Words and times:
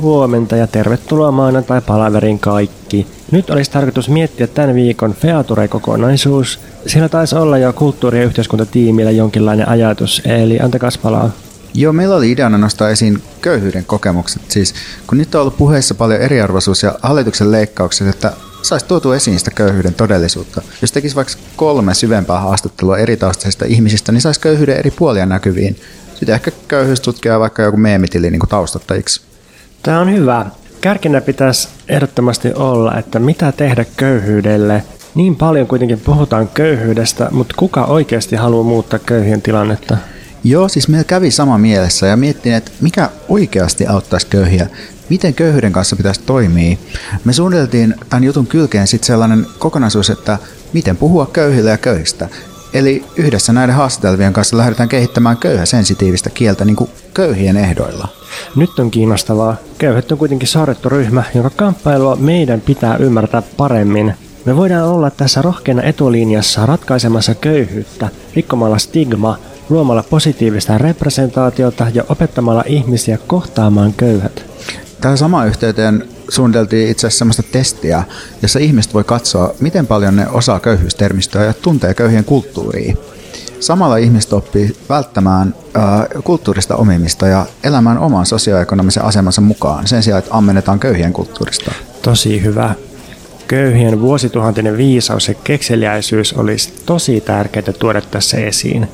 huomenta 0.00 0.56
ja 0.56 0.66
tervetuloa 0.66 1.32
maanantai 1.32 1.80
palaverin 1.80 2.38
kaikki. 2.38 3.06
Nyt 3.30 3.50
olisi 3.50 3.70
tarkoitus 3.70 4.08
miettiä 4.08 4.46
tämän 4.46 4.74
viikon 4.74 5.14
Feature-kokonaisuus. 5.14 6.60
Siellä 6.86 7.08
taisi 7.08 7.36
olla 7.36 7.58
jo 7.58 7.72
kulttuuri- 7.72 8.18
ja 8.18 8.24
yhteiskuntatiimillä 8.24 9.10
jonkinlainen 9.10 9.68
ajatus, 9.68 10.22
eli 10.24 10.60
antakaa 10.60 10.90
palaa. 11.02 11.30
Joo, 11.74 11.92
meillä 11.92 12.16
oli 12.16 12.30
ideana 12.30 12.58
nostaa 12.58 12.90
esiin 12.90 13.22
köyhyyden 13.40 13.84
kokemukset. 13.84 14.42
Siis 14.48 14.74
kun 15.06 15.18
nyt 15.18 15.34
on 15.34 15.40
ollut 15.40 15.56
puheissa 15.56 15.94
paljon 15.94 16.20
eriarvoisuus 16.20 16.82
ja 16.82 16.98
hallituksen 17.02 17.52
leikkaukset, 17.52 18.08
että 18.08 18.32
saisi 18.62 18.86
tuotu 18.86 19.12
esiin 19.12 19.38
sitä 19.38 19.50
köyhyyden 19.50 19.94
todellisuutta. 19.94 20.62
Jos 20.82 20.92
tekisi 20.92 21.16
vaikka 21.16 21.34
kolme 21.56 21.94
syvempää 21.94 22.40
haastattelua 22.40 22.98
eri 22.98 23.16
taustaisista 23.16 23.64
ihmisistä, 23.64 24.12
niin 24.12 24.20
saisi 24.20 24.40
köyhyyden 24.40 24.76
eri 24.76 24.90
puolia 24.90 25.26
näkyviin. 25.26 25.76
Sitten 26.14 26.34
ehkä 26.34 26.50
köyhyystutkija 26.68 27.40
vaikka 27.40 27.62
joku 27.62 27.76
meemitili 27.76 28.30
niin 28.30 28.40
taustattajiksi. 28.48 29.27
Tämä 29.82 30.00
on 30.00 30.12
hyvä. 30.12 30.46
Kärkinä 30.80 31.20
pitäisi 31.20 31.68
ehdottomasti 31.88 32.52
olla, 32.54 32.96
että 32.96 33.18
mitä 33.18 33.52
tehdä 33.52 33.84
köyhyydelle. 33.96 34.82
Niin 35.14 35.36
paljon 35.36 35.66
kuitenkin 35.66 36.00
puhutaan 36.00 36.48
köyhyydestä, 36.48 37.28
mutta 37.30 37.54
kuka 37.58 37.84
oikeasti 37.84 38.36
haluaa 38.36 38.64
muuttaa 38.64 38.98
köyhien 38.98 39.42
tilannetta? 39.42 39.96
Joo, 40.44 40.68
siis 40.68 40.88
meillä 40.88 41.04
kävi 41.04 41.30
sama 41.30 41.58
mielessä 41.58 42.06
ja 42.06 42.16
miettin, 42.16 42.54
että 42.54 42.70
mikä 42.80 43.10
oikeasti 43.28 43.86
auttaisi 43.86 44.26
köyhiä, 44.26 44.66
miten 45.08 45.34
köyhyyden 45.34 45.72
kanssa 45.72 45.96
pitäisi 45.96 46.20
toimia. 46.26 46.76
Me 47.24 47.32
suunniteltiin 47.32 47.94
tämän 48.08 48.24
jutun 48.24 48.46
kylkeen 48.46 48.86
sitten 48.86 49.06
sellainen 49.06 49.46
kokonaisuus, 49.58 50.10
että 50.10 50.38
miten 50.72 50.96
puhua 50.96 51.26
köyhille 51.26 51.70
ja 51.70 51.78
köyhistä. 51.78 52.28
Eli 52.74 53.04
yhdessä 53.16 53.52
näiden 53.52 53.74
haastatelvien 53.74 54.32
kanssa 54.32 54.56
lähdetään 54.56 54.88
kehittämään 54.88 55.36
köyhäsensitiivistä 55.36 56.30
kieltä 56.30 56.64
niin 56.64 56.76
kuin 56.76 56.90
köyhien 57.14 57.56
ehdoilla. 57.56 58.17
Nyt 58.56 58.78
on 58.78 58.90
kiinnostavaa. 58.90 59.56
Köyhät 59.78 60.12
on 60.12 60.18
kuitenkin 60.18 60.48
saarrettu 60.48 60.88
ryhmä, 60.88 61.22
jonka 61.34 61.50
kamppailua 61.50 62.16
meidän 62.16 62.60
pitää 62.60 62.96
ymmärtää 62.96 63.42
paremmin. 63.56 64.14
Me 64.44 64.56
voidaan 64.56 64.88
olla 64.88 65.10
tässä 65.10 65.42
rohkeana 65.42 65.82
etulinjassa 65.82 66.66
ratkaisemassa 66.66 67.34
köyhyyttä, 67.34 68.08
rikkomalla 68.34 68.78
stigma, 68.78 69.38
luomalla 69.70 70.04
positiivista 70.10 70.78
representaatiota 70.78 71.86
ja 71.94 72.04
opettamalla 72.08 72.64
ihmisiä 72.66 73.18
kohtaamaan 73.26 73.94
köyhät. 73.96 74.44
Tähän 75.00 75.18
samaan 75.18 75.48
yhteyteen 75.48 76.04
suunniteltiin 76.28 76.88
itse 76.88 77.06
asiassa 77.06 77.18
sellaista 77.18 77.42
testiä, 77.52 78.02
jossa 78.42 78.58
ihmiset 78.58 78.94
voi 78.94 79.04
katsoa, 79.04 79.54
miten 79.60 79.86
paljon 79.86 80.16
ne 80.16 80.28
osaa 80.28 80.60
köyhyystermistöä 80.60 81.44
ja 81.44 81.54
tuntee 81.54 81.94
köyhien 81.94 82.24
kulttuuria. 82.24 82.96
Samalla 83.60 83.96
ihmiset 83.96 84.32
oppii 84.32 84.76
välttämään 84.88 85.54
äh, 85.76 85.82
kulttuurista 86.24 86.76
omimista 86.76 87.26
ja 87.26 87.46
elämään 87.64 87.98
oman 87.98 88.26
sosioekonomisen 88.26 89.04
asemansa 89.04 89.40
mukaan 89.40 89.86
sen 89.86 90.02
sijaan, 90.02 90.18
että 90.18 90.34
ammennetaan 90.34 90.78
köyhien 90.78 91.12
kulttuurista. 91.12 91.72
Tosi 92.02 92.42
hyvä. 92.42 92.74
Köyhien 93.48 94.00
vuosituhantinen 94.00 94.76
viisaus 94.76 95.28
ja 95.28 95.34
kekseliäisyys 95.34 96.32
olisi 96.32 96.72
tosi 96.86 97.20
tärkeää 97.20 97.72
tuoda 97.78 98.00
tässä 98.00 98.36
esiin. 98.36 98.88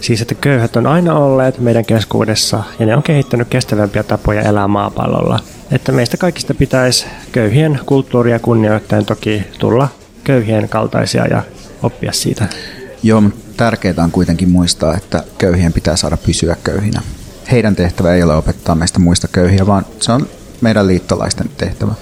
Siis, 0.00 0.22
että 0.22 0.34
köyhät 0.34 0.76
on 0.76 0.86
aina 0.86 1.18
olleet 1.18 1.58
meidän 1.58 1.84
keskuudessa 1.84 2.62
ja 2.78 2.86
ne 2.86 2.96
on 2.96 3.02
kehittänyt 3.02 3.48
kestävämpiä 3.48 4.02
tapoja 4.02 4.42
elää 4.42 4.68
maapallolla. 4.68 5.40
Että 5.72 5.92
meistä 5.92 6.16
kaikista 6.16 6.54
pitäisi 6.54 7.06
köyhien 7.32 7.80
kulttuuria 7.86 8.38
kunnioittaen 8.38 9.06
toki 9.06 9.42
tulla 9.58 9.88
köyhien 10.24 10.68
kaltaisia 10.68 11.26
ja 11.26 11.42
oppia 11.82 12.12
siitä. 12.12 12.46
Joo, 13.02 13.20
mutta 13.20 13.47
tärkeää 13.58 14.04
on 14.04 14.10
kuitenkin 14.10 14.50
muistaa, 14.50 14.96
että 14.96 15.24
köyhien 15.38 15.72
pitää 15.72 15.96
saada 15.96 16.16
pysyä 16.16 16.56
köyhinä. 16.64 17.02
Heidän 17.50 17.76
tehtävä 17.76 18.14
ei 18.14 18.22
ole 18.22 18.36
opettaa 18.36 18.74
meistä 18.74 18.98
muista 18.98 19.28
köyhiä, 19.28 19.66
vaan 19.66 19.86
se 20.00 20.12
on 20.12 20.28
meidän 20.60 20.86
liittolaisten 20.86 21.50
tehtävä. 21.56 21.92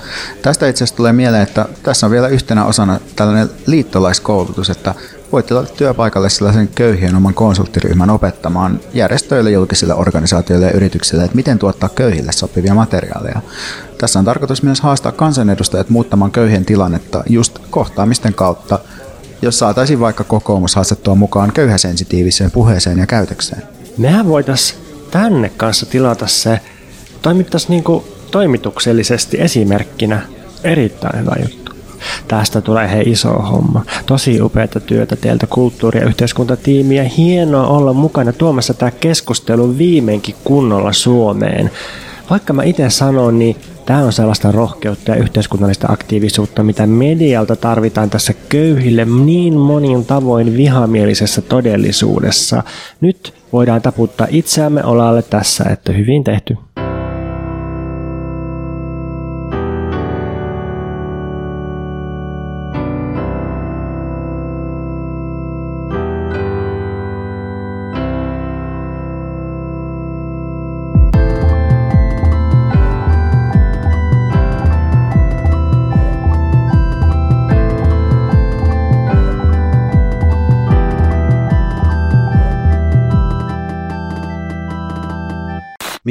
Tästä 0.43 0.69
itse 0.69 0.85
asiassa 0.85 0.97
tulee 0.97 1.13
mieleen, 1.13 1.43
että 1.43 1.67
tässä 1.83 2.07
on 2.07 2.11
vielä 2.11 2.29
yhtenä 2.29 2.65
osana 2.65 3.01
tällainen 3.17 3.51
liittolaiskoulutus, 3.67 4.71
että 4.71 4.95
voitte 5.33 5.55
tulla 5.55 5.67
työpaikalle 5.67 6.31
sellaisen 6.31 6.69
köyhien 6.69 7.17
oman 7.17 7.35
konsulttiryhmän 7.35 8.11
opettamaan 8.11 8.81
järjestöille, 8.95 9.51
julkisille 9.51 9.95
organisaatioille 9.95 10.67
ja 10.67 10.73
yrityksille, 10.73 11.25
että 11.25 11.37
miten 11.37 11.59
tuottaa 11.59 11.89
köyhille 11.89 12.33
sopivia 12.33 12.75
materiaaleja. 12.75 13.41
Tässä 13.99 14.19
on 14.19 14.25
tarkoitus 14.25 14.63
myös 14.63 14.81
haastaa 14.81 15.13
kansanedustajat 15.13 15.91
muuttamaan 15.91 16.31
köyhien 16.31 16.65
tilannetta 16.65 17.25
just 17.29 17.59
kohtaamisten 17.71 18.35
kautta, 18.35 18.79
jos 19.43 19.59
saataisiin 19.59 20.01
vaikka 20.01 20.25
kokoomus 20.25 20.75
haastettua 20.75 21.15
mukaan 21.15 21.53
köyhäsensitiiviseen 21.53 22.51
puheeseen 22.51 22.99
ja 22.99 23.07
käytökseen. 23.07 23.63
Mehän 23.99 24.29
voitaisiin 24.29 24.81
tänne 25.11 25.49
kanssa 25.57 25.87
tilata 25.87 26.27
se, 26.27 26.61
toimittaisiin 27.23 27.71
niin 27.71 28.03
toimituksellisesti 28.31 29.41
esimerkkinä. 29.41 30.23
Erittäin 30.65 31.21
hyvä 31.21 31.37
juttu. 31.43 31.73
Tästä 32.29 32.61
tulee 32.61 32.91
he 32.91 33.03
iso 33.03 33.33
homma. 33.33 33.85
Tosi 34.07 34.41
upeata 34.43 34.81
työtä 34.81 35.17
teiltä 35.17 35.47
kulttuuri- 35.47 35.99
ja 35.99 36.07
yhteiskuntatiimiä. 36.07 37.05
Hienoa 37.05 37.67
olla 37.67 37.93
mukana 37.93 38.33
tuomassa 38.33 38.75
tämä 38.75 38.91
keskustelu 38.91 39.79
viimeinkin 39.79 40.35
kunnolla 40.45 40.93
Suomeen. 40.93 41.71
Vaikka 42.31 42.53
mä 42.53 42.63
itse 42.63 42.91
sanon, 42.91 43.39
niin 43.39 43.57
Tämä 43.87 44.05
on 44.05 44.13
sellaista 44.13 44.53
rohkeutta 44.53 45.11
ja 45.11 45.17
yhteiskunnallista 45.17 45.87
aktiivisuutta, 45.93 46.63
mitä 46.63 46.87
medialta 46.87 47.57
tarvitaan 47.57 48.11
tässä 48.11 48.35
köyhille 48.49 49.05
niin 49.05 49.55
monin 49.55 50.05
tavoin 50.05 50.57
vihamielisessä 50.57 51.43
todellisuudessa. 51.43 52.63
Nyt 53.01 53.35
voidaan 53.53 53.83
taputtaa 53.83 54.27
itseämme 54.31 54.85
olalle 54.85 55.23
tässä, 55.23 55.65
että 55.65 55.93
hyvin 55.93 56.25
tehty. 56.25 56.57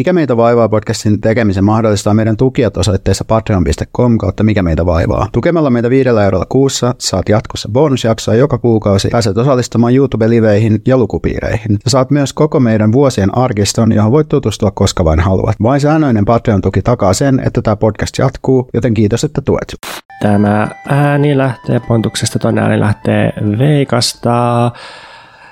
Mikä 0.05 0.13
meitä 0.13 0.37
vaivaa 0.37 0.69
podcastin 0.69 1.21
tekemisen 1.21 1.63
mahdollistaa 1.63 2.13
meidän 2.13 2.37
tukijat 2.37 2.77
osoitteessa 2.77 3.25
patreon.com 3.25 4.17
kautta 4.17 4.43
mikä 4.43 4.63
meitä 4.63 4.85
vaivaa. 4.85 5.27
Tukemalla 5.31 5.69
meitä 5.69 5.89
viidellä 5.89 6.23
eurolla 6.23 6.45
kuussa 6.49 6.95
saat 6.99 7.29
jatkossa 7.29 7.69
bonusjaksoa 7.71 8.35
joka 8.35 8.57
kuukausi, 8.57 9.07
pääset 9.11 9.37
osallistumaan 9.37 9.93
YouTube-liveihin 9.93 10.81
ja 10.87 10.97
lukupiireihin. 10.97 11.71
Ja 11.71 11.89
saat 11.89 12.11
myös 12.11 12.33
koko 12.33 12.59
meidän 12.59 12.91
vuosien 12.91 13.37
arkiston, 13.37 13.91
johon 13.91 14.11
voit 14.11 14.29
tutustua 14.29 14.71
koska 14.71 15.05
vain 15.05 15.19
haluat. 15.19 15.55
Vain 15.63 15.81
säännöinen 15.81 16.25
Patreon-tuki 16.25 16.81
takaa 16.81 17.13
sen, 17.13 17.41
että 17.45 17.61
tämä 17.61 17.75
podcast 17.75 18.17
jatkuu, 18.17 18.69
joten 18.73 18.93
kiitos, 18.93 19.23
että 19.23 19.41
tuet. 19.41 19.75
Tämä 20.21 20.67
ääni 20.89 21.37
lähtee 21.37 21.79
Pontuksesta, 21.87 22.39
toinen 22.39 22.63
ääni 22.63 22.79
lähtee 22.79 23.33
Veikasta. 23.57 24.71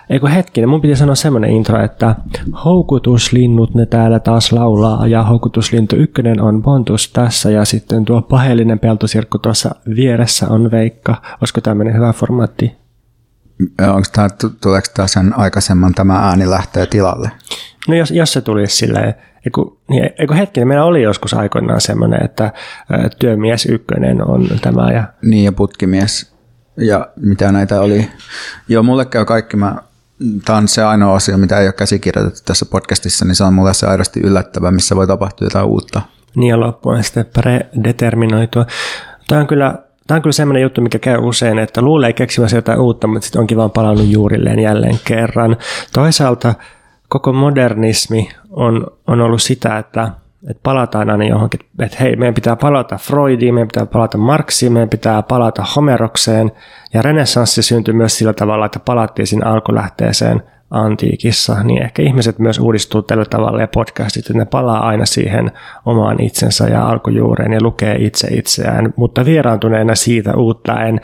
Eikö 0.09 0.29
hetkinen, 0.29 0.69
mun 0.69 0.81
piti 0.81 0.95
sanoa 0.95 1.15
semmonen 1.15 1.49
intro, 1.49 1.83
että 1.83 2.15
houkutuslinnut 2.65 3.75
ne 3.75 3.85
täällä 3.85 4.19
taas 4.19 4.51
laulaa 4.51 5.07
ja 5.07 5.23
houkutuslintu 5.23 5.95
ykkönen 5.95 6.41
on 6.41 6.61
Pontus 6.61 7.11
tässä 7.11 7.51
ja 7.51 7.65
sitten 7.65 8.05
tuo 8.05 8.21
paheellinen 8.21 8.79
peltosirkku 8.79 9.39
tuossa 9.39 9.75
vieressä 9.95 10.47
on 10.49 10.71
Veikka. 10.71 11.21
Olisiko 11.41 11.61
tämmöinen 11.61 11.95
hyvä 11.95 12.13
formaatti? 12.13 12.75
Onko 13.81 14.07
tämä, 14.13 14.27
tuleeko 14.61 14.87
tämä 14.93 15.07
sen 15.07 15.37
aikaisemman 15.37 15.93
tämä 15.93 16.15
ääni 16.15 16.49
lähtee 16.49 16.85
tilalle? 16.85 17.31
No 17.87 17.95
jos, 17.95 18.11
jos 18.11 18.33
se 18.33 18.41
tulisi 18.41 18.75
silleen, 18.75 19.13
eiku, 19.45 19.79
niin, 19.89 20.09
eiku 20.19 20.33
hetkinen, 20.33 20.67
meillä 20.67 20.85
oli 20.85 21.01
joskus 21.01 21.33
aikoinaan 21.33 21.81
semmoinen, 21.81 22.25
että 22.25 22.53
työmies 23.19 23.65
ykkönen 23.65 24.27
on 24.27 24.47
tämä. 24.61 24.91
Ja... 24.91 25.03
Niin 25.21 25.45
ja 25.45 25.51
putkimies 25.51 26.33
ja 26.77 27.07
mitä 27.15 27.51
näitä 27.51 27.81
oli. 27.81 28.09
Joo, 28.67 28.83
mulle 28.83 29.05
käy 29.05 29.25
kaikki, 29.25 29.57
mä 29.57 29.75
tämä 30.45 30.57
on 30.57 30.67
se 30.67 30.83
ainoa 30.83 31.15
asia, 31.15 31.37
mitä 31.37 31.59
ei 31.59 31.67
ole 31.67 31.73
käsikirjoitettu 31.73 32.39
tässä 32.45 32.65
podcastissa, 32.65 33.25
niin 33.25 33.35
se 33.35 33.43
on 33.43 33.53
mulle 33.53 33.73
se 33.73 33.87
aidosti 33.87 34.19
yllättävä, 34.19 34.71
missä 34.71 34.95
voi 34.95 35.07
tapahtua 35.07 35.45
jotain 35.45 35.65
uutta. 35.65 36.01
Niin 36.35 36.49
ja 36.49 36.59
loppuun 36.59 37.03
sitten 37.03 37.25
predeterminoitua. 37.25 38.65
Tämä 39.27 39.41
on 39.41 39.47
kyllä 39.47 39.83
Tämä 40.07 40.15
on 40.15 40.21
kyllä 40.21 40.33
sellainen 40.33 40.63
juttu, 40.63 40.81
mikä 40.81 40.99
käy 40.99 41.17
usein, 41.17 41.59
että 41.59 41.81
luulee 41.81 42.13
keksimässä 42.13 42.57
jotain 42.57 42.79
uutta, 42.79 43.07
mutta 43.07 43.25
sitten 43.25 43.39
onkin 43.39 43.57
vaan 43.57 43.71
palannut 43.71 44.07
juurilleen 44.07 44.59
jälleen 44.59 44.99
kerran. 45.03 45.57
Toisaalta 45.93 46.53
koko 47.09 47.33
modernismi 47.33 48.29
on, 48.49 48.87
on 49.07 49.21
ollut 49.21 49.41
sitä, 49.41 49.77
että, 49.77 50.11
että 50.49 50.59
palataan 50.63 51.09
aina 51.09 51.25
johonkin, 51.25 51.59
että 51.79 51.97
hei, 51.99 52.15
meidän 52.15 52.33
pitää 52.33 52.55
palata 52.55 52.97
Freudiin, 52.97 53.53
meidän 53.53 53.67
pitää 53.67 53.85
palata 53.85 54.17
Marxiin, 54.17 54.73
meidän 54.73 54.89
pitää 54.89 55.23
palata 55.23 55.65
Homerokseen, 55.75 56.51
ja 56.93 57.01
renessanssi 57.01 57.61
syntyi 57.61 57.93
myös 57.93 58.17
sillä 58.17 58.33
tavalla, 58.33 58.65
että 58.65 58.79
palattiin 58.79 59.27
sinne 59.27 59.45
alkulähteeseen 59.45 60.43
antiikissa, 60.73 61.63
niin 61.63 61.83
ehkä 61.83 62.01
ihmiset 62.01 62.39
myös 62.39 62.59
uudistuu 62.59 63.01
tällä 63.01 63.25
tavalla 63.25 63.61
ja 63.61 63.67
podcastit, 63.67 64.25
että 64.25 64.37
ne 64.37 64.45
palaa 64.45 64.87
aina 64.87 65.05
siihen 65.05 65.51
omaan 65.85 66.21
itsensä 66.21 66.67
ja 66.67 66.87
alkujuureen 66.89 67.53
ja 67.53 67.59
lukee 67.61 67.95
itse 67.95 68.27
itseään, 68.27 68.93
mutta 68.95 69.25
vieraantuneena 69.25 69.95
siitä 69.95 70.35
uuttaen 70.37 71.01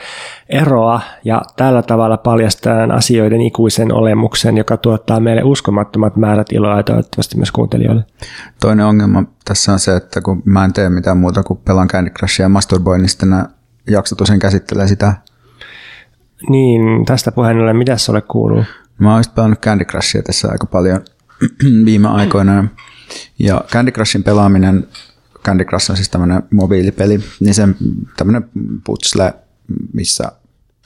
eroa 0.49 1.01
ja 1.23 1.41
tällä 1.55 1.81
tavalla 1.81 2.17
paljastaen 2.17 2.91
asioiden 2.91 3.41
ikuisen 3.41 3.93
olemuksen, 3.93 4.57
joka 4.57 4.77
tuottaa 4.77 5.19
meille 5.19 5.43
uskomattomat 5.43 6.15
määrät 6.15 6.51
iloa 6.51 6.77
ja 6.77 6.83
toivottavasti 6.83 7.37
myös 7.37 7.51
kuuntelijoille. 7.51 8.03
Toinen 8.61 8.85
ongelma 8.85 9.23
tässä 9.45 9.71
on 9.73 9.79
se, 9.79 9.95
että 9.95 10.21
kun 10.21 10.41
mä 10.45 10.65
en 10.65 10.73
tee 10.73 10.89
mitään 10.89 11.17
muuta 11.17 11.43
kuin 11.43 11.59
pelaan 11.65 11.87
Candy 11.87 12.09
Crushia 12.09 12.43
ja 12.45 12.49
masturboin, 12.49 13.01
niin 13.01 13.09
sitten 13.09 13.29
nämä 13.29 13.45
jaksot 13.89 14.21
usein 14.21 14.39
käsittelee 14.39 14.87
sitä. 14.87 15.13
Niin, 16.49 17.05
tästä 17.05 17.31
puheen 17.31 17.57
ollen, 17.57 17.77
mitä 17.77 17.97
sulle 17.97 18.21
kuuluu? 18.21 18.63
Mä 18.99 19.13
oon 19.13 19.23
pelannut 19.35 19.59
Candy 19.59 19.85
Crushia 19.85 20.23
tässä 20.23 20.47
aika 20.51 20.65
paljon 20.65 21.01
viime 21.85 22.07
aikoina. 22.07 22.67
Ja 23.39 23.63
Candy 23.71 23.91
Crushin 23.91 24.23
pelaaminen, 24.23 24.87
Candy 25.45 25.65
Crush 25.65 25.91
on 25.91 25.97
siis 25.97 26.09
tämmöinen 26.09 26.43
mobiilipeli, 26.51 27.23
niin 27.39 27.53
se 27.53 27.67
tämmöinen 28.17 28.49
putsle, 28.85 29.33
missä 29.93 30.31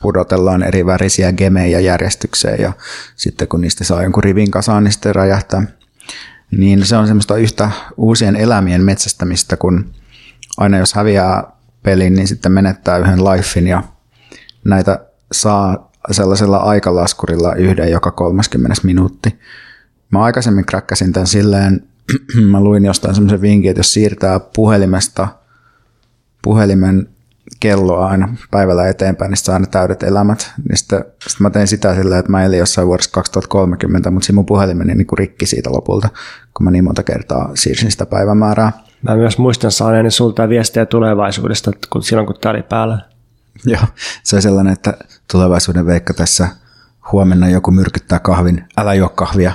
pudotellaan 0.01 0.63
eri 0.63 0.85
värisiä 0.85 1.33
gemejä 1.33 1.79
järjestykseen 1.79 2.61
ja 2.61 2.73
sitten 3.15 3.47
kun 3.47 3.61
niistä 3.61 3.83
saa 3.83 4.03
jonkun 4.03 4.23
rivin 4.23 4.51
kasaan, 4.51 4.83
niin 4.83 4.91
sitten 4.91 5.15
räjähtää. 5.15 5.63
Niin 6.51 6.85
se 6.85 6.97
on 6.97 7.07
semmoista 7.07 7.37
yhtä 7.37 7.71
uusien 7.97 8.35
elämien 8.35 8.83
metsästämistä, 8.83 9.57
kun 9.57 9.93
aina 10.57 10.77
jos 10.77 10.93
häviää 10.93 11.43
pelin, 11.83 12.13
niin 12.13 12.27
sitten 12.27 12.51
menettää 12.51 12.97
yhden 12.97 13.23
lifein 13.23 13.67
ja 13.67 13.83
näitä 14.63 15.05
saa 15.31 15.91
sellaisella 16.11 16.57
aikalaskurilla 16.57 17.55
yhden 17.55 17.91
joka 17.91 18.11
30 18.11 18.81
minuutti. 18.83 19.39
Mä 20.11 20.23
aikaisemmin 20.23 20.65
kräkkäsin 20.65 21.13
tämän 21.13 21.27
silleen, 21.27 21.83
mä 22.51 22.61
luin 22.61 22.85
jostain 22.85 23.15
semmoisen 23.15 23.41
vinkin, 23.41 23.71
että 23.71 23.79
jos 23.79 23.93
siirtää 23.93 24.39
puhelimesta 24.39 25.27
puhelimen 26.41 27.09
kelloa 27.59 28.07
aina 28.07 28.35
päivällä 28.51 28.87
eteenpäin, 28.87 29.29
niin 29.29 29.37
saa 29.37 29.59
ne 29.59 29.65
täydet 29.65 30.03
elämät. 30.03 30.51
Niin 30.69 30.77
sitten, 30.77 30.99
sitten 30.99 31.43
mä 31.43 31.49
tein 31.49 31.67
sitä 31.67 31.95
silleen, 31.95 32.19
että 32.19 32.31
mä 32.31 32.43
elin 32.43 32.59
jossain 32.59 32.87
vuodessa 32.87 33.11
2030, 33.11 34.11
mutta 34.11 34.25
siinä 34.25 34.35
mun 34.35 34.45
puhelimeni 34.45 34.95
niin 34.95 35.07
rikki 35.17 35.45
siitä 35.45 35.71
lopulta, 35.71 36.09
kun 36.53 36.63
mä 36.63 36.71
niin 36.71 36.83
monta 36.83 37.03
kertaa 37.03 37.51
siirsin 37.53 37.91
sitä 37.91 38.05
päivämäärää. 38.05 38.71
Mä 39.01 39.15
myös 39.15 39.37
muistan 39.37 39.71
saaneeni 39.71 40.11
sulta 40.11 40.49
viestiä 40.49 40.85
tulevaisuudesta, 40.85 41.71
kun 41.89 42.03
silloin 42.03 42.27
kun 42.27 42.35
tämä 42.41 42.53
oli 42.53 42.63
päällä. 42.63 42.99
Joo, 43.65 43.81
se 44.23 44.35
on 44.35 44.41
sellainen, 44.41 44.73
että 44.73 44.97
tulevaisuuden 45.33 45.85
veikka 45.85 46.13
tässä 46.13 46.47
huomenna 47.11 47.49
joku 47.49 47.71
myrkyttää 47.71 48.19
kahvin, 48.19 48.65
älä 48.77 48.93
juo 48.93 49.09
kahvia, 49.09 49.51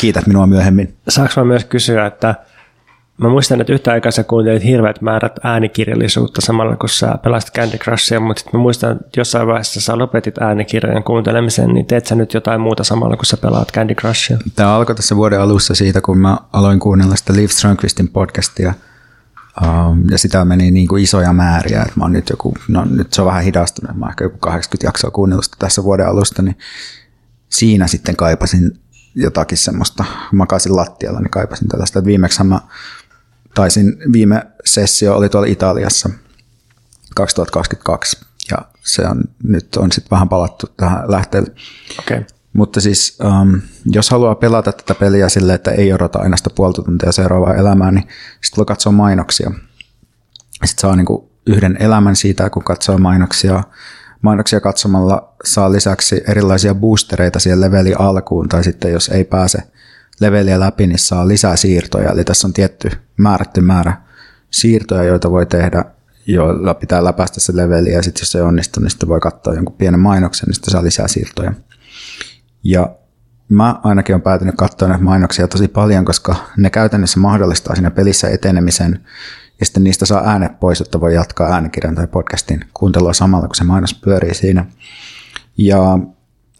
kiität 0.00 0.26
minua 0.26 0.46
myöhemmin. 0.46 0.96
Saanko 1.08 1.34
mä 1.36 1.44
myös 1.44 1.64
kysyä, 1.64 2.06
että 2.06 2.34
Mä 3.18 3.28
muistan, 3.28 3.60
että 3.60 3.72
yhtä 3.72 3.92
aikaa 3.92 4.12
sä 4.12 4.24
kuuntelit 4.24 4.64
hirveät 4.64 5.00
määrät 5.00 5.32
äänikirjallisuutta 5.42 6.40
samalla, 6.40 6.76
kun 6.76 6.88
sä 6.88 7.18
pelasit 7.24 7.54
Candy 7.54 7.78
Crushia, 7.78 8.20
mutta 8.20 8.42
mä 8.52 8.58
muistan, 8.58 8.92
että 8.92 9.20
jossain 9.20 9.46
vaiheessa 9.46 9.80
sä 9.80 9.98
lopetit 9.98 10.38
äänikirjojen 10.38 11.02
kuuntelemisen, 11.02 11.74
niin 11.74 11.86
teet 11.86 12.06
sä 12.06 12.14
nyt 12.14 12.34
jotain 12.34 12.60
muuta 12.60 12.84
samalla, 12.84 13.16
kun 13.16 13.26
sä 13.26 13.36
pelaat 13.36 13.72
Candy 13.72 13.94
Crushia? 13.94 14.38
Tämä 14.56 14.74
alkoi 14.74 14.94
tässä 14.94 15.16
vuoden 15.16 15.40
alussa 15.40 15.74
siitä, 15.74 16.00
kun 16.00 16.18
mä 16.18 16.38
aloin 16.52 16.80
kuunnella 16.80 17.16
sitä 17.16 17.32
Liv 17.32 17.48
Strömqvistin 17.48 18.08
podcastia, 18.08 18.74
ja 20.10 20.18
sitä 20.18 20.44
meni 20.44 20.70
niin 20.70 20.88
kuin 20.88 21.02
isoja 21.02 21.32
määriä, 21.32 21.82
että 21.82 21.92
mä 21.96 22.04
oon 22.04 22.12
nyt 22.12 22.30
joku, 22.30 22.54
no 22.68 22.84
nyt 22.84 23.12
se 23.12 23.22
on 23.22 23.26
vähän 23.26 23.44
hidastunut, 23.44 23.96
mä 23.96 24.04
oon 24.04 24.10
ehkä 24.10 24.24
joku 24.24 24.38
80 24.38 24.86
jaksoa 24.86 25.10
kuunnellut 25.10 25.46
tässä 25.58 25.84
vuoden 25.84 26.08
alusta, 26.08 26.42
niin 26.42 26.58
siinä 27.48 27.86
sitten 27.86 28.16
kaipasin 28.16 28.80
jotakin 29.14 29.58
semmoista, 29.58 30.04
makasin 30.32 30.76
lattialla, 30.76 31.20
niin 31.20 31.30
kaipasin 31.30 31.68
tällaista. 31.68 32.04
Viimeksi 32.04 32.44
mä 32.44 32.60
taisin, 33.54 33.96
viime 34.12 34.46
sessio 34.64 35.16
oli 35.16 35.28
tuolla 35.28 35.48
Italiassa 35.48 36.10
2022, 37.14 38.18
ja 38.50 38.58
se 38.84 39.02
on, 39.02 39.24
nyt 39.42 39.76
on 39.76 39.92
sitten 39.92 40.10
vähän 40.10 40.28
palattu 40.28 40.66
tähän 40.76 41.10
lähteelle. 41.10 41.54
Okay. 41.98 42.24
Mutta 42.58 42.80
siis, 42.80 43.18
um, 43.24 43.60
jos 43.86 44.10
haluaa 44.10 44.34
pelata 44.34 44.72
tätä 44.72 44.94
peliä 44.94 45.28
sille, 45.28 45.54
että 45.54 45.70
ei 45.70 45.92
odota 45.92 46.18
aina 46.18 46.36
sitä 46.36 46.50
puolta 46.50 46.82
tuntia 46.82 47.12
seuraavaa 47.12 47.54
elämää, 47.54 47.90
niin 47.90 48.08
sitten 48.44 48.56
voi 48.56 48.64
katsoa 48.66 48.92
mainoksia. 48.92 49.50
Sitten 50.64 50.80
saa 50.80 50.96
niinku 50.96 51.30
yhden 51.46 51.76
elämän 51.80 52.16
siitä, 52.16 52.50
kun 52.50 52.64
katsoo 52.64 52.98
mainoksia. 52.98 53.62
Mainoksia 54.22 54.60
katsomalla 54.60 55.34
saa 55.44 55.72
lisäksi 55.72 56.22
erilaisia 56.28 56.74
boostereita 56.74 57.38
siihen 57.38 57.60
leveli 57.60 57.94
alkuun, 57.98 58.48
tai 58.48 58.64
sitten 58.64 58.92
jos 58.92 59.08
ei 59.08 59.24
pääse 59.24 59.58
leveliä 60.20 60.60
läpi, 60.60 60.86
niin 60.86 60.98
saa 60.98 61.28
lisää 61.28 61.56
siirtoja. 61.56 62.10
Eli 62.10 62.24
tässä 62.24 62.46
on 62.46 62.52
tietty 62.52 62.90
määrätty 63.16 63.60
määrä 63.60 63.92
siirtoja, 64.50 65.02
joita 65.02 65.30
voi 65.30 65.46
tehdä, 65.46 65.84
joilla 66.26 66.74
pitää 66.74 67.04
läpäistä 67.04 67.40
se 67.40 67.56
leveli, 67.56 67.92
ja 67.92 68.02
sitten 68.02 68.22
jos 68.22 68.32
se 68.32 68.42
onnistuu, 68.42 68.82
niin 68.82 68.90
sitten 68.90 69.08
voi 69.08 69.20
katsoa 69.20 69.54
jonkun 69.54 69.76
pienen 69.76 70.00
mainoksen, 70.00 70.46
niin 70.46 70.54
sitten 70.54 70.72
saa 70.72 70.84
lisää 70.84 71.08
siirtoja. 71.08 71.52
Ja 72.62 72.96
mä 73.48 73.80
ainakin 73.84 74.14
olen 74.14 74.22
päätynyt 74.22 74.54
katsoa 74.56 74.88
näitä 74.88 75.04
mainoksia 75.04 75.48
tosi 75.48 75.68
paljon, 75.68 76.04
koska 76.04 76.36
ne 76.56 76.70
käytännössä 76.70 77.20
mahdollistaa 77.20 77.74
siinä 77.74 77.90
pelissä 77.90 78.28
etenemisen 78.28 79.00
ja 79.60 79.66
sitten 79.66 79.84
niistä 79.84 80.06
saa 80.06 80.22
äänet 80.24 80.60
pois, 80.60 80.80
että 80.80 81.00
voi 81.00 81.14
jatkaa 81.14 81.52
äänikirjan 81.52 81.94
tai 81.94 82.06
podcastin 82.06 82.64
kuuntelua 82.74 83.12
samalla, 83.12 83.46
kun 83.46 83.56
se 83.56 83.64
mainos 83.64 83.94
pyörii 83.94 84.34
siinä. 84.34 84.66
Ja 85.58 85.98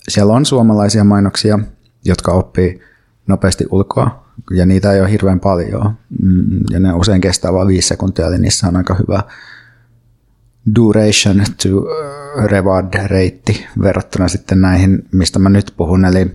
siellä 0.09 0.33
on 0.33 0.47
suomalaisia 0.47 1.05
mainoksia, 1.05 1.59
jotka 2.05 2.33
oppii 2.33 2.81
nopeasti 3.27 3.67
ulkoa, 3.71 4.29
ja 4.51 4.67
niitä 4.67 4.93
ei 4.93 5.01
ole 5.01 5.11
hirveän 5.11 5.41
paljon, 5.41 5.95
mm, 6.23 6.61
ja 6.71 6.81
ne 6.81 6.93
usein 6.93 7.21
kestää 7.21 7.53
vain 7.53 7.69
viisi 7.69 7.89
sekuntia, 7.89 8.27
eli 8.27 8.39
niissä 8.39 8.69
on 8.69 8.77
aika 8.77 8.95
hyvä 8.95 9.23
duration 10.75 11.45
to 11.63 11.69
reward-reitti 12.47 13.67
verrattuna 13.83 14.29
sitten 14.29 14.61
näihin, 14.61 15.09
mistä 15.13 15.39
mä 15.39 15.49
nyt 15.49 15.75
puhun, 15.77 16.05
eli 16.05 16.31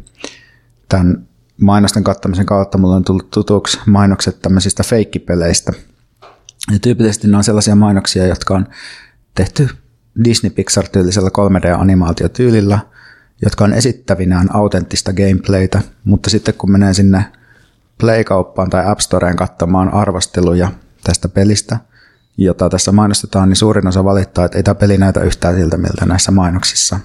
tämän 0.90 1.28
mainosten 1.62 2.04
kattamisen 2.04 2.46
kautta 2.46 2.78
mulla 2.78 2.96
on 2.96 3.04
tullut 3.04 3.32
tutuksi 3.32 3.80
mainokset 3.86 4.42
tämmöisistä 4.42 4.84
feikkipeleistä. 4.84 5.74
Ja 6.72 6.80
tyypillisesti 6.80 7.28
ne 7.28 7.38
on 7.38 7.44
sellaisia 7.44 7.76
mainoksia, 7.76 8.28
jotka 8.28 8.56
on 8.56 8.68
tehty 9.36 9.70
Disney 10.24 10.50
Pixar-tyylisellä 10.50 11.30
3D-animaatiotyylillä, 11.30 12.80
jotka 13.42 13.64
on 13.64 13.74
esittävinään 13.74 14.56
autenttista 14.56 15.14
gameplaytä, 15.14 15.82
mutta 16.04 16.30
sitten 16.30 16.54
kun 16.54 16.72
menee 16.72 16.94
sinne 16.94 17.26
Play-kauppaan 17.98 18.70
tai 18.70 18.86
App 18.86 19.00
Storeen 19.00 19.36
katsomaan 19.36 19.94
arvosteluja 19.94 20.72
tästä 21.04 21.30
pelistä– 21.30 21.80
jota 22.38 22.70
tässä 22.70 22.92
mainostetaan, 22.92 23.50
niin 23.50 23.56
suurin 23.56 23.88
osa 23.88 24.04
valittaa, 24.04 24.46
että 24.46 24.58
ei 24.58 24.64
tämä 24.64 24.76
peli 24.76 24.98
näytä 24.98 25.22
yhtään 25.22 25.56
siltä, 25.56 25.78
miltä 25.78 26.06
näissä 26.06 26.32
mainoksissa. 26.32 27.00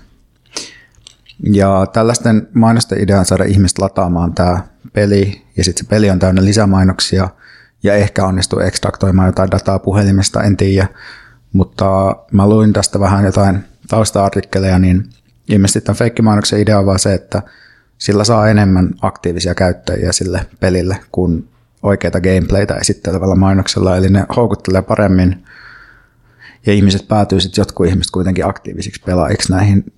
Ja 1.53 1.87
tällaisten 1.93 2.49
mainosten 2.55 3.01
idea 3.01 3.19
on 3.19 3.25
saada 3.25 3.45
ihmiset 3.45 3.79
lataamaan 3.79 4.35
tämä 4.35 4.61
peli, 4.93 5.43
ja 5.57 5.65
sitten 5.65 5.85
se 5.85 5.89
peli 5.89 6.11
on 6.11 6.19
täynnä 6.19 6.45
lisämainoksia, 6.45 7.29
ja 7.83 7.95
ehkä 7.95 8.25
onnistuu 8.25 8.61
ekstraktoimaan 8.61 9.29
jotain 9.29 9.51
dataa 9.51 9.79
puhelimesta, 9.79 10.43
en 10.43 10.57
tiedä. 10.57 10.89
Mutta 11.53 12.17
mä 12.33 12.49
luin 12.49 12.73
tästä 12.73 13.01
vähän 13.01 13.25
jotain 13.25 13.65
tausta-artikkeleja, 13.89 14.79
niin 14.79 15.11
ilmeisesti 15.49 15.81
tämän 15.81 15.97
feikkimainoksen 15.97 16.61
idea 16.61 16.79
on 16.79 16.87
vaan 16.87 16.99
se, 16.99 17.15
että 17.15 17.43
sillä 17.99 18.25
saa 18.25 18.49
enemmän 18.49 18.91
aktiivisia 19.03 19.55
käyttäjiä 19.55 20.13
sille 20.13 20.47
pelille 20.61 20.99
kuin 21.13 21.49
oikeita 21.83 22.21
gameplaytä 22.21 22.75
esittelevällä 22.75 23.35
mainoksella, 23.35 23.97
eli 23.97 24.09
ne 24.09 24.25
houkuttelee 24.37 24.83
paremmin 24.83 25.45
ja 26.67 26.73
ihmiset 26.73 27.09
päätyy 27.09 27.41
sitten 27.41 27.63
jotkut 27.63 27.87
ihmiset 27.87 28.11
kuitenkin 28.11 28.47
aktiivisiksi 28.47 29.03
pelaajiksi 29.07 29.53
näihin 29.53 29.93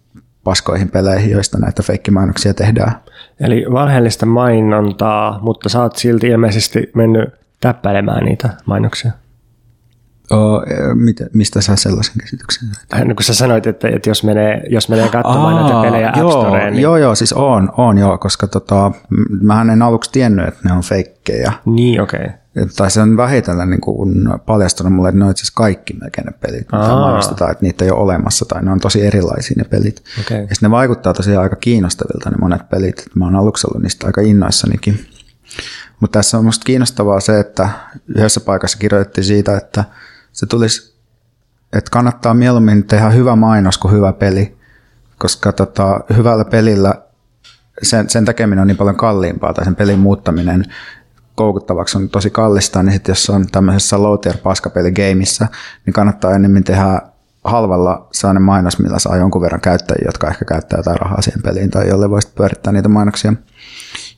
paskoihin 0.44 0.90
peleihin, 0.90 1.30
joista 1.30 1.58
näitä 1.58 1.82
feikkimainoksia 1.82 2.54
tehdään. 2.54 2.92
Eli 3.40 3.64
valheellista 3.72 4.26
mainontaa, 4.26 5.38
mutta 5.42 5.68
sä 5.68 5.82
oot 5.82 5.96
silti 5.96 6.26
ilmeisesti 6.26 6.90
mennyt 6.94 7.28
täppäilemään 7.60 8.24
niitä 8.24 8.50
mainoksia. 8.66 9.12
Oh, 10.30 10.62
mistä 11.34 11.60
sä 11.60 11.76
sellaisen 11.76 12.14
käsityksen 12.20 12.68
sait? 12.68 13.08
No 13.08 13.14
kun 13.14 13.24
sä 13.24 13.34
sanoit, 13.34 13.66
että, 13.66 13.88
että 13.88 14.10
jos 14.10 14.24
menee, 14.24 14.62
jos 14.68 14.88
menee 14.88 15.08
katsomaan 15.08 15.56
Aa, 15.56 15.62
näitä 15.62 15.82
pelejä 15.82 16.12
joo, 16.16 16.30
App 16.30 16.40
Storeen, 16.40 16.72
niin... 16.72 16.82
Joo, 16.82 16.96
joo, 16.96 17.14
siis 17.14 17.32
on, 17.32 17.72
on 17.76 17.98
joo, 17.98 18.18
koska 18.18 18.46
tota, 18.46 18.92
mähän 19.42 19.70
en 19.70 19.82
aluksi 19.82 20.12
tiennyt, 20.12 20.48
että 20.48 20.60
ne 20.68 20.72
on 20.74 20.82
feikkejä. 20.82 21.52
Niin, 21.66 22.00
okei. 22.00 22.20
Okay. 22.20 22.66
Tai 22.76 22.90
se 22.90 23.00
on 23.00 23.16
vähitellen 23.16 23.70
niin 23.70 23.80
kuin 23.80 24.28
paljastunut 24.46 24.92
mulle, 24.92 25.08
että 25.08 25.18
ne 25.18 25.24
on 25.24 25.30
itse 25.30 25.52
kaikki 25.54 25.94
melkein 26.00 26.26
ne 26.26 26.32
pelit, 26.32 26.66
mitä 26.72 26.94
mainostetaan, 26.94 27.50
että 27.50 27.64
niitä 27.64 27.84
ei 27.84 27.90
ole 27.90 28.00
olemassa 28.00 28.44
tai 28.44 28.62
ne 28.62 28.72
on 28.72 28.80
tosi 28.80 29.06
erilaisia 29.06 29.54
ne 29.56 29.64
pelit. 29.64 30.02
Okay. 30.20 30.38
Ja 30.38 30.56
ne 30.62 30.70
vaikuttaa 30.70 31.12
tosiaan 31.12 31.42
aika 31.42 31.56
kiinnostavilta 31.56 32.30
ne 32.30 32.36
monet 32.40 32.68
pelit. 32.68 33.06
Mä 33.14 33.24
oon 33.24 33.36
aluksi 33.36 33.66
ollut 33.66 33.82
niistä 33.82 34.06
aika 34.06 34.20
innoissanikin. 34.20 35.06
Mutta 36.00 36.18
tässä 36.18 36.38
on 36.38 36.44
musta 36.44 36.64
kiinnostavaa 36.64 37.20
se, 37.20 37.40
että 37.40 37.68
yhdessä 38.08 38.40
paikassa 38.40 38.78
kirjoitettiin 38.78 39.24
siitä, 39.24 39.56
että 39.56 39.84
se 40.40 40.46
tulisi, 40.46 40.94
että 41.72 41.90
kannattaa 41.90 42.34
mieluummin 42.34 42.84
tehdä 42.84 43.10
hyvä 43.10 43.36
mainos 43.36 43.78
kuin 43.78 43.94
hyvä 43.94 44.12
peli, 44.12 44.58
koska 45.18 45.52
tota, 45.52 46.00
hyvällä 46.16 46.44
pelillä 46.44 46.94
sen, 47.82 48.10
sen 48.10 48.24
tekeminen 48.24 48.62
on 48.62 48.66
niin 48.66 48.76
paljon 48.76 48.96
kalliimpaa 48.96 49.54
tai 49.54 49.64
sen 49.64 49.76
pelin 49.76 49.98
muuttaminen 49.98 50.64
koukuttavaksi 51.34 51.98
on 51.98 52.08
tosi 52.08 52.30
kallista, 52.30 52.82
niin 52.82 52.92
sitten 52.92 53.10
jos 53.12 53.30
on 53.30 53.46
tämmöisessä 53.52 54.02
low 54.02 54.18
tier 54.18 54.36
paskapeli 54.38 54.92
gameissa, 54.92 55.46
niin 55.86 55.94
kannattaa 55.94 56.34
enemmän 56.34 56.64
tehdä 56.64 57.00
halvalla 57.44 58.08
sellainen 58.12 58.42
mainos, 58.42 58.78
millä 58.78 58.98
saa 58.98 59.16
jonkun 59.16 59.42
verran 59.42 59.60
käyttäjiä, 59.60 60.08
jotka 60.08 60.28
ehkä 60.28 60.44
käyttää 60.44 60.78
jotain 60.78 61.00
rahaa 61.00 61.22
siihen 61.22 61.42
peliin 61.42 61.70
tai 61.70 61.88
jolle 61.88 62.10
voisi 62.10 62.28
pyörittää 62.34 62.72
niitä 62.72 62.88
mainoksia. 62.88 63.32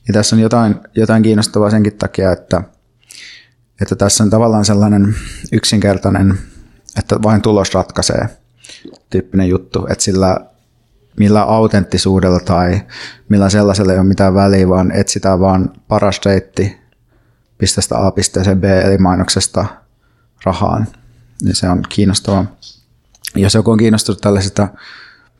Ja 0.07 0.13
tässä 0.13 0.35
on 0.35 0.41
jotain, 0.41 0.75
jotain 0.95 1.23
kiinnostavaa 1.23 1.69
senkin 1.69 1.97
takia, 1.97 2.31
että, 2.31 2.61
että 3.81 3.95
tässä 3.95 4.23
on 4.23 4.29
tavallaan 4.29 4.65
sellainen 4.65 5.15
yksinkertainen, 5.51 6.37
että 6.99 7.21
vain 7.23 7.41
tulos 7.41 7.73
ratkaisee 7.73 8.29
tyyppinen 9.09 9.49
juttu, 9.49 9.87
että 9.89 10.03
sillä 10.03 10.37
millä 11.19 11.41
autenttisuudella 11.41 12.39
tai 12.39 12.81
millä 13.29 13.49
sellaisella 13.49 13.93
ei 13.93 13.99
ole 13.99 14.07
mitään 14.07 14.33
väliä, 14.33 14.69
vaan 14.69 14.91
etsitään 14.91 15.39
vaan 15.39 15.71
paras 15.87 16.21
reitti 16.25 16.77
pisteestä 17.57 18.05
A 18.07 18.11
pisteeseen 18.11 18.61
B, 18.61 18.63
eli 18.63 18.97
mainoksesta 18.97 19.65
rahaan. 20.45 20.87
Niin 21.43 21.55
se 21.55 21.69
on 21.69 21.83
kiinnostavaa. 21.89 22.45
Jos 23.35 23.53
joku 23.53 23.71
on 23.71 23.77
kiinnostunut 23.77 24.21
tällaisista 24.21 24.67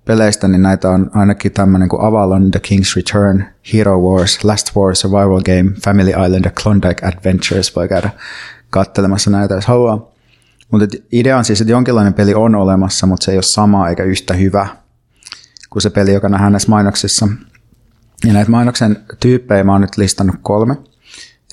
peleistä, 0.06 0.48
niin 0.48 0.62
näitä 0.62 0.90
on 0.90 1.12
ainakin 1.14 1.52
tämmöinen 1.52 1.90
kuin 1.90 2.02
Avalon, 2.02 2.52
The 2.52 2.62
King's 2.68 2.96
Return, 2.96 3.44
Hero 3.74 4.00
Wars, 4.00 4.44
Last 4.44 4.76
War, 4.76 4.96
Survival 4.96 5.42
Game, 5.42 5.72
Family 5.84 6.10
Island 6.10 6.46
ja 6.46 6.52
Klondike 6.64 7.08
Adventures. 7.08 7.76
Voi 7.76 7.88
käydä 7.88 8.10
katselemassa 8.70 9.30
näitä, 9.32 9.54
jos 9.54 9.66
haluaa. 9.66 10.12
Mutta 10.72 10.98
idea 11.12 11.38
on 11.38 11.46
siis, 11.46 11.62
että 11.62 11.72
jonkinlainen 11.72 12.14
peli 12.14 12.34
on 12.34 12.56
olemassa, 12.56 13.08
mutta 13.08 13.24
se 13.24 13.32
ei 13.32 13.38
ole 13.38 13.44
sama 13.44 13.90
eikä 13.90 14.04
yhtä 14.04 14.34
hyvä 14.34 14.68
kuin 15.70 15.82
se 15.82 15.90
peli, 15.90 16.14
joka 16.14 16.30
nähdään 16.30 16.52
näissä 16.52 16.70
mainoksissa. 16.70 17.28
Ja 18.26 18.34
näitä 18.34 18.52
mainoksen 18.52 18.98
tyyppejä 19.20 19.64
mä 19.64 19.72
oon 19.72 19.82
nyt 19.82 19.98
listannut 19.98 20.36
kolme. 20.42 20.78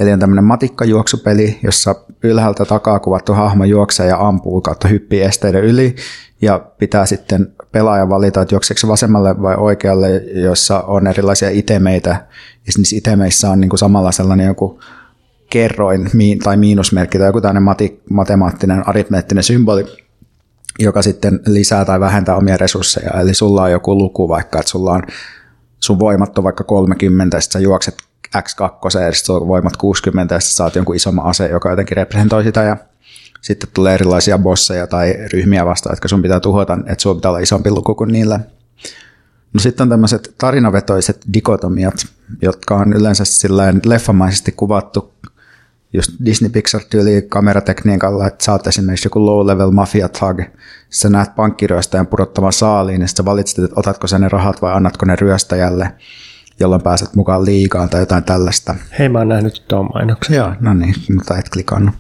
Eli 0.01 0.13
on 0.13 0.19
tämmöinen 0.19 0.45
matikkajuoksupeli, 0.45 1.59
jossa 1.63 1.95
ylhäältä 2.23 2.65
takaa 2.65 3.01
kuvattu 3.01 3.33
hahmo 3.33 3.65
juoksee 3.65 4.07
ja 4.07 4.29
ampuu 4.29 4.61
kautta 4.61 4.89
hyppii 4.89 5.23
esteiden 5.23 5.65
yli 5.65 5.97
ja 6.43 6.59
pitää 6.79 7.07
sitten 7.07 7.53
pelaaja 7.73 8.09
valita, 8.09 8.43
että 8.43 8.55
juokseeko 8.55 8.89
vasemmalle 8.89 9.43
vai 9.43 9.55
oikealle, 9.57 10.17
jossa 10.35 10.81
on 10.81 11.07
erilaisia 11.07 11.51
itemeitä 11.51 12.11
ja 12.11 12.73
niissä 12.77 12.97
itemeissä 12.97 13.51
on 13.51 13.61
niin 13.61 13.69
kuin 13.69 13.79
samalla 13.79 14.13
sellainen 14.13 14.47
joku 14.47 14.81
kerroin 15.51 16.11
tai 16.43 16.57
miinusmerkki 16.57 17.19
tai 17.19 17.29
joku 17.29 17.41
tämmöinen 17.41 17.63
mati, 17.63 18.03
matemaattinen 18.11 18.89
aritmeettinen 18.89 19.45
symboli, 19.45 19.85
joka 20.79 21.03
sitten 21.03 21.41
lisää 21.47 21.85
tai 21.85 22.01
vähentää 22.01 22.37
omia 22.37 22.57
resursseja. 22.57 23.21
Eli 23.21 23.35
sulla 23.35 23.63
on 23.63 23.73
joku 23.73 23.99
luku 23.99 24.29
vaikka, 24.29 24.59
että 24.59 24.71
sulla 24.71 24.93
on 24.93 25.03
sun 25.81 25.99
voimat 25.99 26.39
on 26.39 26.45
vaikka 26.45 26.65
30, 26.65 27.37
ja 27.37 27.41
sitten 27.41 27.61
sä 27.61 27.65
juokset 27.65 27.95
X2, 28.37 29.01
ja 29.01 29.13
sitten 29.13 29.35
voimat 29.35 29.77
60, 29.77 30.35
ja 30.35 30.41
sitten 30.41 30.57
saat 30.57 30.77
jonkun 30.77 30.97
isomman 30.97 31.27
ase, 31.27 31.49
joka 31.49 31.71
jotenkin 31.71 31.97
representoi 31.97 32.45
sitä, 32.45 32.63
ja 32.63 32.77
sitten 33.41 33.71
tulee 33.75 33.95
erilaisia 33.95 34.39
bosseja 34.39 34.87
tai 34.87 35.15
ryhmiä 35.33 35.67
vastaan, 35.67 35.93
jotka 35.93 36.09
sun 36.09 36.23
pitää 36.23 36.41
tuhota, 36.41 36.79
että 36.87 37.03
sulla 37.03 37.15
pitää 37.15 37.31
olla 37.31 37.39
isompi 37.39 37.71
luku 37.71 37.95
kuin 37.95 38.13
niillä. 38.13 38.41
No 39.53 39.61
sitten 39.61 39.85
on 39.85 39.89
tämmöiset 39.89 40.35
tarinavetoiset 40.39 41.21
dikotomiat, 41.35 42.07
jotka 42.43 42.77
on 42.77 42.93
yleensä 42.93 43.25
silleen 43.25 43.81
leffamaisesti 43.85 44.53
kuvattu 44.53 45.13
just 45.93 46.13
Disney 46.25 46.51
Pixar 46.51 46.81
tyyli 46.91 47.23
kameratekniikalla, 47.29 48.27
että 48.27 48.53
oot 48.53 48.67
esimerkiksi 48.67 49.07
joku 49.07 49.27
low 49.27 49.47
level 49.47 49.71
mafia 49.71 50.09
thug, 50.09 50.41
sä 50.91 51.09
näet 51.09 51.35
pankkiryöstäjän 51.37 52.07
pudottavan 52.07 52.53
saaliin, 52.53 53.01
ja 53.01 53.09
sä 53.09 53.25
valitset, 53.25 53.65
että 53.65 53.81
otatko 53.81 54.07
sä 54.07 54.19
ne 54.19 54.29
rahat 54.29 54.63
vai 54.63 54.75
annatko 54.75 55.07
ne 55.07 55.17
ryöstäjälle, 55.17 55.93
jolloin 56.61 56.83
pääset 56.83 57.15
mukaan 57.15 57.45
liikaan 57.45 57.89
tai 57.89 58.01
jotain 58.01 58.25
tällaista. 58.25 58.75
Hei, 58.99 59.09
mä 59.09 59.19
oon 59.19 59.29
nähnyt 59.29 59.65
tuon 59.69 59.89
mainoksen. 59.95 60.37
Joo, 60.37 60.55
no 60.61 60.75
niin, 60.75 60.95
mutta 61.15 61.39
et 61.39 61.49
klikannut. 61.49 61.95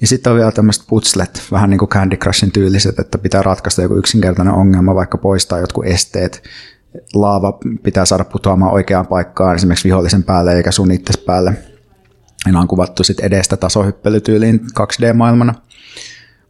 Ja 0.00 0.06
sitten 0.06 0.30
on 0.32 0.38
vielä 0.38 0.52
tämmöiset 0.52 0.84
putslet, 0.88 1.42
vähän 1.52 1.70
niin 1.70 1.78
kuin 1.78 1.88
Candy 1.88 2.16
Crushin 2.16 2.52
tyyliset, 2.52 2.98
että 2.98 3.18
pitää 3.18 3.42
ratkaista 3.42 3.82
joku 3.82 3.94
yksinkertainen 3.94 4.54
ongelma, 4.54 4.94
vaikka 4.94 5.18
poistaa 5.18 5.58
jotkut 5.58 5.86
esteet. 5.86 6.42
Laava 7.14 7.58
pitää 7.82 8.04
saada 8.04 8.24
putoamaan 8.24 8.72
oikeaan 8.72 9.06
paikkaan, 9.06 9.54
esimerkiksi 9.54 9.88
vihollisen 9.88 10.22
päälle 10.22 10.52
eikä 10.52 10.72
sun 10.72 10.90
itse 10.90 11.12
päälle. 11.26 11.54
Ja 12.52 12.58
on 12.58 12.68
kuvattu 12.68 13.04
sitten 13.04 13.26
edestä 13.26 13.56
tasohyppelytyyliin 13.56 14.60
2D-maailmana. 14.80 15.54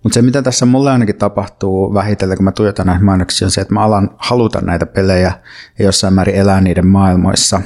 Mutta 0.07 0.15
se, 0.15 0.23
mitä 0.23 0.43
tässä 0.43 0.67
mulle 0.67 0.91
ainakin 0.91 1.17
tapahtuu 1.17 1.95
vähitellen, 1.95 2.37
kun 2.37 2.45
mä 2.45 2.53
tuijotan 2.53 2.87
näitä 2.87 3.05
mainoksia, 3.05 3.47
on 3.47 3.51
se, 3.51 3.61
että 3.61 3.75
mä 3.75 3.85
alan 3.85 4.11
haluta 4.17 4.61
näitä 4.61 4.87
pelejä 4.87 5.33
ja 5.79 5.85
jossain 5.85 6.15
määrin 6.15 6.35
elää 6.35 6.61
niiden 6.61 6.87
maailmoissa. 6.87 7.61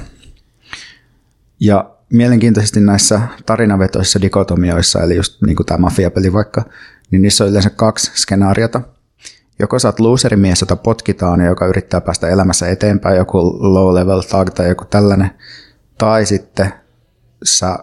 Ja 1.61 1.91
mielenkiintoisesti 2.13 2.81
näissä 2.81 3.21
tarinavetoissa 3.47 4.21
dikotomioissa, 4.21 5.03
eli 5.03 5.17
just 5.17 5.43
niin 5.43 5.57
kuin 5.57 5.67
tämä 5.67 5.79
mafiapeli 5.79 6.33
vaikka, 6.33 6.65
niin 7.11 7.23
niissä 7.23 7.45
on 7.45 7.51
yleensä 7.51 7.71
kaksi 7.71 8.13
skenaariota. 8.15 8.81
Joko 9.59 9.79
sä 9.79 9.89
oot 9.89 10.01
loserimies, 10.01 10.61
jota 10.61 10.77
potkitaan 10.77 11.41
ja 11.41 11.47
joka 11.47 11.67
yrittää 11.67 12.01
päästä 12.01 12.29
elämässä 12.29 12.69
eteenpäin, 12.69 13.17
joku 13.17 13.39
low 13.75 13.95
level 13.95 14.21
thug 14.21 14.51
tai 14.51 14.69
joku 14.69 14.85
tällainen, 14.85 15.31
tai 15.99 16.27
sitten 16.27 16.73
sä, 17.45 17.79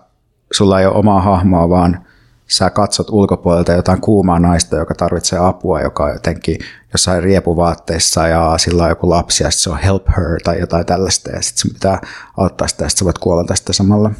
sulla 0.53 0.79
ei 0.79 0.85
ole 0.85 0.95
omaa 0.95 1.21
hahmoa, 1.21 1.69
vaan 1.69 2.06
sä 2.47 2.69
katsot 2.69 3.09
ulkopuolelta 3.09 3.71
jotain 3.71 4.01
kuumaa 4.01 4.39
naista, 4.39 4.75
joka 4.75 4.95
tarvitsee 4.95 5.39
apua, 5.39 5.81
joka 5.81 6.03
on 6.03 6.13
jotenkin 6.13 6.57
jossain 6.93 7.23
riepuvaatteissa 7.23 8.27
ja 8.27 8.53
sillä 8.57 8.83
on 8.83 8.89
joku 8.89 9.09
lapsi 9.09 9.43
ja 9.43 9.51
se 9.51 9.69
on 9.69 9.77
help 9.77 10.07
her 10.17 10.39
tai 10.43 10.59
jotain 10.59 10.85
tällaista 10.85 11.31
ja 11.31 11.41
sitten 11.41 11.61
sun 11.61 11.71
pitää 11.71 12.01
auttaa 12.37 12.67
sitä 12.67 12.83
ja 12.83 12.89
sitten 12.89 12.99
sä 12.99 13.05
voit 13.05 13.17
kuolla 13.17 13.43
tästä 13.43 13.73
samalla. 13.73 14.11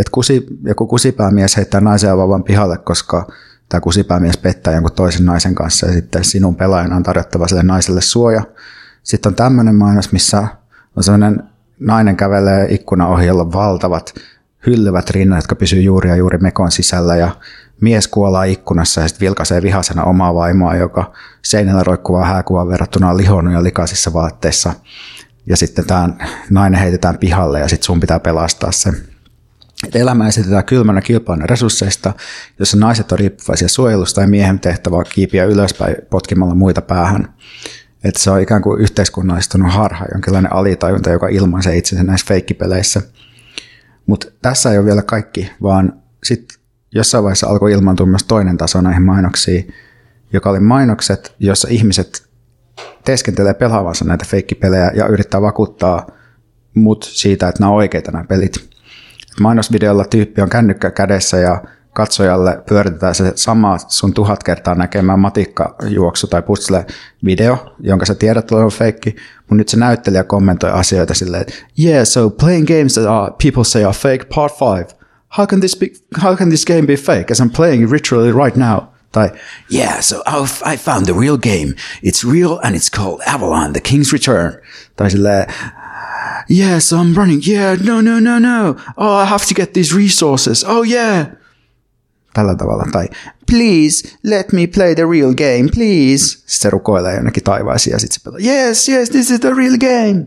Et 0.00 0.08
kusi, 0.08 0.46
joku 0.64 0.86
kusipäämies 0.86 1.56
heittää 1.56 1.80
naisen 1.80 2.16
vauvan 2.16 2.44
pihalle, 2.44 2.78
koska 2.78 3.26
tämä 3.68 3.80
kusipäämies 3.80 4.36
pettää 4.36 4.74
jonkun 4.74 4.92
toisen 4.92 5.26
naisen 5.26 5.54
kanssa 5.54 5.86
ja 5.86 5.92
sitten 5.92 6.24
sinun 6.24 6.56
pelaajana 6.56 6.96
on 6.96 7.02
tarjottava 7.02 7.48
sille 7.48 7.62
naiselle 7.62 8.00
suoja. 8.00 8.42
Sitten 9.02 9.30
on 9.30 9.34
tämmöinen 9.34 9.74
mainos, 9.74 10.12
missä 10.12 10.46
on 10.96 11.02
sellainen 11.02 11.42
nainen 11.80 12.16
kävelee 12.16 12.66
ikkuna 12.70 13.08
ohi, 13.08 13.26
jolla 13.26 13.52
valtavat 13.52 14.14
hyllyvät 14.66 15.10
rinnat, 15.10 15.38
jotka 15.38 15.54
pysyy 15.54 15.82
juuri 15.82 16.08
ja 16.08 16.16
juuri 16.16 16.38
mekon 16.38 16.72
sisällä 16.72 17.16
ja 17.16 17.30
mies 17.80 18.08
kuolaa 18.08 18.44
ikkunassa 18.44 19.00
ja 19.00 19.08
sitten 19.08 19.26
vilkaisee 19.26 19.62
vihasena 19.62 20.04
omaa 20.04 20.34
vaimoa, 20.34 20.76
joka 20.76 21.12
seinällä 21.42 21.82
roikkuvaa 21.84 22.24
hääkuvaa 22.24 22.68
verrattuna 22.68 23.16
lihonnut 23.16 23.54
ja 23.54 23.62
likaisissa 23.62 24.12
vaatteissa. 24.12 24.72
Ja 25.46 25.56
sitten 25.56 25.86
tämä 25.86 26.08
nainen 26.50 26.80
heitetään 26.80 27.18
pihalle 27.18 27.60
ja 27.60 27.68
sitten 27.68 27.86
sun 27.86 28.00
pitää 28.00 28.20
pelastaa 28.20 28.72
se. 28.72 28.92
Et 29.86 29.96
elämä 29.96 30.28
esitetään 30.28 30.64
kylmänä 30.64 31.00
kilpailun 31.00 31.48
resursseista, 31.48 32.12
jossa 32.58 32.76
naiset 32.76 33.12
on 33.12 33.18
riippuvaisia 33.18 33.68
suojelusta 33.68 34.20
ja 34.20 34.28
miehen 34.28 34.60
tehtävä 34.60 34.96
on 34.96 35.04
kiipiä 35.14 35.44
ylöspäin 35.44 35.96
potkimalla 36.10 36.54
muita 36.54 36.82
päähän. 36.82 37.34
Että 38.04 38.20
se 38.20 38.30
on 38.30 38.40
ikään 38.40 38.62
kuin 38.62 38.80
yhteiskunnallistunut 38.80 39.72
harha, 39.72 40.06
jonkinlainen 40.12 40.52
alitajunta, 40.52 41.10
joka 41.10 41.28
ilmaisee 41.28 41.76
itsensä 41.76 42.04
näissä 42.04 42.26
feikkipeleissä– 42.28 43.02
mutta 44.06 44.26
tässä 44.42 44.72
ei 44.72 44.78
ole 44.78 44.86
vielä 44.86 45.02
kaikki, 45.02 45.50
vaan 45.62 46.02
sitten 46.24 46.58
jossain 46.94 47.24
vaiheessa 47.24 47.46
alkoi 47.46 47.72
ilmaantua 47.72 48.06
myös 48.06 48.24
toinen 48.24 48.58
taso 48.58 48.80
näihin 48.80 49.02
mainoksiin, 49.02 49.74
joka 50.32 50.50
oli 50.50 50.60
mainokset, 50.60 51.34
jossa 51.38 51.68
ihmiset 51.70 52.28
teeskentelee 53.04 53.54
pelaavansa 53.54 54.04
näitä 54.04 54.24
feikkipelejä 54.28 54.90
ja 54.94 55.06
yrittää 55.06 55.42
vakuuttaa 55.42 56.06
mut 56.74 57.02
siitä, 57.02 57.48
että 57.48 57.60
nämä 57.60 57.70
on 57.70 57.76
oikeita 57.76 58.12
nämä 58.12 58.24
pelit. 58.24 58.70
Mainosvideolla 59.40 60.04
tyyppi 60.04 60.42
on 60.42 60.48
kännykkä 60.48 60.90
kädessä 60.90 61.36
ja 61.36 61.62
katsojalle 61.92 62.62
pyöritetään 62.68 63.14
se 63.14 63.32
sama 63.34 63.78
sun 63.78 64.14
tuhat 64.14 64.42
kertaa 64.42 64.74
näkemään 64.74 65.20
matikkajuoksu 65.20 66.26
tai 66.26 66.42
puzzle 66.42 66.86
video, 67.24 67.74
jonka 67.80 68.06
sä 68.06 68.14
tiedät 68.14 68.52
olevan 68.52 68.70
feikki, 68.70 69.16
mutta 69.36 69.54
nyt 69.54 69.68
se 69.68 69.76
näyttelijä 69.76 70.24
kommentoi 70.24 70.70
asioita 70.70 71.14
silleen, 71.14 71.40
että 71.40 71.54
yeah, 71.84 72.06
so 72.06 72.30
playing 72.30 72.66
games 72.66 72.94
that 72.94 73.06
are, 73.06 73.32
people 73.42 73.64
say 73.64 73.84
are 73.84 73.92
fake, 73.92 74.24
part 74.34 74.52
five. 74.58 74.86
How 75.38 75.46
can 75.46 75.60
this, 75.60 75.76
be, 75.76 75.86
how 76.22 76.36
can 76.36 76.48
this 76.48 76.66
game 76.66 76.86
be 76.86 76.96
fake 76.96 77.30
as 77.30 77.40
I'm 77.40 77.50
playing 77.56 77.84
it 77.84 77.90
literally 77.90 78.32
right 78.32 78.56
now? 78.56 78.80
Tai, 79.12 79.30
yeah, 79.70 80.00
so 80.00 80.22
I 80.64 80.76
found 80.76 81.06
the 81.06 81.14
real 81.14 81.36
game. 81.36 81.74
It's 82.02 82.24
real 82.24 82.58
and 82.62 82.74
it's 82.74 82.90
called 82.90 83.20
Avalon, 83.26 83.72
the 83.72 83.80
King's 83.80 84.12
Return. 84.12 84.60
Tai 84.96 85.08
silleen, 85.08 85.46
yeah, 86.48 86.80
so 86.80 86.96
I'm 86.96 87.14
running. 87.14 87.42
Yeah, 87.42 87.76
no, 87.84 88.00
no, 88.00 88.18
no, 88.18 88.38
no. 88.38 88.76
Oh, 88.96 89.22
I 89.22 89.26
have 89.26 89.46
to 89.46 89.54
get 89.54 89.74
these 89.74 89.96
resources. 89.96 90.64
Oh, 90.66 90.82
yeah 90.82 91.26
tällä 92.34 92.54
tavalla. 92.54 92.84
Tai 92.92 93.08
please, 93.50 94.16
let 94.22 94.52
me 94.52 94.66
play 94.74 94.94
the 94.94 95.02
real 95.10 95.34
game, 95.34 95.68
please. 95.74 96.24
Sitten 96.24 96.46
se 96.46 96.70
rukoilee 96.70 97.14
jonnekin 97.14 97.44
taivaisiin 97.44 97.92
ja 97.92 97.98
sitten 97.98 98.14
se 98.14 98.20
pelaa, 98.24 98.54
yes, 98.54 98.88
yes, 98.88 99.10
this 99.10 99.30
is 99.30 99.40
the 99.40 99.50
real 99.56 99.76
game. 99.78 100.26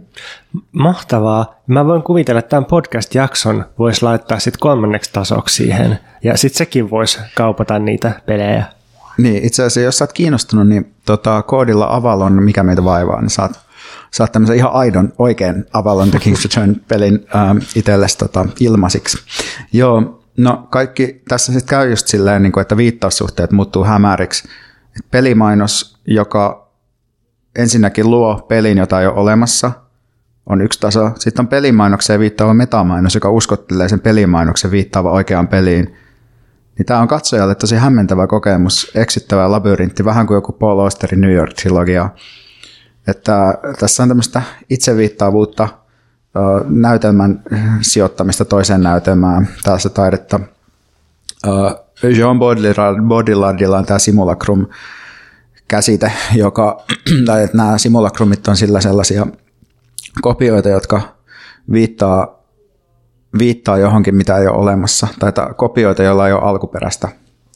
Mahtavaa. 0.71 1.61
Mä 1.67 1.85
voin 1.85 2.03
kuvitella, 2.03 2.39
että 2.39 2.49
tämän 2.49 2.65
podcast-jakson 2.65 3.65
voisi 3.79 4.03
laittaa 4.03 4.39
sitten 4.39 4.59
kolmanneksi 4.59 5.09
tasoksi 5.13 5.55
siihen. 5.55 5.99
Ja 6.23 6.37
sitten 6.37 6.57
sekin 6.57 6.89
voisi 6.89 7.19
kaupata 7.35 7.79
niitä 7.79 8.21
pelejä. 8.25 8.65
Niin, 9.17 9.45
itse 9.45 9.63
asiassa 9.63 9.79
jos 9.79 9.97
sä 9.97 10.03
oot 10.03 10.13
kiinnostunut, 10.13 10.67
niin 10.67 10.93
tota, 11.05 11.41
koodilla 11.41 11.87
Avalon, 11.89 12.43
mikä 12.43 12.63
meitä 12.63 12.83
vaivaa, 12.83 13.21
niin 13.21 13.29
saat 13.29 13.65
saat 14.11 14.31
tämmöisen 14.31 14.55
ihan 14.55 14.71
aidon, 14.73 15.13
oikein 15.17 15.65
Avalon 15.73 16.11
The 16.11 16.19
King's 16.19 16.43
Return 16.43 16.75
pelin 16.87 17.27
ähm, 17.35 17.57
itsellesi 17.75 18.17
tota, 18.17 18.45
ilmaisiksi. 18.59 19.17
Joo, 19.73 20.24
no 20.37 20.67
kaikki 20.69 21.21
tässä 21.27 21.53
sitten 21.53 21.69
käy 21.69 21.89
just 21.89 22.07
silleen, 22.07 22.43
niin 22.43 22.51
kuin, 22.51 22.61
että 22.61 22.77
viittaussuhteet 22.77 23.51
muuttuu 23.51 23.83
hämäriksi. 23.83 24.47
Et 24.97 25.11
pelimainos, 25.11 25.97
joka 26.07 26.71
ensinnäkin 27.55 28.11
luo 28.11 28.45
pelin, 28.47 28.77
jota 28.77 29.01
ei 29.01 29.07
ole 29.07 29.15
olemassa, 29.15 29.71
on 30.45 30.61
yksi 30.61 30.79
taso. 30.79 31.11
Sitten 31.19 31.43
on 31.43 31.47
pelimainokseen 31.47 32.19
viittaava 32.19 32.53
metamainos, 32.53 33.15
joka 33.15 33.29
uskottelee 33.29 33.89
sen 33.89 33.99
pelimainoksen 33.99 34.71
viittaava 34.71 35.11
oikeaan 35.11 35.47
peliin. 35.47 35.95
Niin 36.77 36.85
tämä 36.85 36.99
on 36.99 37.07
katsojalle 37.07 37.55
tosi 37.55 37.75
hämmentävä 37.75 38.27
kokemus, 38.27 38.91
eksittävä 38.95 39.51
labyrintti, 39.51 40.05
vähän 40.05 40.27
kuin 40.27 40.35
joku 40.35 40.51
Paul 40.51 40.79
Austerin 40.79 41.21
New 41.21 41.33
York-trilogia. 41.33 42.09
Että 43.07 43.57
tässä 43.79 44.03
on 44.03 44.09
tämmöistä 44.09 44.41
itseviittaavuutta, 44.69 45.67
näytelmän 46.69 47.43
sijoittamista 47.81 48.45
toiseen 48.45 48.81
näytelmään, 48.81 49.47
tällaista 49.63 49.89
taidetta. 49.89 50.39
Jean 52.17 52.39
Baudrillardilla 53.07 53.77
on 53.77 53.85
tämä 53.85 53.99
simulacrum 53.99 54.67
käsite, 55.67 56.11
joka, 56.35 56.85
tai 57.25 57.43
että 57.43 57.57
nämä 57.57 57.77
simulacrumit 57.77 58.47
on 58.47 58.57
sillä 58.57 58.81
sellaisia 58.81 59.27
kopioita, 60.21 60.69
jotka 60.69 61.01
viittaa, 61.71 62.39
viittaa 63.39 63.77
johonkin, 63.77 64.15
mitä 64.15 64.37
ei 64.37 64.47
ole 64.47 64.57
olemassa, 64.57 65.07
tai 65.19 65.31
kopioita, 65.55 66.03
joilla 66.03 66.27
ei 66.27 66.33
ole 66.33 66.41
alkuperäistä 66.41 67.07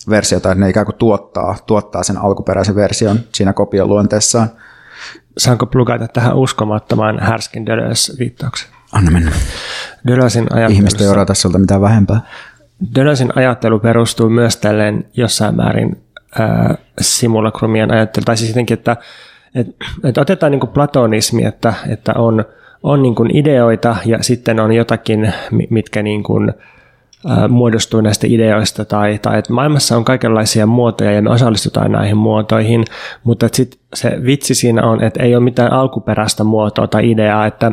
versiota, 0.09 0.51
että 0.51 0.63
ne 0.63 0.69
ikään 0.69 0.85
kuin 0.85 0.95
tuottaa, 0.95 1.55
tuottaa 1.65 2.03
sen 2.03 2.17
alkuperäisen 2.17 2.75
version 2.75 3.19
siinä 3.33 3.53
kopioluonteessaan. 3.53 4.49
Saanko 5.37 5.65
plugata 5.65 6.07
tähän 6.07 6.35
uskomattoman 6.35 7.19
härskin 7.19 7.65
Deleuze-viittauksen? 7.65 8.69
Anna 8.91 9.11
mennä. 9.11 9.31
Deleuzein 10.07 10.47
Ihmiset 10.69 11.01
ei 11.01 11.07
odota 11.07 11.33
sulta 11.33 11.59
mitään 11.59 11.81
vähempää. 11.81 12.21
Deleuzein 12.95 13.37
ajattelu 13.37 13.79
perustuu 13.79 14.29
myös 14.29 14.57
tälleen 14.57 15.05
jossain 15.13 15.55
määrin 15.55 16.03
äh, 16.39 16.77
simulakrumien 17.01 17.91
ajattelu, 17.91 18.23
tai 18.25 18.37
siis 18.37 18.49
jotenkin, 18.49 18.77
että 18.77 18.97
et, 19.55 19.67
et 20.03 20.17
otetaan 20.17 20.51
niin 20.51 20.67
platonismi, 20.73 21.45
että, 21.45 21.73
että 21.89 22.13
on, 22.13 22.45
on 22.83 23.01
niin 23.01 23.35
ideoita 23.35 23.95
ja 24.05 24.23
sitten 24.23 24.59
on 24.59 24.71
jotakin, 24.71 25.33
mitkä 25.69 26.03
niin 26.03 26.23
kuin, 26.23 26.49
ä, 26.49 26.53
muodostuu 27.49 28.01
näistä 28.01 28.27
ideoista 28.29 28.85
tai, 28.85 29.19
tai 29.21 29.39
että 29.39 29.53
maailmassa 29.53 29.97
on 29.97 30.05
kaikenlaisia 30.05 30.65
muotoja 30.65 31.11
ja 31.11 31.21
me 31.21 31.29
osallistutaan 31.29 31.91
näihin 31.91 32.17
muotoihin, 32.17 32.85
mutta 33.23 33.47
sitten 33.53 33.79
se 33.93 34.11
vitsi 34.25 34.55
siinä 34.55 34.83
on, 34.83 35.03
että 35.03 35.23
ei 35.23 35.35
ole 35.35 35.43
mitään 35.43 35.73
alkuperäistä 35.73 36.43
muotoa 36.43 36.87
tai 36.87 37.11
ideaa, 37.11 37.45
että 37.45 37.71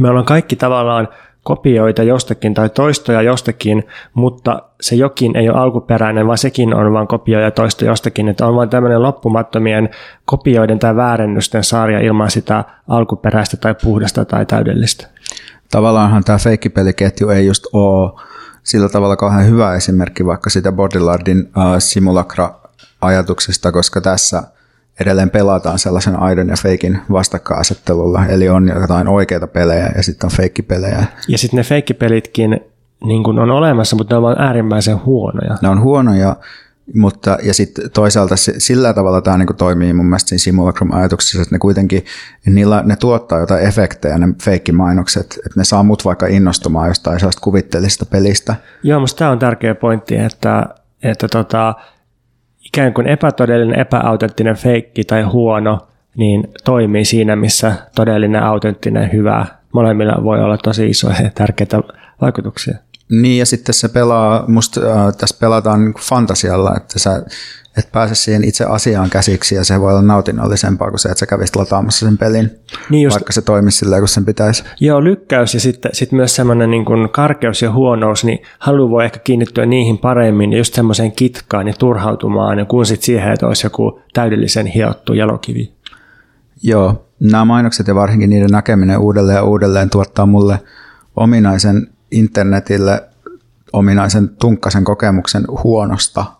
me 0.00 0.08
ollaan 0.08 0.26
kaikki 0.26 0.56
tavallaan 0.56 1.08
kopioita 1.42 2.02
jostakin 2.02 2.54
tai 2.54 2.70
toistoja 2.70 3.22
jostakin, 3.22 3.84
mutta 4.14 4.62
se 4.80 4.96
jokin 4.96 5.36
ei 5.36 5.48
ole 5.48 5.58
alkuperäinen, 5.58 6.26
vaan 6.26 6.38
sekin 6.38 6.74
on 6.74 6.92
vain 6.92 7.06
kopio 7.06 7.40
ja 7.40 7.52
jostakin. 7.84 8.28
Että 8.28 8.46
on 8.46 8.56
vain 8.56 8.68
tämmöinen 8.68 9.02
loppumattomien 9.02 9.88
kopioiden 10.24 10.78
tai 10.78 10.96
väärennysten 10.96 11.64
sarja 11.64 12.00
ilman 12.00 12.30
sitä 12.30 12.64
alkuperäistä 12.88 13.56
tai 13.56 13.74
puhdasta 13.82 14.24
tai 14.24 14.46
täydellistä. 14.46 15.06
Tavallaanhan 15.70 16.24
tämä 16.24 16.38
feikkipeliketju 16.38 17.28
ei 17.28 17.46
just 17.46 17.66
ole 17.72 18.20
sillä 18.62 18.88
tavalla 18.88 19.16
kauhean 19.16 19.46
hyvä 19.46 19.74
esimerkki 19.74 20.26
vaikka 20.26 20.50
sitä 20.50 20.72
Baudrillardin 20.72 21.38
uh, 21.40 21.78
simulacra-ajatuksesta, 21.78 23.72
koska 23.72 24.00
tässä– 24.00 24.42
edelleen 25.00 25.30
pelataan 25.30 25.78
sellaisen 25.78 26.20
aidon 26.20 26.48
ja 26.48 26.56
feikin 26.62 26.98
vastakkainasettelulla, 27.12 28.26
eli 28.26 28.48
on 28.48 28.68
jotain 28.80 29.08
oikeita 29.08 29.46
pelejä 29.46 29.92
ja 29.96 30.02
sitten 30.02 30.26
on 30.26 30.36
feikkipelejä. 30.36 31.04
Ja 31.28 31.38
sitten 31.38 31.58
ne 31.58 31.64
feikkipelitkin 31.64 32.60
niin 33.04 33.38
on 33.38 33.50
olemassa, 33.50 33.96
mutta 33.96 34.14
ne 34.14 34.18
ovat 34.18 34.38
äärimmäisen 34.40 35.04
huonoja. 35.04 35.56
Ne 35.62 35.68
on 35.68 35.80
huonoja, 35.80 36.36
mutta 36.94 37.38
ja 37.42 37.54
sitten 37.54 37.90
toisaalta 37.90 38.34
sillä 38.36 38.94
tavalla 38.94 39.20
tämä 39.20 39.38
niin 39.38 39.56
toimii 39.56 39.92
mun 39.92 40.06
mielestä 40.06 40.28
siinä 40.28 40.38
simulacrum-ajatuksessa, 40.38 41.42
että 41.42 41.54
ne 41.54 41.58
kuitenkin, 41.58 42.04
niillä, 42.46 42.82
ne 42.86 42.96
tuottaa 42.96 43.38
jotain 43.38 43.66
efektejä, 43.66 44.18
ne 44.18 44.28
feikkimainokset, 44.42 45.38
että 45.46 45.60
ne 45.60 45.64
saa 45.64 45.82
mut 45.82 46.04
vaikka 46.04 46.26
innostumaan 46.26 46.88
jostain 46.88 47.20
sellaista 47.20 47.40
kuvitteellista 47.40 48.06
pelistä. 48.06 48.54
Joo, 48.82 49.00
mutta 49.00 49.16
tämä 49.16 49.30
on 49.30 49.38
tärkeä 49.38 49.74
pointti, 49.74 50.16
että, 50.16 50.66
että 51.02 51.28
tota, 51.28 51.74
ikään 52.66 52.94
kuin 52.94 53.06
epätodellinen, 53.06 53.80
epäautenttinen 53.80 54.56
feikki 54.56 55.04
tai 55.04 55.22
huono, 55.22 55.88
niin 56.16 56.48
toimii 56.64 57.04
siinä, 57.04 57.36
missä 57.36 57.72
todellinen, 57.94 58.42
autenttinen, 58.42 59.12
hyvä, 59.12 59.46
molemmilla 59.72 60.24
voi 60.24 60.40
olla 60.40 60.58
tosi 60.58 60.90
isoja 60.90 61.22
ja 61.22 61.30
tärkeitä 61.34 61.80
vaikutuksia. 62.20 62.78
Niin 63.20 63.38
ja 63.38 63.46
sitten 63.46 63.74
se 63.74 63.88
pelaa, 63.88 64.44
musta 64.48 64.80
äh, 64.80 65.16
tässä 65.18 65.36
pelataan 65.40 65.84
niin 65.84 65.94
fantasialla, 66.00 66.76
että 66.76 66.98
sä 66.98 67.22
et 67.76 67.92
pääse 67.92 68.14
siihen 68.14 68.44
itse 68.44 68.64
asiaan 68.64 69.10
käsiksi 69.10 69.54
ja 69.54 69.64
se 69.64 69.80
voi 69.80 69.90
olla 69.90 70.02
nautinnollisempaa 70.02 70.90
kuin 70.90 70.98
se, 70.98 71.08
että 71.08 71.18
sä 71.18 71.26
kävisit 71.26 71.56
lataamassa 71.56 72.06
sen 72.06 72.18
pelin, 72.18 72.50
niin 72.90 73.02
just, 73.02 73.14
vaikka 73.14 73.32
se 73.32 73.42
toimisi 73.42 73.78
sillä 73.78 73.98
kun 73.98 74.08
sen 74.08 74.24
pitäisi. 74.24 74.64
Joo, 74.80 75.04
lykkäys 75.04 75.54
ja 75.54 75.60
sitten 75.60 75.94
sit 75.94 76.12
myös 76.12 76.36
semmoinen 76.36 76.70
niin 76.70 76.84
kuin 76.84 77.08
karkeus 77.08 77.62
ja 77.62 77.72
huonous, 77.72 78.24
niin 78.24 78.42
halu 78.58 78.90
voi 78.90 79.04
ehkä 79.04 79.18
kiinnittyä 79.18 79.66
niihin 79.66 79.98
paremmin 79.98 80.52
ja 80.52 80.58
just 80.58 80.74
semmoiseen 80.74 81.12
kitkaan 81.12 81.68
ja 81.68 81.74
turhautumaan, 81.78 82.58
ja 82.58 82.64
kun 82.64 82.86
sitten 82.86 83.06
siihen, 83.06 83.32
että 83.32 83.46
olisi 83.46 83.66
joku 83.66 84.00
täydellisen 84.12 84.66
hiottu 84.66 85.14
jalokivi. 85.14 85.72
Joo, 86.62 87.06
nämä 87.20 87.44
mainokset 87.44 87.88
ja 87.88 87.94
varsinkin 87.94 88.30
niiden 88.30 88.50
näkeminen 88.50 88.98
uudelleen 88.98 89.36
ja 89.36 89.42
uudelleen 89.42 89.90
tuottaa 89.90 90.26
mulle 90.26 90.58
ominaisen 91.16 91.91
internetille 92.12 93.02
ominaisen 93.72 94.28
tunkkasen 94.28 94.84
kokemuksen 94.84 95.44
huonosta– 95.64 96.24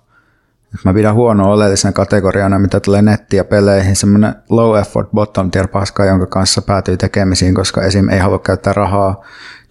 Mä 0.84 0.94
pidän 0.94 1.14
huonoa 1.14 1.52
oleellisena 1.52 1.92
kategoriana, 1.92 2.58
mitä 2.58 2.80
tulee 2.80 3.02
netti- 3.02 3.36
ja 3.36 3.44
peleihin, 3.44 3.96
semmoinen 3.96 4.34
low 4.48 4.78
effort 4.78 5.10
bottom 5.10 5.50
tier 5.50 5.68
paska, 5.68 6.04
jonka 6.04 6.26
kanssa 6.26 6.62
päätyy 6.62 6.96
tekemisiin, 6.96 7.54
koska 7.54 7.82
esim. 7.82 8.08
ei 8.08 8.18
halua 8.18 8.38
käyttää 8.38 8.72
rahaa. 8.72 9.24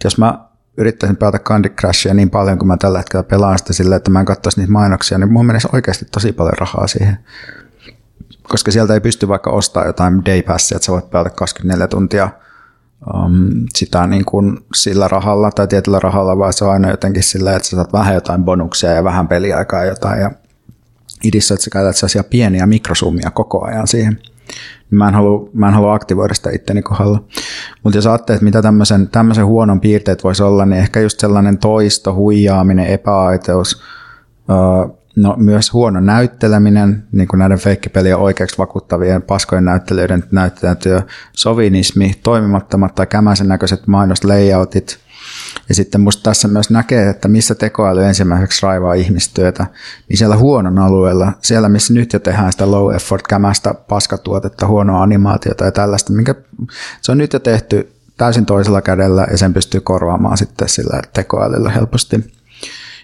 Jos 0.03 0.17
mä 0.17 0.39
yrittäisin 0.77 1.17
pelata 1.17 1.39
Candy 1.39 1.69
Crushia 1.69 2.13
niin 2.13 2.29
paljon 2.29 2.57
kuin 2.57 2.67
mä 2.67 2.77
tällä 2.77 2.97
hetkellä 2.97 3.23
pelaan 3.23 3.57
sitä 3.57 3.73
sillä, 3.73 3.95
että 3.95 4.11
mä 4.11 4.19
en 4.19 4.25
katsoisi 4.25 4.59
niitä 4.59 4.71
mainoksia, 4.71 5.17
niin 5.17 5.31
mun 5.31 5.45
menisi 5.45 5.67
oikeasti 5.73 6.05
tosi 6.11 6.31
paljon 6.31 6.57
rahaa 6.59 6.87
siihen. 6.87 7.17
Koska 8.43 8.71
sieltä 8.71 8.93
ei 8.93 8.99
pysty 8.99 9.27
vaikka 9.27 9.51
ostaa 9.51 9.85
jotain 9.85 10.25
day 10.25 10.41
passia, 10.41 10.75
että 10.75 10.85
sä 10.85 10.91
voit 10.91 11.09
pelata 11.09 11.29
24 11.29 11.87
tuntia 11.87 12.29
um, 13.13 13.49
sitä 13.75 14.07
niin 14.07 14.25
kuin 14.25 14.57
sillä 14.75 15.07
rahalla 15.07 15.51
tai 15.51 15.67
tietyllä 15.67 15.99
rahalla, 15.99 16.37
vaan 16.37 16.53
se 16.53 16.65
on 16.65 16.71
aina 16.71 16.89
jotenkin 16.89 17.23
sillä, 17.23 17.55
että 17.55 17.67
sä 17.67 17.75
saat 17.75 17.93
vähän 17.93 18.13
jotain 18.13 18.43
bonuksia 18.43 18.91
ja 18.91 19.03
vähän 19.03 19.27
peliaikaa 19.27 19.85
jotain 19.85 20.21
ja 20.21 20.31
idissä, 21.23 21.53
että 21.53 21.63
sä 21.63 21.69
käytät 21.69 21.95
sellaisia 21.95 22.23
pieniä 22.23 22.65
mikrosummia 22.65 23.31
koko 23.31 23.65
ajan 23.65 23.87
siihen. 23.87 24.19
Mä 24.89 25.07
en 25.07 25.13
halua, 25.13 25.49
mä 25.53 25.67
en 25.67 25.73
halua 25.73 25.93
aktivoida 25.93 26.33
sitä 26.33 26.49
itteni 26.49 26.81
kohdalla. 26.81 27.23
Mutta 27.83 27.97
jos 27.97 28.07
ajattelet, 28.07 28.37
että 28.37 28.45
mitä 28.45 28.61
tämmöisen, 28.61 29.09
tämmöisen 29.09 29.45
huonon 29.45 29.81
piirteet 29.81 30.23
voisi 30.23 30.43
olla, 30.43 30.65
niin 30.65 30.79
ehkä 30.79 30.99
just 30.99 31.19
sellainen 31.19 31.57
toisto, 31.57 32.13
huijaaminen, 32.13 32.87
epäaiteus, 32.87 33.81
no 35.15 35.35
myös 35.37 35.73
huono 35.73 35.99
näytteleminen, 35.99 37.03
niin 37.11 37.27
kuin 37.27 37.39
näiden 37.39 37.59
feikkipelien 37.59 38.17
oikeaksi 38.17 38.57
vakuuttavien 38.57 39.21
paskojen 39.21 39.65
näyttelijöiden 39.65 40.23
näyttelijätyö, 40.31 41.01
sovinismi, 41.33 42.15
toimimattomat 42.23 42.95
tai 42.95 43.07
kämäisen 43.07 43.47
näköiset 43.47 43.87
mainoslayoutit, 43.87 44.99
ja 45.69 45.75
sitten 45.75 46.01
musta 46.01 46.23
tässä 46.23 46.47
myös 46.47 46.69
näkee, 46.69 47.09
että 47.09 47.27
missä 47.27 47.55
tekoäly 47.55 48.03
ensimmäiseksi 48.03 48.65
raivaa 48.65 48.93
ihmistyötä, 48.93 49.65
niin 50.09 50.17
siellä 50.17 50.37
huonon 50.37 50.79
alueella, 50.79 51.33
siellä 51.41 51.69
missä 51.69 51.93
nyt 51.93 52.13
jo 52.13 52.19
tehdään 52.19 52.51
sitä 52.51 52.71
low 52.71 52.95
effort 52.95 53.27
kämästä 53.27 53.73
paskatuotetta, 53.73 54.67
huonoa 54.67 55.03
animaatiota 55.03 55.65
ja 55.65 55.71
tällaista, 55.71 56.13
minkä 56.13 56.35
se 57.01 57.11
on 57.11 57.17
nyt 57.17 57.33
jo 57.33 57.39
tehty 57.39 57.93
täysin 58.17 58.45
toisella 58.45 58.81
kädellä 58.81 59.27
ja 59.31 59.37
sen 59.37 59.53
pystyy 59.53 59.81
korvaamaan 59.81 60.37
sitten 60.37 60.69
sillä 60.69 61.01
tekoälyllä 61.13 61.69
helposti. 61.69 62.40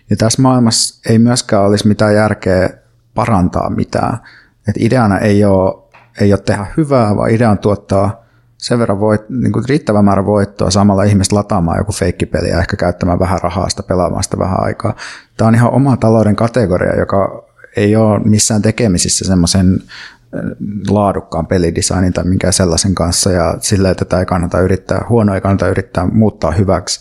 Ja 0.10 0.16
tässä 0.16 0.42
maailmassa 0.42 1.02
ei 1.12 1.20
myöskään 1.20 1.64
olisi 1.64 1.88
mitään 1.88 2.16
järkeä 2.16 2.70
parantaa 3.14 3.70
mitään. 3.70 4.18
Et 4.68 4.76
ideana 4.80 5.20
ei 5.20 5.46
ole, 5.46 5.84
ei 6.22 6.34
ole 6.34 6.42
tehdä 6.42 6.66
hyvää, 6.78 7.16
vaan 7.16 7.32
idean 7.32 7.58
tuottaa 7.58 8.28
sen 8.58 8.80
verran 8.80 9.00
voit, 9.00 9.30
niin 9.30 9.52
kuin 9.52 9.66
riittävä 9.70 10.02
määrä 10.02 10.26
voittoa 10.26 10.70
samalla 10.70 11.04
ihmistä 11.04 11.36
lataamaan 11.36 11.78
joku 11.78 11.92
feikkipeli 11.92 12.50
ja 12.50 12.60
ehkä 12.60 12.78
käyttämään 12.78 13.20
vähän 13.20 13.40
rahaa 13.44 13.70
sitä 13.70 13.84
pelaamaan 13.84 14.24
sitä 14.24 14.40
vähän 14.40 14.64
aikaa. 14.64 14.96
Tämä 15.38 15.48
on 15.48 15.56
ihan 15.56 15.72
oma 15.72 15.98
talouden 15.98 16.36
kategoria, 16.36 17.00
joka 17.00 17.44
ei 17.76 17.96
ole 17.96 18.20
missään 18.20 18.62
tekemisissä 18.62 19.26
semmoisen 19.26 19.80
äh, 19.84 20.42
laadukkaan 20.90 21.48
pelidesignin 21.48 22.14
tai 22.14 22.24
minkään 22.24 22.54
sellaisen 22.54 22.96
kanssa 22.96 23.32
ja 23.32 23.58
sillä, 23.60 23.90
että 23.90 24.06
tätä 24.06 24.20
ei 24.20 24.26
kannata 24.26 24.60
yrittää, 24.60 25.06
huono 25.10 25.36
ei 25.36 25.42
kannata 25.42 25.68
yrittää 25.68 26.06
muuttaa 26.06 26.52
hyväksi, 26.52 27.00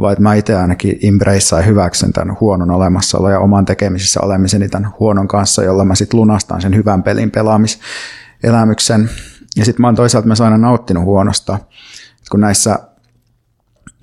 vaan 0.00 0.12
että 0.12 0.22
mä 0.22 0.34
itse 0.34 0.56
ainakin 0.56 0.98
embracean 1.02 1.62
ja 1.62 1.66
hyväksyn 1.66 2.12
tämän 2.12 2.36
huonon 2.40 2.70
olemassaolo 2.70 3.30
ja 3.30 3.40
oman 3.40 3.64
tekemisissä 3.64 4.20
olemiseni 4.20 4.68
tämän 4.68 4.90
huonon 5.00 5.28
kanssa, 5.28 5.62
jolla 5.62 5.84
mä 5.84 5.94
sitten 5.94 6.20
lunastan 6.20 6.62
sen 6.62 6.74
hyvän 6.74 7.02
pelin 7.02 7.30
pelaamiselämyksen. 7.30 9.10
Ja 9.56 9.64
sitten 9.64 9.82
mä 9.82 9.86
oon 9.86 9.94
toisaalta 9.94 10.26
myös 10.26 10.40
aina 10.40 10.58
nauttinut 10.58 11.04
huonosta, 11.04 11.58
kun 12.30 12.40
näissä, 12.40 12.78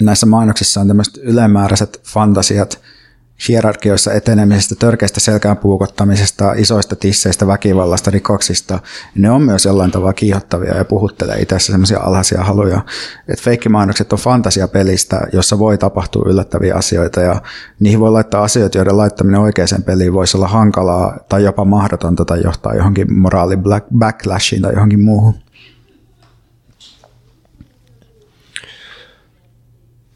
näissä 0.02 0.26
mainoksissa 0.26 0.82
on 0.82 0.88
tämmöiset 0.88 1.18
ylemmääräiset 1.18 2.02
fantasiat, 2.08 2.82
hierarkioissa 3.48 4.14
etenemisestä, 4.14 4.76
törkeistä 4.76 5.20
selkään 5.20 5.58
puukottamisesta, 5.58 6.54
isoista 6.54 6.96
tisseistä, 6.96 7.48
väkivallasta, 7.48 8.12
rikoksista, 8.12 8.80
ne 9.16 9.32
on 9.32 9.42
myös 9.42 9.66
jollain 9.66 9.92
tavalla 9.92 10.14
kiihottavia 10.14 10.78
ja 10.78 10.86
puhuttelee 10.86 11.42
itse 11.42 11.60
semmoisia 11.60 12.00
alhaisia 12.00 12.44
haluja. 12.44 12.82
Et 13.28 13.42
feikkimainokset 13.42 14.14
on 14.14 14.20
fantasiapelistä, 14.20 15.22
jossa 15.34 15.60
voi 15.60 15.78
tapahtua 15.78 16.26
yllättäviä 16.28 16.76
asioita 16.76 17.22
ja 17.22 17.42
niihin 17.80 18.00
voi 18.00 18.12
laittaa 18.12 18.44
asioita, 18.44 18.78
joiden 18.78 18.98
laittaminen 18.98 19.42
oikeaan 19.42 19.84
peliin 19.86 20.14
voisi 20.14 20.38
olla 20.38 20.48
hankalaa 20.48 21.18
tai 21.30 21.44
jopa 21.44 21.66
mahdotonta 21.66 22.26
tai 22.26 22.42
johtaa 22.44 22.76
johonkin 22.76 23.20
moraali 23.20 23.58
backlashiin 23.98 24.62
tai 24.62 24.74
johonkin 24.74 25.02
muuhun. 25.02 25.34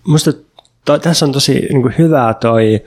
Musta 0.08 0.34
to, 0.86 1.00
tässä 1.00 1.26
on 1.26 1.32
tosi 1.32 1.54
niin 1.54 1.94
hyvää 1.98 2.34
toi 2.34 2.84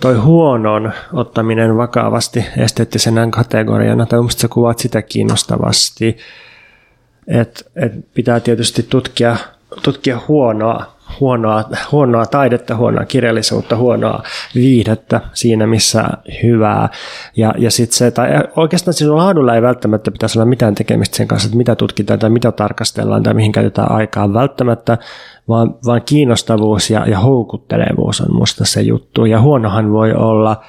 toi 0.00 0.14
huonon 0.16 0.92
ottaminen 1.12 1.76
vakavasti 1.76 2.44
esteettisenä 2.56 3.28
kategoriana, 3.30 4.06
tai 4.06 4.18
minusta 4.18 4.40
sä 4.40 4.48
kuvaat 4.48 4.78
sitä 4.78 5.02
kiinnostavasti, 5.02 6.16
että 7.26 7.64
et 7.76 7.92
pitää 8.14 8.40
tietysti 8.40 8.82
tutkia, 8.82 9.36
tutkia 9.82 10.20
huonoa, 10.28 10.97
huonoa, 11.20 11.64
huonoa 11.92 12.26
taidetta, 12.26 12.76
huonoa 12.76 13.04
kirjallisuutta, 13.04 13.76
huonoa 13.76 14.22
viihdettä 14.54 15.20
siinä, 15.32 15.66
missä 15.66 16.04
hyvää. 16.42 16.88
Ja, 17.36 17.54
ja 17.58 17.70
sit 17.70 17.92
se, 17.92 18.10
tai 18.10 18.28
oikeastaan 18.56 18.94
siis 18.94 19.10
laadulla 19.10 19.54
ei 19.54 19.62
välttämättä 19.62 20.10
pitäisi 20.10 20.38
olla 20.38 20.46
mitään 20.46 20.74
tekemistä 20.74 21.16
sen 21.16 21.28
kanssa, 21.28 21.46
että 21.46 21.56
mitä 21.56 21.74
tutkitaan 21.74 22.18
tai 22.18 22.30
mitä 22.30 22.52
tarkastellaan 22.52 23.22
tai 23.22 23.34
mihin 23.34 23.52
käytetään 23.52 23.92
aikaa. 23.92 24.32
Välttämättä 24.32 24.98
vaan, 25.48 25.74
vaan 25.86 26.02
kiinnostavuus 26.02 26.90
ja, 26.90 27.08
ja 27.08 27.18
houkuttelevuus 27.18 28.20
on 28.20 28.36
musta 28.36 28.64
se 28.64 28.80
juttu. 28.80 29.24
Ja 29.24 29.40
huonohan 29.40 29.92
voi 29.92 30.14
olla 30.14 30.64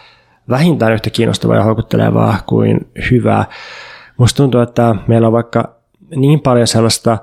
vähintään 0.49 0.93
yhtä 0.93 1.09
kiinnostavaa 1.09 1.57
ja 1.57 1.63
houkuttelevaa 1.63 2.37
kuin 2.45 2.91
hyvää. 3.11 3.45
Musta 4.17 4.37
tuntuu, 4.37 4.61
että 4.61 4.95
meillä 5.07 5.27
on 5.27 5.33
vaikka 5.33 5.75
niin 6.15 6.39
paljon 6.39 6.67
sellaista 6.67 7.17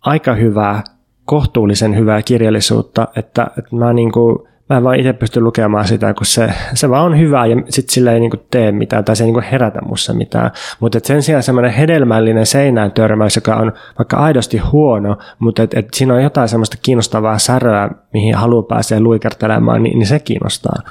aika 0.00 0.34
hyvää, 0.34 0.84
kohtuullisen 1.24 1.96
hyvää 1.96 2.22
kirjallisuutta, 2.22 3.08
että, 3.16 3.46
että 3.58 3.76
mä 3.76 3.92
niin 3.92 4.12
kuin, 4.12 4.38
mä 4.70 4.76
en 4.76 4.84
vaan 4.84 4.96
itse 4.96 5.12
pysty 5.12 5.40
lukemaan 5.40 5.88
sitä, 5.88 6.14
kun 6.14 6.26
se, 6.26 6.48
se 6.74 6.90
vaan 6.90 7.04
on 7.04 7.18
hyvä 7.18 7.46
ja 7.46 7.56
sitten 7.68 7.94
sillä 7.94 8.12
ei 8.12 8.20
niinku 8.20 8.36
tee 8.50 8.72
mitään 8.72 9.04
tai 9.04 9.16
se 9.16 9.24
ei 9.24 9.26
niinku 9.26 9.42
herätä 9.52 9.80
mussa 9.88 10.14
mitään. 10.14 10.50
Mutta 10.80 11.00
sen 11.02 11.22
sijaan 11.22 11.42
semmoinen 11.42 11.72
hedelmällinen 11.72 12.46
seinään 12.46 12.92
törmäys, 12.92 13.36
joka 13.36 13.56
on 13.56 13.72
vaikka 13.98 14.16
aidosti 14.16 14.58
huono, 14.58 15.16
mutta 15.38 15.62
et, 15.62 15.74
et 15.74 15.88
siinä 15.94 16.14
on 16.14 16.22
jotain 16.22 16.48
semmoista 16.48 16.76
kiinnostavaa 16.82 17.38
säröä, 17.38 17.90
mihin 18.12 18.34
haluaa 18.34 18.62
pääsee 18.62 19.00
luikertelemaan, 19.00 19.82
niin, 19.82 19.98
niin 19.98 20.06
se 20.06 20.18
kiinnostaa. 20.18 20.82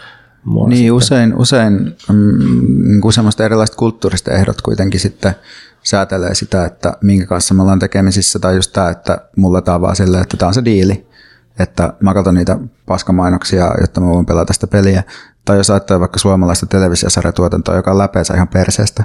Mua 0.44 0.68
niin, 0.68 0.78
sitten. 0.78 0.94
usein, 0.94 1.34
usein 1.38 1.74
mm, 2.10 2.92
niin 3.02 3.14
semmoista 3.14 3.46
erilaiset 3.46 3.76
kulttuurista 3.76 4.32
ehdot 4.32 4.62
kuitenkin 4.62 5.00
sitten 5.00 5.36
säätelee 5.84 6.36
sitä, 6.36 6.66
että 6.66 6.98
minkä 7.02 7.26
kanssa 7.26 7.54
me 7.54 7.62
ollaan 7.62 7.80
tekemisissä, 7.80 8.40
tai 8.40 8.56
just 8.56 8.74
tämä, 8.74 8.90
että 8.90 9.18
mulla 9.36 9.62
tämä 9.62 9.82
vaan 9.82 9.96
silleen, 9.96 10.24
että 10.24 10.38
tämä 10.38 10.48
on 10.48 10.54
se 10.54 10.66
diili, 10.66 11.08
että 11.60 11.94
mä 12.00 12.14
katson 12.14 12.36
niitä 12.36 12.58
paskamainoksia, 12.86 13.72
jotta 13.82 14.02
mä 14.02 14.08
voin 14.08 14.26
pelata 14.26 14.54
sitä 14.54 14.68
peliä. 14.68 15.04
Tai 15.46 15.58
jos 15.58 15.70
ajattelee 15.70 16.00
vaikka 16.00 16.20
suomalaista 16.20 16.66
televisiosarjatuotantoa, 16.66 17.76
joka 17.76 17.92
on 17.92 17.98
läpeensä 17.98 18.34
ihan 18.34 18.48
perseestä, 18.48 19.04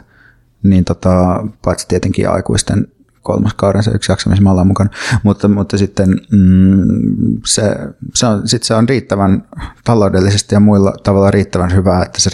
niin 0.63 0.85
tota, 0.85 1.45
paitsi 1.65 1.89
tietenkin 1.89 2.31
aikuisten 2.31 2.87
kolmas 3.23 3.55
kauden 3.55 3.83
se 3.83 3.91
yksi 3.91 4.13
jakso, 4.13 4.31
missä 4.31 4.43
mä 4.43 4.51
ollaan 4.51 4.67
mukana. 4.67 4.91
Mutta, 5.23 5.49
mutta 5.49 5.79
sitten 5.79 6.09
mm, 6.33 7.41
se, 7.47 7.77
se, 8.15 8.27
on, 8.27 8.49
sit 8.49 8.63
se 8.63 8.75
on 8.75 8.89
riittävän 8.89 9.49
taloudellisesti 9.85 10.55
ja 10.55 10.61
muilla 10.61 10.93
tavalla 11.03 11.31
riittävän 11.31 11.75
hyvää, 11.75 12.03
että 12.03 12.21
se 12.21 12.31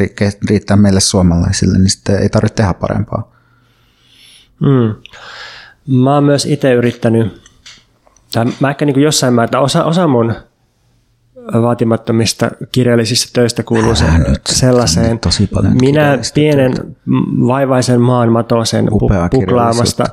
riittää 0.48 0.76
meille 0.76 1.00
suomalaisille, 1.00 1.78
niin 1.78 1.90
sitten 1.90 2.18
ei 2.18 2.28
tarvitse 2.28 2.54
tehdä 2.54 2.74
parempaa. 2.74 3.33
Mm. 4.60 4.94
Mä 6.02 6.14
oon 6.14 6.24
myös 6.24 6.46
itse 6.46 6.72
yrittänyt 6.72 7.44
tai 8.32 8.44
mä 8.60 8.70
ehkä 8.70 8.84
niin 8.84 9.00
jossain 9.00 9.34
määrin, 9.34 9.46
että 9.46 9.60
osa, 9.60 9.84
osa 9.84 10.06
mun 10.06 10.34
vaatimattomista 11.52 12.50
kirjallisista 12.72 13.30
töistä 13.32 13.62
kuuluu 13.62 13.94
se, 13.94 14.04
sellaiseen. 14.48 15.18
Tosi 15.18 15.46
paljon 15.46 15.76
Minä 15.80 16.18
pienen 16.34 16.74
töitä. 16.74 16.90
vaivaisen 17.46 18.00
maan 18.00 18.32
matosen 18.32 18.88
puklaamasta 19.30 20.04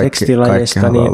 tekstilajista, 0.00 0.88
niin, 0.88 1.12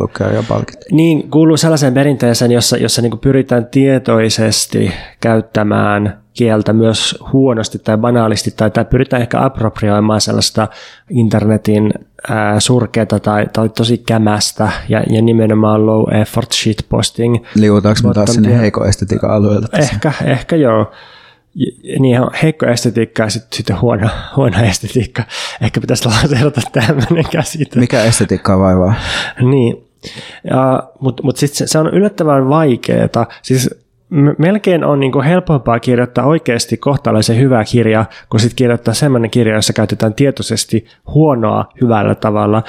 niin 0.91 1.31
kuuluu 1.31 1.57
sellaiseen 1.57 1.95
perinteeseen, 1.95 2.51
jossa, 2.51 2.77
jossa 2.77 3.03
niin 3.03 3.19
pyritään 3.19 3.67
tietoisesti 3.67 4.93
käyttämään 5.21 6.19
kieltä 6.39 6.73
myös 6.73 7.19
huonosti 7.33 7.79
tai 7.79 7.99
banaalisti, 7.99 8.51
tai, 8.57 8.71
tai 8.71 8.85
pyritään 8.85 9.23
ehkä 9.23 9.45
approprioimaan 9.45 10.21
sellaista 10.21 10.69
internetin 11.11 11.95
ää, 12.29 12.61
surkeata 12.61 13.21
tai, 13.21 13.47
tai 13.53 13.69
tosi 13.69 13.99
kämästä 13.99 14.73
ja, 14.89 15.03
ja 15.11 15.23
nimenomaan 15.23 15.87
low 15.87 16.15
effort 16.15 16.53
shitposting. 16.53 17.37
Liuutaanko 17.55 18.09
me 18.09 18.15
taas 18.15 18.35
sinne 18.35 18.59
heikko 18.59 18.85
estetiikan 18.85 19.31
alueelle? 19.31 19.67
Ehkä, 19.79 20.13
ehkä 20.25 20.57
joo. 20.57 20.91
Niin 21.99 22.21
heikko 22.43 22.67
estetiikka 22.67 23.23
ja 23.23 23.31
sitten, 23.31 23.57
sitten 23.57 23.81
huono, 23.81 24.09
huono 24.37 24.59
estetiikka. 24.65 25.23
Ehkä 25.61 25.81
pitäisi 25.81 26.09
lanseerata 26.09 26.61
tämmöinen 26.73 27.25
käsite. 27.31 27.81
Mikä 27.81 28.03
estetiikka 28.03 28.59
vaivaa? 28.59 28.95
Niin, 29.41 29.89
mutta 31.01 31.23
mut 31.23 31.37
sitten 31.37 31.57
se, 31.57 31.67
se 31.67 31.79
on 31.79 31.95
yllättävän 31.95 32.49
vaikeaa. 32.49 33.27
Siis 33.43 33.71
melkein 34.39 34.85
on 34.85 35.01
niin 35.01 35.23
helpompaa 35.25 35.81
kirjoittaa 35.81 36.27
oikeasti 36.27 36.77
kohtalaisen 36.77 37.39
hyvä 37.39 37.65
kirja, 37.65 38.05
kun 38.31 38.41
sitten 38.41 38.57
kirjoittaa 38.57 38.95
sellainen 38.95 39.31
kirja, 39.31 39.55
jossa 39.55 39.73
käytetään 39.73 40.15
tietoisesti 40.15 40.87
huonoa 41.15 41.65
hyvällä 41.81 42.15
tavalla. 42.15 42.63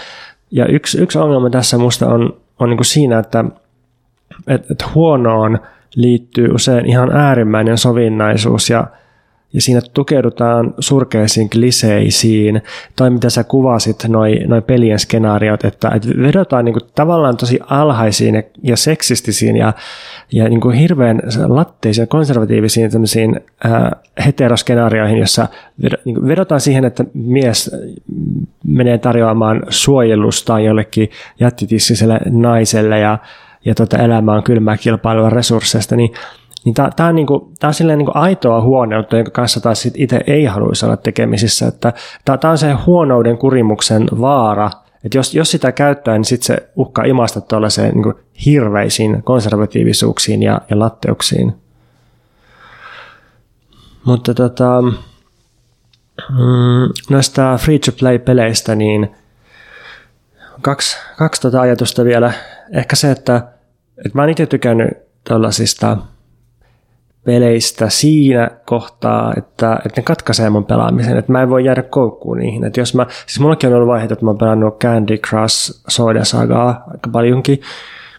Ja 0.51 0.65
yksi, 0.65 1.01
yksi 1.01 1.17
ongelma 1.17 1.49
tässä 1.49 1.77
minusta 1.77 2.07
on, 2.07 2.37
on 2.59 2.69
niin 2.69 2.85
siinä, 2.85 3.19
että 3.19 3.45
et, 4.47 4.71
et 4.71 4.95
huonoon 4.95 5.59
liittyy 5.95 6.49
usein 6.53 6.85
ihan 6.85 7.11
äärimmäinen 7.11 7.77
sovinnaisuus 7.77 8.69
ja 8.69 8.87
ja 9.53 9.61
siinä 9.61 9.81
tukeudutaan 9.93 10.73
surkeisiin 10.79 11.49
kliseisiin, 11.49 12.61
tai 12.95 13.09
mitä 13.09 13.29
sä 13.29 13.43
kuvasit, 13.43 14.03
noin 14.07 14.49
noi 14.49 14.61
pelien 14.61 14.99
skenaariot, 14.99 15.65
että, 15.65 15.91
että 15.95 16.09
vedotaan 16.21 16.65
niin 16.65 16.73
kuin 16.73 16.89
tavallaan 16.95 17.37
tosi 17.37 17.59
alhaisiin 17.69 18.35
ja, 18.35 18.43
ja 18.63 18.77
seksistisiin 18.77 19.57
ja, 19.57 19.73
ja 20.31 20.49
niin 20.49 20.61
kuin 20.61 20.75
hirveän 20.75 21.21
latteisiin 21.47 22.03
ja 22.03 22.07
konservatiivisiin 22.07 22.91
tämmöisiin 22.91 23.39
ää, 23.63 23.95
heteroskenaarioihin, 24.25 25.17
jossa 25.17 25.47
niin 26.05 26.15
kuin 26.15 26.27
vedotaan 26.27 26.61
siihen, 26.61 26.85
että 26.85 27.05
mies 27.13 27.75
menee 28.67 28.97
tarjoamaan 28.97 29.63
suojelusta 29.69 30.59
jollekin 30.59 31.09
jättitissiselle 31.39 32.19
naiselle 32.29 32.99
ja, 32.99 33.17
ja 33.65 33.75
tota 33.75 33.97
elämä 33.97 34.33
on 34.33 34.43
kylmää 34.43 34.77
kilpailua 34.77 35.29
resursseista, 35.29 35.95
niin 35.95 36.13
niin 36.65 36.75
tämä 36.95 37.09
on, 37.09 37.15
niinku, 37.15 37.51
tää 37.59 37.67
on 37.67 37.73
silleen 37.73 37.97
niinku 37.97 38.11
aitoa 38.15 38.61
huoneutta, 38.61 39.15
jonka 39.15 39.31
kanssa 39.31 39.61
taas 39.61 39.85
itse 39.95 40.19
ei 40.27 40.45
haluaisi 40.45 40.85
olla 40.85 40.97
tekemisissä. 40.97 41.71
Tämä 42.25 42.51
on 42.51 42.57
se 42.57 42.71
huonouden 42.71 43.37
kurimuksen 43.37 44.07
vaara, 44.21 44.71
että 45.03 45.17
jos, 45.17 45.35
jos 45.35 45.51
sitä 45.51 45.71
käyttää, 45.71 46.13
niin 46.17 46.25
sitten 46.25 46.45
se 46.45 46.69
uhkaa 46.75 47.05
imasta 47.05 47.41
tuollaiseen 47.41 47.93
niin 47.95 48.13
hirveisiin 48.45 49.23
konservatiivisuuksiin 49.23 50.43
ja, 50.43 50.61
ja 50.69 50.79
latteuksiin. 50.79 51.55
Mutta 54.05 54.33
tota, 54.33 54.81
mm, 56.29 56.89
näistä 57.09 57.57
free-to-play-peleistä, 57.61 58.75
niin 58.75 59.11
kaksi, 60.61 60.97
kaksi 61.17 61.41
tota 61.41 61.61
ajatusta 61.61 62.05
vielä. 62.05 62.33
Ehkä 62.73 62.95
se, 62.95 63.11
että, 63.11 63.35
että 63.97 64.11
mä 64.13 64.21
oon 64.21 64.29
itse 64.29 64.45
tykännyt 64.45 64.89
tällaisista 65.23 65.97
peleistä 67.29 67.89
siinä 67.89 68.49
kohtaa, 68.65 69.33
että, 69.37 69.79
että 69.85 70.01
ne 70.01 70.03
katkaisee 70.03 70.49
mun 70.49 70.65
pelaamisen, 70.65 71.17
että 71.17 71.31
mä 71.31 71.41
en 71.41 71.49
voi 71.49 71.65
jäädä 71.65 71.83
koukkuun 71.83 72.37
niihin. 72.37 72.63
Että 72.63 72.79
jos 72.79 72.95
mä, 72.95 73.05
siis 73.09 73.39
mullakin 73.39 73.69
on 73.69 73.75
ollut 73.75 73.87
vaiheita, 73.87 74.13
että 74.13 74.25
mä 74.25 74.31
oon 74.31 74.37
pelannut 74.37 74.79
Candy 74.79 75.17
Crush 75.17 75.81
Soda 75.87 76.25
Sagaa 76.25 76.83
aika 76.87 77.09
paljonkin, 77.11 77.61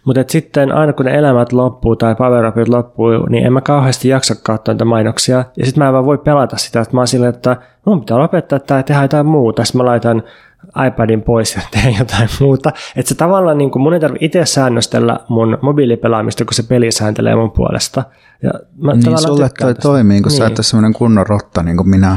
mutta 0.05 0.25
sitten 0.29 0.73
aina 0.73 0.93
kun 0.93 1.07
ne 1.07 1.19
elämät 1.19 1.53
loppuu 1.53 1.97
tai 1.97 2.15
power 2.15 2.47
upit 2.47 2.69
loppuu, 2.69 3.27
niin 3.29 3.47
en 3.47 3.53
mä 3.53 3.61
kauheasti 3.61 4.09
jaksa 4.09 4.35
katsoa 4.43 4.75
niitä 4.75 4.85
mainoksia. 4.85 5.45
Ja 5.57 5.67
sitten 5.67 5.83
mä 5.83 5.87
en 5.89 5.93
vaan 5.93 6.07
voi 6.07 6.19
pelata 6.19 6.57
sitä, 6.57 6.81
että 6.81 6.97
mä 6.97 7.01
oon 7.01 7.09
silleen, 7.09 7.35
että 7.35 7.57
mun 7.87 8.01
pitää 8.01 8.19
lopettaa 8.19 8.59
tai 8.59 8.83
tehdä 8.83 9.03
jotain 9.03 9.27
muuta. 9.27 9.65
Sitten 9.65 9.79
mä 9.83 9.87
laitan 9.87 10.23
iPadin 10.87 11.23
pois 11.23 11.55
ja 11.57 11.63
teen 11.71 11.97
jotain 11.99 12.29
muuta. 12.41 12.73
Että 12.97 13.09
se 13.09 13.15
tavallaan 13.15 13.59
niin 13.59 13.71
kuin 13.71 13.83
mun 13.83 13.95
ei 13.95 14.01
tarvitse 14.01 14.25
itse 14.25 14.47
säännöstellä 14.47 15.21
mun 15.29 15.59
mobiilipelaamista, 15.63 16.45
kun 16.45 16.55
se 16.55 16.63
peli 16.63 16.93
sääntelee 16.93 17.37
mun 17.37 17.51
puolesta. 17.51 18.05
Ja 18.43 18.51
mä 18.83 18.93
niin 18.93 19.19
sulle 19.19 19.51
toi 19.59 19.75
toimii, 19.75 20.21
kun 20.21 20.29
niin. 20.29 20.39
sä 20.39 20.47
et 20.47 20.59
ole 20.59 20.65
semmoinen 20.65 20.93
kunnon 20.93 21.27
rotta 21.27 21.63
niin 21.63 21.77
kuin 21.77 21.89
minä. 21.89 22.17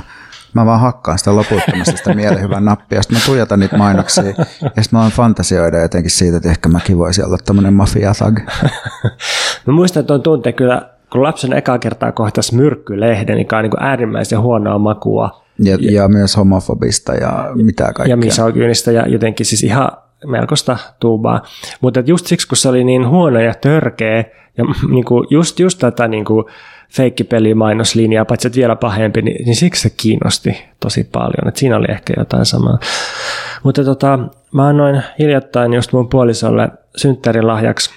Mä 0.54 0.66
vaan 0.66 0.80
hakkaan 0.80 1.18
sitä 1.18 1.36
loputtomasti 1.36 1.98
sitä 1.98 2.14
mielihyvän 2.14 2.66
nappia, 2.66 3.02
sitten 3.02 3.18
mä 3.18 3.26
tuijotan 3.26 3.60
niitä 3.60 3.78
mainoksia, 3.78 4.24
ja 4.26 4.46
sitten 4.68 4.90
mä 4.92 5.02
oon 5.02 5.12
fantasioida 5.12 5.82
jotenkin 5.82 6.12
siitä, 6.12 6.38
että 6.38 6.50
ehkä 6.50 6.70
mäkin 6.70 6.98
voisin 6.98 7.26
olla 7.26 7.38
tämmöinen 7.46 7.74
mafia-thug. 7.74 8.40
mä 9.66 9.74
muistan, 9.74 10.02
että 10.02 10.14
on 10.14 10.22
tunte 10.22 10.52
kyllä, 10.52 10.90
kun 11.12 11.24
lapsen 11.24 11.54
eka 11.54 11.80
kertaa 11.80 12.12
kohtas 12.12 12.52
myrkkylehden, 12.52 13.36
niin 13.38 13.56
on 13.56 13.64
niin 13.64 13.84
äärimmäisen 13.84 14.42
huonoa 14.42 14.78
makua. 14.78 15.43
Ja, 15.60 15.78
ja, 15.82 15.92
ja 15.92 16.08
myös 16.08 16.38
homofobista 16.38 17.14
ja 17.14 17.52
mitä 17.56 17.84
kaikkea. 17.84 18.06
Ja 18.06 18.18
misogyynistä 18.18 18.92
ja 18.92 19.08
jotenkin 19.08 19.46
siis 19.46 19.64
ihan 19.64 19.92
melkoista 20.26 20.78
tuubaa. 21.00 21.42
Mutta 21.82 22.04
just 22.06 22.26
siksi, 22.28 22.48
kun 22.48 22.58
se 22.58 22.70
oli 22.70 22.84
niin 22.84 23.08
huono 23.08 23.40
ja 23.40 23.54
törkeä, 23.62 24.24
ja 24.58 24.64
niin 24.90 25.06
kuin 25.06 25.28
just, 25.30 25.60
just 25.60 25.80
tätä 25.80 26.08
niin 26.08 26.26
kuin 26.26 26.46
feikkipeli-mainoslinjaa, 26.90 28.26
paitsi 28.26 28.48
että 28.48 28.58
vielä 28.58 28.76
pahempi, 28.76 29.22
niin, 29.22 29.46
niin 29.46 29.56
siksi 29.56 29.82
se 29.82 29.90
kiinnosti 29.98 30.64
tosi 30.80 31.04
paljon. 31.12 31.48
Et 31.48 31.56
siinä 31.56 31.78
oli 31.78 31.88
ehkä 31.90 32.14
jotain 32.18 32.46
samaa. 32.46 32.80
Mutta 33.64 33.84
tota, 33.84 34.20
mä 34.52 34.68
annoin 34.68 35.02
hiljattain 35.20 35.74
just 35.74 35.94
mun 35.94 36.10
puolisolle 36.10 36.70
synttärilahjaksi 36.96 37.90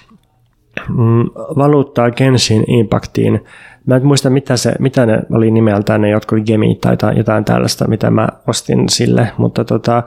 mm, 0.89 1.25
valuuttaa 1.57 2.11
Genshin 2.11 2.63
Impactiin. 2.67 3.45
Mä 3.87 3.95
en 3.95 4.05
muista, 4.05 4.29
mitä, 4.29 4.57
se, 4.57 4.73
mitä 4.79 5.05
ne 5.05 5.19
oli 5.31 5.51
nimeltään, 5.51 6.01
ne 6.01 6.09
jotkut 6.09 6.39
gemit 6.45 6.81
tai 6.81 7.17
jotain 7.17 7.45
tällaista, 7.45 7.87
mitä 7.87 8.11
mä 8.11 8.27
ostin 8.47 8.89
sille, 8.89 9.31
mutta 9.37 9.65
tota, 9.65 10.03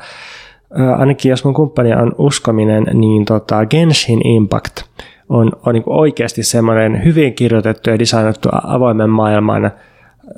ainakin 0.99 1.31
jos 1.31 1.45
mun 1.45 1.55
kumppani 1.55 1.93
on 1.93 2.13
uskominen, 2.19 2.87
niin 2.95 3.25
tota 3.25 3.67
Genshin 3.67 4.27
Impact 4.27 4.83
on, 5.29 5.53
on 5.67 5.75
niin 5.75 5.83
oikeasti 5.87 6.43
semmoinen 6.43 7.05
hyvin 7.05 7.35
kirjoitettu 7.35 7.91
ja 7.91 7.99
designattu 7.99 8.49
avoimen 8.65 9.11
maailman 9.11 9.71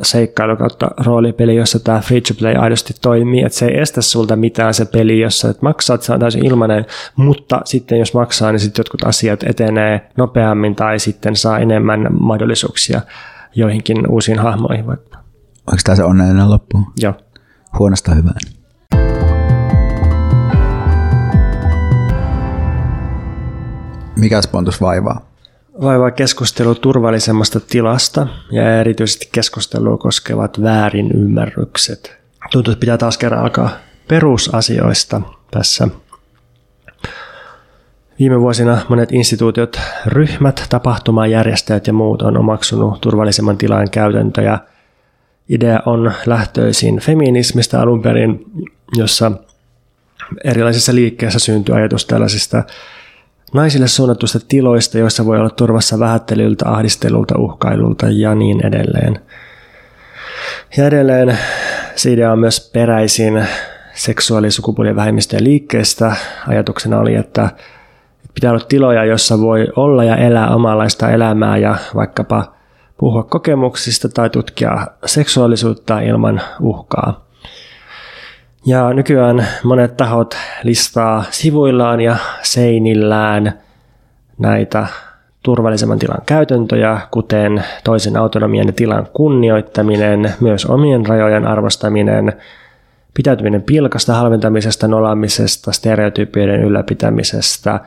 seikkailu 0.03 0.57
kautta 0.57 0.91
roolipeli, 1.05 1.57
jossa 1.57 1.79
tämä 1.79 2.01
free-to-play 2.01 2.55
aidosti 2.57 2.95
toimii, 3.01 3.43
että 3.43 3.59
se 3.59 3.67
ei 3.67 3.79
estä 3.79 4.03
sulta 4.03 4.37
mitään 4.37 4.75
se 4.75 4.85
peli, 4.85 5.21
jossa 5.21 5.49
et 5.49 5.63
maksaa, 5.63 5.95
että 5.95 6.07
se 6.07 6.13
on 6.13 6.21
täysin 6.21 6.47
ilmainen, 6.47 6.87
mutta 7.17 7.61
sitten 7.65 7.99
jos 7.99 8.15
maksaa, 8.15 8.53
niin 8.53 8.61
sitten 8.61 8.81
jotkut 8.81 9.05
asiat 9.05 9.43
etenee 9.43 10.11
nopeammin 10.17 10.75
tai 10.75 10.99
sitten 10.99 11.37
saa 11.37 11.59
enemmän 11.59 12.09
mahdollisuuksia 12.21 13.01
joihinkin 13.55 14.07
uusiin 14.09 14.39
hahmoihin 14.39 14.87
vaikka. 14.87 15.19
Onko 15.67 15.81
tämä 15.85 15.97
se 15.97 16.05
onnellinen 16.05 16.51
loppu? 16.51 16.79
Joo. 17.01 17.15
Huonosta 17.79 18.15
hyvään. 18.15 18.41
Mikä 24.17 24.41
Pontus 24.53 24.81
vaivaa? 24.81 25.32
Vaivaa 25.81 26.11
keskustelu 26.11 26.75
turvallisemmasta 26.75 27.61
tilasta 27.61 28.27
ja 28.51 28.81
erityisesti 28.81 29.29
keskustelua 29.33 29.99
koskevat 29.99 30.63
väärinymmärrykset. 30.63 32.17
Tuntuu, 32.51 32.73
että 32.73 32.81
pitää 32.81 32.99
taas 32.99 33.19
kerran 33.19 33.41
alkaa 33.41 33.71
perusasioista 34.09 35.21
tässä. 35.51 35.89
Viime 38.19 38.41
vuosina 38.41 38.79
monet 38.89 39.13
instituutiot, 39.13 39.81
ryhmät, 40.07 40.67
tapahtumajärjestäjät 40.69 41.87
ja 41.87 41.93
muut 41.93 42.23
on 42.23 42.37
omaksunut 42.37 43.01
turvallisemman 43.01 43.59
tilan 43.59 43.91
käytäntöjä. 43.91 44.59
Idea 45.49 45.81
on 45.87 46.13
lähtöisin 46.27 46.99
feminismistä 46.99 47.81
alun 47.81 48.03
perin, 48.03 48.45
jossa 48.97 49.33
erilaisissa 50.45 50.95
liikkeissä 50.95 51.39
syntyy 51.39 51.75
ajatus 51.75 52.07
tällaisista 52.07 52.65
naisille 53.55 53.89
suunnatusta 53.89 54.39
tiloista, 54.49 54.99
joissa 54.99 55.27
voi 55.27 55.39
olla 55.39 55.51
turvassa 55.51 55.99
vähättelyltä, 55.99 56.69
ahdistelulta, 56.69 57.39
uhkailulta 57.39 58.07
ja 58.11 58.35
niin 58.35 58.67
edelleen. 58.67 59.19
Ja 60.77 60.87
edelleen 60.87 61.39
se 61.97 62.13
idea 62.13 62.33
on 62.33 62.39
myös 62.39 62.71
peräisin 62.73 63.47
seksuaali- 63.95 64.47
ja 64.47 64.53
sukupuolivähemmistöjen 64.53 65.45
liikkeestä. 65.45 66.17
Ajatuksena 66.49 66.99
oli, 66.99 67.15
että 67.15 67.51
pitää 68.35 68.51
olla 68.51 68.65
tiloja, 68.69 69.05
jossa 69.05 69.41
voi 69.41 69.69
olla 69.77 70.05
ja 70.05 70.17
elää 70.17 70.55
omanlaista 70.55 71.11
elämää 71.11 71.57
ja 71.57 71.77
vaikkapa 71.95 72.55
puhua 72.99 73.23
kokemuksista 73.23 74.09
tai 74.09 74.31
tutkia 74.31 74.87
seksuaalisuutta 75.07 76.01
ilman 76.01 76.41
uhkaa. 76.61 77.32
Ja 78.67 78.93
nykyään 78.93 79.47
monet 79.63 79.97
tahot 79.97 80.37
listaa 80.63 81.25
sivuillaan 81.31 82.01
ja 82.01 82.17
seinillään 82.43 83.53
näitä 84.39 84.87
turvallisemman 85.43 85.99
tilan 85.99 86.23
käytäntöjä, 86.27 87.01
kuten 87.11 87.65
toisen 87.85 88.17
autonomian 88.17 88.67
ja 88.67 88.73
tilan 88.73 89.07
kunnioittaminen, 89.13 90.33
myös 90.41 90.67
omien 90.67 91.07
rajojen 91.07 91.47
arvostaminen, 91.47 92.33
pitäytyminen 93.15 93.63
pilkasta, 93.63 94.15
halventamisesta, 94.15 94.89
nolaamisesta, 94.89 95.73
stereotypioiden 95.73 96.63
ylläpitämisestä. 96.63 97.81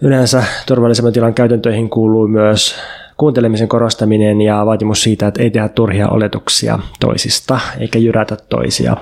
Yleensä 0.00 0.44
turvallisemman 0.66 1.12
tilan 1.12 1.34
käytäntöihin 1.34 1.90
kuuluu 1.90 2.28
myös 2.28 2.76
kuuntelemisen 3.16 3.68
korostaminen 3.68 4.40
ja 4.40 4.66
vaatimus 4.66 5.02
siitä, 5.02 5.26
että 5.26 5.42
ei 5.42 5.50
tehdä 5.50 5.68
turhia 5.68 6.08
oletuksia 6.08 6.78
toisista 7.00 7.60
eikä 7.78 7.98
jyrätä 7.98 8.36
toisia. 8.48 8.96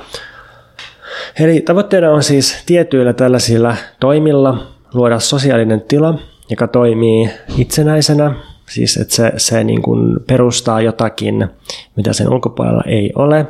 Eli 1.41 1.61
tavoitteena 1.61 2.11
on 2.11 2.23
siis 2.23 2.63
tietyillä 2.67 3.13
tällaisilla 3.13 3.77
toimilla 4.01 4.67
luoda 4.95 5.21
sosiaalinen 5.21 5.81
tila, 5.81 6.19
joka 6.51 6.69
toimii 6.69 7.31
itsenäisenä, 7.59 8.35
siis 8.69 8.97
että 8.97 9.15
se, 9.15 9.33
se 9.37 9.65
niin 9.65 9.83
kuin 9.83 10.17
perustaa 10.27 10.81
jotakin, 10.81 11.49
mitä 11.97 12.13
sen 12.13 12.33
ulkopuolella 12.33 12.83
ei 12.87 13.13
ole, 13.15 13.47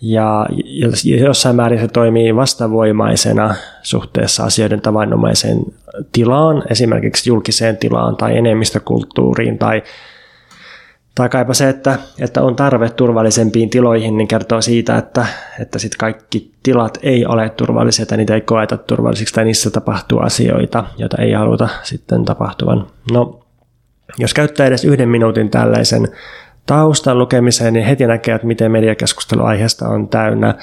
ja 0.00 0.46
jossain 1.04 1.56
määrin 1.56 1.80
se 1.80 1.88
toimii 1.88 2.36
vastavoimaisena 2.36 3.54
suhteessa 3.82 4.44
asioiden 4.44 4.80
tavanomaiseen 4.80 5.58
tilaan, 6.12 6.62
esimerkiksi 6.70 7.30
julkiseen 7.30 7.76
tilaan 7.76 8.16
tai 8.16 8.36
enemmistökulttuuriin 8.38 9.58
tai 9.58 9.82
tai 11.14 11.28
kaipa 11.28 11.54
se, 11.54 11.68
että, 11.68 11.98
että 12.20 12.42
on 12.42 12.56
tarve 12.56 12.90
turvallisempiin 12.90 13.70
tiloihin, 13.70 14.16
niin 14.16 14.28
kertoo 14.28 14.60
siitä, 14.60 14.98
että, 14.98 15.26
että 15.60 15.78
sit 15.78 15.96
kaikki 15.96 16.52
tilat 16.62 16.98
ei 17.02 17.26
ole 17.26 17.50
turvallisia 17.50 18.06
tai 18.06 18.18
niitä 18.18 18.34
ei 18.34 18.40
koeta 18.40 18.76
turvallisiksi 18.76 19.34
tai 19.34 19.44
niissä 19.44 19.70
tapahtuu 19.70 20.18
asioita, 20.18 20.84
joita 20.96 21.22
ei 21.22 21.32
haluta 21.32 21.68
sitten 21.82 22.24
tapahtuvan. 22.24 22.86
No, 23.12 23.40
jos 24.18 24.34
käyttää 24.34 24.66
edes 24.66 24.84
yhden 24.84 25.08
minuutin 25.08 25.50
tällaisen 25.50 26.08
taustan 26.66 27.18
lukemiseen, 27.18 27.72
niin 27.72 27.86
heti 27.86 28.06
näkee, 28.06 28.34
että 28.34 28.46
miten 28.46 28.72
mediakeskustelu 28.72 29.42
aiheesta 29.42 29.88
on 29.88 30.08
täynnä. 30.08 30.54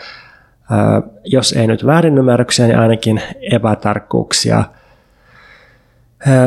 Jos 1.26 1.54
ei 1.54 1.68
nyt 1.68 1.86
väärinymmärryksiä, 1.86 2.68
niin 2.68 2.80
ainakin 2.80 3.22
epätarkkuuksia– 3.52 4.64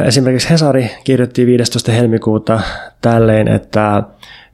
Esimerkiksi 0.04 0.50
Hesari 0.50 0.90
kirjoitti 1.04 1.46
15. 1.46 1.92
helmikuuta 1.92 2.60
tälleen, 3.00 3.48
että 3.48 4.02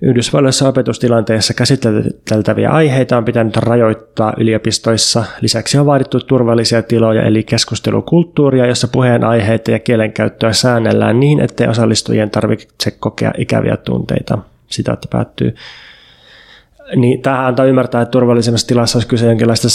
Yhdysvalloissa 0.03 0.69
opetustilanteessa 0.69 1.55
käsiteltäviä 1.55 2.71
aiheita 2.71 3.17
on 3.17 3.25
pitänyt 3.25 3.57
rajoittaa 3.57 4.33
yliopistoissa. 4.39 5.25
Lisäksi 5.41 5.79
on 5.79 5.87
vaadittu 5.87 6.21
turvallisia 6.21 6.83
tiloja 6.83 7.23
eli 7.23 7.43
keskustelukulttuuria, 7.43 8.67
jossa 8.67 8.89
puheenaiheita 8.89 9.71
ja 9.71 9.79
kielenkäyttöä 9.79 10.53
säännellään 10.53 11.21
niin, 11.21 11.41
ettei 11.41 11.69
osallistujien 11.69 12.31
tarvitse 12.31 12.91
kokea 12.91 13.33
ikäviä 13.39 13.77
tunteita. 13.77 14.39
Sitaatti 14.67 15.09
päättyy. 15.11 15.55
Niin, 16.97 17.23
tämä 17.23 17.47
antaa 17.47 17.67
ymmärtää, 17.67 18.03
että 18.03 18.11
turvallisemmassa 18.13 18.67
tilassa 18.67 18.99
olisi 18.99 19.09
kyse 19.09 19.27
jonkinlaista 19.27 19.69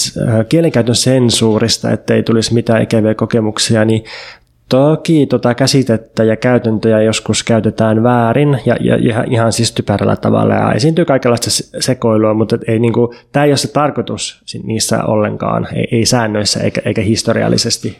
kielenkäytön 0.49 0.95
sensuurista, 0.95 1.91
ettei 1.91 2.23
tulisi 2.23 2.53
mitään 2.53 2.81
ikäviä 2.81 3.15
kokemuksia, 3.15 3.85
niin 3.85 4.03
Toki 4.69 5.25
tota 5.25 5.53
käsitettä 5.53 6.23
ja 6.23 6.35
käytäntöjä 6.35 7.01
joskus 7.01 7.43
käytetään 7.43 8.03
väärin 8.03 8.59
ja, 8.65 8.75
ja, 8.79 8.97
ja 8.97 9.23
ihan 9.29 9.53
siis 9.53 9.71
typerällä 9.71 10.15
tavalla 10.15 10.53
ja 10.53 10.73
esiintyy 10.73 11.05
kaikenlaista 11.05 11.49
sekoilua, 11.79 12.33
mutta 12.33 12.57
ei, 12.67 12.79
niin 12.79 12.93
kuin, 12.93 13.17
tämä 13.31 13.43
ei 13.43 13.51
ole 13.51 13.57
se 13.57 13.71
tarkoitus 13.71 14.41
niissä 14.63 15.03
ollenkaan, 15.03 15.67
ei, 15.75 15.87
ei 15.91 16.05
säännöissä 16.05 16.59
eikä, 16.59 16.81
eikä 16.85 17.01
historiallisesti. 17.01 17.97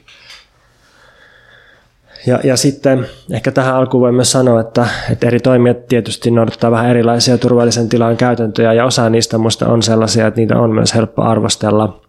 Ja, 2.28 2.39
ja 2.43 2.58
sitten 2.58 3.06
ehkä 3.32 3.51
tähän 3.51 3.75
alkuun 3.75 4.01
voi 4.01 4.12
myös 4.12 4.32
sanoa, 4.32 4.62
että, 4.62 4.88
että 5.12 5.28
eri 5.28 5.39
toimijat 5.39 5.88
tietysti 5.88 6.32
noudattaa 6.32 6.71
vähän 6.71 6.89
erilaisia 6.89 7.38
turvallisen 7.38 7.89
tilan 7.89 8.17
käytäntöjä 8.17 8.73
ja 8.73 8.86
osa 8.86 9.10
niistä 9.10 9.38
minusta 9.38 9.67
on 9.67 9.84
sellaisia, 9.84 10.28
että 10.28 10.39
niitä 10.41 10.60
on 10.60 10.73
myös 10.73 10.95
helppo 10.95 11.21
arvostella, 11.21 12.01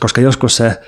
koska 0.00 0.20
joskus 0.20 0.56
se 0.56 0.80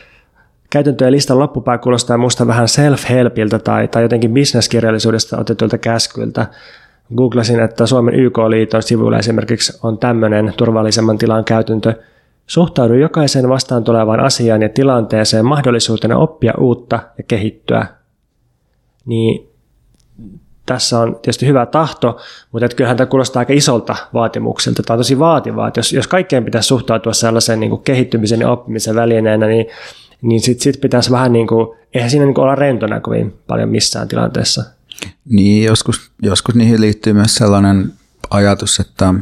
käytäntöjen 0.75 1.13
listan 1.13 1.39
loppupää 1.39 1.79
kuulostaa 1.79 2.19
minusta 2.19 2.47
vähän 2.47 2.69
self-helpiltä 2.69 3.59
tai, 3.59 3.89
tai 3.89 4.03
jotenkin 4.03 4.35
bisneskirjallisuudesta 4.35 5.39
otetulta 5.39 5.79
käskyiltä. 5.79 6.47
Googlasin, 7.17 7.61
että 7.61 7.87
Suomen 7.87 8.15
YK-liiton 8.15 8.83
sivuilla 8.83 9.19
esimerkiksi 9.19 9.79
on 9.83 9.99
tämmöinen 9.99 10.55
turvallisemman 10.57 11.19
tilan 11.19 11.45
käytäntö. 11.45 11.95
Suhtaudu 12.47 12.95
jokaisen 12.95 13.49
vastaan 13.49 13.85
tulevaan 13.85 14.21
asiaan 14.21 14.63
ja 14.63 14.69
tilanteeseen 14.69 15.45
mahdollisuutena 15.45 16.17
oppia 16.17 16.53
uutta 16.59 16.99
ja 17.19 17.25
kehittyä. 17.29 17.87
Niin 19.07 19.49
tässä 20.67 20.99
on 20.99 21.15
tietysti 21.23 21.47
hyvä 21.47 21.67
tahto, 21.67 22.21
mutta 22.53 22.67
että 22.67 22.77
kyllähän 22.77 22.97
tämä 22.97 23.07
kuulostaa 23.07 23.41
aika 23.41 23.53
isolta 23.53 23.97
vaatimukselta. 24.15 24.83
Tämä 24.83 24.95
on 24.95 25.01
tosi 25.01 25.19
vaativaa, 25.19 25.69
että 25.69 25.79
jos, 25.79 25.93
jos 25.93 26.09
kaikkeen 26.09 26.45
pitäisi 26.45 26.67
suhtautua 26.67 27.13
sellaisen 27.13 27.61
niin 27.61 27.83
kehittymisen 27.83 28.41
ja 28.41 28.51
oppimisen 28.51 28.95
välineenä, 28.95 29.47
niin, 29.47 29.67
niin 30.25 30.41
sitten 30.41 30.63
sit 30.63 30.81
pitäisi 30.81 31.11
vähän 31.11 31.33
niin 31.33 31.47
kuin, 31.47 31.79
eihän 31.95 32.11
siinä 32.11 32.25
niin 32.25 32.35
kuin 32.35 32.43
olla 32.43 32.55
rentona 32.55 33.01
kovin 33.01 33.35
paljon 33.47 33.69
missään 33.69 34.09
tilanteessa. 34.09 34.65
Niin, 35.25 35.65
joskus, 35.65 36.11
joskus 36.23 36.55
niihin 36.55 36.81
liittyy 36.81 37.13
myös 37.13 37.35
sellainen 37.35 37.93
ajatus, 38.31 38.81
että, 38.81 39.15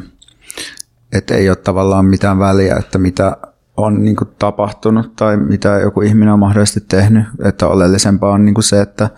että 1.11 1.35
ei 1.35 1.49
ole 1.49 1.55
tavallaan 1.55 2.05
mitään 2.05 2.39
väliä, 2.39 2.75
että 2.75 2.97
mitä 2.97 3.37
on 3.77 4.03
niin 4.03 4.15
kuin 4.15 4.29
tapahtunut 4.39 5.15
tai 5.15 5.37
mitä 5.37 5.79
joku 5.79 6.01
ihminen 6.01 6.33
on 6.33 6.39
mahdollisesti 6.39 6.81
tehnyt. 6.81 7.25
Että 7.45 7.67
oleellisempaa 7.67 8.31
on 8.31 8.45
niin 8.45 8.53
kuin 8.53 8.63
se, 8.63 8.81
että, 8.81 9.09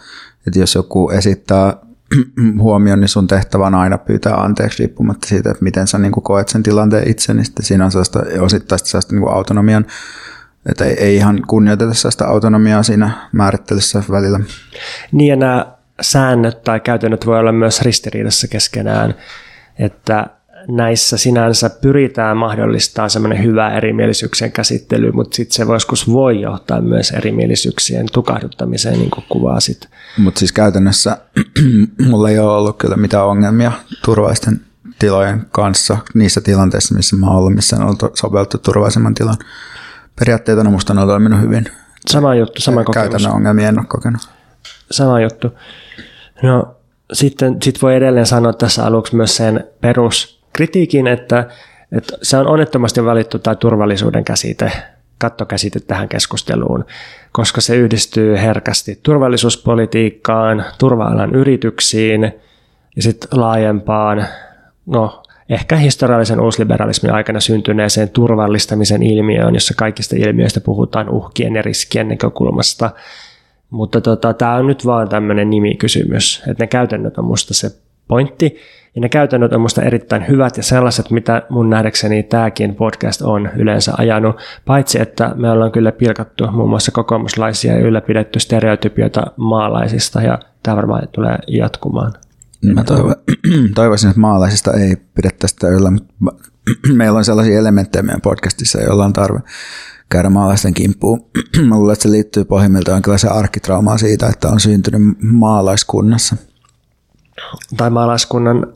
että 0.48 0.60
jos 0.60 0.76
joku 0.76 1.10
esittää 1.10 1.78
huomioon, 2.62 3.00
niin 3.00 3.10
sun 3.10 3.28
tehtävä 3.28 3.68
on 3.68 3.76
aina 3.76 3.98
pyytää 3.98 4.36
anteeksi 4.36 4.80
riippumatta 4.80 5.28
siitä, 5.28 5.52
että 5.52 5.64
miten 5.64 5.88
sä 5.88 5.98
niin 5.98 6.12
kuin 6.12 6.24
koet 6.24 6.50
sen 6.50 6.64
tilanteen 6.64 7.10
itse, 7.10 7.34
niin 7.34 7.46
siinä 7.60 7.86
on 7.86 7.92
sellaista 7.92 8.20
osittaista 8.40 8.90
sellaista 8.90 9.14
niin 9.14 9.22
kuin 9.22 9.34
autonomian, 9.34 9.86
että 10.70 10.86
ei, 10.86 10.94
ei 10.94 11.16
ihan 11.16 11.42
kunnioiteta 11.48 11.94
sellaista 11.94 12.26
autonomiaa 12.26 12.84
siinä 12.84 13.12
määrittelyssä 13.32 14.04
välillä. 14.12 14.40
Niin 15.12 15.30
ja 15.30 15.36
nämä 15.36 15.76
säännöt 16.02 16.64
tai 16.64 16.80
käytännöt 16.80 17.26
voi 17.26 17.40
olla 17.40 17.52
myös 17.52 17.82
ristiriidassa 17.82 18.48
keskenään, 18.48 19.16
että 19.80 20.28
näissä 20.68 21.18
sinänsä 21.18 21.70
pyritään 21.70 22.38
mahdollistaa 22.38 23.10
semmoinen 23.10 23.44
hyvä 23.44 23.78
erimielisyyksien 23.78 24.52
käsittely, 24.52 25.12
mutta 25.12 25.36
sitten 25.36 25.56
se 25.56 25.74
joskus 25.74 26.12
voi 26.12 26.42
johtaa 26.42 26.82
myös 26.82 27.12
erimielisyyksien 27.12 28.06
tukahduttamiseen, 28.12 29.00
niin 29.00 29.10
kuin 29.10 29.26
kuvasit. 29.30 29.90
Mutta 30.18 30.40
siis 30.40 30.52
käytännössä 30.52 31.18
mulla 32.10 32.30
ei 32.30 32.40
ole 32.40 32.58
ollut 32.58 32.78
kyllä 32.78 32.96
mitään 32.96 33.26
ongelmia 33.26 33.72
turvallisten 34.06 34.62
tilojen 35.00 35.46
kanssa 35.52 35.98
niissä 36.14 36.42
tilanteissa, 36.42 36.96
missä 36.96 37.16
mä 37.16 37.28
oon 37.28 37.36
ollut, 37.36 37.54
missä 37.54 37.76
on 37.76 37.84
ollut 37.84 38.18
sovellettu 38.18 38.58
turvallisemman 38.58 39.16
tilan. 39.16 39.38
Periaatteet 40.20 40.60
on 40.60 40.72
musta 40.72 40.94
on 40.94 41.08
toiminut 41.08 41.42
hyvin. 41.42 41.66
Sama 42.08 42.36
juttu, 42.36 42.62
sama 42.62 42.84
kokemus. 42.84 43.10
Käytännön 43.10 43.36
ongelmia 43.36 43.68
en 43.68 43.80
ole 43.80 43.86
kokenut. 43.88 44.22
Sama 44.92 45.22
juttu. 45.22 45.52
No 46.44 46.76
sitten 47.14 47.58
sit 47.64 47.82
voi 47.82 47.96
edelleen 47.96 48.26
sanoa 48.26 48.54
tässä 48.54 48.86
aluksi 48.86 49.16
myös 49.16 49.36
sen 49.36 49.68
peruskritiikin, 49.82 51.08
että, 51.08 51.50
että 51.92 52.18
se 52.22 52.38
on 52.38 52.48
onnettomasti 52.48 53.06
valittu 53.06 53.40
tämä 53.40 53.56
turvallisuuden 53.56 54.24
käsite, 54.24 54.72
kattokäsite 55.18 55.80
tähän 55.80 56.10
keskusteluun, 56.10 56.86
koska 57.32 57.62
se 57.62 57.76
yhdistyy 57.76 58.38
herkästi 58.38 59.00
turvallisuuspolitiikkaan, 59.04 60.66
turva-alan 60.78 61.36
yrityksiin 61.36 62.34
ja 62.96 63.02
sitten 63.02 63.40
laajempaan, 63.40 64.26
no 64.86 65.24
ehkä 65.50 65.76
historiallisen 65.76 66.40
uusliberalismin 66.40 67.14
aikana 67.14 67.40
syntyneeseen 67.40 68.10
turvallistamisen 68.10 69.04
ilmiöön, 69.04 69.54
jossa 69.54 69.74
kaikista 69.78 70.16
ilmiöistä 70.16 70.62
puhutaan 70.62 71.10
uhkien 71.10 71.56
ja 71.56 71.62
riskien 71.62 72.08
näkökulmasta– 72.08 72.92
mutta 73.70 74.02
tota, 74.02 74.34
tämä 74.34 74.56
on 74.56 74.68
nyt 74.68 74.86
vaan 74.86 75.10
tämmöinen 75.10 75.50
nimikysymys, 75.50 76.44
että 76.48 76.64
ne 76.64 76.68
käytännöt 76.68 77.18
on 77.18 77.26
musta 77.26 77.54
se 77.54 77.72
pointti, 78.08 78.58
ja 78.96 79.02
ne 79.02 79.10
käytännöt 79.10 79.54
on 79.54 79.62
musta 79.62 79.82
erittäin 79.82 80.28
hyvät 80.28 80.58
ja 80.58 80.64
sellaiset, 80.64 81.12
mitä 81.12 81.42
mun 81.50 81.70
nähdäkseni 81.70 82.24
tämäkin 82.24 82.76
podcast 82.76 83.22
on 83.22 83.50
yleensä 83.56 83.94
ajanut, 83.98 84.36
paitsi 84.66 85.02
että 85.02 85.32
me 85.36 85.52
ollaan 85.52 85.72
kyllä 85.72 85.92
pilkattu 85.92 86.52
muun 86.52 86.70
muassa 86.70 86.92
kokoomuslaisia 86.92 87.74
ja 87.74 87.80
ylläpidetty 87.80 88.40
stereotypioita 88.40 89.24
maalaisista, 89.36 90.22
ja 90.22 90.40
tämä 90.64 90.76
varmaan 90.76 91.08
tulee 91.12 91.38
jatkumaan. 91.48 92.14
Mä 92.74 92.84
toivon, 92.84 93.16
toivoisin, 93.76 94.10
että 94.10 94.20
maalaisista 94.20 94.72
ei 94.74 94.96
pidettäisi 94.96 95.54
sitä 95.54 95.68
yllä, 95.68 95.92
mutta 95.92 96.14
meillä 96.94 97.18
on 97.18 97.26
sellaisia 97.26 97.60
elementtejä 97.60 98.04
meidän 98.04 98.22
podcastissa, 98.22 98.82
joilla 98.82 99.06
on 99.06 99.14
tarve 99.14 99.40
käydä 100.10 100.30
maalaisten 100.30 100.74
kimppuun. 100.74 101.26
Mä 101.70 101.76
luulen, 101.76 101.94
että 101.94 102.04
se 102.04 102.12
liittyy 102.12 102.46
pohjimmiltaan 102.46 102.96
jonkinlaiseen 102.96 103.34
arkkitraumaan 103.34 104.00
siitä, 104.00 104.28
että 104.28 104.48
on 104.48 104.60
syntynyt 104.60 105.02
maalaiskunnassa. 105.22 106.36
Tai 107.78 107.90
maalaiskunnan 107.90 108.68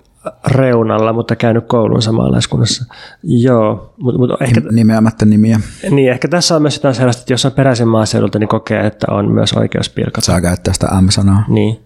reunalla, 0.48 1.14
mutta 1.14 1.36
käynyt 1.36 1.68
koulunsa 1.68 2.12
maalaiskunnassa. 2.12 2.94
Joo, 3.24 3.94
mutta 3.98 4.20
mut 4.20 4.42
ehkä... 4.42 4.62
Nimeämättä 4.72 5.26
nimiä. 5.26 5.60
Niin, 5.90 6.12
ehkä 6.12 6.28
tässä 6.28 6.56
on 6.56 6.62
myös 6.62 6.76
jotain 6.76 6.96
sellaista, 6.96 7.22
että 7.22 7.34
jos 7.34 7.46
on 7.46 7.52
peräisin 7.52 7.88
maaseudulta, 7.88 8.40
niin 8.40 8.48
kokee, 8.48 8.88
että 8.88 9.08
on 9.10 9.32
myös 9.32 9.54
oikeus 9.54 9.90
pilkata. 9.90 10.26
Saa 10.26 10.42
käyttää 10.42 10.74
sitä 10.74 11.02
M-sanaa. 11.02 11.44
Niin. 11.48 11.80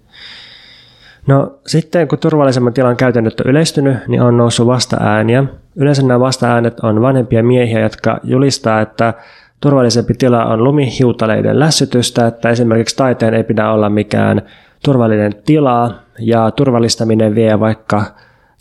No 1.27 1.59
sitten 1.67 2.07
kun 2.07 2.19
turvallisemman 2.19 2.73
tilan 2.73 2.97
käytännöt 2.97 3.39
on 3.39 3.49
yleistynyt, 3.49 3.97
niin 4.07 4.21
on 4.21 4.37
noussut 4.37 4.67
vasta-ääniä. 4.67 5.43
Yleensä 5.75 6.01
nämä 6.01 6.19
vasta-äänet 6.19 6.79
on 6.79 7.01
vanhempia 7.01 7.43
miehiä, 7.43 7.79
jotka 7.79 8.19
julistaa, 8.23 8.81
että 8.81 9.13
turvallisempi 9.61 10.13
tila 10.13 10.45
on 10.45 10.63
lumihiutaleiden 10.63 11.59
lässytystä, 11.59 12.27
että 12.27 12.49
esimerkiksi 12.49 12.95
taiteen 12.95 13.33
ei 13.33 13.43
pidä 13.43 13.71
olla 13.71 13.89
mikään 13.89 14.41
turvallinen 14.85 15.31
tila 15.45 15.95
ja 16.19 16.51
turvallistaminen 16.51 17.35
vie 17.35 17.59
vaikka 17.59 18.03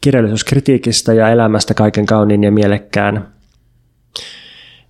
kirjallisuuskritiikistä 0.00 1.12
ja 1.12 1.28
elämästä 1.28 1.74
kaiken 1.74 2.06
kauniin 2.06 2.44
ja 2.44 2.52
mielekkään. 2.52 3.26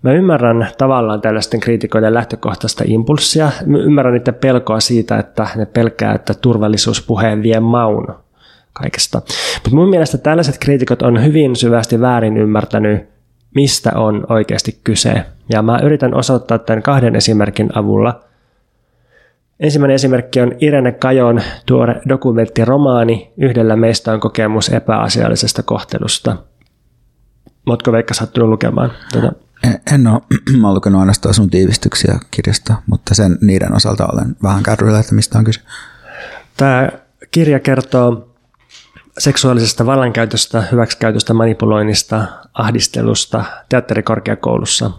Mä 0.03 0.13
ymmärrän 0.13 0.69
tavallaan 0.79 1.21
tällaisten 1.21 1.61
kriitikoiden 1.61 2.15
lähtökohtaista 2.15 2.85
impulssia. 2.87 3.51
Mä 3.67 3.79
ymmärrän 3.79 4.15
niiden 4.15 4.35
pelkoa 4.35 4.81
siitä, 4.81 5.19
että 5.19 5.47
ne 5.57 5.67
pelkää, 5.67 6.15
että 6.15 6.35
turvallisuuspuheen 6.35 7.43
vie 7.43 7.61
maun 7.61 8.15
kaikesta. 8.73 9.23
Mutta 9.55 9.77
mun 9.77 9.89
mielestä 9.89 10.19
tällaiset 10.19 10.59
kriitikot 10.59 11.03
on 11.03 11.25
hyvin 11.25 11.57
syvästi 11.57 12.01
väärin 12.01 12.37
ymmärtänyt, 12.37 13.09
mistä 13.55 13.91
on 13.95 14.27
oikeasti 14.29 14.81
kyse. 14.85 15.25
Ja 15.53 15.63
mä 15.63 15.79
yritän 15.83 16.15
osoittaa 16.15 16.59
tämän 16.59 16.83
kahden 16.83 17.17
esimerkin 17.17 17.79
avulla. 17.79 18.21
Ensimmäinen 19.61 19.95
esimerkki 19.95 20.41
on 20.41 20.53
Irene 20.61 20.93
Kajon 20.93 21.41
tuore 21.67 22.01
dokumenttiromaani 22.09 23.33
Yhdellä 23.37 23.77
meistä 23.77 24.13
on 24.13 24.21
kokemus 24.21 24.69
epäasiallisesta 24.69 25.63
kohtelusta. 25.63 26.37
Oletko 27.67 27.93
Veikka 27.93 28.15
sattunut 28.15 28.49
lukemaan 28.49 28.93
tätä? 29.13 29.33
En 29.93 30.07
ole, 30.07 30.21
lukenut 30.75 31.01
ainoastaan 31.01 31.35
sun 31.35 31.51
tiivistyksiä 31.51 32.19
kirjasta, 32.31 32.75
mutta 32.87 33.15
sen 33.15 33.39
niiden 33.41 33.75
osalta 33.77 34.07
olen 34.13 34.37
vähän 34.43 34.63
kärryillä, 34.63 35.01
että 35.01 35.15
mistä 35.15 35.39
on 35.39 35.45
kyse. 35.45 35.61
Tämä 36.57 36.89
kirja 37.31 37.61
kertoo 37.61 38.35
seksuaalisesta 39.19 39.87
vallankäytöstä, 39.87 40.65
hyväksikäytöstä, 40.73 41.35
manipuloinnista, 41.35 42.25
ahdistelusta 42.55 43.45
teatterikorkeakoulussa. 43.69 44.91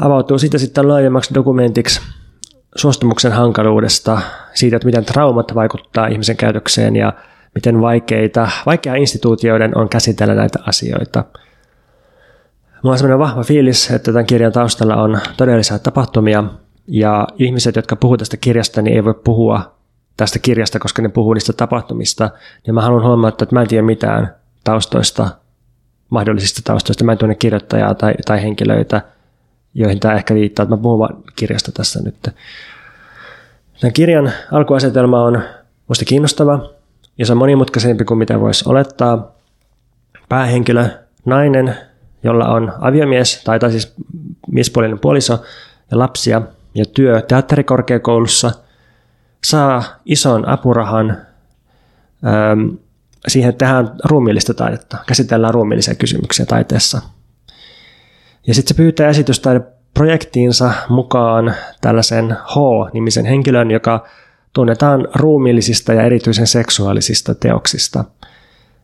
Avautuu 0.00 0.38
siitä 0.38 0.58
sitten 0.58 0.88
laajemmaksi 0.88 1.34
dokumentiksi 1.34 2.00
suostumuksen 2.76 3.32
hankaluudesta, 3.32 4.20
siitä, 4.54 4.76
että 4.76 4.86
miten 4.86 5.04
traumat 5.04 5.54
vaikuttaa 5.54 6.06
ihmisen 6.06 6.36
käytökseen 6.36 6.96
ja 6.96 7.12
miten 7.54 7.80
vaikeita, 7.80 8.50
vaikea 8.66 8.94
instituutioiden 8.94 9.78
on 9.78 9.88
käsitellä 9.88 10.34
näitä 10.34 10.58
asioita– 10.66 11.24
Mulla 12.82 12.94
on 12.94 12.98
sellainen 12.98 13.18
vahva 13.18 13.42
fiilis, 13.42 13.90
että 13.90 14.12
tämän 14.12 14.26
kirjan 14.26 14.52
taustalla 14.52 14.96
on 14.96 15.18
todellisia 15.36 15.78
tapahtumia 15.78 16.44
ja 16.86 17.26
ihmiset, 17.38 17.76
jotka 17.76 17.96
puhuvat 17.96 18.18
tästä 18.18 18.36
kirjasta, 18.36 18.82
niin 18.82 18.96
ei 18.96 19.04
voi 19.04 19.14
puhua 19.14 19.74
tästä 20.16 20.38
kirjasta, 20.38 20.78
koska 20.78 21.02
ne 21.02 21.08
puhuu 21.08 21.34
niistä 21.34 21.52
tapahtumista. 21.52 22.30
Ja 22.66 22.72
mä 22.72 22.82
haluan 22.82 23.02
huomata, 23.02 23.44
että 23.44 23.54
mä 23.54 23.60
en 23.60 23.68
tiedä 23.68 23.82
mitään 23.82 24.34
taustoista, 24.64 25.28
mahdollisista 26.10 26.60
taustoista. 26.64 27.04
Mä 27.04 27.12
en 27.12 27.18
tunne 27.18 27.34
kirjoittajaa 27.34 27.94
tai, 27.94 28.14
tai 28.26 28.42
henkilöitä, 28.42 29.02
joihin 29.74 30.00
tämä 30.00 30.14
ehkä 30.14 30.34
viittaa, 30.34 30.62
että 30.62 30.76
mä 30.76 30.82
puhun 30.82 30.98
vain 30.98 31.16
kirjasta 31.36 31.72
tässä 31.72 32.02
nyt. 32.02 32.28
Tämän 33.80 33.92
kirjan 33.92 34.32
alkuasetelma 34.52 35.22
on 35.22 35.42
musta 35.88 36.04
kiinnostava 36.04 36.70
ja 37.18 37.26
se 37.26 37.32
on 37.32 37.38
monimutkaisempi 37.38 38.04
kuin 38.04 38.18
mitä 38.18 38.40
voisi 38.40 38.64
olettaa. 38.68 39.32
Päähenkilö, 40.28 40.86
nainen, 41.24 41.76
jolla 42.22 42.48
on 42.48 42.72
aviomies 42.80 43.42
tai, 43.44 43.58
siis 43.70 43.94
miespuolinen 44.52 44.98
puoliso 44.98 45.42
ja 45.90 45.98
lapsia 45.98 46.42
ja 46.74 46.84
työ 46.84 47.22
teatterikorkeakoulussa, 47.22 48.50
saa 49.44 49.82
ison 50.04 50.48
apurahan 50.48 51.10
ähm, 52.26 52.68
siihen, 53.28 53.50
että 53.50 53.64
tehdään 53.64 53.90
ruumiillista 54.04 54.54
taidetta, 54.54 54.98
käsitellään 55.06 55.54
ruumiillisia 55.54 55.94
kysymyksiä 55.94 56.46
taiteessa. 56.46 57.02
Ja 58.46 58.54
sitten 58.54 58.68
se 58.68 58.76
pyytää 58.76 59.08
esitystaideprojektiinsa 59.08 60.72
mukaan 60.88 61.54
tällaisen 61.80 62.36
H-nimisen 62.44 63.24
henkilön, 63.24 63.70
joka 63.70 64.06
tunnetaan 64.52 65.08
ruumiillisista 65.14 65.92
ja 65.92 66.02
erityisen 66.02 66.46
seksuaalisista 66.46 67.34
teoksista– 67.34 68.04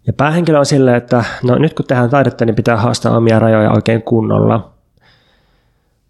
ja 0.07 0.13
päähenkilö 0.13 0.59
on 0.59 0.67
silleen, 0.67 0.97
että 0.97 1.25
no 1.43 1.59
nyt 1.59 1.75
kun 1.75 1.87
tehdään 1.87 2.11
taidetta, 2.11 2.45
niin 2.45 2.55
pitää 2.55 2.77
haastaa 2.77 3.17
omia 3.17 3.39
rajoja 3.39 3.73
oikein 3.73 4.03
kunnolla. 4.03 4.71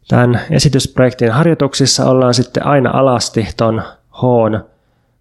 Tämän 0.09 0.40
esitysprojektin 0.51 1.32
harjoituksissa 1.32 2.11
ollaan 2.11 2.34
sitten 2.34 2.66
aina 2.66 2.90
alasti 2.90 3.49
ton 3.57 3.82
H 4.11 4.22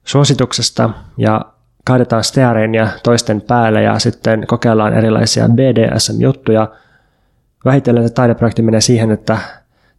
suosituksesta 0.04 0.90
ja 1.18 1.42
kaadetaan 1.86 2.24
steareinia 2.24 2.88
toisten 3.04 3.42
päälle 3.42 3.84
ja 3.84 4.00
sitten 4.00 4.48
kokeillaan 4.48 4.94
erilaisia 4.94 5.50
BDSM-juttuja. 5.50 6.68
Vähitellen 7.66 8.08
se 8.08 8.14
taideprojekti 8.14 8.62
menee 8.62 8.82
siihen, 8.82 9.12
että 9.12 9.38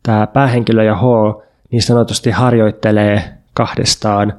tämä 0.03 0.27
päähenkilö 0.27 0.85
ja 0.85 0.97
H 0.97 1.03
niin 1.71 1.83
sanotusti 1.83 2.31
harjoittelee 2.31 3.25
kahdestaan 3.55 4.35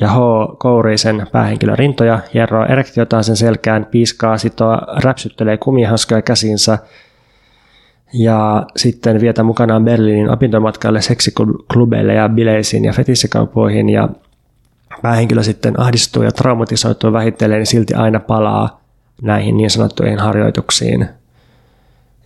ja 0.00 0.08
H 0.08 0.16
kourii 0.58 0.98
sen 0.98 1.26
päähenkilön 1.32 1.78
rintoja, 1.78 2.20
hieroo 2.34 2.66
erektiotaan 2.66 3.24
sen 3.24 3.36
selkään, 3.36 3.86
piiskaa, 3.90 4.38
sitoa, 4.38 4.78
räpsyttelee 5.04 5.56
kumihanskoja 5.56 6.22
käsinsä 6.22 6.78
ja 8.12 8.66
sitten 8.76 9.20
vietä 9.20 9.42
mukanaan 9.42 9.84
Berliinin 9.84 10.30
opintomatkalle 10.30 11.02
seksiklubeille 11.02 12.14
ja 12.14 12.28
bileisiin 12.28 12.84
ja 12.84 12.92
fetissikaupoihin 12.92 13.88
ja 13.88 14.08
päähenkilö 15.02 15.42
sitten 15.42 15.80
ahdistuu 15.80 16.22
ja 16.22 16.32
traumatisoituu 16.32 17.12
vähitellen, 17.12 17.58
niin 17.58 17.66
silti 17.66 17.94
aina 17.94 18.20
palaa 18.20 18.80
näihin 19.22 19.56
niin 19.56 19.70
sanottuihin 19.70 20.18
harjoituksiin. 20.18 21.08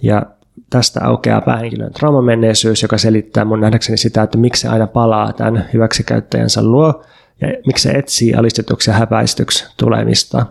Ja 0.02 0.22
tästä 0.70 1.00
aukeaa 1.04 1.40
päähenkilön 1.40 1.92
traumamenneisyys, 1.92 2.82
joka 2.82 2.98
selittää 2.98 3.44
mun 3.44 3.60
nähdäkseni 3.60 3.96
sitä, 3.96 4.22
että 4.22 4.38
miksi 4.38 4.66
aina 4.66 4.86
palaa 4.86 5.32
tämän 5.32 5.64
hyväksikäyttäjänsä 5.72 6.62
luo 6.62 7.02
ja 7.40 7.48
miksi 7.66 7.82
se 7.82 7.90
etsii 7.90 8.34
alistetuksi 8.34 8.90
ja 8.90 8.96
häpäistyksi 8.96 9.66
tulemista. 9.76 10.46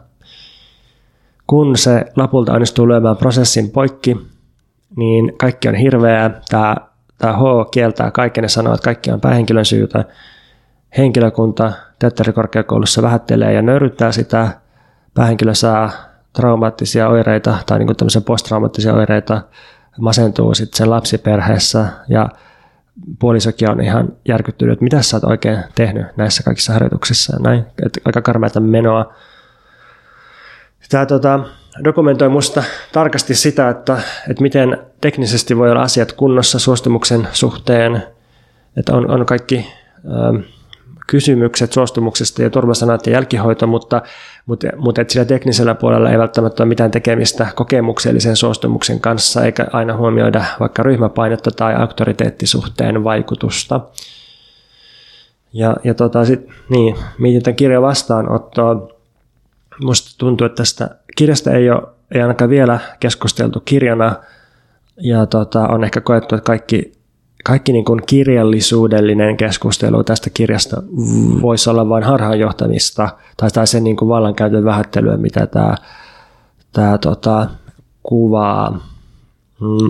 Kun 1.47 1.77
se 1.77 2.05
lopulta 2.15 2.53
onnistuu 2.53 2.87
lyömään 2.87 3.17
prosessin 3.17 3.71
poikki, 3.71 4.17
niin 4.97 5.37
kaikki 5.37 5.67
on 5.67 5.75
hirveää. 5.75 6.41
Tämä, 6.49 6.75
tämä 7.17 7.33
H 7.33 7.41
kieltää 7.71 8.11
kaiken 8.11 8.43
ja 8.43 8.49
sanoo, 8.49 8.73
että 8.73 8.85
kaikki 8.85 9.11
on 9.11 9.21
päähenkilön 9.21 9.65
syytä. 9.65 10.05
Henkilökunta 10.97 11.71
teatterikorkeakoulussa 11.99 13.01
vähättelee 13.01 13.53
ja 13.53 13.61
nöyryttää 13.61 14.11
sitä. 14.11 14.49
Päähenkilö 15.13 15.53
saa 15.53 15.91
traumaattisia 16.33 17.07
oireita 17.07 17.57
tai 17.65 17.79
niin 17.79 17.95
tämmöisiä 17.95 18.21
posttraumaattisia 18.21 18.93
oireita, 18.93 19.41
masentuu 19.99 20.53
sitten 20.53 20.77
sen 20.77 20.89
lapsiperheessä 20.89 21.85
ja 22.07 22.29
puolisokin 23.19 23.69
on 23.69 23.81
ihan 23.81 24.13
järkyttynyt, 24.27 24.73
että 24.73 24.83
mitä 24.83 25.01
sä 25.01 25.17
oot 25.17 25.23
oikein 25.23 25.59
tehnyt 25.75 26.17
näissä 26.17 26.43
kaikissa 26.43 26.73
harjoituksissa 26.73 27.35
ja 27.35 27.39
näin. 27.39 27.65
Että 27.85 28.01
aika 28.05 28.21
karmeata 28.21 28.59
menoa. 28.59 29.13
Tämä 30.89 31.05
tota, 31.05 31.39
dokumentoi 31.83 32.29
musta 32.29 32.63
tarkasti 32.91 33.35
sitä, 33.35 33.69
että, 33.69 33.97
että 34.29 34.41
miten 34.41 34.77
teknisesti 35.01 35.57
voi 35.57 35.71
olla 35.71 35.81
asiat 35.81 36.11
kunnossa 36.11 36.59
suostumuksen 36.59 37.27
suhteen, 37.31 38.03
että 38.77 38.95
on, 38.95 39.11
on 39.11 39.25
kaikki 39.25 39.67
ö, 40.05 40.54
kysymykset 41.07 41.73
suostumuksesta 41.73 42.41
ja 42.41 42.49
turvasanat 42.49 43.07
ja 43.07 43.13
jälkihoito, 43.13 43.67
mutta, 43.67 44.01
mutta, 44.45 44.67
mutta 44.77 45.01
että 45.01 45.11
sillä 45.13 45.25
teknisellä 45.25 45.75
puolella 45.75 46.09
ei 46.09 46.17
välttämättä 46.17 46.63
ole 46.63 46.69
mitään 46.69 46.91
tekemistä 46.91 47.47
kokemuksellisen 47.55 48.35
suostumuksen 48.35 48.99
kanssa, 48.99 49.45
eikä 49.45 49.67
aina 49.73 49.97
huomioida 49.97 50.45
vaikka 50.59 50.83
ryhmäpainetta 50.83 51.51
tai 51.51 51.75
auktoriteettisuhteen 51.75 53.03
vaikutusta. 53.03 53.81
Ja, 55.53 55.75
ja 55.83 55.93
tota, 55.93 56.25
sit, 56.25 56.47
niin, 56.69 56.95
mietin 57.19 57.43
tämän 57.43 57.55
kirjan 57.55 57.81
vastaanottoa. 57.81 58.87
Musta 59.83 60.17
tuntuu, 60.17 60.45
että 60.45 60.57
tästä 60.57 60.89
kirjasta 61.15 61.51
ei 61.51 61.69
ole 61.69 61.95
ei 62.11 62.21
ainakaan 62.21 62.49
vielä 62.49 62.79
keskusteltu 62.99 63.59
kirjana, 63.59 64.15
ja 64.97 65.25
tota, 65.25 65.67
on 65.67 65.83
ehkä 65.83 66.01
koettu, 66.01 66.35
että 66.35 66.45
kaikki 66.45 66.94
kaikki 67.47 67.73
niin 67.73 67.85
kuin 67.85 68.01
kirjallisuudellinen 68.05 69.37
keskustelu 69.37 70.03
tästä 70.03 70.29
kirjasta 70.29 70.83
voisi 71.41 71.69
olla 71.69 71.89
vain 71.89 72.03
harhaanjohtamista 72.03 73.09
tai, 73.37 73.51
tai 73.51 73.67
sen 73.67 73.83
niin 73.83 73.95
kuin 73.95 74.09
vallankäytön 74.09 74.65
vähättelyä, 74.65 75.17
mitä 75.17 75.47
tämä, 75.47 75.75
tämä 76.71 76.97
tota, 76.97 77.47
kuvaa. 78.03 78.71
Mm. 79.61 79.89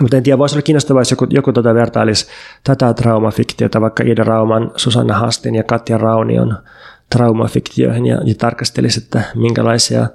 Mutta 0.00 0.16
en 0.16 0.22
tiedä, 0.22 0.38
voisi 0.38 0.54
olla 0.54 0.62
kiinnostavaa, 0.62 1.00
jos 1.00 1.10
joku, 1.10 1.26
joku 1.30 1.52
tota 1.52 1.74
vertailisi 1.74 2.26
tätä 2.64 2.94
traumafiktiota, 2.94 3.80
vaikka 3.80 4.02
Ida 4.06 4.24
Rauman, 4.24 4.70
Susanna 4.76 5.14
Hastin 5.14 5.54
ja 5.54 5.62
Katja 5.62 5.98
Raunion 5.98 6.58
traumafiktioihin 7.10 8.06
ja, 8.06 8.20
ja 8.24 8.34
tarkastelisi, 8.34 9.00
että 9.00 9.22
minkälaisia 9.34 10.06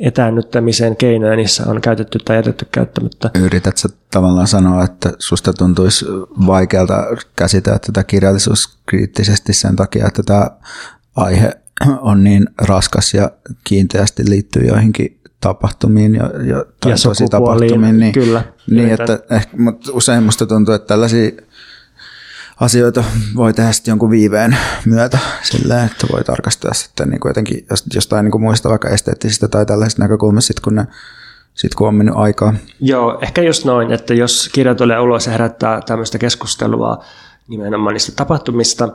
etäännyttämisen 0.00 0.96
keinoja 0.96 1.36
niissä 1.36 1.64
on 1.66 1.80
käytetty 1.80 2.18
tai 2.18 2.36
jätetty 2.36 2.66
käyttämättä. 2.72 3.30
Yritätkö 3.34 3.88
tavallaan 4.10 4.46
sanoa, 4.46 4.84
että 4.84 5.12
susta 5.18 5.52
tuntuisi 5.52 6.06
vaikealta 6.46 7.06
käsitellä 7.36 7.78
tätä 7.78 8.04
kirjallisuuskriittisesti 8.04 9.52
sen 9.52 9.76
takia, 9.76 10.06
että 10.06 10.22
tämä 10.22 10.50
aihe 11.16 11.52
on 12.00 12.24
niin 12.24 12.46
raskas 12.58 13.14
ja 13.14 13.30
kiinteästi 13.64 14.22
liittyy 14.28 14.62
joihinkin 14.62 15.20
tapahtumiin 15.40 16.14
ja, 16.14 16.30
ja, 16.44 16.64
ja 16.86 16.96
tosi 17.02 17.28
tapahtumiin. 17.28 17.98
Niin, 17.98 18.12
kyllä. 18.12 18.44
Niin, 18.70 18.88
että 18.90 19.20
ehkä, 19.30 19.56
mutta 19.56 19.92
usein 19.92 20.22
musta 20.22 20.46
tuntuu, 20.46 20.74
että 20.74 20.86
tällaisia 20.86 21.30
asioita 22.60 23.04
voi 23.36 23.52
tehdä 23.52 23.72
sitten 23.72 23.92
jonkun 23.92 24.10
viiveen 24.10 24.56
myötä 24.84 25.18
sillä, 25.42 25.84
että 25.84 26.06
voi 26.12 26.24
tarkastaa 26.24 26.74
sitten 26.74 27.08
niin 27.08 27.20
kuin 27.20 27.30
jotenkin 27.30 27.66
jostain 27.94 28.24
niin 28.24 28.32
kuin 28.32 28.42
muista 28.42 28.68
vaikka 28.68 28.88
esteettisistä 28.88 29.48
tai 29.48 29.66
tällaisista 29.66 30.02
näkökulmista, 30.02 30.46
sit 30.46 30.60
kun 30.60 30.74
ne 30.74 30.86
sit 31.54 31.74
kun 31.74 31.88
on 31.88 31.94
mennyt 31.94 32.14
aikaa. 32.16 32.54
Joo, 32.80 33.18
ehkä 33.22 33.42
just 33.42 33.64
noin, 33.64 33.92
että 33.92 34.14
jos 34.14 34.50
kirja 34.52 34.74
tulee 34.74 35.00
ulos 35.00 35.26
ja 35.26 35.32
herättää 35.32 35.80
tämmöistä 35.86 36.18
keskustelua 36.18 37.04
nimenomaan 37.48 37.92
niistä 37.92 38.12
tapahtumista, 38.16 38.88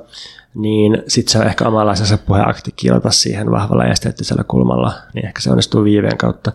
niin 0.56 1.04
sitten 1.08 1.32
se 1.32 1.40
on 1.40 1.48
ehkä 1.48 1.68
omanlaisensa 1.68 2.18
puheakti 2.18 2.72
kiilata 2.76 3.12
siihen 3.12 3.52
vahvalla 3.52 3.86
esteettisellä 3.86 4.44
kulmalla, 4.44 4.94
niin 5.14 5.26
ehkä 5.26 5.42
se 5.42 5.50
onnistuu 5.50 5.84
viiveen 5.84 6.18
kautta. 6.18 6.52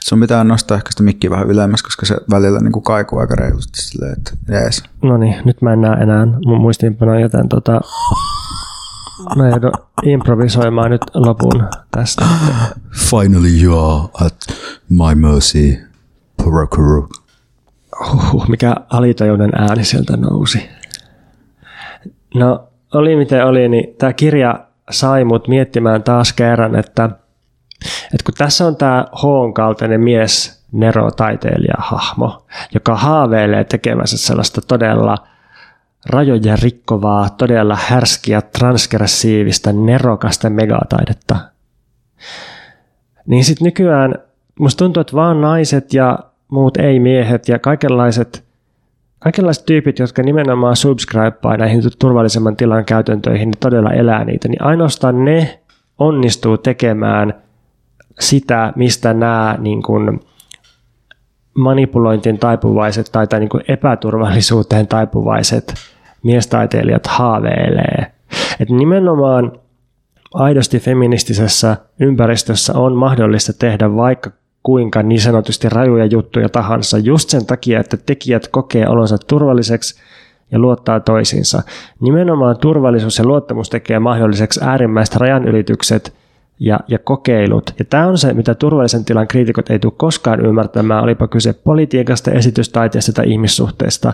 Sun 0.00 0.20
pitää 0.20 0.44
nostaa 0.44 0.76
ehkä 0.76 0.90
sitä 0.90 1.02
mikkiä 1.02 1.30
vähän 1.30 1.50
ylemmäs, 1.50 1.82
koska 1.82 2.06
se 2.06 2.16
välillä 2.30 2.60
niin 2.60 2.82
kaikuu 2.82 3.18
aika 3.18 3.34
reilusti 3.34 3.82
silleen, 3.82 4.12
että 4.12 4.32
jees. 4.48 4.82
No 5.02 5.16
niin, 5.16 5.36
nyt 5.44 5.62
mä 5.62 5.72
en 5.72 5.80
näe 5.80 6.02
enää 6.02 6.26
mun 6.26 6.60
muistiinpanoa, 6.60 7.20
joten 7.20 7.48
tota, 7.48 7.80
mä 9.36 9.48
joudun 9.48 9.72
improvisoimaan 10.02 10.90
nyt 10.90 11.02
lopun 11.14 11.68
tästä. 11.90 12.24
Finally 13.10 13.62
you 13.62 13.78
are 13.78 14.08
at 14.26 14.36
my 14.88 15.14
mercy, 15.14 15.88
Purakuru. 16.44 17.08
Huhhuh, 18.12 18.48
mikä 18.48 18.74
alitajuinen 18.90 19.50
ääni 19.54 19.84
sieltä 19.84 20.16
nousi. 20.16 20.68
No, 22.34 22.68
oli 22.94 23.16
miten 23.16 23.44
oli, 23.44 23.68
niin 23.68 23.94
tämä 23.98 24.12
kirja 24.12 24.60
sai 24.90 25.24
mut 25.24 25.48
miettimään 25.48 26.02
taas 26.02 26.32
kerran, 26.32 26.76
että, 26.76 27.04
että 27.84 28.24
kun 28.24 28.34
tässä 28.38 28.66
on 28.66 28.76
tämä 28.76 29.06
Hoon 29.22 29.54
kaltainen 29.54 30.00
mies, 30.00 30.58
Nero 30.72 31.08
hahmo, 31.78 32.46
joka 32.74 32.96
haaveilee 32.96 33.64
tekemänsä 33.64 34.18
sellaista 34.18 34.60
todella 34.60 35.16
rajoja 36.06 36.56
rikkovaa, 36.62 37.30
todella 37.30 37.78
härskiä, 37.80 38.42
transgressiivista, 38.42 39.72
nerokasta 39.72 40.50
megataidetta. 40.50 41.36
Niin 43.26 43.44
sitten 43.44 43.64
nykyään 43.64 44.14
musta 44.58 44.78
tuntuu, 44.84 45.00
että 45.00 45.16
vaan 45.16 45.40
naiset 45.40 45.94
ja 45.94 46.18
muut 46.48 46.76
ei-miehet 46.76 47.48
ja 47.48 47.58
kaikenlaiset 47.58 48.47
kaikenlaiset 49.18 49.66
tyypit, 49.66 49.98
jotka 49.98 50.22
nimenomaan 50.22 50.76
subscribea 50.76 51.56
näihin 51.58 51.82
turvallisemman 51.98 52.56
tilan 52.56 52.84
käytäntöihin, 52.84 53.48
ne 53.48 53.54
todella 53.60 53.90
elää 53.90 54.24
niitä, 54.24 54.48
niin 54.48 54.62
ainoastaan 54.62 55.24
ne 55.24 55.58
onnistuu 55.98 56.58
tekemään 56.58 57.34
sitä, 58.20 58.72
mistä 58.76 59.14
nämä 59.14 59.56
niin 59.58 59.82
kuin, 59.82 60.20
manipulointiin 61.54 62.38
taipuvaiset 62.38 63.08
tai, 63.12 63.26
tai 63.26 63.40
niin 63.40 63.48
kuin 63.48 63.64
epäturvallisuuteen 63.68 64.86
taipuvaiset 64.86 65.74
miestaiteilijat 66.22 67.06
haaveilee. 67.06 68.12
Et 68.60 68.70
nimenomaan 68.70 69.52
aidosti 70.34 70.80
feministisessä 70.80 71.76
ympäristössä 72.00 72.72
on 72.78 72.96
mahdollista 72.96 73.52
tehdä 73.52 73.96
vaikka 73.96 74.30
kuinka 74.68 75.02
niin 75.02 75.20
sanotusti 75.20 75.68
rajuja 75.68 76.04
juttuja 76.04 76.48
tahansa, 76.48 76.98
just 76.98 77.28
sen 77.28 77.46
takia, 77.46 77.80
että 77.80 77.96
tekijät 77.96 78.48
kokee 78.48 78.88
olonsa 78.88 79.18
turvalliseksi 79.18 80.00
ja 80.52 80.58
luottaa 80.58 81.00
toisiinsa. 81.00 81.62
Nimenomaan 82.00 82.58
turvallisuus 82.58 83.18
ja 83.18 83.24
luottamus 83.24 83.70
tekee 83.70 83.98
mahdolliseksi 83.98 84.60
äärimmäiset 84.64 85.16
rajanylitykset 85.16 86.14
ja, 86.58 86.80
ja 86.88 86.98
kokeilut. 86.98 87.74
Ja 87.78 87.84
tämä 87.84 88.06
on 88.06 88.18
se, 88.18 88.32
mitä 88.32 88.54
turvallisen 88.54 89.04
tilan 89.04 89.28
kriitikot 89.28 89.70
ei 89.70 89.78
tule 89.78 89.92
koskaan 89.96 90.46
ymmärtämään, 90.46 91.04
olipa 91.04 91.28
kyse 91.28 91.52
politiikasta, 91.52 92.30
esitystaiteesta 92.30 93.12
tai 93.12 93.30
ihmissuhteista. 93.30 94.12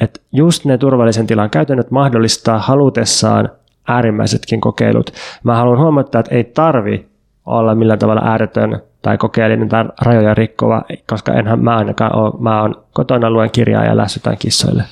Että 0.00 0.20
just 0.32 0.64
ne 0.64 0.78
turvallisen 0.78 1.26
tilan 1.26 1.50
käytännöt 1.50 1.90
mahdollistaa 1.90 2.58
halutessaan 2.58 3.48
äärimmäisetkin 3.86 4.60
kokeilut. 4.60 5.10
Mä 5.42 5.56
haluan 5.56 5.78
huomata, 5.78 6.18
että 6.18 6.34
ei 6.34 6.44
tarvi 6.44 7.06
olla 7.46 7.74
millään 7.74 7.98
tavalla 7.98 8.22
ääretön 8.24 8.80
tai 9.02 9.18
kokeellinen 9.18 9.68
tai 9.68 9.84
rajoja 10.02 10.34
rikkova, 10.34 10.82
koska 11.06 11.32
enhän 11.32 11.64
mä 11.64 11.76
ainakaan 11.76 12.16
ole. 12.16 12.32
Mä 12.40 12.62
oon 12.62 12.84
kotona 12.92 13.30
luen 13.30 13.50
kirjaa 13.50 13.84
ja 13.84 13.96
lässytän 13.96 14.36
kissoille. 14.38 14.84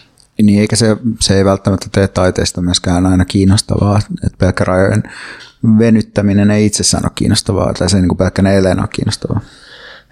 Niin, 0.42 0.60
eikä 0.60 0.76
se, 0.76 0.96
se 1.20 1.36
ei 1.36 1.44
välttämättä 1.44 1.86
tee 1.92 2.08
taiteesta 2.08 2.62
myöskään 2.62 3.06
aina 3.06 3.24
kiinnostavaa, 3.24 3.98
että 4.24 4.38
pelkkä 4.38 4.64
rajojen 4.64 5.02
venyttäminen 5.78 6.50
ei 6.50 6.66
itsessään 6.66 7.04
ole 7.04 7.12
kiinnostavaa, 7.14 7.72
tai 7.72 7.90
se 7.90 7.96
niin 7.96 8.08
kuin 8.08 8.18
pelkkä 8.18 8.50
eilen 8.50 8.80
ole 8.80 8.88
kiinnostavaa. 8.92 9.40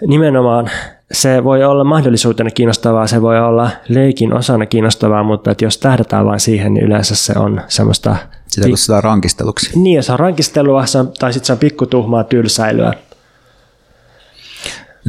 Nimenomaan 0.07 0.71
se 1.13 1.45
voi 1.45 1.65
olla 1.65 1.85
mahdollisuutena 1.85 2.51
kiinnostavaa, 2.51 3.07
se 3.07 3.23
voi 3.23 3.41
olla 3.41 3.71
leikin 3.89 4.33
osana 4.33 4.67
kiinnostavaa, 4.67 5.23
mutta 5.23 5.51
että 5.51 5.65
jos 5.65 5.79
tähdätään 5.79 6.27
vain 6.27 6.41
siihen, 6.41 6.75
niin 6.75 6.85
yleensä 6.85 7.15
se 7.17 7.33
on 7.37 7.61
semmoista... 7.69 8.17
Sitä 8.47 8.69
kutsutaan 8.69 9.05
rankisteluksi. 9.05 9.79
Niin, 9.79 10.03
se 10.03 10.13
on 10.13 10.19
rankistelua, 10.19 10.87
se 10.87 10.99
on, 10.99 11.13
tai 11.19 11.33
sitten 11.33 11.47
se 11.47 11.53
on 11.53 11.59
pikkutuhmaa 11.59 12.25
tylsäilyä. 12.25 12.93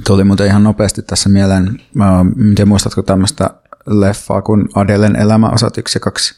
Tuli 0.03 0.23
muuten 0.23 0.47
ihan 0.47 0.63
nopeasti 0.63 1.01
tässä 1.01 1.29
mieleen, 1.29 1.81
en 2.39 2.55
tiedä 2.55 2.65
muistatko 2.65 3.01
tämmöistä 3.01 3.49
leffaa 3.87 4.41
kuin 4.41 4.69
Adelen 4.75 5.15
elämä 5.15 5.49
osat 5.49 5.77
1 5.77 5.95
ja 5.95 5.99
2? 5.99 6.35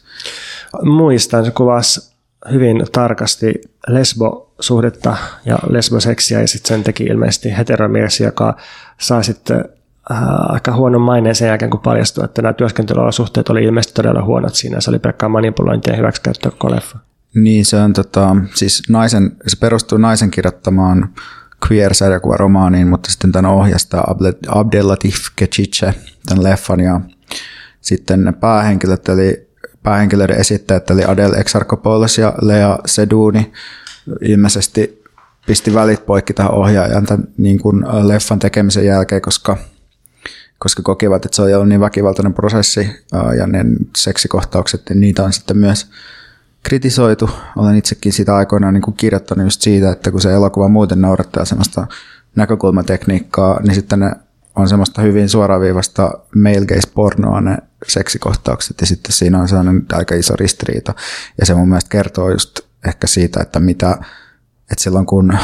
Muistan, 0.82 1.44
se 1.44 1.50
kuvasi 1.50 2.18
hyvin 2.52 2.86
tarkasti 2.92 3.54
lesbosuhdetta 3.88 5.16
ja 5.44 5.58
lesboseksiä 5.70 6.40
ja 6.40 6.48
sitten 6.48 6.68
sen 6.68 6.84
teki 6.84 7.04
ilmeisesti 7.04 7.56
heteromies, 7.56 8.20
joka 8.20 8.56
saa 8.98 9.22
sitten 9.22 9.64
äh, 10.10 10.18
aika 10.28 10.72
huonon 10.72 11.00
maineen 11.00 11.34
sen 11.34 11.48
jälkeen, 11.48 11.70
kun 11.70 11.80
paljastui, 11.80 12.24
että 12.24 12.42
nämä 12.42 12.52
työskentelyolosuhteet 12.52 13.48
oli 13.48 13.64
ilmeisesti 13.64 13.94
todella 13.94 14.24
huonot 14.24 14.54
siinä. 14.54 14.80
Se 14.80 14.90
oli 14.90 14.98
pelkkää 14.98 15.28
manipulointia 15.28 15.92
ja 15.92 15.96
hyväksikäyttöä 15.96 16.52
leffa. 16.70 16.98
Niin, 17.34 17.64
se 17.64 17.76
on 17.76 17.92
tota, 17.92 18.36
siis 18.54 18.82
naisen, 18.88 19.36
se 19.46 19.56
perustuu 19.56 19.98
naisen 19.98 20.30
kirjoittamaan 20.30 21.08
queer-sarjakuvaromaaniin, 21.66 22.88
mutta 22.88 23.10
sitten 23.10 23.32
tämän 23.32 23.50
ohjasta 23.50 24.04
Abdelatif 24.48 25.16
Kechiche, 25.36 25.94
tämän 26.26 26.44
leffan, 26.44 26.80
ja 26.80 27.00
sitten 27.80 28.24
ne 28.24 28.32
päähenkilöt, 28.32 29.08
eli 29.08 29.48
päähenkilöiden 29.82 30.40
esittäjät, 30.40 30.90
eli 30.90 31.04
Adel 31.04 31.32
Exarchopoulos 31.32 32.18
ja 32.18 32.34
Lea 32.42 32.78
Seduni, 32.86 33.52
ilmeisesti 34.22 35.02
pisti 35.46 35.74
välit 35.74 36.06
poikki 36.06 36.32
tähän 36.32 36.54
ohjaajan 36.54 37.06
tämän 37.06 37.28
niin 37.36 37.58
kuin 37.58 37.84
leffan 38.02 38.38
tekemisen 38.38 38.86
jälkeen, 38.86 39.22
koska, 39.22 39.56
koska 40.58 40.82
kokivat, 40.82 41.24
että 41.24 41.36
se 41.36 41.42
on 41.42 41.54
ollut 41.54 41.68
niin 41.68 41.80
väkivaltainen 41.80 42.34
prosessi 42.34 42.90
ja 43.38 43.46
ne 43.46 43.64
seksikohtaukset, 43.96 44.82
niin 44.88 45.00
niitä 45.00 45.24
on 45.24 45.32
sitten 45.32 45.58
myös 45.58 45.90
kritisoitu. 46.62 47.30
Olen 47.56 47.76
itsekin 47.76 48.12
sitä 48.12 48.36
aikoinaan 48.36 48.74
niin 48.74 48.82
kuin 48.82 48.96
kirjoittanut 48.96 49.46
just 49.46 49.62
siitä, 49.62 49.92
että 49.92 50.10
kun 50.10 50.20
se 50.20 50.32
elokuva 50.32 50.68
muuten 50.68 51.00
noudattaa 51.00 51.44
semmoista 51.44 51.86
näkökulmatekniikkaa, 52.36 53.60
niin 53.62 53.74
sitten 53.74 54.00
ne 54.00 54.12
on 54.56 54.68
semmoista 54.68 55.02
hyvin 55.02 55.28
suoraviivasta 55.28 56.10
male 56.34 56.66
gaze 56.66 56.90
pornoa 56.94 57.40
ne 57.40 57.58
seksikohtaukset 57.86 58.80
ja 58.80 58.86
sitten 58.86 59.12
siinä 59.12 59.40
on 59.40 59.48
sellainen 59.48 59.86
aika 59.92 60.14
iso 60.14 60.36
ristiriita 60.36 60.94
ja 61.40 61.46
se 61.46 61.54
mun 61.54 61.68
mielestä 61.68 61.90
kertoo 61.90 62.30
just 62.30 62.60
ehkä 62.86 63.06
siitä, 63.06 63.40
että 63.42 63.60
mitä, 63.60 63.90
että 64.70 64.82
silloin 64.84 65.06
kun 65.06 65.38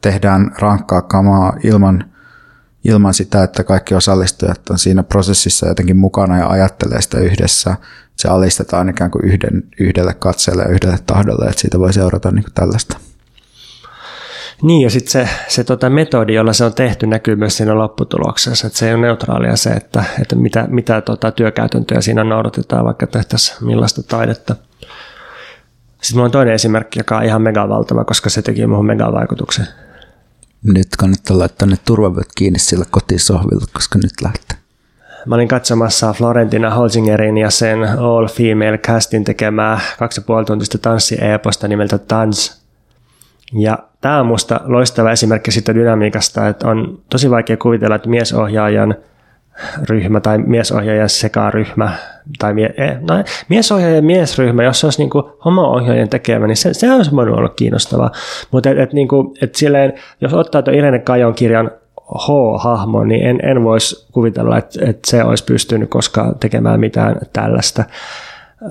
tehdään 0.00 0.54
rankkaa 0.58 1.02
kamaa 1.02 1.56
ilman, 1.64 2.12
ilman 2.84 3.14
sitä, 3.14 3.42
että 3.42 3.64
kaikki 3.64 3.94
osallistujat 3.94 4.70
on 4.70 4.78
siinä 4.78 5.02
prosessissa 5.02 5.68
jotenkin 5.68 5.96
mukana 5.96 6.38
ja 6.38 6.48
ajattelee 6.48 7.02
sitä 7.02 7.18
yhdessä, 7.18 7.76
se 8.20 8.28
alistetaan 8.28 8.88
ikään 8.88 9.10
kuin 9.10 9.24
yhden, 9.24 9.62
yhdelle 9.80 10.14
katseelle 10.14 10.62
ja 10.62 10.68
yhdelle 10.68 10.98
tahdolle, 11.06 11.44
että 11.44 11.60
siitä 11.60 11.78
voi 11.78 11.92
seurata 11.92 12.30
niin 12.30 12.44
kuin 12.44 12.54
tällaista. 12.54 12.96
Niin, 14.62 14.82
ja 14.82 14.90
sitten 14.90 15.12
se, 15.12 15.28
se 15.48 15.64
tota 15.64 15.90
metodi, 15.90 16.34
jolla 16.34 16.52
se 16.52 16.64
on 16.64 16.74
tehty, 16.74 17.06
näkyy 17.06 17.36
myös 17.36 17.56
siinä 17.56 17.74
lopputuloksessa. 17.74 18.66
Että 18.66 18.78
se 18.78 18.88
ei 18.88 18.94
ole 18.94 19.00
neutraalia 19.00 19.56
se, 19.56 19.70
että, 19.70 20.04
että 20.22 20.36
mitä, 20.36 20.66
mitä 20.70 21.00
tota 21.00 21.32
työkäytäntöjä 21.32 22.00
siinä 22.00 22.24
noudatetaan, 22.24 22.84
vaikka 22.84 23.06
tehtäisiin 23.06 23.66
millaista 23.66 24.02
taidetta. 24.02 24.56
Sitten 26.02 26.14
mulla 26.14 26.24
on 26.24 26.30
toinen 26.30 26.54
esimerkki, 26.54 27.00
joka 27.00 27.16
on 27.16 27.24
ihan 27.24 27.42
megavaltava, 27.42 28.04
koska 28.04 28.30
se 28.30 28.42
teki 28.42 28.66
muuhun 28.66 28.86
megavaikutuksen. 28.86 29.66
Nyt 30.62 30.88
kannattaa 30.98 31.38
laittaa 31.38 31.68
ne 31.68 31.76
turvavyöt 31.84 32.28
kiinni 32.36 32.58
sillä 32.58 32.84
kotisohvilla, 32.90 33.66
koska 33.72 33.98
nyt 33.98 34.22
lähtee. 34.22 34.59
Mä 35.26 35.34
olin 35.34 35.48
katsomassa 35.48 36.12
Florentina 36.12 36.70
Holzingerin 36.70 37.38
ja 37.38 37.50
sen 37.50 37.78
All 37.98 38.28
Female 38.28 38.78
Castin 38.78 39.24
tekemää 39.24 39.80
kaksi 39.98 40.20
ja 40.28 40.44
tuntista 40.44 40.78
tanssi-eposta 40.78 41.68
nimeltä 41.68 41.98
Tans. 41.98 42.64
Ja 43.52 43.78
tämä 44.00 44.20
on 44.20 44.26
musta 44.26 44.60
loistava 44.64 45.10
esimerkki 45.10 45.50
siitä 45.50 45.74
dynamiikasta, 45.74 46.48
että 46.48 46.68
on 46.68 46.98
tosi 47.10 47.30
vaikea 47.30 47.56
kuvitella, 47.56 47.96
että 47.96 48.08
miesohjaajan 48.08 48.94
ryhmä 49.88 50.20
tai 50.20 50.38
miesohjaajan 50.38 51.08
sekaryhmä 51.08 51.92
tai 52.38 52.54
mie, 52.54 52.74
eh, 52.76 52.96
no, 53.00 53.24
miesohjaajan 53.48 54.04
miesryhmä, 54.04 54.62
jos 54.62 54.80
se 54.80 54.86
olisi 54.86 55.02
niin 55.02 55.10
homo-ohjaajan 55.44 56.08
tekemä, 56.08 56.46
niin 56.46 56.56
se, 56.56 56.74
se 56.74 56.92
olisi 56.92 57.10
voinut 57.16 57.38
olla 57.38 57.48
kiinnostavaa. 57.48 58.10
Mutta 58.50 58.70
et, 58.70 58.78
et, 58.78 58.92
niin 58.92 59.08
kuin, 59.08 59.34
et 59.42 59.54
silleen, 59.54 59.92
jos 60.20 60.34
ottaa 60.34 60.62
tuon 60.62 60.76
Irene 60.76 60.98
Kajon 60.98 61.34
kirjan 61.34 61.70
H-hahmo, 62.14 63.04
niin 63.04 63.26
en, 63.26 63.40
en 63.42 63.64
voisi 63.64 64.06
kuvitella, 64.12 64.58
että, 64.58 64.80
että 64.86 65.10
se 65.10 65.24
olisi 65.24 65.44
pystynyt 65.44 65.90
koskaan 65.90 66.38
tekemään 66.38 66.80
mitään 66.80 67.16
tällaista. 67.32 67.84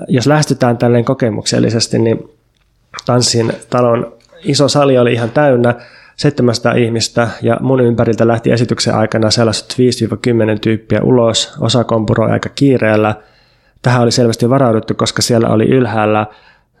Jos 0.08 0.26
lähestytään 0.26 0.78
tälleen 0.78 1.04
kokemuksellisesti, 1.04 1.98
niin 1.98 2.30
Tanssin 3.06 3.52
talon 3.70 4.12
iso 4.44 4.68
sali 4.68 4.98
oli 4.98 5.12
ihan 5.12 5.30
täynnä, 5.30 5.74
700 6.16 6.72
ihmistä 6.72 7.28
ja 7.42 7.56
mun 7.60 7.80
ympäriltä 7.80 8.28
lähti 8.28 8.52
esityksen 8.52 8.94
aikana 8.94 9.30
sellaiset 9.30 9.76
5-10 10.56 10.58
tyyppiä 10.60 11.00
ulos, 11.02 11.54
osa 11.60 11.84
kompuroi 11.84 12.30
aika 12.30 12.48
kiireellä. 12.48 13.14
Tähän 13.82 14.02
oli 14.02 14.12
selvästi 14.12 14.50
varauduttu, 14.50 14.94
koska 14.94 15.22
siellä 15.22 15.48
oli 15.48 15.64
ylhäällä 15.64 16.26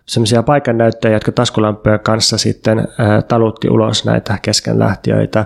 sellaisia 0.06 0.42
paikannäyttäjiä, 0.42 1.16
jotka 1.16 1.32
taskulampujen 1.32 2.00
kanssa 2.00 2.38
sitten 2.38 2.88
talutti 3.28 3.68
ulos 3.68 4.04
näitä 4.04 4.38
keskenlähtiöitä. 4.42 5.44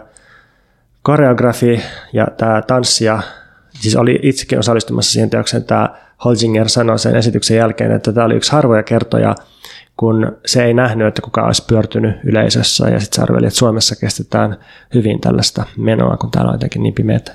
Koreografi 1.05 1.81
ja 2.13 2.27
tämä 2.37 2.63
tanssia, 2.63 3.23
siis 3.71 3.97
oli 3.97 4.19
itsekin 4.23 4.59
osallistumassa 4.59 5.13
siihen 5.13 5.31
teokseen, 5.31 5.65
tämä 5.65 5.89
Holzinger 6.25 6.69
sanoi 6.69 6.99
sen 6.99 7.17
esityksen 7.17 7.57
jälkeen, 7.57 7.93
että 7.93 8.13
tämä 8.13 8.27
oli 8.27 8.35
yksi 8.35 8.53
harvoja 8.53 8.83
kertoja, 8.83 9.35
kun 9.97 10.37
se 10.47 10.65
ei 10.65 10.75
nähnyt, 10.75 11.07
että 11.07 11.23
kukaan 11.23 11.47
olisi 11.47 11.65
pyörtynyt 11.69 12.17
yleisössä 12.25 12.89
ja 12.89 13.01
sitten 13.01 13.17
se 13.17 13.23
arveli, 13.23 13.47
että 13.47 13.59
Suomessa 13.59 13.97
kestetään 13.97 14.57
hyvin 14.95 15.21
tällaista 15.21 15.65
menoa, 15.77 16.17
kun 16.17 16.31
täällä 16.31 16.49
on 16.49 16.55
jotenkin 16.55 16.83
niin 16.83 16.95
pimeätä. 16.95 17.33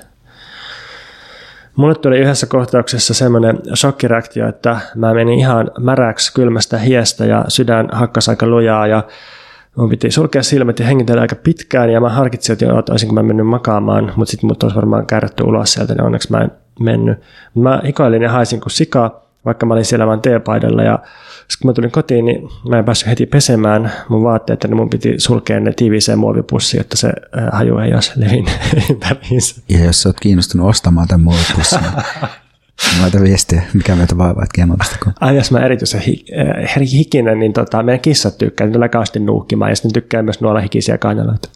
Mulle 1.76 1.94
tuli 1.94 2.18
yhdessä 2.18 2.46
kohtauksessa 2.46 3.14
semmoinen 3.14 3.58
shokkireaktio, 3.74 4.48
että 4.48 4.80
mä 4.94 5.14
menin 5.14 5.38
ihan 5.38 5.70
märäksi 5.80 6.34
kylmästä 6.34 6.78
hiestä 6.78 7.24
ja 7.24 7.44
sydän 7.48 7.88
hakkasi 7.92 8.30
aika 8.30 8.46
lujaa 8.46 8.86
ja 8.86 9.02
mun 9.76 9.88
piti 9.88 10.10
sulkea 10.10 10.42
silmät 10.42 10.78
ja 10.78 10.86
hengitellä 10.86 11.22
aika 11.22 11.36
pitkään 11.36 11.90
ja 11.90 12.00
mä 12.00 12.08
harkitsin, 12.08 12.52
että 12.52 12.92
olisinko 12.92 13.14
mä 13.14 13.22
mennyt 13.22 13.46
makaamaan, 13.46 14.12
mutta 14.16 14.30
sitten 14.30 14.48
mut 14.48 14.62
olisi 14.62 14.76
varmaan 14.76 15.06
kärrätty 15.06 15.42
ulos 15.42 15.72
sieltä, 15.72 15.94
niin 15.94 16.04
onneksi 16.04 16.30
mä 16.30 16.38
en 16.38 16.50
mennyt. 16.80 17.18
Mä 17.54 17.82
hikoilin 17.86 18.22
ja 18.22 18.30
haisin 18.30 18.60
kuin 18.60 18.70
sika, 18.70 19.22
vaikka 19.44 19.66
mä 19.66 19.74
olin 19.74 19.84
siellä 19.84 20.06
vain 20.06 20.20
teepaidalla 20.20 20.82
ja 20.82 20.98
sitten 21.38 21.58
kun 21.62 21.70
mä 21.70 21.72
tulin 21.72 21.90
kotiin, 21.90 22.24
niin 22.24 22.48
mä 22.68 22.78
en 22.78 22.84
päässyt 22.84 23.08
heti 23.08 23.26
pesemään 23.26 23.92
mun 24.08 24.22
vaatteet, 24.22 24.64
niin 24.64 24.76
mun 24.76 24.90
piti 24.90 25.14
sulkea 25.18 25.60
ne 25.60 25.72
tiiviiseen 25.72 26.18
muovipussiin, 26.18 26.78
jotta 26.78 26.96
se 26.96 27.08
äh, 27.08 27.48
haju 27.52 27.78
ei 27.78 27.94
olisi 27.94 28.12
levinnyt 28.16 28.54
ympäriinsä. 28.90 29.60
Ja 29.68 29.84
jos 29.84 30.02
sä 30.02 30.08
oot 30.08 30.20
kiinnostunut 30.20 30.68
ostamaan 30.68 31.08
tämän 31.08 31.24
muovipussin, 31.24 31.78
Mä 32.96 33.02
laitan 33.02 33.22
viestiä, 33.22 33.62
mikä 33.74 33.96
meitä 33.96 34.18
vaivaa, 34.18 34.42
että 34.42 34.54
kiemolta. 34.54 34.84
Ai 35.20 35.36
jos 35.36 35.50
mä 35.50 35.64
erityisen 35.64 36.00
hi- 36.00 36.24
äh, 36.68 36.80
hikinen, 36.92 37.38
niin 37.38 37.52
tota, 37.52 37.82
meidän 37.82 38.00
kissat 38.00 38.38
tykkää, 38.38 38.66
niin 38.66 38.72
tulee 38.72 38.88
kauheasti 38.88 39.20
nuukkimaan 39.20 39.70
ja 39.70 39.76
sitten 39.76 39.92
tykkää 39.92 40.22
myös 40.22 40.40
nuolla 40.40 40.60
hikisiä 40.60 40.98
kainaloita. 40.98 41.48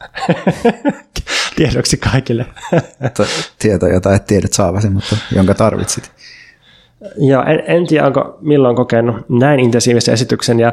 Tiedoksi 1.57 1.97
kaikille. 1.97 2.47
Tieto, 3.59 3.87
jota 3.87 4.15
et 4.15 4.27
tiedät 4.27 4.53
saavasi, 4.53 4.91
mutta 4.91 5.17
jonka 5.35 5.55
tarvitsit. 5.55 6.13
Joo, 7.17 7.45
en, 7.47 7.63
en 7.67 7.87
tiedä, 7.87 8.07
onko 8.07 8.39
milloin 8.41 8.77
kokenut 8.77 9.17
näin 9.29 9.61
intensiivisen 9.61 10.15
esityksen 10.15 10.61
ja 10.61 10.73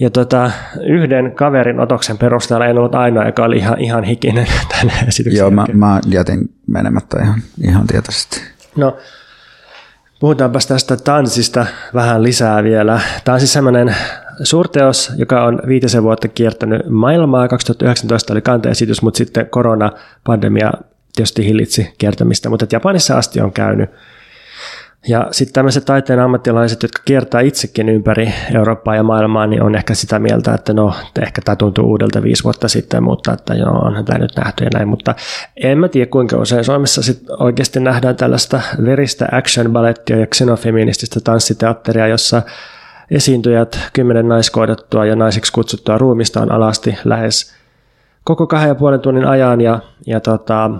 ja 0.00 0.10
tota, 0.10 0.50
yhden 0.86 1.32
kaverin 1.32 1.80
otoksen 1.80 2.18
perusteella 2.18 2.66
en 2.66 2.78
ollut 2.78 2.94
ainoa, 2.94 3.26
joka 3.26 3.44
oli 3.44 3.56
ihan, 3.56 3.80
ihan 3.80 4.04
hikinen 4.04 4.46
tänne 4.78 4.92
esityksen 5.08 5.38
Joo, 5.38 5.50
mä, 5.50 5.66
mä 5.72 6.00
jätin 6.06 6.54
menemättä 6.66 7.22
ihan, 7.22 7.42
ihan 7.64 7.86
tietoisesti. 7.86 8.40
No, 8.76 8.96
puhutaanpa 10.22 10.58
tästä 10.68 10.96
tanssista 10.96 11.66
vähän 11.94 12.22
lisää 12.22 12.62
vielä. 12.62 13.00
Tämä 13.24 13.34
on 13.34 13.40
siis 13.40 13.52
semmoinen 13.52 13.96
suurteos, 14.42 15.12
joka 15.16 15.44
on 15.44 15.62
viitisen 15.66 16.02
vuotta 16.02 16.28
kiertänyt 16.28 16.82
maailmaa. 16.88 17.48
2019 17.48 18.32
oli 18.32 18.40
kanteesitys, 18.42 19.02
mutta 19.02 19.18
sitten 19.18 19.50
koronapandemia 19.50 20.72
tietysti 21.16 21.46
hillitsi 21.46 21.94
kiertämistä, 21.98 22.50
mutta 22.50 22.66
Japanissa 22.72 23.18
asti 23.18 23.40
on 23.40 23.52
käynyt 23.52 23.90
Ja 25.08 25.28
sitten 25.30 25.52
tämmöiset 25.52 25.84
taiteen 25.84 26.20
ammattilaiset, 26.20 26.82
jotka 26.82 27.02
kiertää 27.04 27.40
itsekin 27.40 27.88
ympäri 27.88 28.32
Eurooppaa 28.54 28.96
ja 28.96 29.02
maailmaa, 29.02 29.46
niin 29.46 29.62
on 29.62 29.74
ehkä 29.74 29.94
sitä 29.94 30.18
mieltä, 30.18 30.54
että 30.54 30.72
no, 30.72 30.94
ehkä 31.22 31.42
tämä 31.44 31.56
tuntuu 31.56 31.90
uudelta 31.90 32.22
viisi 32.22 32.44
vuotta 32.44 32.68
sitten, 32.68 33.02
mutta 33.02 33.32
että 33.32 33.54
joo, 33.54 33.78
onhan 33.78 34.04
tämä 34.04 34.18
nyt 34.18 34.36
nähty 34.36 34.64
ja 34.64 34.70
näin. 34.74 34.88
Mutta 34.88 35.14
en 35.56 35.78
mä 35.78 35.88
tiedä, 35.88 36.10
kuinka 36.10 36.36
usein 36.36 36.64
Suomessa 36.64 37.02
sit 37.02 37.22
oikeasti 37.38 37.80
nähdään 37.80 38.16
tällaista 38.16 38.60
veristä 38.84 39.28
action-balettia 39.32 40.16
ja 40.16 40.26
xenofeminististä 40.26 41.20
tanssiteatteria, 41.24 42.06
jossa 42.06 42.42
esiintyjät 43.10 43.78
kymmenen 43.92 44.28
naiskoodettua 44.28 45.06
ja 45.06 45.16
naisiksi 45.16 45.52
kutsuttua 45.52 45.98
ruumistaan 45.98 46.52
alasti 46.52 46.98
lähes 47.04 47.54
koko 48.24 48.46
kahden 48.46 48.68
ja 48.68 48.74
puolen 48.74 49.00
tunnin 49.00 49.26
ajan 49.26 49.60
ja, 49.60 49.80
ja 50.06 50.20
tota, 50.20 50.70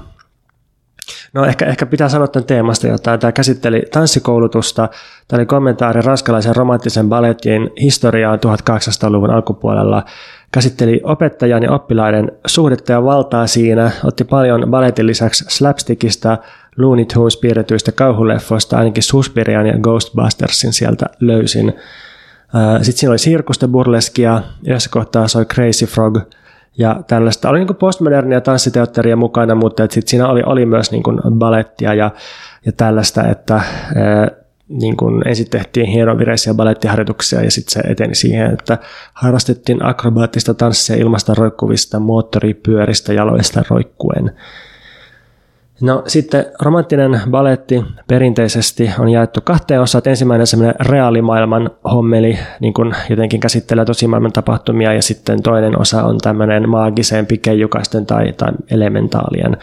No 1.33 1.45
ehkä, 1.45 1.67
ehkä 1.67 1.87
pitää 1.87 2.09
sanoa 2.09 2.29
tämän 2.29 2.47
teemasta 2.47 2.87
jotain. 2.87 3.21
Tämä 3.21 3.33
käsitteli 3.33 3.83
tanssikoulutusta. 3.93 4.89
Tämä 5.29 5.39
oli 5.39 5.47
kommentaari 5.47 6.03
ranskalaisen 6.03 6.57
romanttisen 6.57 7.09
balletin 7.09 7.71
historiaan 7.81 8.39
1800-luvun 8.39 9.31
alkupuolella. 9.31 10.05
Käsitteli 10.53 11.01
opettajan 11.05 11.63
ja 11.63 11.73
oppilaiden 11.73 12.33
suhdetta 12.47 12.93
ja 12.93 13.05
valtaa 13.05 13.47
siinä. 13.47 13.91
Otti 14.05 14.25
paljon 14.25 14.71
balletin 14.71 15.07
lisäksi 15.07 15.45
slapstickista, 15.49 16.39
Looney 16.79 17.05
Tunes 17.05 17.37
piirretyistä 17.37 17.93
kauhuleffoista, 17.93 18.79
ainakin 18.79 19.03
Suspirian 19.03 19.67
ja 19.67 19.79
Ghostbustersin 19.79 20.73
sieltä 20.73 21.07
löysin. 21.21 21.73
Sitten 22.83 22.99
siinä 22.99 23.11
oli 23.11 23.19
sirkusta 23.19 23.69
burleskia, 23.69 24.43
yhdessä 24.67 24.91
kohtaa 24.91 25.29
soi 25.29 25.45
Crazy 25.45 25.87
Frog– 25.87 26.19
ja 26.79 27.03
tällaista. 27.07 27.49
Oli 27.49 27.59
niin 27.59 27.77
postmodernia 27.77 28.41
tanssiteatteria 28.41 29.17
mukana, 29.17 29.55
mutta 29.55 29.87
sit 29.91 30.09
siinä 30.09 30.29
oli, 30.29 30.43
oli 30.47 30.67
myös 30.67 30.91
niin 30.91 31.03
balettia 31.39 31.95
ja, 31.95 32.11
ja 32.67 32.73
tällaista, 32.73 33.29
että 33.29 33.61
niin 34.69 34.97
kuin 34.97 35.29
ensin 35.29 35.51
tehtiin 35.51 35.87
hienovireisiä 35.87 36.55
balettiharjoituksia 36.55 37.43
ja 37.45 37.51
sitten 37.51 37.73
se 37.73 37.81
eteni 37.91 38.15
siihen, 38.15 38.53
että 38.53 38.79
harrastettiin 39.13 39.85
akrobaattista 39.85 40.55
tanssia 40.55 40.97
ilmasta 40.97 41.35
roikkuvista 41.35 42.01
moottoripyöristä 42.01 43.13
jaloista 43.13 43.63
roikkuen. 43.71 44.33
No 45.83 46.03
sitten 46.07 46.47
romanttinen 46.63 47.21
baletti 47.31 47.85
perinteisesti 48.09 48.91
on 48.99 49.09
jaettu 49.09 49.41
kahteen 49.45 49.81
osaan. 49.81 50.03
Ensimmäinen 50.07 50.47
semmoinen 50.47 50.75
reaalimaailman 50.81 51.71
hommeli, 51.93 52.39
niin 52.61 52.75
kuin 52.75 52.93
jotenkin 53.11 53.41
käsittelee 53.41 53.85
tosimaailman 53.85 54.33
tapahtumia, 54.33 54.93
ja 54.93 55.03
sitten 55.03 55.43
toinen 55.43 55.81
osa 55.81 56.03
on 56.03 56.19
tämmöinen 56.19 56.69
maagiseen 56.69 57.27
pikejukaisten 57.27 58.07
tai, 58.07 58.33
tai 58.33 58.53
elementaalien 58.71 59.57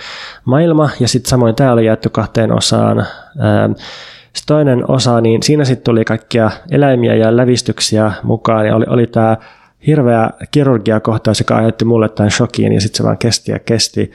maailma, 0.45 0.89
ja 0.99 1.07
sitten 1.07 1.29
samoin 1.29 1.55
tämä 1.55 1.71
oli 1.71 1.85
jaettu 1.85 2.09
kahteen 2.09 2.51
osaan. 2.51 3.05
Sitten 4.33 4.55
toinen 4.55 4.91
osa, 4.91 5.21
niin 5.21 5.43
siinä 5.43 5.65
sitten 5.65 5.83
tuli 5.83 6.05
kaikkia 6.05 6.51
eläimiä 6.71 7.15
ja 7.15 7.37
lävistyksiä 7.37 8.11
mukaan, 8.23 8.67
ja 8.67 8.75
oli, 8.75 8.85
oli 8.89 9.07
tämä 9.07 9.37
hirveä 9.87 10.29
kirurgiakohtaus, 10.51 11.39
joka 11.39 11.55
aiheutti 11.55 11.85
mulle 11.85 12.09
tämän 12.09 12.31
shokiin, 12.31 12.73
ja 12.73 12.81
sitten 12.81 12.97
se 12.97 13.03
vaan 13.03 13.17
kesti 13.17 13.51
ja 13.51 13.59
kesti. 13.59 14.11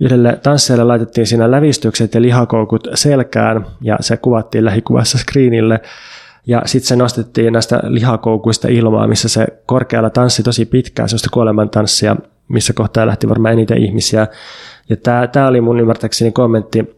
Yhdelle 0.00 0.38
tanssijalle 0.42 0.84
laitettiin 0.84 1.26
siinä 1.26 1.50
lävistykset 1.50 2.14
ja 2.14 2.22
lihakoukut 2.22 2.88
selkään 2.94 3.66
ja 3.80 3.96
se 4.00 4.16
kuvattiin 4.16 4.64
lähikuvassa 4.64 5.18
screenille. 5.18 5.80
Ja 6.46 6.62
sitten 6.66 6.88
se 6.88 6.96
nostettiin 6.96 7.52
näistä 7.52 7.80
lihakoukuista 7.82 8.68
ilmaa, 8.68 9.06
missä 9.06 9.28
se 9.28 9.46
korkealla 9.66 10.10
tanssi 10.10 10.42
tosi 10.42 10.64
pitkään, 10.66 11.08
sellaista 11.08 11.28
kuolemantanssia, 11.32 12.16
missä 12.48 12.72
kohtaa 12.72 13.06
lähti 13.06 13.28
varmaan 13.28 13.52
eniten 13.52 13.78
ihmisiä. 13.78 14.26
Ja 14.88 14.96
tämä 15.32 15.46
oli 15.46 15.60
mun 15.60 15.80
ymmärtääkseni 15.80 16.32
kommentti 16.32 16.96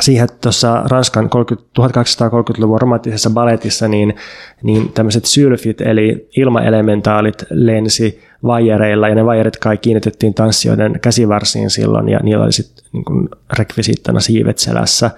siihen, 0.00 0.24
että 0.24 0.36
tuossa 0.40 0.82
Ranskan 0.90 1.30
30, 1.30 1.68
1830-luvun 1.80 2.80
romanttisessa 2.80 3.30
balletissa 3.30 3.88
niin, 3.88 4.16
niin 4.62 4.92
tämmöiset 4.92 5.24
sylfit 5.24 5.80
eli 5.80 6.28
ilmaelementaalit 6.36 7.44
lensi 7.50 8.22
vaijereilla 8.44 9.08
ja 9.08 9.14
ne 9.14 9.24
vaijerit 9.24 9.56
kai 9.56 9.78
kiinnitettiin 9.78 10.34
tanssijoiden 10.34 10.98
käsivarsiin 11.02 11.70
silloin 11.70 12.08
ja 12.08 12.20
niillä 12.22 12.44
oli 12.44 12.52
sitten 12.52 12.84
niin 12.92 13.28
rekvisiittana 13.58 14.20
siivet 14.20 14.58
selässä. 14.58 15.10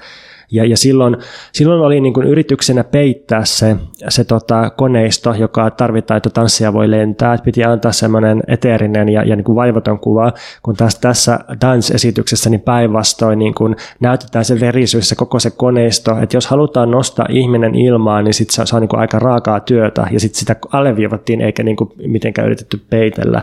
Ja, 0.51 0.65
ja 0.65 0.77
silloin, 0.77 1.17
silloin 1.53 1.81
oli 1.81 2.01
niin 2.01 2.15
kuin 2.15 2.27
yrityksenä 2.27 2.85
peittää 2.85 3.45
se, 3.45 3.77
se 4.09 4.25
tota 4.25 4.71
koneisto, 4.71 5.35
joka 5.35 5.71
tarvitaan, 5.71 6.17
että 6.17 6.31
tanssia 6.31 6.73
voi 6.73 6.91
lentää. 6.91 7.35
Että 7.35 7.45
piti 7.45 7.65
antaa 7.65 7.93
semmoinen 7.93 8.43
eteerinen 8.47 9.09
ja, 9.09 9.25
ja 9.25 9.37
niin 9.37 9.45
kuin 9.45 9.57
vaivaton 9.57 9.99
kuva, 9.99 10.33
kun 10.63 10.77
taas 10.77 10.99
tässä 10.99 11.39
dance-esityksessä 11.61 12.51
niin 12.51 12.61
päinvastoin 12.61 13.39
niin 13.39 13.55
kuin 13.55 13.77
näytetään 14.01 14.45
se 14.45 14.61
verisyys, 14.61 15.09
se 15.09 15.15
koko 15.15 15.41
se 15.41 15.51
koneisto. 15.51 16.19
Että 16.23 16.37
jos 16.37 16.47
halutaan 16.47 16.91
nostaa 16.91 17.27
ihminen 17.31 17.75
ilmaan, 17.75 18.25
niin 18.25 18.35
sit 18.35 18.51
se, 18.51 18.67
se 18.67 18.77
on 18.77 18.83
niin 18.83 18.89
kuin 18.89 19.01
aika 19.01 19.19
raakaa 19.19 19.61
työtä 19.61 20.07
ja 20.11 20.21
sitten 20.21 20.39
sitä 20.39 20.57
alleviivattiin 20.73 21.41
eikä 21.41 21.63
niin 21.63 21.77
kuin 21.77 21.91
mitenkään 22.07 22.47
yritetty 22.47 22.81
peitellä. 22.91 23.43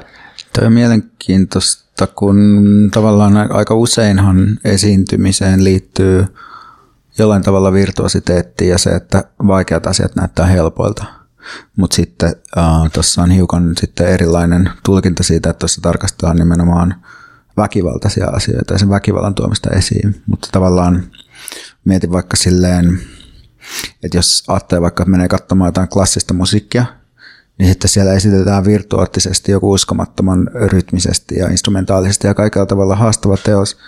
Tämä 0.54 0.68
on 0.68 0.74
mielenkiintoista, 0.74 2.08
kun 2.08 2.38
tavallaan 2.94 3.52
aika 3.52 3.76
useinhan 3.76 4.60
esiintymiseen 4.64 5.64
liittyy– 5.64 6.26
jollain 7.18 7.44
tavalla 7.44 7.74
virtuositeetti 7.74 8.68
ja 8.68 8.78
se, 8.78 8.90
että 8.90 9.24
vaikeat 9.48 9.88
asiat 9.88 10.16
näyttää 10.16 10.46
helpoilta. 10.46 11.06
Mutta 11.76 11.96
sitten 11.96 12.36
äh, 12.58 12.92
tuossa 12.94 13.22
on 13.22 13.32
hiukan 13.32 13.74
sitten 13.78 14.08
erilainen 14.08 14.70
tulkinta 14.86 15.24
siitä, 15.24 15.50
että 15.50 15.60
tuossa 15.60 15.82
tarkastellaan 15.82 16.38
nimenomaan 16.38 16.96
väkivaltaisia 17.58 18.28
asioita 18.28 18.74
ja 18.74 18.80
sen 18.80 18.90
väkivallan 18.90 19.36
tuomista 19.36 19.70
esiin. 19.70 20.22
Mutta 20.28 20.48
tavallaan 20.52 21.04
mietin 21.86 22.12
vaikka 22.12 22.38
silleen, 22.38 23.02
että 24.04 24.18
jos 24.18 24.44
ajattelee 24.48 24.82
vaikka 24.82 25.06
menee 25.06 25.28
katsomaan 25.28 25.68
jotain 25.68 25.88
klassista 25.88 26.34
musiikkia, 26.34 26.86
niin 27.58 27.70
sitten 27.70 27.90
siellä 27.90 28.14
esitetään 28.14 28.66
virtuoottisesti 28.66 29.52
joku 29.52 29.72
uskomattoman 29.72 30.50
rytmisesti 30.54 31.36
ja 31.36 31.48
instrumentaalisesti 31.50 32.28
ja 32.28 32.34
kaikella 32.34 32.66
tavalla 32.66 32.96
haastava 32.96 33.38
teos– 33.38 33.78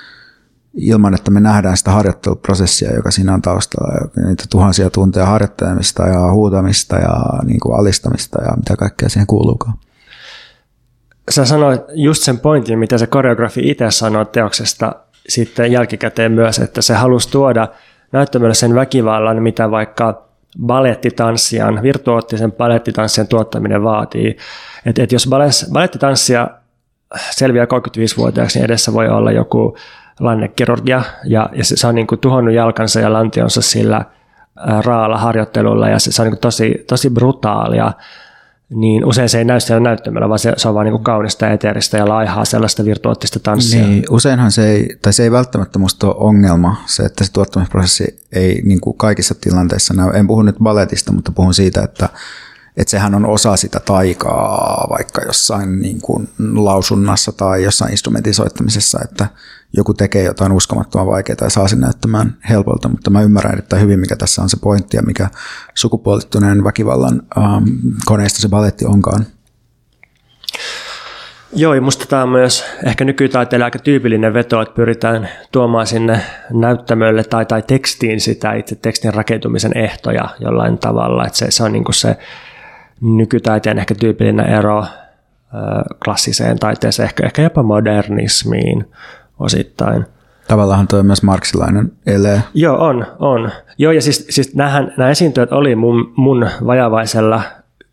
ilman, 0.77 1.13
että 1.13 1.31
me 1.31 1.39
nähdään 1.39 1.77
sitä 1.77 1.91
harjoitteluprosessia, 1.91 2.93
joka 2.95 3.11
siinä 3.11 3.33
on 3.33 3.41
taustalla, 3.41 4.09
niitä 4.27 4.43
tuhansia 4.49 4.89
tunteja 4.89 5.25
harjoittelemista 5.25 6.07
ja 6.07 6.31
huutamista 6.31 6.95
ja 6.95 7.19
niin 7.43 7.59
kuin 7.59 7.79
alistamista 7.79 8.41
ja 8.43 8.55
mitä 8.55 8.75
kaikkea 8.75 9.09
siihen 9.09 9.27
kuuluukaan. 9.27 9.73
Sä 11.31 11.45
sanoit 11.45 11.81
just 11.93 12.23
sen 12.23 12.39
pointin, 12.39 12.79
mitä 12.79 12.97
se 12.97 13.07
koreografi 13.07 13.69
itse 13.69 13.91
sanoi 13.91 14.25
teoksesta 14.25 14.95
sitten 15.29 15.71
jälkikäteen 15.71 16.31
myös, 16.31 16.59
että 16.59 16.81
se 16.81 16.93
halusi 16.93 17.31
tuoda 17.31 17.67
näyttämölle 18.11 18.53
sen 18.53 18.75
väkivallan, 18.75 19.43
mitä 19.43 19.71
vaikka 19.71 20.27
balettitanssijan, 20.65 21.81
virtuoottisen 21.81 22.51
balettitanssijan 22.51 23.27
tuottaminen 23.27 23.83
vaatii. 23.83 24.37
Että 24.85 25.03
et 25.03 25.11
jos 25.11 25.29
balettitanssia 25.71 26.47
selviää 27.31 27.65
35-vuotiaaksi, 27.65 28.59
niin 28.59 28.65
edessä 28.65 28.93
voi 28.93 29.09
olla 29.09 29.31
joku 29.31 29.77
lannekirurgia 30.19 31.03
ja, 31.23 31.49
ja 31.53 31.63
se, 31.63 31.77
se 31.77 31.87
on 31.87 31.95
niin 31.95 32.07
kuin 32.07 32.19
tuhonnut 32.19 32.53
jalkansa 32.53 32.99
ja 32.99 33.13
lantionsa 33.13 33.61
sillä 33.61 34.05
raalla 34.85 35.17
harjoittelulla 35.17 35.89
ja 35.89 35.99
se, 35.99 36.11
se 36.11 36.21
on 36.21 36.27
niin 36.27 36.39
tosi, 36.39 36.83
tosi 36.87 37.09
brutaalia, 37.09 37.91
niin 38.69 39.05
usein 39.05 39.29
se 39.29 39.37
ei 39.37 39.45
näy 39.45 39.59
siellä 39.59 39.83
näyttämällä, 39.83 40.29
vaan 40.29 40.39
se, 40.39 40.53
se 40.57 40.67
on 40.67 40.75
vaan 40.75 40.85
niin 40.85 41.03
kaunista 41.03 41.49
eteeristä 41.49 41.97
ja 41.97 42.07
laihaa 42.07 42.45
sellaista 42.45 42.85
virtuoottista 42.85 43.39
tanssia. 43.39 43.87
Niin, 43.87 44.03
useinhan 44.09 44.51
se 44.51 44.69
ei, 44.69 44.97
tai 45.01 45.13
se 45.13 45.23
ei 45.23 45.31
välttämättä 45.31 45.79
musta 45.79 46.07
ole 46.07 46.15
ongelma, 46.17 46.75
se, 46.85 47.03
että 47.03 47.23
se 47.23 47.31
tuottamisprosessi 47.31 48.25
ei 48.31 48.61
niin 48.65 48.81
kuin 48.81 48.97
kaikissa 48.97 49.35
tilanteissa 49.41 49.93
näy. 49.93 50.09
En 50.13 50.27
puhu 50.27 50.41
nyt 50.41 50.55
balletista, 50.63 51.11
mutta 51.11 51.31
puhun 51.31 51.53
siitä, 51.53 51.83
että 51.83 52.09
että 52.77 52.91
sehän 52.91 53.15
on 53.15 53.25
osa 53.25 53.57
sitä 53.57 53.79
taikaa 53.79 54.87
vaikka 54.89 55.21
jossain 55.21 55.81
niin 55.81 56.01
kuin 56.01 56.29
lausunnassa 56.55 57.31
tai 57.31 57.63
jossain 57.63 57.91
instrumentin 57.91 58.33
soittamisessa, 58.33 58.99
että 59.03 59.27
joku 59.77 59.93
tekee 59.93 60.23
jotain 60.23 60.51
uskomattoman 60.51 61.07
vaikeaa 61.07 61.37
ja 61.41 61.49
saa 61.49 61.67
sen 61.67 61.79
näyttämään 61.79 62.37
helpolta, 62.49 62.89
mutta 62.89 63.09
mä 63.09 63.21
ymmärrän 63.21 63.53
erittäin 63.53 63.81
hyvin, 63.81 63.99
mikä 63.99 64.15
tässä 64.15 64.41
on 64.41 64.49
se 64.49 64.57
pointti 64.61 64.97
ja 64.97 65.03
mikä 65.03 65.29
sukupuolittuneen 65.73 66.63
väkivallan 66.63 67.21
ähm, 67.37 67.63
koneista 68.05 68.41
se 68.41 68.49
baletti 68.49 68.85
onkaan. 68.85 69.25
Joo, 71.53 71.73
ja 71.73 71.81
musta 71.81 72.05
tämä 72.05 72.23
on 72.23 72.29
myös 72.29 72.65
ehkä 72.85 73.05
nykytaiteella 73.05 73.65
aika 73.65 73.79
tyypillinen 73.79 74.33
veto, 74.33 74.61
että 74.61 74.75
pyritään 74.75 75.29
tuomaan 75.51 75.87
sinne 75.87 76.21
näyttämölle 76.53 77.23
tai, 77.23 77.45
tai 77.45 77.61
tekstiin 77.61 78.21
sitä 78.21 78.53
itse 78.53 78.75
tekstin 78.75 79.13
rakentumisen 79.13 79.77
ehtoja 79.77 80.29
jollain 80.39 80.77
tavalla, 80.77 81.25
että 81.25 81.37
se, 81.37 81.51
se 81.51 81.63
on 81.63 81.71
niin 81.71 81.83
kuin 81.83 81.95
se 81.95 82.17
nykytaiteen 83.01 83.79
ehkä 83.79 83.95
tyypillinen 83.95 84.45
ero 84.45 84.85
klassiseen 86.03 86.59
taiteeseen, 86.59 87.07
ehkä, 87.07 87.25
ehkä 87.25 87.41
jopa 87.41 87.63
modernismiin 87.63 88.91
osittain. 89.39 90.05
Tavallaan 90.47 90.87
tuo 90.87 91.03
myös 91.03 91.23
marksilainen 91.23 91.91
ele. 92.05 92.43
Joo, 92.53 92.77
on, 92.85 93.05
on. 93.19 93.51
Joo, 93.77 93.91
ja 93.91 94.01
siis, 94.01 94.25
siis 94.29 94.55
näähän, 94.55 94.93
nämä 94.97 95.09
esiintyjät 95.09 95.51
oli 95.51 95.75
mun, 95.75 96.13
mun 96.15 96.49
vajavaisella 96.65 97.41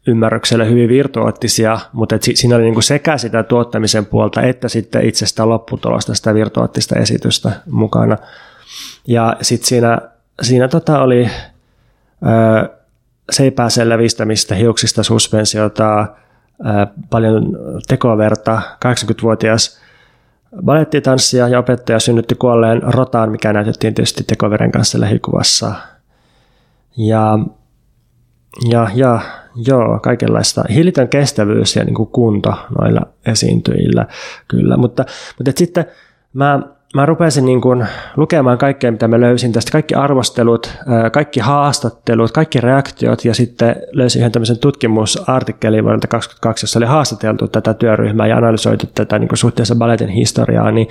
ymmärryksellä 0.07 0.64
hyvin 0.64 0.88
virtuoottisia, 0.88 1.78
mutta 1.92 2.14
et 2.14 2.22
siinä 2.34 2.57
oli 2.57 2.64
niinku 2.64 2.80
sekä 2.80 3.18
sitä 3.18 3.42
tuottamisen 3.42 4.07
puolta 4.07 4.42
että 4.42 4.68
sitten 4.68 5.05
itse 5.05 5.26
sitä 5.26 5.48
lopputulosta, 5.48 6.14
sitä 6.14 6.34
virtuoottista 6.34 6.98
esitystä 6.98 7.50
mukana. 7.70 8.16
Ja 9.07 9.36
sitten 9.42 9.68
siinä, 9.68 9.98
siinä 10.42 10.68
tota 10.68 11.02
oli 11.02 11.30
seipääseen 13.32 13.88
levistämistä, 13.88 14.54
hiuksista 14.54 15.02
suspensiota, 15.02 16.06
paljon 17.10 17.58
tekoverta, 17.88 18.62
80-vuotias 18.84 19.80
balettitanssija 20.64 21.48
ja 21.48 21.58
opettaja 21.58 22.00
synnytti 22.00 22.34
kuolleen 22.34 22.82
rotaan, 22.82 23.30
mikä 23.30 23.52
näytettiin 23.52 23.94
tietysti 23.94 24.24
tekoveren 24.24 24.72
kanssa 24.72 25.00
lähikuvassa. 25.00 25.74
Ja, 26.96 27.38
ja, 28.70 28.88
ja 28.94 29.20
joo, 29.66 30.00
kaikenlaista 30.02 30.64
hillitön 30.70 31.08
kestävyys 31.08 31.76
ja 31.76 31.84
niin 31.84 31.94
kuin 31.94 32.08
kunto 32.08 32.54
noilla 32.78 33.00
esiintyjillä 33.26 34.06
kyllä, 34.48 34.76
mutta, 34.76 35.04
mutta 35.38 35.52
sitten 35.56 35.84
mä 36.32 36.60
mä 36.95 37.07
rupesin 37.07 37.45
niin 37.45 37.61
kuin 37.61 37.86
lukemaan 38.16 38.59
kaikkea, 38.59 38.92
mitä 38.92 39.09
mä 39.09 39.20
löysin 39.20 39.53
tästä, 39.53 39.72
kaikki 39.72 39.95
arvostelut, 39.95 40.78
kaikki 41.12 41.40
haastattelut, 41.40 42.32
kaikki 42.32 42.61
reaktiot 42.61 43.24
ja 43.24 43.34
sitten 43.34 43.76
löysin 43.92 44.20
yhden 44.20 44.32
tämmöisen 44.32 44.59
tutkimusartikkelin 44.59 45.84
vuodelta 45.84 46.09
2022, 46.09 46.64
jossa 46.64 46.78
oli 46.78 46.86
haastateltu 46.86 47.49
tätä 47.49 47.74
työryhmää 47.74 48.26
ja 48.26 48.36
analysoitu 48.36 48.86
tätä 48.95 49.18
niin 49.18 49.28
kuin 49.28 49.38
suhteessa 49.38 49.74
balletin 49.74 50.09
historiaa, 50.09 50.70
niin, 50.70 50.88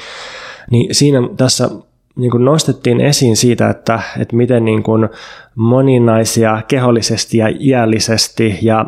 niin 0.72 0.96
siinä 0.96 1.20
tässä 1.38 1.70
niin 2.16 2.32
kuin 2.32 2.46
nostettiin 2.46 3.02
esiin 3.02 3.38
siitä, 3.38 3.70
että, 3.70 4.00
että 4.20 4.36
miten 4.36 4.66
niin 4.66 4.84
kuin 4.84 5.10
moninaisia 5.56 6.62
kehollisesti 6.68 7.38
ja 7.38 7.48
iällisesti 7.60 8.60
ja 8.62 8.86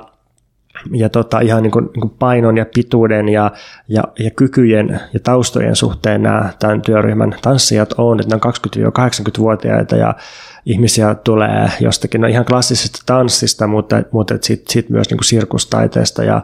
ja 0.91 1.09
tota, 1.09 1.39
ihan 1.39 1.63
niin 1.63 1.71
kuin, 1.71 1.85
niin 1.85 2.01
kuin 2.01 2.13
painon 2.19 2.57
ja 2.57 2.65
pituuden 2.75 3.29
ja, 3.29 3.51
ja, 3.87 4.03
ja 4.19 4.31
kykyjen 4.31 4.99
ja 5.13 5.19
taustojen 5.19 5.75
suhteen 5.75 6.23
nämä 6.23 6.49
tämän 6.59 6.81
työryhmän 6.81 7.35
tanssijat 7.41 7.93
on, 7.97 8.19
että 8.19 8.35
ne 8.35 8.41
on 8.45 8.53
20-80-vuotiaita 9.09 9.95
ja 9.95 10.15
ihmisiä 10.65 11.15
tulee 11.15 11.71
jostakin 11.79 12.21
no 12.21 12.27
ihan 12.27 12.45
klassisesta 12.45 12.99
tanssista, 13.05 13.67
mutta, 13.67 14.03
mutta 14.11 14.37
sitten 14.41 14.73
sit 14.73 14.89
myös 14.89 15.09
niin 15.09 15.17
kuin 15.17 15.25
sirkustaiteesta 15.25 16.23
ja, 16.23 16.41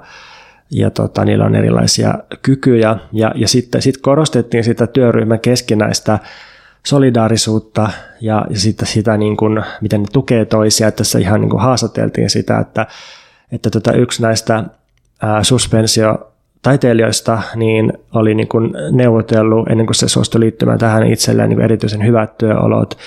ja 0.72 0.90
tota, 0.90 1.26
niillä 1.26 1.46
on 1.46 1.56
erilaisia 1.56 2.14
kykyjä 2.42 2.98
ja, 3.12 3.32
ja 3.36 3.48
sitten 3.48 3.82
sit 3.82 3.98
korostettiin 3.98 4.64
sitä 4.64 4.88
työryhmän 4.88 5.40
keskinäistä 5.40 6.20
solidaarisuutta 6.86 7.90
ja, 8.22 8.46
ja 8.50 8.60
sitten 8.60 8.88
sitä, 8.88 9.18
niin 9.18 9.38
kuin, 9.38 9.64
miten 9.82 10.02
ne 10.02 10.08
tukee 10.14 10.46
toisia. 10.46 10.92
Tässä 10.92 11.20
ihan 11.20 11.42
niin 11.42 11.50
kuin 11.50 11.62
haastateltiin 11.62 12.30
sitä, 12.30 12.60
että 12.60 12.88
että 13.52 13.70
tota 13.70 13.94
yksi 13.94 14.22
näistä 14.22 14.64
ää, 15.22 15.44
suspensio 15.44 16.32
taiteilijoista 16.62 17.42
niin 17.56 17.94
oli 18.14 18.36
niin 18.36 18.48
kuin 18.48 18.74
neuvotellut 18.92 19.70
ennen 19.70 19.86
kuin 19.86 19.96
se 19.96 20.08
suostui 20.08 20.40
liittymään 20.42 20.80
tähän 20.80 21.08
itselleen 21.08 21.50
niin 21.50 21.62
erityisen 21.62 22.06
hyvät 22.06 22.38
työolot. 22.38 22.98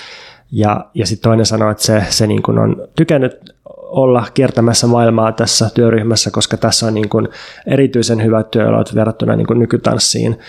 Ja, 0.51 0.85
ja 0.93 1.05
sitten 1.05 1.29
toinen 1.29 1.45
sanoi, 1.45 1.71
että 1.71 1.83
se, 1.83 2.03
se 2.09 2.27
niin 2.27 2.43
kuin 2.43 2.59
on 2.59 2.87
tykännyt 2.95 3.53
olla 3.75 4.25
kiertämässä 4.33 4.87
maailmaa 4.87 5.31
tässä 5.31 5.69
työryhmässä, 5.73 6.31
koska 6.31 6.57
tässä 6.57 6.85
on 6.85 6.93
niin 6.93 7.09
kuin 7.09 7.27
erityisen 7.67 8.23
hyvät 8.23 8.51
työolot 8.51 8.95
verrattuna 8.95 9.35
niin 9.35 9.47
kuin 9.47 9.59
nykytanssiin 9.59 10.39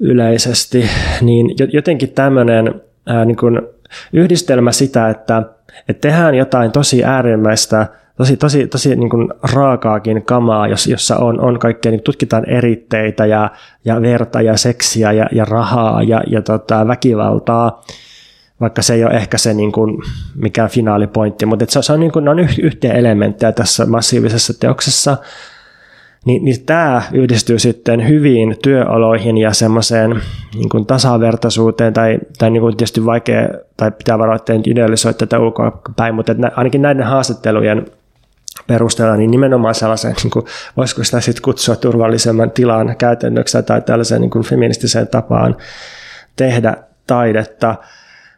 yleisesti. 0.00 0.90
Niin 1.20 1.46
jotenkin 1.72 2.08
tämmöinen 2.08 2.74
niin 3.26 3.62
yhdistelmä 4.12 4.72
sitä, 4.72 5.08
että, 5.08 5.42
että 5.88 6.08
tehdään 6.08 6.34
jotain 6.34 6.72
tosi 6.72 7.04
äärimmäistä– 7.04 7.86
tosi, 8.16 8.36
tosi, 8.36 8.66
tosi 8.66 8.96
niin 8.96 9.10
kuin 9.10 9.28
raakaakin 9.54 10.22
kamaa, 10.22 10.68
jos, 10.68 10.86
jossa 10.86 11.16
on, 11.16 11.40
on 11.40 11.58
kaikkea, 11.58 11.92
niin 11.92 12.02
tutkitaan 12.02 12.48
eritteitä 12.48 13.26
ja, 13.26 13.50
ja 13.84 14.02
verta 14.02 14.40
ja 14.40 14.56
seksiä 14.56 15.12
ja, 15.12 15.26
ja 15.32 15.44
rahaa 15.44 16.02
ja, 16.02 16.22
ja 16.26 16.42
tota, 16.42 16.86
väkivaltaa, 16.86 17.84
vaikka 18.60 18.82
se 18.82 18.94
ei 18.94 19.04
ole 19.04 19.14
ehkä 19.14 19.38
se 19.38 19.54
niin 19.54 19.72
kuin, 19.72 20.02
mikään 20.34 20.70
finaalipointti, 20.70 21.46
mutta 21.46 21.64
se, 21.68 21.82
se 21.82 21.92
on, 21.92 22.00
niin 22.00 22.12
kuin, 22.12 22.28
on 22.28 22.38
yhteen 22.62 22.96
elementtejä 22.96 23.52
tässä 23.52 23.86
massiivisessa 23.86 24.60
teoksessa, 24.60 25.16
niin, 26.26 26.44
niin 26.44 26.66
tämä 26.66 27.02
yhdistyy 27.12 27.58
sitten 27.58 28.08
hyviin 28.08 28.56
työoloihin 28.62 29.38
ja 29.38 29.52
semmoiseen 29.52 30.20
niin 30.54 30.68
kuin 30.68 30.86
tasavertaisuuteen, 30.86 31.92
tai, 31.92 32.18
tai 32.38 32.50
niin 32.50 32.60
kuin 32.60 32.76
tietysti 32.76 33.04
vaikea, 33.04 33.48
tai 33.76 33.90
pitää 33.90 34.18
varoa, 34.18 34.36
että 34.36 34.52
idealisoi 34.66 35.14
tätä 35.14 35.38
ulkoa 35.38 35.80
päin, 35.96 36.14
mutta 36.14 36.34
ainakin 36.56 36.82
näiden 36.82 37.06
haastattelujen 37.06 37.86
perusteella, 38.66 39.16
niin 39.16 39.30
nimenomaan 39.30 39.74
sellaisen, 39.74 40.14
niin 40.22 40.30
kuin, 40.30 40.44
voisiko 40.76 41.04
sitä 41.04 41.20
sitten 41.20 41.42
kutsua 41.42 41.76
turvallisemman 41.76 42.50
tilan 42.50 42.96
käytännöksi 42.96 43.62
tai 43.62 43.80
tällaiseen 43.80 44.20
niin 44.20 44.30
kuin 44.30 44.44
feministiseen 44.44 45.08
tapaan 45.08 45.56
tehdä 46.36 46.76
taidetta, 47.06 47.74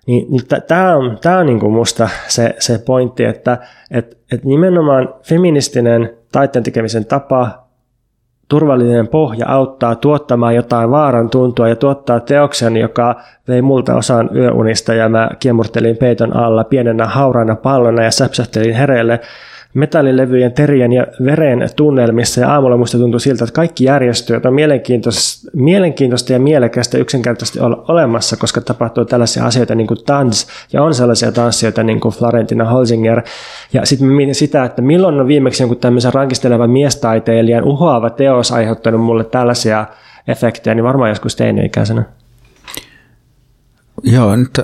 niin, 0.06 0.26
niin 0.30 0.42
tämä 0.66 0.96
on, 0.96 1.18
tää 1.22 1.38
on 1.38 1.46
niin 1.46 1.60
kuin 1.60 1.72
musta 1.72 2.08
se, 2.28 2.54
se 2.58 2.78
pointti, 2.78 3.24
että 3.24 3.58
et, 3.90 4.18
et 4.32 4.44
nimenomaan 4.44 5.14
feministinen 5.22 6.10
taiteen 6.32 6.62
tekemisen 6.62 7.04
tapa, 7.04 7.64
turvallinen 8.48 9.08
pohja 9.08 9.48
auttaa 9.48 9.94
tuottamaan 9.94 10.54
jotain 10.54 10.90
vaaran 10.90 11.30
tuntua 11.30 11.68
ja 11.68 11.76
tuottaa 11.76 12.20
teoksen, 12.20 12.76
joka 12.76 13.20
vei 13.48 13.62
multa 13.62 13.94
osan 13.94 14.30
yöunista 14.34 14.94
ja 14.94 15.08
mä 15.08 15.30
kiemurtelin 15.38 15.96
peiton 15.96 16.36
alla 16.36 16.64
pienenä 16.64 17.06
hauraana 17.06 17.56
pallona 17.56 18.02
ja 18.02 18.10
säpsähtelin 18.10 18.74
hereille 18.74 19.20
metallilevyjen 19.74 20.52
terien 20.52 20.92
ja 20.92 21.06
veren 21.24 21.68
tunnelmissa 21.76 22.40
ja 22.40 22.52
aamulla 22.52 22.76
musta 22.76 22.98
tuntui 22.98 23.20
siltä, 23.20 23.44
että 23.44 23.54
kaikki 23.54 23.84
järjestöt 23.84 24.46
on 24.46 24.54
mielenkiintoista, 24.54 25.50
mielenkiintoista 25.52 26.32
ja 26.32 26.38
mielekästä 26.38 26.98
yksinkertaisesti 26.98 27.60
olla 27.60 27.84
olemassa, 27.88 28.36
koska 28.36 28.60
tapahtuu 28.60 29.04
tällaisia 29.04 29.46
asioita 29.46 29.74
niin 29.74 29.86
kuin 29.86 29.98
dans 30.06 30.46
ja 30.72 30.82
on 30.82 30.94
sellaisia 30.94 31.32
tanssijoita 31.32 31.82
niin 31.82 32.00
kuin 32.00 32.14
Florentina 32.14 32.64
Holzinger. 32.64 33.22
Ja 33.72 33.86
sitten 33.86 34.08
mietin 34.08 34.34
sitä, 34.34 34.64
että 34.64 34.82
milloin 34.82 35.20
on 35.20 35.26
viimeksi 35.26 35.62
jonkun 35.62 35.78
tämmöisen 35.78 36.14
rankistelevan 36.14 36.70
miestaiteilijan 36.70 37.64
uhoava 37.64 38.10
teos 38.10 38.52
aiheuttanut 38.52 39.00
mulle 39.00 39.24
tällaisia 39.24 39.86
efektejä, 40.28 40.74
niin 40.74 40.84
varmaan 40.84 41.10
joskus 41.10 41.36
teini-ikäisenä. 41.36 42.04
Joo, 44.02 44.36
nyt 44.36 44.60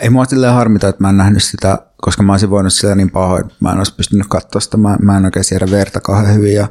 ei 0.00 0.10
mua 0.10 0.24
silleen 0.24 0.54
harmita, 0.54 0.88
että 0.88 1.02
mä 1.02 1.10
en 1.10 1.16
nähnyt 1.16 1.42
sitä 1.42 1.78
koska 2.04 2.22
mä 2.22 2.32
olisin 2.32 2.50
voinut 2.50 2.72
siellä 2.72 2.94
niin 2.94 3.10
pahoin, 3.10 3.44
mä 3.60 3.72
en 3.72 3.78
olisi 3.78 3.94
pystynyt 3.94 4.26
katsoa 4.28 4.60
sitä, 4.60 4.76
mä, 4.76 4.96
mä 5.02 5.16
en 5.16 5.24
oikein 5.24 5.44
siedä 5.44 5.70
verta 5.70 6.00
kauhean 6.00 6.34
hyvin 6.34 6.54
ja 6.54 6.68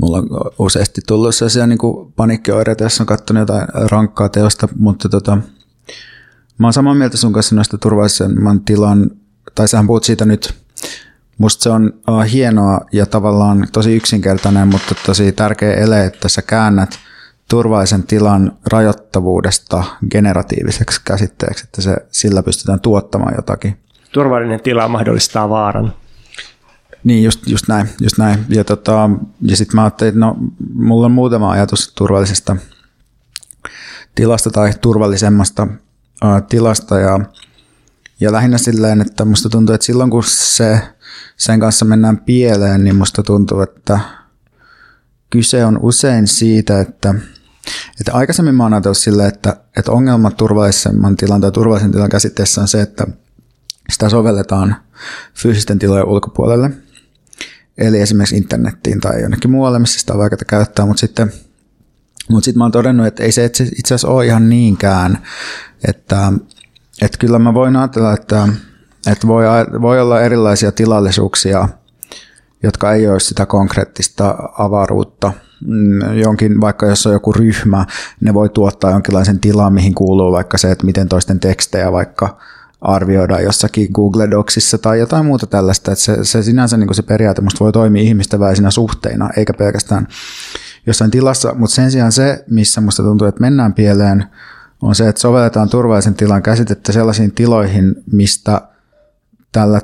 mulla 0.00 0.18
on 0.18 0.28
useasti 0.58 1.00
tullut 1.06 1.34
sellaisia 1.34 1.66
niin 1.66 1.78
paniikkioireita, 2.16 2.84
jos 2.84 3.00
on 3.00 3.06
katsonut 3.06 3.40
jotain 3.40 3.68
rankkaa 3.90 4.28
teosta, 4.28 4.68
mutta 4.78 5.08
tota, 5.08 5.38
mä 6.58 6.66
oon 6.66 6.72
samaa 6.72 6.94
mieltä 6.94 7.16
sun 7.16 7.32
kanssa 7.32 7.54
noista 7.54 7.78
turvallisemman 7.78 8.60
tilan, 8.60 9.10
tai 9.54 9.68
sähän 9.68 9.86
puhut 9.86 10.04
siitä 10.04 10.24
nyt, 10.24 10.54
musta 11.38 11.62
se 11.62 11.70
on 11.70 11.92
hienoa 12.32 12.80
ja 12.92 13.06
tavallaan 13.06 13.66
tosi 13.72 13.96
yksinkertainen, 13.96 14.68
mutta 14.68 14.94
tosi 15.06 15.32
tärkeä 15.32 15.74
ele, 15.74 16.04
että 16.04 16.28
sä 16.28 16.42
käännät 16.42 16.98
turvallisen 17.50 18.02
tilan 18.02 18.52
rajoittavuudesta 18.66 19.84
generatiiviseksi 20.10 21.00
käsitteeksi, 21.04 21.64
että 21.64 21.82
se, 21.82 21.96
sillä 22.10 22.42
pystytään 22.42 22.80
tuottamaan 22.80 23.34
jotakin 23.36 23.76
turvallinen 24.14 24.60
tila 24.60 24.88
mahdollistaa 24.88 25.48
vaaran. 25.48 25.92
Niin, 27.04 27.24
just, 27.24 27.46
just 27.46 27.68
näin. 27.68 27.88
Just 28.00 28.18
näin. 28.18 28.46
Ja, 28.48 28.64
tota, 28.64 29.10
ja 29.42 29.56
sitten 29.56 29.76
mä 29.76 29.82
ajattelin, 29.82 30.08
että 30.08 30.20
no, 30.20 30.36
mulla 30.74 31.06
on 31.06 31.12
muutama 31.12 31.50
ajatus 31.50 31.92
turvallisesta 31.94 32.56
tilasta 34.14 34.50
tai 34.50 34.72
turvallisemmasta 34.80 35.66
ää, 36.22 36.40
tilasta. 36.40 36.98
Ja, 36.98 37.20
ja 38.20 38.32
lähinnä 38.32 38.58
silleen, 38.58 39.00
että 39.00 39.24
musta 39.24 39.48
tuntuu, 39.48 39.74
että 39.74 39.84
silloin 39.84 40.10
kun 40.10 40.24
se, 40.26 40.80
sen 41.36 41.60
kanssa 41.60 41.84
mennään 41.84 42.18
pieleen, 42.18 42.84
niin 42.84 42.96
musta 42.96 43.22
tuntuu, 43.22 43.60
että 43.60 44.00
kyse 45.30 45.64
on 45.64 45.78
usein 45.82 46.26
siitä, 46.26 46.80
että, 46.80 47.14
että 48.00 48.12
aikaisemmin 48.12 48.54
mä 48.54 48.62
oon 48.62 48.72
ajatellut 48.72 48.98
silleen, 48.98 49.28
että, 49.28 49.56
että 49.76 49.92
ongelma 49.92 50.30
turvallisemman 50.30 51.16
tilan 51.16 51.40
tai 51.40 51.52
turvallisen 51.52 51.92
tilan 51.92 52.08
käsitteessä 52.08 52.60
on 52.60 52.68
se, 52.68 52.80
että– 52.80 53.06
sitä 53.92 54.08
sovelletaan 54.08 54.76
fyysisten 55.34 55.78
tilojen 55.78 56.06
ulkopuolelle. 56.06 56.70
Eli 57.78 58.00
esimerkiksi 58.00 58.36
internettiin 58.36 59.00
tai 59.00 59.22
jonnekin 59.22 59.50
muualle, 59.50 59.78
missä 59.78 60.00
sitä 60.00 60.12
on 60.12 60.18
vaikea 60.18 60.38
käyttää, 60.46 60.86
mutta 60.86 61.00
sitten 61.00 61.32
mutta 62.30 62.44
sitten 62.44 62.58
mä 62.58 62.64
oon 62.64 62.72
todennut, 62.72 63.06
että 63.06 63.22
ei 63.22 63.32
se 63.32 63.44
itse 63.44 63.64
asiassa 63.84 64.08
ole 64.08 64.26
ihan 64.26 64.48
niinkään, 64.48 65.18
että, 65.88 66.32
että 67.02 67.18
kyllä 67.18 67.38
mä 67.38 67.54
voin 67.54 67.76
ajatella, 67.76 68.12
että, 68.12 68.48
että 69.06 69.26
voi, 69.26 69.44
voi 69.80 70.00
olla 70.00 70.20
erilaisia 70.20 70.72
tilallisuuksia, 70.72 71.68
jotka 72.64 72.92
ei 72.92 73.08
ole 73.08 73.20
sitä 73.20 73.46
konkreettista 73.46 74.34
avaruutta. 74.58 75.32
Mm, 75.66 76.18
jonkin, 76.22 76.60
vaikka 76.60 76.86
jos 76.86 77.06
on 77.06 77.12
joku 77.12 77.32
ryhmä, 77.32 77.86
ne 78.20 78.34
voi 78.34 78.48
tuottaa 78.48 78.90
jonkinlaisen 78.90 79.40
tilan, 79.40 79.72
mihin 79.72 79.94
kuuluu 79.94 80.32
vaikka 80.32 80.58
se, 80.58 80.70
että 80.70 80.86
miten 80.86 81.08
toisten 81.08 81.40
tekstejä 81.40 81.92
vaikka 81.92 82.38
arvioidaan 82.80 83.44
jossakin 83.44 83.88
Google 83.94 84.30
Docsissa 84.30 84.78
tai 84.78 84.98
jotain 84.98 85.26
muuta 85.26 85.46
tällaista. 85.46 85.92
Että 85.92 86.04
se, 86.04 86.24
se 86.24 86.42
sinänsä 86.42 86.76
niin 86.76 86.94
se 86.94 87.02
periaate 87.02 87.40
musta 87.42 87.64
voi 87.64 87.72
toimia 87.72 88.02
ihmisten 88.02 88.40
välisinä 88.40 88.70
suhteina, 88.70 89.30
eikä 89.36 89.52
pelkästään 89.52 90.08
jossain 90.86 91.10
tilassa, 91.10 91.54
mutta 91.54 91.74
sen 91.74 91.90
sijaan 91.90 92.12
se, 92.12 92.44
missä 92.50 92.80
musta 92.80 93.02
tuntuu, 93.02 93.26
että 93.26 93.40
mennään 93.40 93.74
pieleen, 93.74 94.24
on 94.82 94.94
se, 94.94 95.08
että 95.08 95.20
sovelletaan 95.20 95.68
turvallisen 95.68 96.14
tilan 96.14 96.42
käsitettä 96.42 96.92
sellaisiin 96.92 97.32
tiloihin, 97.32 97.94
mistä 98.12 98.60
tällä 99.52 99.80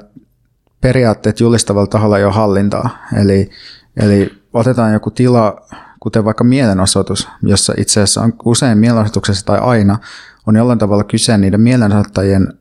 periaatteet 0.81 1.41
julistavalla 1.41 1.87
taholla 1.87 2.19
jo 2.19 2.31
hallintaa. 2.31 2.99
Eli, 3.21 3.51
eli 3.97 4.43
otetaan 4.53 4.93
joku 4.93 5.11
tila, 5.11 5.67
kuten 6.01 6.25
vaikka 6.25 6.45
mielenosoitus, 6.45 7.29
jossa 7.43 7.75
itse 7.77 8.01
asiassa 8.01 8.23
on 8.23 8.33
usein 8.45 8.79
mielenosoituksessa 8.79 9.47
tai 9.47 9.59
aina 9.59 9.99
on 10.47 10.57
jollain 10.57 10.79
tavalla 10.79 11.05
kyse 11.05 11.39
niiden 11.39 11.61
mielenosoittajien 11.61 12.53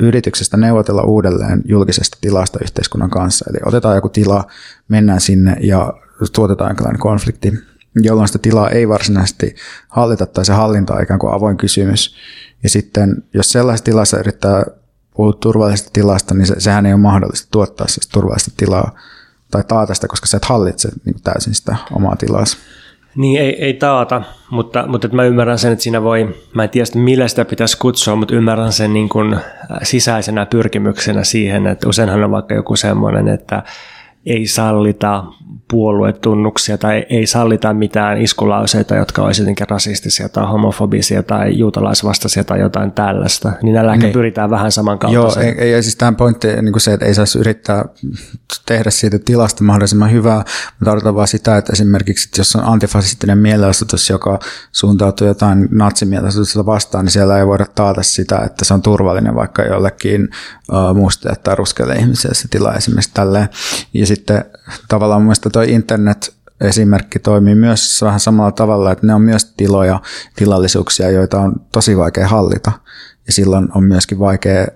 yrityksestä 0.00 0.56
neuvotella 0.56 1.02
uudelleen 1.02 1.62
julkisesta 1.64 2.18
tilasta 2.20 2.58
yhteiskunnan 2.62 3.10
kanssa. 3.10 3.44
Eli 3.50 3.58
otetaan 3.64 3.94
joku 3.94 4.08
tila, 4.08 4.44
mennään 4.88 5.20
sinne 5.20 5.56
ja 5.60 5.92
tuotetaan 6.34 6.70
jonkinlainen 6.70 7.00
konflikti, 7.00 7.52
jolloin 7.96 8.28
sitä 8.28 8.38
tilaa 8.38 8.70
ei 8.70 8.88
varsinaisesti 8.88 9.54
hallita 9.88 10.26
tai 10.26 10.44
se 10.44 10.52
hallinta 10.52 10.94
on 10.94 11.02
ikään 11.02 11.20
kuin 11.20 11.32
avoin 11.32 11.56
kysymys. 11.56 12.14
Ja 12.62 12.68
sitten 12.68 13.24
jos 13.34 13.52
sellaisessa 13.52 13.84
tilassa 13.84 14.18
yrittää 14.18 14.64
puhua 15.14 15.32
turvallisesta 15.32 15.90
tilasta, 15.92 16.34
niin 16.34 16.46
se, 16.46 16.54
sehän 16.58 16.86
ei 16.86 16.92
ole 16.92 17.00
mahdollista 17.00 17.48
tuottaa 17.50 17.88
sitä 17.88 18.06
turvallista 18.12 18.50
tilaa 18.56 18.90
tai 19.50 19.64
taata 19.68 19.94
sitä, 19.94 20.08
koska 20.08 20.26
sä 20.26 20.36
et 20.36 20.44
hallitse 20.44 20.88
niin 21.04 21.16
täysin 21.24 21.54
sitä 21.54 21.76
omaa 21.92 22.16
tilaa. 22.16 22.44
Niin, 23.16 23.40
ei, 23.40 23.64
ei 23.64 23.74
taata, 23.74 24.22
mutta, 24.50 24.86
mutta 24.86 25.06
että 25.06 25.16
mä 25.16 25.24
ymmärrän 25.24 25.58
sen, 25.58 25.72
että 25.72 25.82
siinä 25.82 26.02
voi, 26.02 26.36
mä 26.54 26.62
en 26.62 26.70
tiedä 26.70 26.86
millä 26.94 27.28
sitä 27.28 27.44
pitäisi 27.44 27.78
kutsua, 27.78 28.16
mutta 28.16 28.34
ymmärrän 28.34 28.72
sen 28.72 28.92
niin 28.92 29.08
kuin 29.08 29.36
sisäisenä 29.82 30.46
pyrkimyksenä 30.46 31.24
siihen, 31.24 31.66
että 31.66 31.88
useinhan 31.88 32.24
on 32.24 32.30
vaikka 32.30 32.54
joku 32.54 32.76
semmoinen, 32.76 33.28
että 33.28 33.62
ei 34.26 34.46
sallita 34.46 35.24
puoluetunnuksia 35.70 36.78
tai 36.78 37.06
ei 37.10 37.26
sallita 37.26 37.74
mitään 37.74 38.20
iskulauseita, 38.20 38.94
jotka 38.94 39.22
olisivat 39.22 39.44
jotenkin 39.44 39.68
rasistisia 39.68 40.28
tai 40.28 40.46
homofobisia 40.46 41.22
tai 41.22 41.58
juutalaisvastaisia 41.58 42.44
tai 42.44 42.60
jotain 42.60 42.92
tällaista. 42.92 43.52
Niin 43.62 43.74
näillä 43.74 43.96
niin. 43.96 44.12
pyritään 44.12 44.50
vähän 44.50 44.72
samankaltaiseen. 44.72 45.46
Joo, 45.46 45.54
ei, 45.58 45.74
ei 45.74 45.82
siis 45.82 45.96
tämän 45.96 46.16
pointti 46.16 46.48
niin 46.48 46.72
kuin 46.72 46.80
se, 46.80 46.92
että 46.92 47.06
ei 47.06 47.14
saisi 47.14 47.38
yrittää 47.38 47.84
tehdä 48.66 48.90
siitä 48.90 49.18
tilasta 49.18 49.64
mahdollisimman 49.64 50.12
hyvää. 50.12 50.36
Mä 50.80 50.84
tarkoitan 50.84 51.14
vaan 51.14 51.28
sitä, 51.28 51.56
että 51.56 51.72
esimerkiksi 51.72 52.28
että 52.28 52.40
jos 52.40 52.56
on 52.56 52.64
antifasistinen 52.64 53.38
mielenosoitus, 53.38 54.10
joka 54.10 54.38
suuntautuu 54.72 55.26
jotain 55.26 55.68
natsimielenosoitusta 55.70 56.66
vastaan, 56.66 57.04
niin 57.04 57.12
siellä 57.12 57.38
ei 57.38 57.46
voida 57.46 57.66
taata 57.74 58.02
sitä, 58.02 58.38
että 58.38 58.64
se 58.64 58.74
on 58.74 58.82
turvallinen 58.82 59.34
vaikka 59.34 59.62
jollekin 59.62 60.28
uh, 60.72 60.96
musta 60.96 61.34
tai 61.42 61.56
ruskeille 61.56 61.94
ihmisille 61.94 62.34
se 62.34 62.48
tila 62.48 62.74
esimerkiksi 62.74 63.10
tälleen. 63.14 63.48
Ja 63.94 64.06
sitten 64.14 64.44
tavallaan 64.88 65.22
mun 65.22 65.34
tuo 65.52 65.62
internet-esimerkki 65.62 67.18
toimii 67.18 67.54
myös 67.54 68.02
vähän 68.02 68.20
samalla 68.20 68.52
tavalla, 68.52 68.92
että 68.92 69.06
ne 69.06 69.14
on 69.14 69.22
myös 69.22 69.44
tiloja, 69.56 70.00
tilallisuuksia, 70.36 71.10
joita 71.10 71.40
on 71.40 71.54
tosi 71.72 71.96
vaikea 71.96 72.28
hallita. 72.28 72.72
Ja 73.26 73.32
silloin 73.32 73.68
on 73.74 73.84
myöskin 73.84 74.18
vaikea 74.18 74.66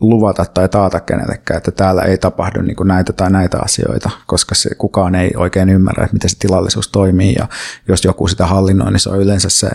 luvata 0.00 0.44
tai 0.44 0.68
taata 0.68 1.00
kenellekään, 1.00 1.58
että 1.58 1.70
täällä 1.70 2.02
ei 2.02 2.18
tapahdu 2.18 2.62
niin 2.62 2.76
kuin 2.76 2.88
näitä 2.88 3.12
tai 3.12 3.30
näitä 3.30 3.58
asioita, 3.64 4.10
koska 4.26 4.54
se, 4.54 4.74
kukaan 4.74 5.14
ei 5.14 5.30
oikein 5.36 5.68
ymmärrä, 5.68 6.04
että 6.04 6.14
miten 6.14 6.30
se 6.30 6.38
tilallisuus 6.38 6.88
toimii, 6.88 7.34
ja 7.38 7.48
jos 7.88 8.04
joku 8.04 8.28
sitä 8.28 8.46
hallinnoi, 8.46 8.92
niin 8.92 9.00
se 9.00 9.10
on 9.10 9.20
yleensä 9.20 9.48
se 9.50 9.70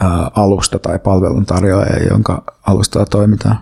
ää, 0.00 0.30
alusta 0.34 0.78
tai 0.78 0.98
palveluntarjoaja, 0.98 2.08
jonka 2.10 2.44
alustalla 2.66 3.06
toimitaan. 3.06 3.58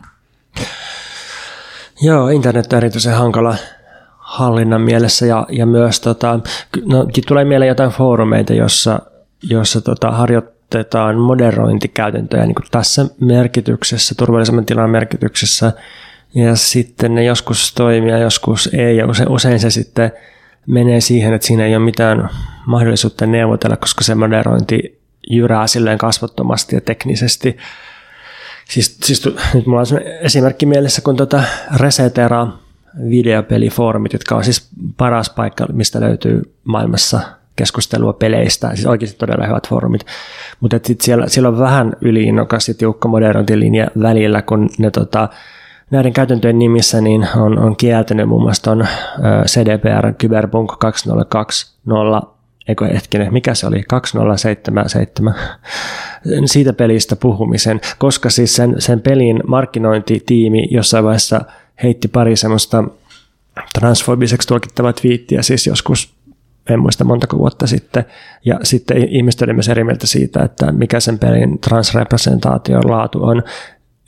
Joo, 2.03 2.29
internet 2.29 2.73
on 2.73 2.77
erityisen 2.77 3.15
hankala 3.15 3.57
hallinnan 4.25 4.81
mielessä 4.81 5.27
ja, 5.27 5.47
ja 5.49 5.67
myös 5.67 6.01
tota, 6.01 6.41
no, 6.85 7.07
tulee 7.29 7.45
mieleen 7.45 7.69
jotain 7.69 7.91
foorumeita, 7.91 8.55
jossa, 8.55 8.99
jossa 9.43 9.81
tota, 9.81 10.11
harjoitetaan 10.11 11.19
moderointikäytäntöjä 11.19 12.47
niin 12.47 12.55
tässä 12.71 13.07
merkityksessä, 13.21 14.15
turvallisemman 14.19 14.67
tilan 14.67 14.91
merkityksessä 14.91 15.73
ja 16.35 16.57
sitten 16.57 17.15
ne 17.15 17.25
joskus 17.25 17.75
toimii 17.75 18.11
ja 18.11 18.19
joskus 18.19 18.71
ei 18.73 18.97
ja 18.97 19.07
usein, 19.07 19.29
usein 19.29 19.61
se 19.61 19.71
sitten 19.71 20.13
menee 20.67 21.01
siihen, 21.01 21.35
että 21.35 21.47
siinä 21.47 21.67
ei 21.67 21.77
ole 21.77 21.85
mitään 21.85 22.29
mahdollisuutta 22.67 23.27
neuvotella, 23.27 23.77
koska 23.77 24.05
se 24.05 24.15
moderointi 24.15 25.01
jyrää 25.31 25.67
silleen 25.67 25.99
kasvottomasti 25.99 26.77
ja 26.77 26.81
teknisesti. 26.81 27.57
Siis, 28.69 28.99
siis 29.05 29.25
nyt 29.55 29.67
mulla 29.67 29.81
on 29.81 30.01
esimerkki 30.21 30.67
mielessä, 30.67 31.03
kun 31.03 31.17
tuota 31.17 31.43
Resetera 31.77 32.47
videopelifoorumit, 33.11 34.13
jotka 34.13 34.37
on 34.37 34.45
siis 34.45 34.69
paras 34.97 35.31
paikka, 35.31 35.67
mistä 35.73 36.01
löytyy 36.01 36.55
maailmassa 36.65 37.21
keskustelua 37.57 38.13
peleistä, 38.13 38.75
siis 38.75 38.87
oikeasti 38.87 39.19
todella 39.19 39.47
hyvät 39.47 39.69
foorumit, 39.69 40.07
mutta 40.61 40.81
siellä, 41.01 41.29
siellä 41.29 41.49
on 41.49 41.59
vähän 41.59 41.93
yliinnokas 42.01 42.69
ja 42.69 42.75
tiukka 42.75 43.09
moderointilinja 43.09 43.87
välillä, 44.03 44.43
kun 44.43 44.71
ne 44.79 44.91
tota, 44.91 45.29
näiden 45.91 46.13
käytäntöjen 46.13 46.59
nimissä 46.59 47.01
niin 47.01 47.27
on, 47.37 47.59
on 47.59 47.77
kieltänyt 47.77 48.29
muun 48.29 48.43
muassa 48.43 48.63
ton 48.63 48.87
CDPR 49.47 50.13
Cyberpunk 50.21 50.73
2020 50.79 52.35
eikö 52.69 52.87
hetkinen, 52.87 53.33
mikä 53.33 53.55
se 53.55 53.67
oli, 53.67 53.83
2077, 53.89 55.35
siitä 56.45 56.73
pelistä 56.73 57.17
puhumisen, 57.17 57.81
koska 57.99 58.31
siis 58.31 58.57
sen, 58.57 58.75
sen 58.79 59.01
pelin 59.01 59.41
markkinointitiimi 59.47 60.69
jossain 60.71 61.05
vaiheessa– 61.05 61.41
heitti 61.83 62.09
pari 62.09 62.37
semmoista 62.37 62.85
transfobiseksi 63.79 64.49
tulkittavaa 64.49 64.93
twiittiä 64.93 65.43
siis 65.43 65.67
joskus 65.67 66.15
en 66.71 66.81
muista 66.81 67.05
montako 67.05 67.39
vuotta 67.39 67.67
sitten, 67.67 68.05
ja 68.45 68.61
sitten 68.63 69.09
ihmiset 69.09 69.43
oli 69.43 69.53
myös 69.53 69.69
eri 69.69 69.85
mieltä 69.85 70.07
siitä, 70.07 70.43
että 70.43 70.73
mikä 70.73 71.01
sen 71.01 71.19
pelin 71.19 71.59
transrepresentaation 71.59 72.91
laatu 72.91 73.25
on, 73.25 73.43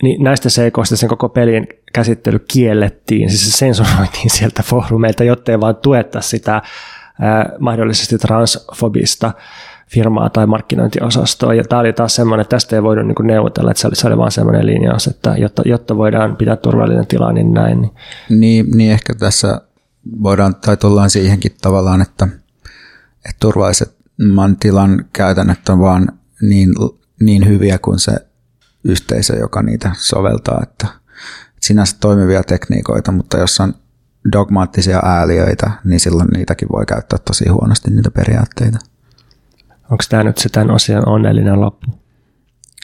niin 0.03 0.25
näistä 0.25 0.51
seikoista 0.51 0.97
sen 0.97 1.09
koko 1.09 1.29
pelin 1.29 1.69
käsittely 1.93 2.39
kiellettiin, 2.39 3.31
siis 3.31 3.51
se 3.53 3.57
sensuroitiin 3.59 4.31
sieltä 4.31 4.63
foorumeilta, 4.63 5.25
jotta 5.25 5.53
ei 5.53 5.61
vaan 5.61 5.77
tuetta 5.77 6.21
sitä 6.21 6.63
ää, 7.21 7.53
mahdollisesti 7.59 8.19
transfobista 8.19 9.33
firmaa 9.91 10.31
tai 10.31 10.47
markkinointiosastoa. 10.47 11.55
Ja 11.55 11.65
tämä 11.65 11.81
oli 11.81 11.93
taas 11.93 12.15
semmoinen, 12.15 12.43
että 12.43 12.57
tästä 12.57 12.77
ei 12.77 12.83
voida 12.83 13.03
niin 13.03 13.15
neuvotella, 13.23 13.71
että 13.71 13.81
se 13.81 13.87
oli, 13.87 13.97
se 13.97 14.07
oli 14.07 14.19
vaan 14.19 14.31
semmoinen 14.31 14.67
linjaus, 14.67 15.07
että 15.07 15.35
jotta, 15.39 15.63
jotta 15.65 15.97
voidaan 15.97 16.37
pitää 16.37 16.57
turvallinen 16.57 17.07
tila, 17.07 17.33
niin 17.33 17.55
näin. 17.55 17.91
Niin. 18.31 18.71
Niin, 18.77 18.93
ehkä 18.93 19.15
tässä 19.15 19.61
voidaan, 20.23 20.55
tai 20.55 20.77
tullaan 20.77 21.11
siihenkin 21.11 21.57
tavallaan, 21.63 22.03
että, 22.03 22.29
että 23.17 23.37
turvallisemman 23.41 24.57
tilan 24.61 25.05
käytännöt 25.13 25.69
on 25.69 25.81
vaan 25.81 26.13
niin, 26.43 26.75
niin 27.21 27.49
hyviä 27.49 27.79
kuin 27.79 27.99
se 27.99 28.13
yhteisö, 28.85 29.37
joka 29.37 29.63
niitä 29.63 29.91
soveltaa, 29.99 30.61
että 30.63 30.87
sinänsä 31.61 31.97
toimivia 32.01 32.43
tekniikoita, 32.43 33.13
mutta 33.13 33.39
jos 33.39 33.61
on 33.61 33.75
dogmaattisia 34.33 35.03
ääliöitä, 35.05 35.71
niin 35.85 36.01
silloin 36.01 36.29
niitäkin 36.29 36.69
voi 36.73 36.87
käyttää 36.87 37.19
tosi 37.19 37.49
huonosti 37.49 37.91
niitä 37.91 38.11
periaatteita. 38.11 38.79
Onko 39.91 40.05
tämä 40.09 40.23
nyt 40.23 40.39
se 40.39 40.49
tämän 40.49 40.71
osion 40.71 41.09
onnellinen 41.09 41.61
loppu? 41.61 41.87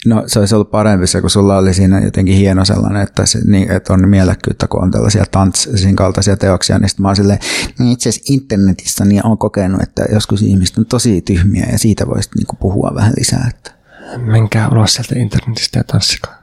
No 0.07 0.23
se 0.27 0.39
olisi 0.39 0.55
ollut 0.55 0.71
parempi 0.71 1.07
se, 1.07 1.21
kun 1.21 1.31
sulla 1.31 1.57
oli 1.57 1.75
siinä 1.75 2.01
jotenkin 2.01 2.37
hieno 2.37 2.65
sellainen, 2.65 3.03
että, 3.03 3.27
se, 3.27 3.39
niin, 3.47 3.71
että 3.71 3.93
on 3.93 4.09
mielekkyyttä, 4.09 4.69
kun 4.69 4.83
on 4.83 4.91
tällaisia 4.91 5.25
tanssin 5.31 5.97
kaltaisia 5.97 6.37
teoksia, 6.37 6.79
niin 6.79 6.89
sitten 6.89 7.03
mä 7.03 7.09
oon 7.09 7.17
silleen, 7.17 7.39
niin 7.79 7.93
itse 7.93 8.09
asiassa 8.09 8.33
internetissä 8.33 9.05
niin 9.05 9.27
on 9.27 9.39
kokenut, 9.39 9.83
että 9.83 10.05
joskus 10.13 10.43
ihmiset 10.43 10.79
on 10.79 10.87
tosi 10.87 11.21
tyhmiä 11.21 11.67
ja 11.73 11.79
siitä 11.79 12.07
voisi 12.07 12.31
niin 12.37 12.59
puhua 12.61 12.93
vähän 12.95 13.13
lisää. 13.19 13.51
Että. 13.51 13.73
Menkää 14.19 14.69
ulos 14.69 14.95
sieltä 14.95 15.19
internetistä 15.19 15.79
ja 15.79 15.85
tanssikaa. 15.85 16.43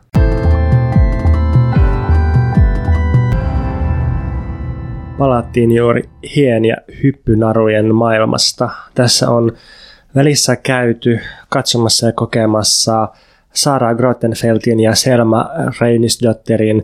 Palattiin 5.18 5.72
juuri 5.72 6.10
hien 6.36 6.66
ja 6.66 6.76
hyppynarujen 7.04 7.96
maailmasta. 7.96 8.70
Tässä 8.96 9.30
on 9.30 9.52
välissä 10.16 10.56
käyty 10.56 11.20
katsomassa 11.50 12.06
ja 12.06 12.12
kokemassa 12.14 13.08
Sara 13.54 13.96
Grottenfeltin 13.96 14.80
ja 14.80 14.96
Selma 14.96 15.50
Reinisdotterin 15.82 16.84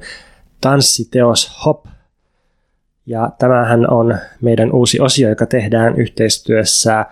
tanssiteos 0.61 1.65
Hop. 1.65 1.85
Ja 3.05 3.29
tämähän 3.39 3.91
on 3.91 4.17
meidän 4.41 4.71
uusi 4.71 4.99
osio, 4.99 5.29
joka 5.29 5.45
tehdään 5.45 5.95
yhteistyössä 5.95 7.05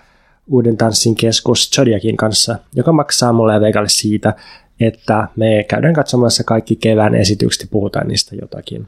Uuden 0.48 0.78
tanssin 0.78 1.16
keskus 1.16 1.72
Zodiakin 1.72 2.18
kanssa, 2.18 2.56
joka 2.76 2.92
maksaa 2.92 3.34
mulle 3.34 3.54
ja 3.54 3.60
siitä, 3.88 4.34
että 4.80 5.28
me 5.36 5.66
käydään 5.70 5.94
katsomassa 5.94 6.44
kaikki 6.44 6.76
kevään 6.76 7.16
esitykset 7.16 7.62
ja 7.62 7.68
puhutaan 7.72 8.08
niistä 8.08 8.36
jotakin. 8.42 8.88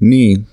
Niin, 0.00 0.46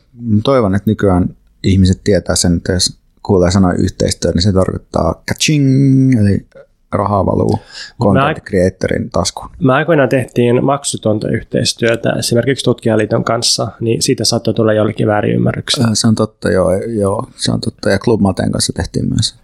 toivon, 0.43 0.75
että 0.75 0.89
nykyään 0.89 1.35
ihmiset 1.63 2.01
tietää 2.03 2.35
sen, 2.35 2.57
että 2.57 2.73
jos 2.73 2.97
kuulee 3.25 3.51
sanoa 3.51 3.73
yhteistyö, 3.73 4.31
niin 4.31 4.41
se 4.41 4.53
tarkoittaa 4.53 5.21
kaching, 5.27 6.13
eli 6.19 6.45
rahaa 6.91 7.25
valuu 7.25 7.59
content 8.01 8.43
creatorin 8.43 9.09
taskuun. 9.09 9.49
Me 9.59 9.73
aikoinaan 9.73 10.09
tehtiin 10.09 10.65
maksutonta 10.65 11.29
yhteistyötä 11.29 12.09
esimerkiksi 12.09 12.65
tutkijaliiton 12.65 13.23
kanssa, 13.23 13.67
niin 13.79 14.01
siitä 14.01 14.25
saattoi 14.25 14.53
tulla 14.53 14.73
jollekin 14.73 15.07
väärinymmärryksiä. 15.07 15.87
Se 15.93 16.07
on 16.07 16.15
totta, 16.15 16.51
joo, 16.51 16.73
joo, 16.73 17.27
se 17.35 17.51
on 17.51 17.61
totta. 17.61 17.89
Ja 17.89 17.99
Club 17.99 18.21
Maten 18.21 18.51
kanssa 18.51 18.73
tehtiin 18.73 19.09
myös. 19.09 19.35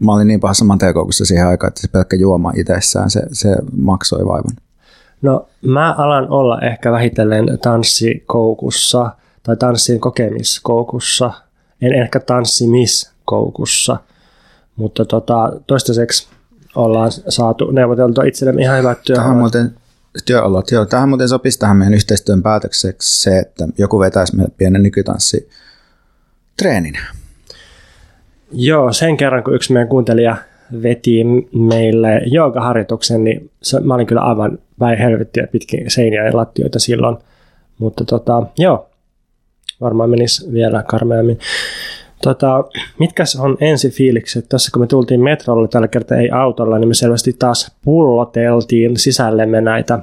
Mä 0.00 0.14
olin 0.14 0.26
niin 0.26 0.40
pahassa 0.40 0.64
Matekoukussa 0.64 1.24
siihen 1.24 1.46
aikaan, 1.46 1.68
että 1.68 1.80
se 1.80 1.88
pelkkä 1.88 2.16
juoma 2.16 2.52
itsessään, 2.56 3.10
se, 3.10 3.22
se 3.32 3.56
maksoi 3.76 4.26
vaivan. 4.26 4.56
No 5.22 5.48
mä 5.62 5.94
alan 5.98 6.28
olla 6.30 6.60
ehkä 6.60 6.92
vähitellen 6.92 7.58
tanssikoukussa– 7.62 9.10
tai 9.42 9.56
tanssin 9.56 10.00
kokemiskoukussa. 10.00 11.32
En 11.82 11.94
ehkä 11.94 12.20
tanssimiskoukussa, 12.20 13.96
mutta 14.76 15.04
tota, 15.04 15.52
toistaiseksi 15.66 16.28
ollaan 16.74 17.10
saatu 17.28 17.70
neuvoteltua 17.70 18.24
itsellemme 18.24 18.62
ihan 18.62 18.78
hyvät 18.78 19.02
työolot. 19.02 19.24
Tähän 19.24 19.36
muuten, 19.36 19.74
työolot, 20.26 20.70
joo. 20.70 20.86
Tähän 20.86 21.08
muuten 21.08 21.28
sopisi 21.28 21.58
tähän 21.58 21.76
meidän 21.76 21.94
yhteistyön 21.94 22.42
päätökseksi 22.42 23.20
se, 23.22 23.38
että 23.38 23.68
joku 23.78 24.00
vetäisi 24.00 24.36
meille 24.36 24.52
pienen 24.56 24.82
nykytanssi 24.82 25.48
treenin. 26.58 26.98
Joo, 28.52 28.92
sen 28.92 29.16
kerran 29.16 29.44
kun 29.44 29.54
yksi 29.54 29.72
meidän 29.72 29.88
kuuntelija 29.88 30.36
veti 30.82 31.24
meille 31.52 32.22
joogaharjoituksen, 32.26 33.24
niin 33.24 33.50
se, 33.62 33.80
mä 33.80 33.94
olin 33.94 34.06
kyllä 34.06 34.20
aivan 34.20 34.58
päin 34.78 34.98
helvettiä 34.98 35.46
pitkin 35.46 35.90
seiniä 35.90 36.26
ja 36.26 36.36
lattioita 36.36 36.78
silloin. 36.78 37.16
Mutta 37.78 38.04
tota, 38.04 38.42
joo, 38.58 38.89
varmaan 39.80 40.10
menisi 40.10 40.52
vielä 40.52 40.82
karmeammin. 40.82 41.38
Tota, 42.22 42.64
mitkä 42.98 43.24
on 43.38 43.56
ensi 43.60 43.90
fiilikset? 43.90 44.48
Tässä 44.48 44.70
kun 44.72 44.82
me 44.82 44.86
tultiin 44.86 45.20
metrolla 45.20 45.68
tällä 45.68 45.88
kertaa 45.88 46.18
ei 46.18 46.30
autolla, 46.30 46.78
niin 46.78 46.88
me 46.88 46.94
selvästi 46.94 47.32
taas 47.32 47.72
pulloteltiin 47.84 48.96
sisällemme 48.96 49.60
näitä 49.60 49.98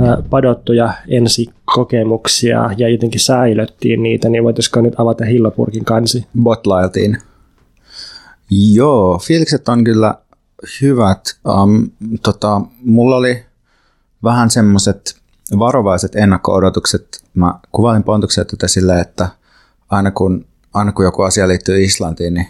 ää, 0.00 0.22
padottuja 0.30 0.92
ensikokemuksia 1.08 2.70
ja 2.76 2.88
jotenkin 2.88 3.20
säilöttiin 3.20 4.02
niitä, 4.02 4.28
niin 4.28 4.44
voitaisiko 4.44 4.80
nyt 4.80 5.00
avata 5.00 5.24
hillopurkin 5.24 5.84
kansi? 5.84 6.26
Botlailtiin. 6.42 7.18
Joo, 8.50 9.18
fiilikset 9.18 9.68
on 9.68 9.84
kyllä 9.84 10.14
hyvät. 10.82 11.20
Um, 11.62 11.90
tota, 12.22 12.60
mulla 12.84 13.16
oli 13.16 13.42
vähän 14.24 14.50
semmoiset 14.50 15.19
varovaiset 15.58 16.14
ennakko-odotukset. 16.14 17.24
Mä 17.34 17.54
kuvailin 17.72 18.04
Pontuksen 18.04 18.46
tätä 18.46 18.68
silleen, 18.68 19.00
että 19.00 19.28
aina 19.88 20.10
kun, 20.10 20.46
aina 20.74 20.92
kun 20.92 21.04
joku 21.04 21.22
asia 21.22 21.48
liittyy 21.48 21.84
Islantiin, 21.84 22.34
niin, 22.34 22.46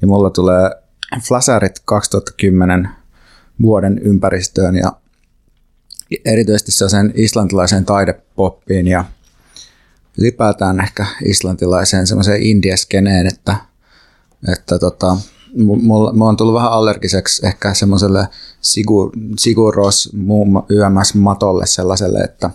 niin 0.00 0.08
mulla 0.08 0.30
tulee 0.30 0.70
flasarit 1.28 1.82
2010 1.84 2.88
vuoden 3.62 3.98
ympäristöön 3.98 4.76
ja 4.76 4.92
erityisesti 6.24 6.72
sen 6.72 7.12
islantilaiseen 7.14 7.84
taidepoppiin 7.84 8.86
ja 8.86 9.04
ylipäätään 10.18 10.80
ehkä 10.80 11.06
islantilaiseen 11.24 12.06
semmoiseen 12.06 12.42
indieskeneen, 12.42 13.26
että– 13.26 13.56
että 14.52 14.78
tota, 14.78 15.16
mulla, 15.56 16.12
mulla 16.12 16.28
on 16.28 16.36
tullut 16.36 16.54
vähän 16.54 16.72
allergiseksi 16.72 17.46
ehkä 17.46 17.74
semmoiselle 17.74 18.28
Sigur, 18.60 19.10
Siguros 19.38 20.12
YMS-matolle 20.68 21.66
sellaiselle, 21.66 22.18
että 22.18 22.50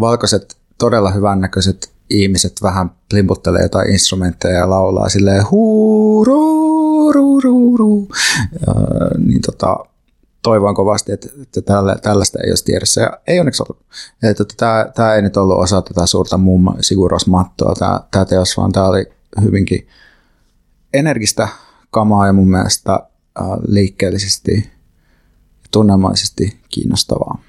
valkoiset 0.00 0.56
todella 0.78 1.10
hyvännäköiset 1.10 1.92
ihmiset 2.10 2.52
vähän 2.62 2.90
plimputtelee 3.08 3.62
jotain 3.62 3.90
instrumentteja 3.90 4.58
ja 4.58 4.70
laulaa 4.70 5.08
silleen 5.08 5.50
huuru, 5.50 7.12
ru, 7.12 7.40
ru, 7.40 7.76
ru. 7.76 8.08
Ja, 8.52 8.74
niin 9.18 9.40
tota, 9.42 9.76
toivon 10.42 10.74
kovasti, 10.74 11.12
että, 11.12 11.28
että 11.42 11.62
tällä, 11.62 11.96
tällaista 12.02 12.38
ei 12.44 12.50
olisi 12.50 12.64
tiedossa. 12.64 13.00
Ja 13.00 13.20
ei 13.26 13.40
onneksi 13.40 13.62
ollut. 13.62 13.82
Että 14.22 14.44
tämä, 14.56 14.86
tämä 14.94 15.14
ei 15.14 15.22
nyt 15.22 15.36
ollut 15.36 15.58
osa 15.58 15.82
tätä 15.82 16.06
suurta 16.06 16.38
muun 16.38 16.74
Siguros-mattoa, 16.80 17.74
tämä, 17.78 18.00
tämä 18.10 18.24
teos, 18.24 18.56
vaan 18.56 18.72
tämä 18.72 18.86
oli 18.86 19.06
hyvinkin 19.42 19.88
energistä 20.94 21.48
kamaa 21.90 22.26
ja 22.26 22.32
mun 22.32 22.50
mielestä 22.50 23.00
liikkeellisesti 23.68 24.52
ja 25.62 25.68
tunnelmaisesti 25.70 26.58
kiinnostavaa. 26.68 27.42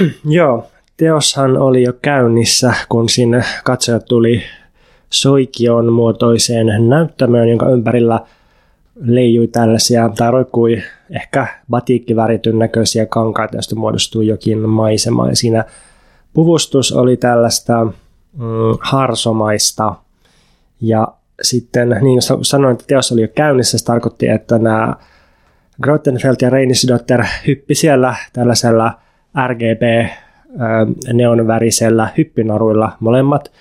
Joo, 0.24 0.66
teoshan 0.96 1.56
oli 1.56 1.82
jo 1.82 1.92
käynnissä, 1.92 2.74
kun 2.88 3.08
sinne 3.08 3.44
katsojat 3.64 4.04
tuli 4.04 4.42
soikion 5.10 5.92
muotoiseen 5.92 6.88
näyttämöön, 6.88 7.48
jonka 7.48 7.68
ympärillä 7.68 8.20
leijui 9.00 9.46
tällaisia, 9.46 10.10
tai 10.16 10.30
roikkui 10.30 10.82
ehkä 11.10 11.46
batiikkivärityn 11.70 12.58
näköisiä 12.58 13.06
kankaita, 13.06 13.56
joista 13.56 13.76
muodostui 13.76 14.26
jokin 14.26 14.68
maisema. 14.68 15.28
Ja 15.28 15.36
siinä 15.36 15.64
puvustus 16.32 16.92
oli 16.92 17.16
tällaista 17.16 17.84
mm, 17.84 17.92
harsomaista, 18.80 19.94
ja 20.80 21.08
sitten, 21.42 21.88
niin 21.88 22.18
kuin 22.28 22.44
sanoin, 22.44 22.72
että 22.72 22.84
teos 22.86 23.12
oli 23.12 23.22
jo 23.22 23.28
käynnissä, 23.28 23.78
se 23.78 23.84
tarkoitti, 23.84 24.28
että 24.28 24.58
nämä 24.58 24.94
Grottenfeld 25.82 26.36
ja 26.42 26.50
Reinisdotter 26.50 27.24
hyppi 27.46 27.74
siellä 27.74 28.14
tällaisella 28.32 29.00
RGB 29.46 29.82
neonvärisellä 31.12 32.08
hyppinaruilla 32.18 32.96
molemmat. 33.00 33.52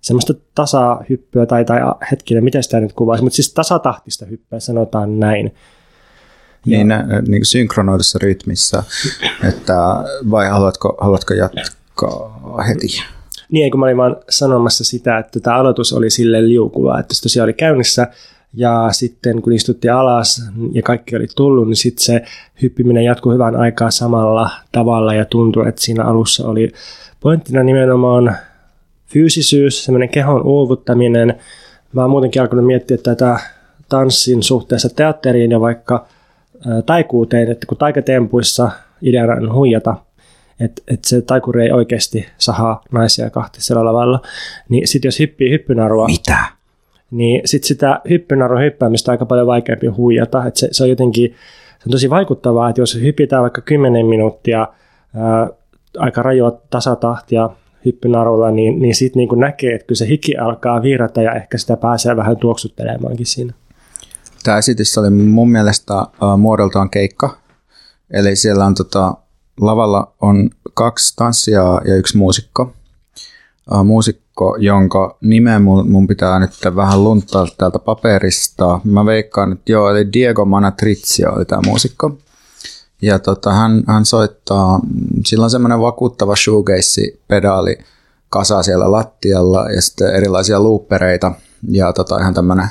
Semmoista 0.00 0.34
tasahyppyä 0.54 1.46
tai, 1.46 1.64
tai 1.64 1.80
hetkinen, 2.10 2.44
miten 2.44 2.62
sitä 2.62 2.80
nyt 2.80 2.92
kuvaisi, 2.92 3.24
mutta 3.24 3.36
siis 3.36 3.54
tasatahtista 3.54 4.26
hyppyä 4.26 4.60
sanotaan 4.60 5.20
näin. 5.20 5.54
Niin, 6.66 6.90
ja, 6.90 7.22
niin 7.28 7.44
synkronoidussa 7.44 8.18
rytmissä, 8.22 8.82
että 9.48 9.74
vai 10.30 10.48
haluatko, 10.48 10.96
haluatko 11.00 11.34
jatkaa 11.34 12.62
heti? 12.68 12.86
Niin, 13.52 13.70
kun 13.70 13.80
mä 13.80 13.86
olin 13.86 13.96
vaan 13.96 14.16
sanomassa 14.28 14.84
sitä, 14.84 15.18
että 15.18 15.40
tämä 15.40 15.56
aloitus 15.56 15.92
oli 15.92 16.10
sille 16.10 16.48
liukuva, 16.48 16.98
että 16.98 17.14
se 17.14 17.22
tosiaan 17.22 17.44
oli 17.44 17.52
käynnissä, 17.52 18.06
ja 18.54 18.88
sitten 18.92 19.42
kun 19.42 19.52
istuttiin 19.52 19.92
alas 19.92 20.42
ja 20.72 20.82
kaikki 20.82 21.16
oli 21.16 21.26
tullut, 21.36 21.68
niin 21.68 21.76
sitten 21.76 22.04
se 22.04 22.22
hyppiminen 22.62 23.04
jatkui 23.04 23.34
hyvän 23.34 23.56
aikaa 23.56 23.90
samalla 23.90 24.50
tavalla 24.72 25.14
ja 25.14 25.24
tuntui, 25.24 25.68
että 25.68 25.80
siinä 25.80 26.04
alussa 26.04 26.48
oli 26.48 26.72
pointtina 27.20 27.62
nimenomaan 27.62 28.36
fyysisyys, 29.06 29.84
semmoinen 29.84 30.08
kehon 30.08 30.42
uuvuttaminen. 30.42 31.38
Mä 31.92 32.00
oon 32.00 32.10
muutenkin 32.10 32.42
alkanut 32.42 32.66
miettiä 32.66 32.96
tätä 32.96 33.38
tanssin 33.88 34.42
suhteessa 34.42 34.88
teatteriin 34.88 35.50
ja 35.50 35.60
vaikka 35.60 36.06
taikuuteen, 36.86 37.50
että 37.50 37.66
kun 37.66 37.78
taikatempuissa 37.78 38.70
ideana 39.02 39.32
on 39.32 39.54
huijata 39.54 39.94
että 40.64 40.82
et 40.88 41.04
se 41.04 41.20
taikuri 41.20 41.62
ei 41.62 41.72
oikeasti 41.72 42.26
sahaa 42.38 42.82
naisia 42.92 43.30
kahti 43.30 43.62
sillä 43.62 43.84
lavalla. 43.84 44.22
Niin 44.68 44.88
sitten 44.88 45.06
jos 45.08 45.18
hyppii 45.18 45.50
hyppynarua... 45.50 46.06
Mitä? 46.06 46.38
Niin 47.10 47.40
sitten 47.44 47.68
sitä 47.68 48.00
hyppynarun 48.10 48.60
hyppäämistä 48.60 49.10
on 49.10 49.12
aika 49.12 49.26
paljon 49.26 49.46
vaikeampi 49.46 49.86
huijata. 49.86 50.46
Et 50.46 50.56
se, 50.56 50.68
se 50.72 50.82
on 50.82 50.90
jotenkin 50.90 51.34
se 51.82 51.88
on 51.88 51.90
tosi 51.90 52.10
vaikuttavaa, 52.10 52.68
että 52.68 52.80
jos 52.80 52.94
hypitään 52.94 53.42
vaikka 53.42 53.60
10 53.60 54.06
minuuttia 54.06 54.68
ää, 55.14 55.48
aika 55.98 56.22
rajua 56.22 56.60
tasatahtia 56.70 57.50
hyppynarulla, 57.84 58.50
niin, 58.50 58.78
niin 58.78 58.94
sitten 58.94 59.18
niin 59.18 59.40
näkee, 59.40 59.74
että 59.74 59.86
kyllä 59.86 59.98
se 59.98 60.06
hiki 60.06 60.36
alkaa 60.36 60.82
virrata 60.82 61.22
ja 61.22 61.34
ehkä 61.34 61.58
sitä 61.58 61.76
pääsee 61.76 62.16
vähän 62.16 62.36
tuoksuttelemaankin 62.36 63.26
siinä. 63.26 63.52
Tämä 64.44 64.58
esitys 64.58 64.98
oli 64.98 65.10
mun 65.10 65.50
mielestä 65.50 65.94
uh, 65.94 66.38
muodoltaan 66.38 66.90
keikka. 66.90 67.36
Eli 68.10 68.36
siellä 68.36 68.64
on 68.64 68.74
tota, 68.74 69.14
lavalla 69.60 70.12
on 70.20 70.50
kaksi 70.74 71.16
tanssijaa 71.16 71.80
ja 71.84 71.96
yksi 71.96 72.16
muusikko. 72.16 72.72
Uh, 73.72 73.84
muusikko, 73.84 74.56
jonka 74.60 75.16
nimen 75.20 75.62
mun, 75.62 75.90
mun 75.90 76.06
pitää 76.06 76.38
nyt 76.38 76.50
vähän 76.76 77.04
luntaa 77.04 77.46
täältä 77.58 77.78
paperista. 77.78 78.80
Mä 78.84 79.06
veikkaan, 79.06 79.52
että 79.52 79.72
joo, 79.72 79.90
eli 79.90 80.12
Diego 80.12 80.44
Manatrizia 80.44 81.30
oli 81.30 81.44
tämä 81.44 81.62
muusikko. 81.66 82.18
Ja 83.02 83.18
tota, 83.18 83.52
hän, 83.52 83.82
hän 83.86 84.04
soittaa, 84.04 84.80
sillä 85.26 85.44
on 85.44 85.50
semmoinen 85.50 85.80
vakuuttava 85.80 86.36
shoegaze-pedaali 86.36 87.78
kasa 88.28 88.62
siellä 88.62 88.92
lattialla 88.92 89.70
ja 89.70 89.82
sitten 89.82 90.14
erilaisia 90.14 90.62
loopereita 90.62 91.32
ja 91.68 91.92
tota, 91.92 92.18
ihan 92.18 92.34
tämmöinen 92.34 92.68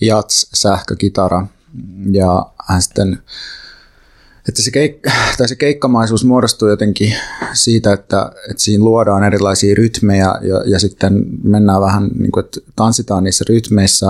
jats-sähkökitara. 0.00 1.46
Ja 2.10 2.46
hän 2.66 2.82
sitten 2.82 3.18
että 4.48 4.62
se, 4.62 4.70
keik- 4.70 5.12
tai 5.38 5.48
se 5.48 5.56
keikkamaisuus 5.56 6.24
muodostuu 6.24 6.68
jotenkin 6.68 7.14
siitä, 7.52 7.92
että, 7.92 8.32
että 8.50 8.62
siinä 8.62 8.84
luodaan 8.84 9.24
erilaisia 9.24 9.74
rytmejä 9.74 10.34
ja, 10.42 10.62
ja 10.66 10.78
sitten 10.78 11.24
mennään 11.42 11.80
vähän, 11.80 12.10
niin 12.18 12.32
kuin, 12.32 12.44
että 12.44 12.60
tanssitaan 12.76 13.24
niissä 13.24 13.44
rytmeissä 13.48 14.06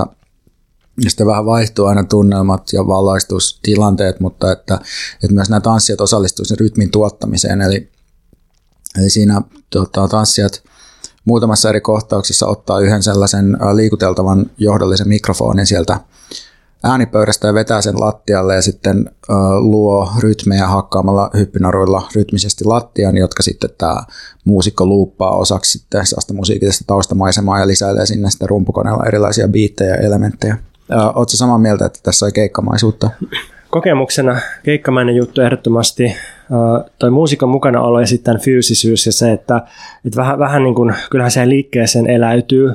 ja 1.03 1.09
sitten 1.09 1.27
vähän 1.27 1.45
vaihtuu 1.45 1.85
aina 1.85 2.03
tunnelmat 2.03 2.73
ja 2.73 2.87
valaistustilanteet, 2.87 4.19
mutta 4.19 4.51
että, 4.51 4.79
että 5.23 5.33
myös 5.33 5.49
nämä 5.49 5.59
tanssijat 5.59 6.01
osallistuisivat 6.01 6.57
sen 6.57 6.65
rytmin 6.65 6.91
tuottamiseen. 6.91 7.61
Eli, 7.61 7.89
eli 8.97 9.09
siinä 9.09 9.41
tota, 9.69 10.07
tanssijat 10.07 10.63
muutamassa 11.25 11.69
eri 11.69 11.81
kohtauksessa 11.81 12.47
ottaa 12.47 12.79
yhden 12.79 13.03
sellaisen 13.03 13.57
liikuteltavan 13.73 14.51
johdollisen 14.57 15.07
mikrofonin 15.07 15.65
sieltä 15.65 15.99
äänipöydästä 16.83 17.47
ja 17.47 17.53
vetää 17.53 17.81
sen 17.81 17.99
lattialle 17.99 18.55
ja 18.55 18.61
sitten 18.61 19.09
ö, 19.29 19.33
luo 19.59 20.11
rytmejä 20.19 20.67
hakkaamalla 20.67 21.29
hyppynaruilla 21.33 22.07
rytmisesti 22.15 22.65
lattian, 22.65 23.17
jotka 23.17 23.43
sitten 23.43 23.69
tämä 23.77 24.03
muusikko 24.45 24.85
luuppaa 24.85 25.35
osaksi 25.35 25.79
sitten 25.79 26.05
sellaista 26.05 26.33
musiikista 26.33 26.83
taustamaisemaa 26.87 27.59
ja 27.59 27.67
lisäilee 27.67 28.05
sinne 28.05 28.29
sitten 28.29 28.49
rumpukoneella 28.49 29.05
erilaisia 29.05 29.47
biittejä 29.47 29.95
ja 29.95 30.01
elementtejä. 30.01 30.57
Oletko 30.89 31.35
samaa 31.35 31.57
mieltä, 31.57 31.85
että 31.85 31.99
tässä 32.03 32.25
on 32.25 32.33
keikkamaisuutta? 32.33 33.09
kokemuksena 33.69 34.39
keikkamainen 34.63 35.15
juttu 35.15 35.41
ehdottomasti. 35.41 36.15
Toi 36.99 37.11
muusikon 37.11 37.49
mukana 37.49 37.81
olo 37.81 37.99
ja 37.99 38.07
sitten 38.07 38.39
fyysisyys 38.39 39.05
ja 39.05 39.11
se, 39.11 39.31
että, 39.31 39.61
että 40.05 40.17
vähän, 40.17 40.39
vähän 40.39 40.63
niin 40.63 40.75
kuin, 40.75 40.93
kyllähän 41.11 41.31
se 41.31 41.49
liikkeeseen 41.49 42.09
eläytyy 42.09 42.71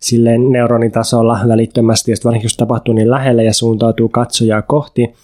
silleen 0.00 0.52
neuronitasolla 0.52 1.38
välittömästi, 1.48 2.10
ja 2.10 2.16
varsinkin 2.24 2.44
jos 2.44 2.56
tapahtuu 2.56 2.94
niin 2.94 3.10
lähelle 3.10 3.44
ja 3.44 3.54
suuntautuu 3.54 4.08
katsojaa 4.08 4.62
kohti, 4.62 5.14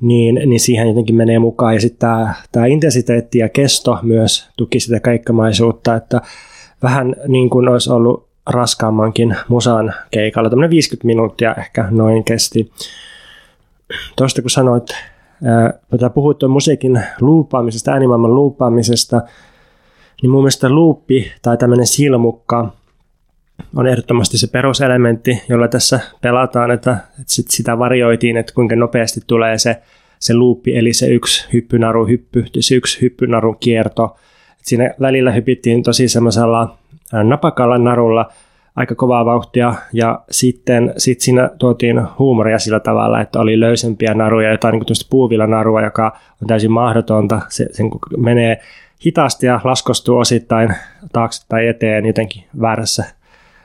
niin, 0.00 0.34
niin 0.34 0.60
siihen 0.60 0.88
jotenkin 0.88 1.14
menee 1.14 1.38
mukaan. 1.38 1.74
Ja 1.74 1.80
sitten 1.80 2.08
tämä, 2.52 2.66
intensiteetti 2.66 3.38
ja 3.38 3.48
kesto 3.48 3.98
myös 4.02 4.48
tuki 4.56 4.80
sitä 4.80 5.00
kaikkamaisuutta, 5.00 5.94
että 5.94 6.20
vähän 6.82 7.16
niin 7.28 7.50
kuin 7.50 7.68
olisi 7.68 7.92
ollut 7.92 8.26
raskaammankin 8.46 9.36
musan 9.48 9.94
keikalla. 10.10 10.50
Tämmöinen 10.50 10.70
50 10.70 11.06
minuuttia 11.06 11.54
ehkä 11.54 11.88
noin 11.90 12.24
kesti. 12.24 12.72
Tuosta 14.16 14.42
kun 14.42 14.50
sanoit, 14.50 14.86
ää, 16.00 16.10
puhuit 16.10 16.38
tuon 16.38 16.52
musiikin 16.52 17.02
luupaamisesta, 17.20 17.92
äänimaailman 17.92 18.34
luupaamisesta, 18.34 19.22
niin 20.22 20.30
mun 20.30 20.40
mielestä 20.40 20.70
luuppi 20.70 21.32
tai 21.42 21.56
tämmöinen 21.56 21.86
silmukka 21.86 22.72
on 23.76 23.86
ehdottomasti 23.86 24.38
se 24.38 24.46
peruselementti, 24.46 25.42
jolla 25.48 25.68
tässä 25.68 26.00
pelataan, 26.20 26.70
että, 26.70 26.90
että 26.90 27.32
sit 27.32 27.50
sitä 27.50 27.78
varjoitiin, 27.78 28.36
että 28.36 28.54
kuinka 28.54 28.76
nopeasti 28.76 29.20
tulee 29.26 29.58
se, 29.58 29.82
se 30.18 30.34
luuppi, 30.34 30.76
eli 30.76 30.92
se 30.92 31.06
yksi 31.06 31.48
hyppynaru 31.52 32.06
hyppy, 32.06 32.44
se 32.60 32.74
yksi 32.74 33.00
hyppynarun 33.02 33.56
kierto. 33.60 34.16
Et 34.60 34.66
siinä 34.66 34.94
välillä 35.00 35.32
hypittiin 35.32 35.82
tosi 35.82 36.08
semmoisella 36.08 36.78
napakalla 37.12 37.78
narulla 37.78 38.32
aika 38.76 38.94
kovaa 38.94 39.24
vauhtia 39.24 39.74
ja 39.92 40.20
sitten 40.30 40.94
sit 40.96 41.20
siinä 41.20 41.50
tuotiin 41.58 42.02
huumoria 42.18 42.58
sillä 42.58 42.80
tavalla, 42.80 43.20
että 43.20 43.40
oli 43.40 43.60
löysempiä 43.60 44.14
naruja, 44.14 44.50
jotain 44.50 44.72
niin 44.72 44.84
puuvilla 45.10 45.46
narua, 45.46 45.82
joka 45.82 46.18
on 46.42 46.48
täysin 46.48 46.72
mahdotonta. 46.72 47.40
Se, 47.48 47.66
se 47.72 47.82
menee 48.16 48.60
hitaasti 49.06 49.46
ja 49.46 49.60
laskostuu 49.64 50.18
osittain 50.18 50.74
taakse 51.12 51.46
tai 51.48 51.66
eteen 51.66 52.06
jotenkin 52.06 52.44
väärässä 52.60 53.04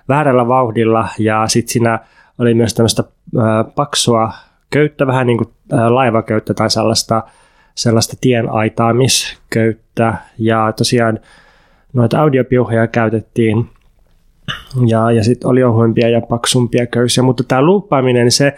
väärällä 0.10 0.48
vauhdilla 0.48 1.08
ja 1.20 1.48
sitten 1.48 1.74
siinä 1.74 2.00
oli 2.40 2.54
myös 2.54 2.74
tämmöistä 2.74 3.04
paksua 3.76 4.34
köyttä, 4.70 5.08
vähän 5.08 5.28
niin 5.28 5.38
kuin 5.38 5.50
laivaköyttä 5.90 6.54
tai 6.54 6.70
sellaista, 6.70 7.24
sellaista 7.76 8.18
tien 8.22 8.50
aitaamisköyttä 8.50 10.14
ja 10.38 10.74
tosiaan 10.78 11.20
noita 11.94 12.22
audiopiuhoja 12.22 12.88
käytettiin 12.88 13.70
ja, 14.88 15.12
ja 15.12 15.24
sitten 15.24 15.50
oli 15.50 15.64
ohuimpia 15.64 16.10
ja 16.10 16.22
paksumpia 16.22 16.86
köysiä, 16.86 17.24
mutta 17.24 17.44
tämä 17.44 17.62
luuppaaminen, 17.62 18.32
se 18.32 18.56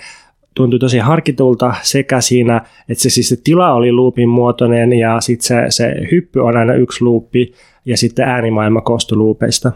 tuntui 0.53 0.79
tosi 0.79 0.99
harkitulta 0.99 1.73
sekä 1.81 2.21
siinä, 2.21 2.61
että 2.89 3.01
se, 3.01 3.09
siis 3.09 3.29
se 3.29 3.37
tila 3.43 3.73
oli 3.73 3.91
luupin 3.91 4.29
muotoinen 4.29 4.93
ja 4.93 5.21
sitten 5.21 5.47
se, 5.47 5.65
se 5.69 5.95
hyppy 6.11 6.39
on 6.39 6.57
aina 6.57 6.73
yksi 6.73 7.03
luuppi 7.03 7.53
ja 7.85 7.97
sitten 7.97 8.27
äänimaailma 8.27 8.81
koostui 8.81 9.17
luupeista. 9.17 9.71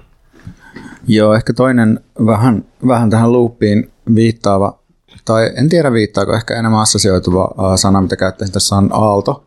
Joo, 1.07 1.33
ehkä 1.33 1.53
toinen 1.53 1.99
vähän, 2.25 2.65
vähän 2.87 3.09
tähän 3.09 3.31
loopiin 3.31 3.91
viittaava, 4.15 4.79
tai 5.25 5.51
en 5.55 5.69
tiedä 5.69 5.91
viittaako, 5.91 6.33
ehkä 6.33 6.53
enemmän 6.53 6.81
assosioituva 6.81 7.77
sana, 7.77 8.01
mitä 8.01 8.15
käyttäisin 8.15 8.53
tässä 8.53 8.75
on 8.75 8.89
aalto. 8.91 9.45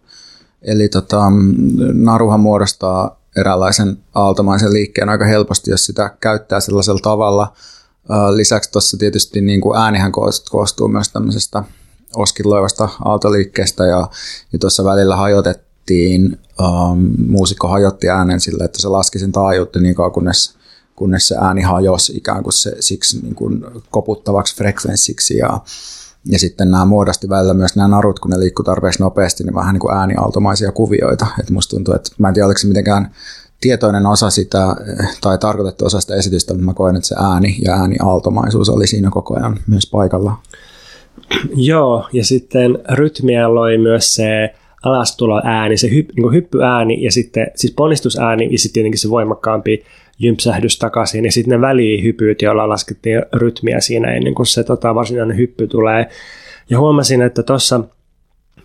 Eli 0.63 0.89
tota, 0.89 1.23
naruhan 1.93 2.41
muodostaa 2.41 3.21
eräänlaisen 3.37 3.99
aaltomaisen 4.15 4.73
liikkeen 4.73 5.09
aika 5.09 5.25
helposti, 5.25 5.71
jos 5.71 5.87
sitä 5.87 6.11
käyttää 6.21 6.61
sellaisella 6.61 7.01
tavalla. 7.03 7.53
Lisäksi 8.35 8.73
tuossa 8.73 8.97
tietysti 8.97 9.41
niin 9.41 9.61
kuin 9.61 9.79
äänihän 9.79 10.13
koostuu 10.51 10.89
myös 10.89 11.09
tämmöisestä 11.09 11.65
oskilloivasta 12.15 12.89
aaltoliikkeestä 13.05 13.87
ja, 13.87 14.09
ja 14.53 14.59
tuossa 14.59 14.85
välillä 14.85 15.17
hajotettiin, 15.17 16.39
um, 16.61 17.15
muusikko 17.27 17.69
hajotti 17.69 18.09
äänen 18.09 18.41
sillä, 18.41 18.65
että 18.65 18.83
se 18.83 18.89
laski 18.89 19.19
sen 19.19 19.33
taajuutta 19.33 19.81
niin 19.81 19.95
kauan, 19.95 20.13
kunnes 20.13 20.58
kunnes 20.99 21.29
se 21.29 21.37
ääni 21.41 21.63
hajosi 21.63 22.17
ikään 22.17 22.43
kuin 22.43 22.53
se, 22.53 22.77
siksi 22.81 23.21
niin 23.23 23.35
kuin 23.35 23.65
koputtavaksi 23.91 24.57
frekvenssiksi 24.57 25.37
ja, 25.37 25.61
ja 26.25 26.39
sitten 26.39 26.71
nämä 26.71 26.85
muodosti 26.85 27.29
välillä 27.29 27.55
myös 27.55 27.77
nämä 27.77 27.89
narut, 27.89 28.19
kun 28.19 28.31
ne 28.31 28.39
liikkuu 28.39 28.65
tarpeeksi 28.65 29.03
nopeasti, 29.03 29.45
niin 29.45 29.55
vähän 29.55 29.73
niin 29.73 29.81
kuin 29.81 29.95
äänialtomaisia 29.95 30.73
kuvioita. 30.73 31.27
Et 31.41 31.51
musta 31.51 31.77
tuntuu, 31.77 31.95
että 31.95 32.11
mä 32.19 32.29
en 32.29 32.35
tiedä, 32.35 32.47
oliko 32.47 32.59
se 32.59 32.69
mitenkään 32.69 33.11
tietoinen 33.61 34.07
osa 34.07 34.31
sitä 34.31 34.77
tai 35.21 35.39
tarkoitettu 35.39 35.87
osa 35.87 36.01
sitä 36.01 36.15
esitystä, 36.15 36.55
mutta 36.55 36.67
mä 36.67 36.75
koen, 36.75 36.97
että 36.97 37.09
se 37.09 37.15
ääni 37.19 37.59
ja 37.65 37.73
äänialtomaisuus 37.73 38.69
oli 38.69 38.87
siinä 38.87 39.11
koko 39.11 39.37
ajan 39.37 39.57
myös 39.67 39.91
paikalla. 39.91 40.37
Joo, 41.71 42.09
ja 42.13 42.25
sitten 42.25 42.79
rytmiä 42.91 43.55
loi 43.55 43.79
myös 43.79 44.15
se 44.15 44.55
alastulo 44.83 45.43
ääni, 45.45 45.77
se 45.77 45.91
hyp, 45.91 46.11
niin 46.17 46.33
hyppyääni 46.33 47.05
ja 47.05 47.13
sitten 47.13 47.47
siis 47.57 47.73
ponnistusääni 47.73 48.49
ja 48.53 48.59
sitten 48.59 48.75
tietenkin 48.75 48.99
se 48.99 49.11
voimakkaampi 49.11 49.85
jympsähdys 50.19 50.79
takaisin 50.79 51.25
ja 51.25 51.33
sitten 51.33 51.51
ne 51.51 51.61
välihypyt, 51.61 52.43
joilla 52.43 52.69
laskettiin 52.69 53.23
rytmiä 53.33 53.81
siinä 53.81 54.13
ennen 54.13 54.35
kuin 54.35 54.47
se 54.47 54.65
tota, 54.65 54.95
varsinainen 54.95 55.37
hyppy 55.37 55.67
tulee. 55.67 56.09
Ja 56.71 56.79
huomasin, 56.79 57.23
että 57.23 57.43
tuossa 57.43 57.81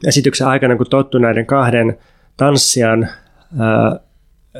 esityksen 0.08 0.48
aikana, 0.48 0.76
kun 0.76 0.86
tottu 0.90 1.18
näiden 1.18 1.46
kahden 1.46 1.98
tanssijan 2.38 3.08
ää, 3.60 4.00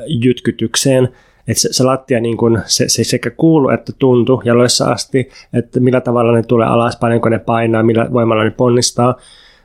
jytkytykseen, 0.06 1.08
että 1.48 1.60
se, 1.60 1.72
se 1.72 1.84
lattia 1.84 2.20
niin 2.20 2.36
kun, 2.36 2.60
se, 2.66 2.88
se 2.88 3.04
sekä 3.04 3.30
kuulu 3.30 3.68
että 3.68 3.92
tuntu 3.98 4.42
jaloissa 4.44 4.92
asti, 4.92 5.30
että 5.52 5.80
millä 5.80 6.00
tavalla 6.00 6.32
ne 6.32 6.42
tulee 6.42 6.66
alas, 6.66 6.96
paljonko 6.96 7.28
ne 7.28 7.38
painaa, 7.38 7.82
millä 7.82 8.06
voimalla 8.12 8.44
ne 8.44 8.50
ponnistaa, 8.50 9.14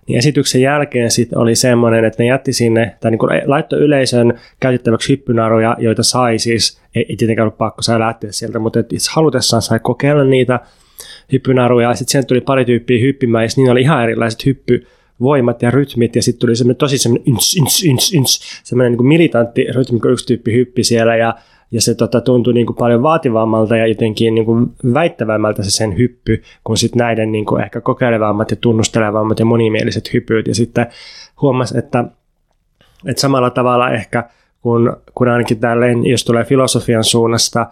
niin 0.10 0.18
esityksen 0.18 0.62
jälkeen 0.62 1.12
sit 1.12 1.34
oli 1.34 1.56
semmoinen, 1.56 2.06
että 2.06 2.24
ne 2.24 2.28
jätti 2.28 2.54
sinne, 2.54 2.96
tai 3.00 3.12
niin 3.12 3.20
laittoi 3.46 3.80
yleisön 3.80 4.40
käytettäväksi 4.60 5.10
hyppynaruja, 5.10 5.76
joita 5.80 6.04
sai 6.04 6.40
siis, 6.40 6.82
ei, 6.96 7.06
ei 7.10 7.16
tietenkään 7.16 7.44
ollut 7.44 7.58
pakko 7.58 7.82
saa 7.82 8.00
lähteä 8.00 8.32
sieltä, 8.32 8.60
mutta 8.60 8.80
itse 8.80 9.12
halutessaan 9.14 9.62
sai 9.62 9.80
kokeilla 9.80 10.24
niitä 10.24 10.60
hyppynaruja, 11.32 11.90
ja 11.90 11.96
sitten 11.96 12.28
tuli 12.28 12.42
pari 12.42 12.66
tyyppiä 12.66 13.00
hyppimään, 13.00 13.44
ja 13.44 13.50
niin 13.58 13.72
oli 13.72 13.82
ihan 13.82 14.04
erilaiset 14.04 14.46
hyppy, 14.46 14.88
voimat 15.22 15.62
ja 15.62 15.72
rytmit, 15.72 16.16
ja 16.16 16.24
sitten 16.24 16.40
tuli 16.40 16.56
semmoinen 16.56 16.78
tosi 16.78 16.98
semmoinen 16.98 17.34
ins, 17.34 17.56
ins, 17.56 17.84
ins, 17.84 18.14
ins, 18.14 18.62
semmoinen 18.64 18.92
niin 18.92 19.08
militantti 19.08 19.68
rytmi, 19.76 20.00
kun 20.00 20.12
yksi 20.12 20.26
tyyppi 20.26 20.54
hyppi 20.54 20.84
siellä, 20.84 21.16
ja 21.16 21.36
ja 21.72 21.82
se 21.82 21.96
tota, 21.96 22.22
tuntui 22.22 22.54
niin 22.54 22.66
kuin 22.66 22.76
paljon 22.76 23.04
vaativammalta 23.04 23.78
ja 23.78 23.88
jotenkin 23.88 24.36
niin 24.36 24.46
kuin 24.46 24.72
väittävämmältä 24.94 25.64
se 25.64 25.72
sen 25.72 25.98
hyppy, 25.98 26.42
kuin 26.64 26.78
sitten 26.78 27.00
näiden 27.00 27.32
niin 27.32 27.46
kuin 27.46 27.64
ehkä 27.64 27.82
kokeilevammat 27.82 28.52
ja 28.52 28.58
tunnustelevammat 28.62 29.40
ja 29.40 29.46
monimieliset 29.46 30.14
hypyt. 30.14 30.48
Ja 30.48 30.56
sitten 30.56 30.88
huomasi, 31.42 31.78
että, 31.78 32.06
että 33.06 33.22
samalla 33.22 33.50
tavalla 33.50 33.90
ehkä, 33.90 34.24
kun, 34.62 34.98
kun 35.16 35.28
ainakin 35.28 35.60
tälleen, 35.60 36.06
jos 36.06 36.26
tulee 36.26 36.44
filosofian 36.44 37.04
suunnasta 37.04 37.68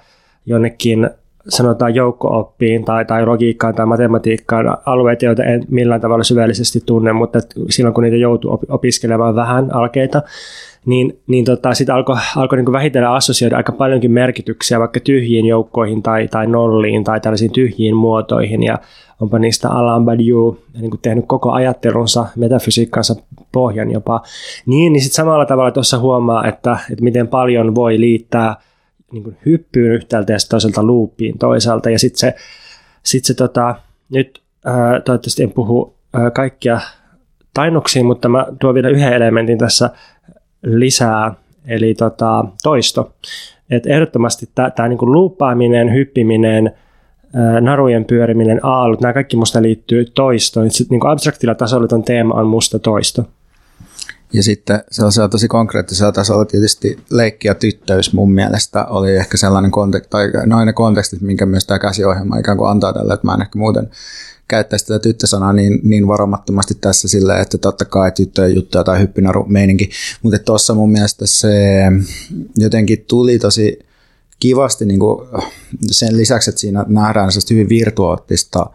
jonnekin 0.46 1.10
sanotaan 1.50 1.96
joukko-oppiin 1.96 2.86
tai, 2.86 3.06
tai 3.06 3.26
logiikkaan 3.26 3.76
tai 3.76 3.86
matematiikkaan 3.86 4.78
alueita, 4.86 5.26
joita 5.26 5.44
en 5.44 5.64
millään 5.70 6.02
tavalla 6.02 6.24
syvällisesti 6.24 6.80
tunne, 6.86 7.14
mutta 7.14 7.40
silloin 7.70 7.94
kun 7.94 8.04
niitä 8.04 8.18
joutuu 8.18 8.60
opiskelemaan 8.70 9.36
vähän 9.36 9.74
alkeita, 9.74 10.22
niin, 10.88 11.20
niin 11.28 11.46
tota, 11.46 11.74
sitten 11.74 11.96
alkoi 11.96 12.16
alko 12.36 12.56
niin 12.56 12.72
vähitellen 12.72 13.10
assosioida 13.10 13.58
aika 13.58 13.72
paljonkin 13.72 14.12
merkityksiä 14.12 14.80
vaikka 14.80 15.00
tyhjiin 15.00 15.46
joukkoihin 15.46 16.04
tai, 16.04 16.28
tai 16.28 16.48
nolliin 16.48 17.04
tai 17.04 17.20
tällaisiin 17.20 17.52
tyhjiin 17.52 17.96
muotoihin. 17.96 18.64
Ja 18.64 18.78
onpa 19.22 19.40
niistä 19.40 19.70
Alain 19.70 20.06
Badiou 20.06 20.58
niin 20.82 20.92
tehnyt 21.02 21.26
koko 21.28 21.52
ajattelunsa, 21.52 22.26
metafysiikkansa 22.36 23.16
pohjan 23.52 23.92
jopa. 23.92 24.22
Niin, 24.66 24.94
niin 24.94 25.02
sitten 25.02 25.16
samalla 25.16 25.46
tavalla 25.46 25.72
tuossa 25.72 26.00
huomaa, 26.00 26.48
että, 26.48 26.78
että 26.92 27.04
miten 27.04 27.28
paljon 27.28 27.76
voi 27.76 28.00
liittää 28.00 28.56
niin 29.12 29.24
kuin 29.24 29.38
hyppyyn 29.46 29.92
yhtäältä 29.92 30.34
ja 30.34 30.38
toiselta 30.50 30.84
luuppiin 30.84 31.38
toisaalta. 31.38 31.90
Ja 31.90 32.00
sitten 32.00 32.20
se, 32.20 32.36
sit 33.04 33.26
se 33.26 33.34
tota, 33.34 33.76
nyt 34.10 34.42
ää, 34.66 35.02
toivottavasti 35.02 35.44
en 35.44 35.52
puhu 35.52 35.96
ää, 36.14 36.32
kaikkia 36.32 36.80
tainnuksiin, 37.54 38.06
mutta 38.06 38.30
mä 38.30 38.46
tuon 38.60 38.74
vielä 38.74 38.90
yhden 38.90 39.14
elementin 39.14 39.58
tässä 39.58 39.90
lisää, 40.64 41.34
eli 41.68 41.94
tota, 41.94 42.46
toisto. 42.64 43.14
Et 43.70 43.86
ehdottomasti 43.86 44.50
tämä 44.76 44.88
niinku 44.88 45.12
luuppaaminen, 45.12 45.94
hyppiminen, 45.94 46.72
narujen 47.62 48.06
pyöriminen, 48.06 48.60
aallut, 48.64 49.02
nämä 49.02 49.14
kaikki 49.14 49.38
musta 49.38 49.62
liittyy 49.62 50.06
toistoon. 50.06 50.72
Sitten 50.72 50.96
niinku 50.96 51.08
abstraktilla 51.08 51.56
tasolla 51.56 51.88
ton 51.88 52.04
teema 52.04 52.34
on 52.34 52.48
musta 52.48 52.80
toisto. 52.80 53.26
Ja 54.34 54.44
sitten 54.44 54.84
sellaisella 54.92 55.30
tosi 55.30 55.48
konkreettisella 55.48 56.12
tasolla 56.12 56.46
tietysti 56.46 57.00
leikki 57.12 57.48
ja 57.48 57.56
tyttöys 57.56 58.14
mun 58.14 58.32
mielestä 58.32 58.86
oli 58.86 59.16
ehkä 59.16 59.38
sellainen 59.38 59.72
konteksti, 59.72 60.10
tai 60.10 60.28
noin 60.46 60.66
ne 60.66 60.74
kontekstit, 60.74 61.22
minkä 61.22 61.46
myös 61.46 61.66
tämä 61.66 61.80
käsiohjelma 61.80 62.38
ikään 62.38 62.58
kuin 62.58 62.70
antaa 62.70 62.94
tälle, 62.94 63.14
että 63.14 63.28
mä 63.28 63.34
en 63.34 63.42
ehkä 63.42 63.60
muuten 63.60 63.90
käyttäisi 64.48 64.86
tätä 64.86 65.00
tyttösanaa 65.00 65.54
niin, 65.54 65.80
niin 65.84 66.08
varomattomasti 66.08 66.76
tässä 66.76 67.08
silleen, 67.08 67.42
että 67.42 67.58
totta 67.58 67.86
kai 67.86 68.12
tyttöjen 68.12 68.56
juttuja 68.56 68.84
tai 68.84 69.00
hyppinaru 69.00 69.46
meininki, 69.48 69.90
mutta 70.24 70.40
tuossa 70.40 70.74
mun 70.74 70.92
mielestä 70.92 71.26
se 71.26 71.82
jotenkin 72.56 73.06
tuli 73.08 73.40
tosi 73.40 73.80
kivasti 74.40 74.86
niin 74.86 75.00
kuin 75.00 75.28
sen 75.92 76.18
lisäksi, 76.18 76.50
että 76.50 76.62
siinä 76.62 76.86
nähdään 76.88 77.30
hyvin 77.50 77.70
virtuoottista 77.70 78.66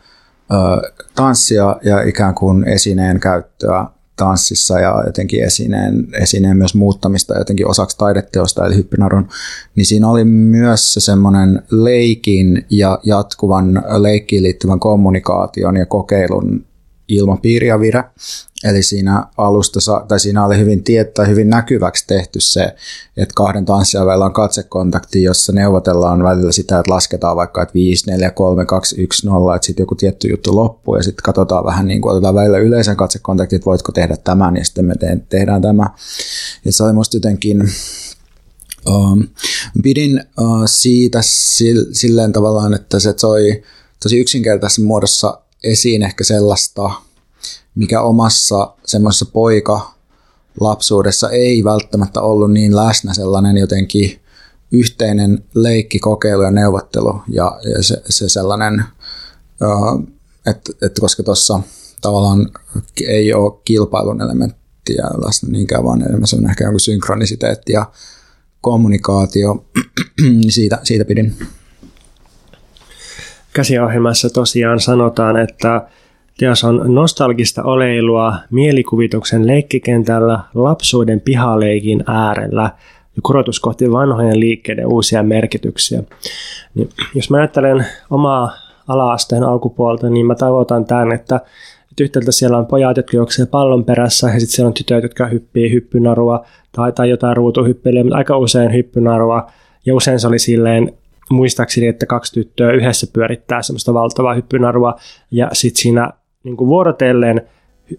tanssia 1.15 1.77
ja 1.83 2.03
ikään 2.03 2.35
kuin 2.35 2.69
esineen 2.69 3.21
käyttöä 3.21 3.87
tanssissa 4.25 4.81
ja 4.81 5.03
jotenkin 5.07 5.45
esineen, 5.45 6.07
esineen 6.21 6.57
myös 6.57 6.75
muuttamista 6.75 7.39
jotenkin 7.39 7.67
osaksi 7.67 7.99
taideteosta 7.99 8.67
eli 8.67 8.77
hyppynarun, 8.77 9.29
niin 9.77 9.87
siinä 9.87 10.09
oli 10.09 10.25
myös 10.25 10.95
se 10.95 11.01
semmoinen 11.01 11.63
leikin 11.71 12.67
ja 12.71 12.99
jatkuvan 13.03 13.85
leikkiin 13.99 14.43
liittyvän 14.43 14.81
kommunikaation 14.81 15.77
ja 15.77 15.87
kokeilun 15.87 16.65
ilmapiiri 17.09 17.67
ja 17.67 17.81
vire. 17.81 18.05
Eli 18.65 18.83
siinä 18.83 19.27
alusta, 19.37 19.81
tai 20.09 20.21
siinä 20.21 20.47
oli 20.47 20.59
hyvin 20.59 20.85
tietty 20.85 21.23
hyvin 21.27 21.51
näkyväksi 21.51 22.07
tehty 22.07 22.41
se, 22.41 22.75
että 23.17 23.33
kahden 23.35 23.65
tanssijan 23.65 24.07
välillä 24.07 24.25
on 24.25 24.33
katsekontakti, 24.33 25.23
jossa 25.23 25.53
neuvotellaan 25.53 26.23
välillä 26.23 26.53
sitä, 26.53 26.79
että 26.79 26.93
lasketaan 26.93 27.37
vaikka, 27.37 27.63
että 27.63 27.75
5, 27.75 28.11
4, 28.11 28.31
3, 28.31 28.67
2, 28.67 29.03
1, 29.03 29.27
0, 29.27 29.57
että 29.57 29.67
sitten 29.67 29.83
joku 29.83 29.95
tietty 29.95 30.29
juttu 30.29 30.57
loppuu 30.57 30.97
ja 30.97 31.03
sitten 31.03 31.23
katsotaan 31.23 31.65
vähän 31.65 31.87
niin 31.87 32.03
kuin 32.03 32.13
otetaan 32.13 32.35
välillä 32.35 32.59
yleisen 32.59 32.97
katsekontakti, 32.97 33.57
että 33.57 33.67
voitko 33.67 33.93
tehdä 33.93 34.17
tämän 34.17 34.57
ja 34.57 34.65
sitten 34.65 34.85
me 34.85 34.95
tehdään 35.29 35.63
tämä. 35.63 35.91
Ja 36.65 36.73
se 36.73 36.85
oli 36.85 36.93
musta 36.93 37.17
jotenkin 37.17 37.69
Um, 38.91 39.29
pidin 39.83 40.25
uh, 40.41 40.63
siitä 40.67 41.19
silleen 41.93 42.33
tavallaan, 42.33 42.75
että 42.75 43.01
se 43.01 43.13
toi 43.13 43.63
tosi 44.03 44.19
yksinkertaisessa 44.21 44.83
muodossa 44.83 45.41
esiin 45.65 46.03
ehkä 46.03 46.25
sellaista, 46.25 46.91
mikä 47.75 48.03
omassa 48.03 48.75
semmoisessa 48.87 49.27
poika 49.27 49.95
lapsuudessa 50.61 51.31
ei 51.31 51.65
välttämättä 51.65 52.21
ollut 52.21 52.53
niin 52.53 52.77
läsnä 52.77 53.15
sellainen 53.15 53.57
jotenkin 53.57 54.21
yhteinen 54.73 55.45
leikki, 55.55 55.99
kokeilu 55.99 56.43
ja 56.43 56.51
neuvottelu 56.51 57.23
ja, 57.29 57.61
ja 57.75 57.83
se, 57.83 58.03
se 58.09 58.29
sellainen, 58.29 58.85
että, 60.47 60.73
että 60.83 61.01
koska 61.01 61.23
tuossa 61.23 61.61
tavallaan 62.01 62.51
ei 63.07 63.35
ole 63.35 63.61
kilpailun 63.65 64.23
elementtiä 64.23 65.05
läsnä 65.27 65.49
niinkään, 65.49 65.85
vaan 65.85 66.03
enemmän 66.03 66.27
se 66.27 66.37
on 66.37 66.51
ehkä 66.51 66.65
joku 66.65 66.79
synkronisiteetti 66.79 67.73
ja 67.73 67.93
kommunikaatio, 68.61 69.65
niin 70.21 70.53
siitä, 70.53 70.79
siitä 70.83 71.05
pidin. 71.05 71.37
Käsiohjelmassa 73.55 74.31
tosiaan 74.31 74.81
sanotaan, 74.81 75.37
että 75.37 75.87
Teos 76.39 76.65
on 76.65 76.95
nostalgista 76.95 77.63
oleilua 77.63 78.35
mielikuvituksen 78.51 79.47
leikkikentällä 79.47 80.41
lapsuuden 80.55 81.21
pihaleikin 81.21 82.05
äärellä 82.07 82.63
ja 83.17 83.23
korotus 83.23 83.61
kohti 83.61 83.93
vanhojen 83.93 84.41
liikkeiden 84.41 84.87
uusia 84.87 85.23
merkityksiä. 85.23 86.03
Niin, 86.75 86.89
jos 87.15 87.31
mä 87.31 87.37
ajattelen 87.37 87.87
omaa 88.11 88.53
ala-asteen 88.89 89.43
alkupuolta, 89.43 90.11
niin 90.11 90.27
mä 90.27 90.35
tavoitan 90.35 90.85
tämän, 90.85 91.13
että 91.13 91.41
yhtäältä 92.01 92.33
siellä 92.33 92.59
on 92.59 92.67
pojat, 92.67 92.97
jotka 92.97 93.17
juoksevat 93.17 93.51
pallon 93.51 93.85
perässä, 93.85 94.27
ja 94.27 94.41
sitten 94.41 94.55
siellä 94.55 94.69
on 94.69 94.75
tytöt, 94.75 95.03
jotka 95.03 95.27
hyppii 95.27 95.73
hyppynarua 95.73 96.45
tai, 96.73 96.93
tai 96.93 97.11
jotain 97.11 97.37
ruutuhyppelyä, 97.37 98.05
mutta 98.05 98.17
aika 98.17 98.39
usein 98.39 98.73
hyppynarua, 98.73 99.47
ja 99.87 99.95
usein 99.95 100.21
se 100.21 100.29
oli 100.29 100.39
silleen 100.39 100.93
muistaakseni, 101.31 101.87
että 101.87 102.07
kaksi 102.07 102.33
tyttöä 102.33 102.73
yhdessä 102.73 103.07
pyörittää 103.13 103.63
semmoista 103.63 103.95
valtavaa 103.95 104.35
hyppynarua, 104.35 104.95
ja 105.31 105.49
sitten 105.53 105.83
siinä 105.83 106.11
niin 106.45 106.57
kuin 106.57 106.69
vuorotellen 106.69 107.43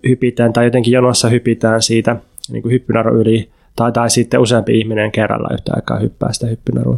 hypitään 0.08 0.54
tai 0.54 0.66
jotenkin 0.66 0.94
jonossa 0.94 1.30
hypitään 1.30 1.82
siitä 1.82 2.16
niin 2.52 2.62
kuin 2.62 2.72
hyppynaro 2.72 3.16
yli, 3.16 3.50
tai, 3.76 3.92
tai 3.92 4.10
sitten 4.10 4.40
useampi 4.40 4.80
ihminen 4.80 5.12
kerralla 5.12 5.54
yhtä 5.54 5.72
aikaa 5.76 6.00
hyppää 6.00 6.34
sitä 6.34 6.48
hyppynarua. 6.48 6.98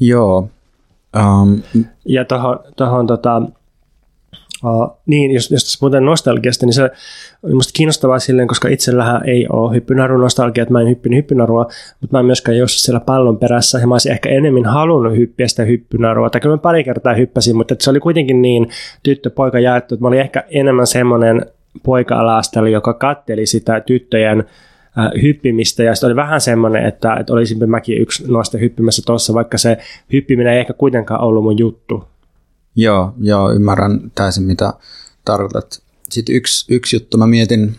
Joo. 0.00 0.48
Um. 1.16 1.62
Ja 2.04 2.24
tuohon, 2.76 3.06
tota, 3.06 3.42
Uh, 4.64 4.98
niin, 5.06 5.30
jos, 5.30 5.50
jos 5.50 5.64
tässä 5.64 5.78
muuten 5.80 6.04
nostalgiasta, 6.04 6.66
niin 6.66 6.74
se 6.74 6.90
oli 7.42 7.54
musta 7.54 7.72
kiinnostavaa 7.76 8.18
silleen, 8.18 8.48
koska 8.48 8.68
itsellähän 8.68 9.28
ei 9.28 9.46
ole 9.52 9.74
hyppynarun 9.74 10.20
nostalgia, 10.20 10.62
että 10.62 10.72
mä 10.72 10.80
en 10.80 10.88
hyppinyt 10.88 11.16
hyppynarua, 11.16 11.66
mutta 12.00 12.16
mä 12.16 12.20
en 12.20 12.26
myöskään 12.26 12.58
juossut 12.58 12.80
siellä 12.80 13.00
pallon 13.00 13.38
perässä, 13.38 13.78
ja 13.78 13.86
mä 13.86 13.94
olisin 13.94 14.12
ehkä 14.12 14.28
enemmän 14.28 14.64
halunnut 14.64 15.16
hyppiä 15.16 15.48
sitä 15.48 15.64
hyppynarua, 15.64 16.30
tai 16.30 16.40
kyllä 16.40 16.56
mä 16.56 16.60
pari 16.60 16.84
kertaa 16.84 17.14
hyppäsin, 17.14 17.56
mutta 17.56 17.74
se 17.78 17.90
oli 17.90 18.00
kuitenkin 18.00 18.42
niin 18.42 18.68
tyttö-poika 19.02 19.60
jaettu, 19.60 19.94
että 19.94 20.04
mä 20.04 20.08
olin 20.08 20.20
ehkä 20.20 20.44
enemmän 20.50 20.86
semmoinen 20.86 21.46
poika 21.82 22.42
joka 22.70 22.94
katteli 22.94 23.46
sitä 23.46 23.80
tyttöjen 23.80 24.44
hyppimistä 25.22 25.82
ja 25.82 25.94
sitten 25.94 26.08
oli 26.08 26.16
vähän 26.16 26.40
semmoinen, 26.40 26.86
että, 26.86 27.14
että 27.14 27.32
olisinpä 27.32 27.66
mäkin 27.66 28.02
yksi 28.02 28.32
noista 28.32 28.58
hyppimässä 28.58 29.02
tuossa, 29.06 29.34
vaikka 29.34 29.58
se 29.58 29.78
hyppiminen 30.12 30.52
ei 30.52 30.60
ehkä 30.60 30.72
kuitenkaan 30.72 31.20
ollut 31.20 31.44
mun 31.44 31.58
juttu. 31.58 32.04
Joo, 32.76 33.14
joo, 33.20 33.52
ymmärrän 33.52 34.12
täysin 34.14 34.42
mitä 34.42 34.72
tarkoitat. 35.24 35.82
Sitten 36.10 36.34
yksi, 36.34 36.74
yksi 36.74 36.96
juttu 36.96 37.18
mä 37.18 37.26
mietin, 37.26 37.76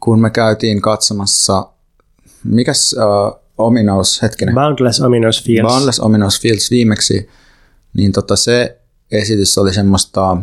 kun 0.00 0.20
me 0.20 0.30
käytiin 0.30 0.80
katsomassa, 0.80 1.70
mikäs 2.44 2.96
uh, 2.98 3.40
ominous, 3.58 4.22
hetkinen. 4.22 4.54
Boundless 4.54 5.00
Ominous 5.00 5.44
Fields. 5.44 5.72
Boundless 5.72 6.00
Ominous 6.00 6.40
Fields 6.40 6.70
viimeksi, 6.70 7.28
niin 7.94 8.12
tota 8.12 8.36
se 8.36 8.80
esitys 9.10 9.58
oli 9.58 9.74
semmoista 9.74 10.36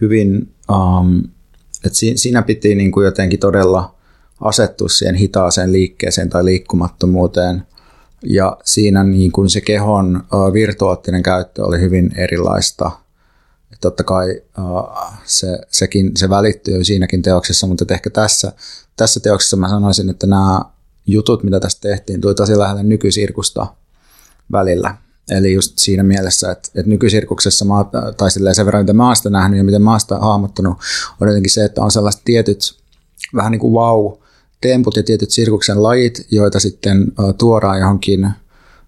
hyvin, 0.00 0.54
um, 0.70 1.22
että 1.84 1.98
si, 1.98 2.16
siinä 2.16 2.42
piti 2.42 2.74
niin 2.74 2.92
kuin 2.92 3.04
jotenkin 3.04 3.40
todella 3.40 3.94
asettua 4.40 4.88
siihen 4.88 5.14
hitaaseen 5.14 5.72
liikkeeseen 5.72 6.30
tai 6.30 6.44
liikkumattomuuteen– 6.44 7.62
ja 8.24 8.56
siinä 8.64 9.04
niin 9.04 9.32
kuin 9.32 9.50
se 9.50 9.60
kehon 9.60 10.24
virtuaattinen 10.52 11.22
käyttö 11.22 11.64
oli 11.64 11.80
hyvin 11.80 12.10
erilaista. 12.16 12.90
Totta 13.80 14.04
kai 14.04 14.42
se, 15.24 15.58
sekin, 15.70 16.12
se 16.16 16.30
välittyy 16.30 16.84
siinäkin 16.84 17.22
teoksessa, 17.22 17.66
mutta 17.66 17.94
ehkä 17.94 18.10
tässä, 18.10 18.52
tässä 18.96 19.20
teoksessa 19.20 19.56
mä 19.56 19.68
sanoisin, 19.68 20.10
että 20.10 20.26
nämä 20.26 20.60
jutut, 21.06 21.42
mitä 21.42 21.60
tästä 21.60 21.88
tehtiin, 21.88 22.20
tuli 22.20 22.34
tosi 22.34 22.58
lähelle 22.58 22.82
nykysirkusta 22.82 23.66
välillä. 24.52 24.96
Eli 25.30 25.52
just 25.52 25.78
siinä 25.78 26.02
mielessä, 26.02 26.50
että, 26.50 26.68
että 26.74 26.90
nykysirkuksessa, 26.90 27.64
mä, 27.64 27.74
tai 28.16 28.30
sen 28.30 28.66
verran, 28.66 28.82
mitä 28.82 28.92
mä 28.92 29.06
oon 29.06 29.16
sitä 29.16 29.30
nähnyt 29.30 29.58
ja 29.58 29.64
miten 29.64 29.82
mä 29.82 29.90
oon 29.90 30.00
sitä 30.00 30.18
hahmottanut, 30.18 30.78
on 31.20 31.28
jotenkin 31.28 31.52
se, 31.52 31.64
että 31.64 31.82
on 31.82 31.90
sellaiset 31.90 32.22
tietyt 32.24 32.60
vähän 33.34 33.52
niin 33.52 33.60
kuin 33.60 33.72
wow, 33.72 34.12
temput 34.68 34.96
ja 34.96 35.02
tietyt 35.02 35.30
sirkuksen 35.30 35.82
lajit, 35.82 36.26
joita 36.30 36.60
sitten 36.60 37.12
tuodaan 37.38 37.80
johonkin 37.80 38.28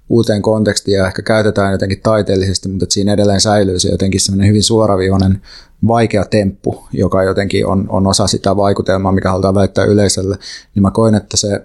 uuteen 0.08 0.42
kontekstiin 0.42 0.98
ja 0.98 1.06
ehkä 1.06 1.22
käytetään 1.22 1.72
jotenkin 1.72 2.00
taiteellisesti, 2.02 2.68
mutta 2.68 2.86
siinä 2.88 3.12
edelleen 3.12 3.40
säilyy 3.40 3.78
se 3.78 3.88
jotenkin 3.88 4.20
semmoinen 4.20 4.48
hyvin 4.48 4.62
suoraviivainen 4.62 5.42
vaikea 5.86 6.24
temppu, 6.24 6.86
joka 6.92 7.22
jotenkin 7.22 7.66
on, 7.66 7.86
on 7.88 8.06
osa 8.06 8.26
sitä 8.26 8.56
vaikutelmaa, 8.56 9.12
mikä 9.12 9.30
halutaan 9.30 9.54
välittää 9.54 9.84
yleisölle, 9.84 10.38
niin 10.74 10.82
mä 10.82 10.90
koen, 10.90 11.14
että 11.14 11.36
se 11.36 11.62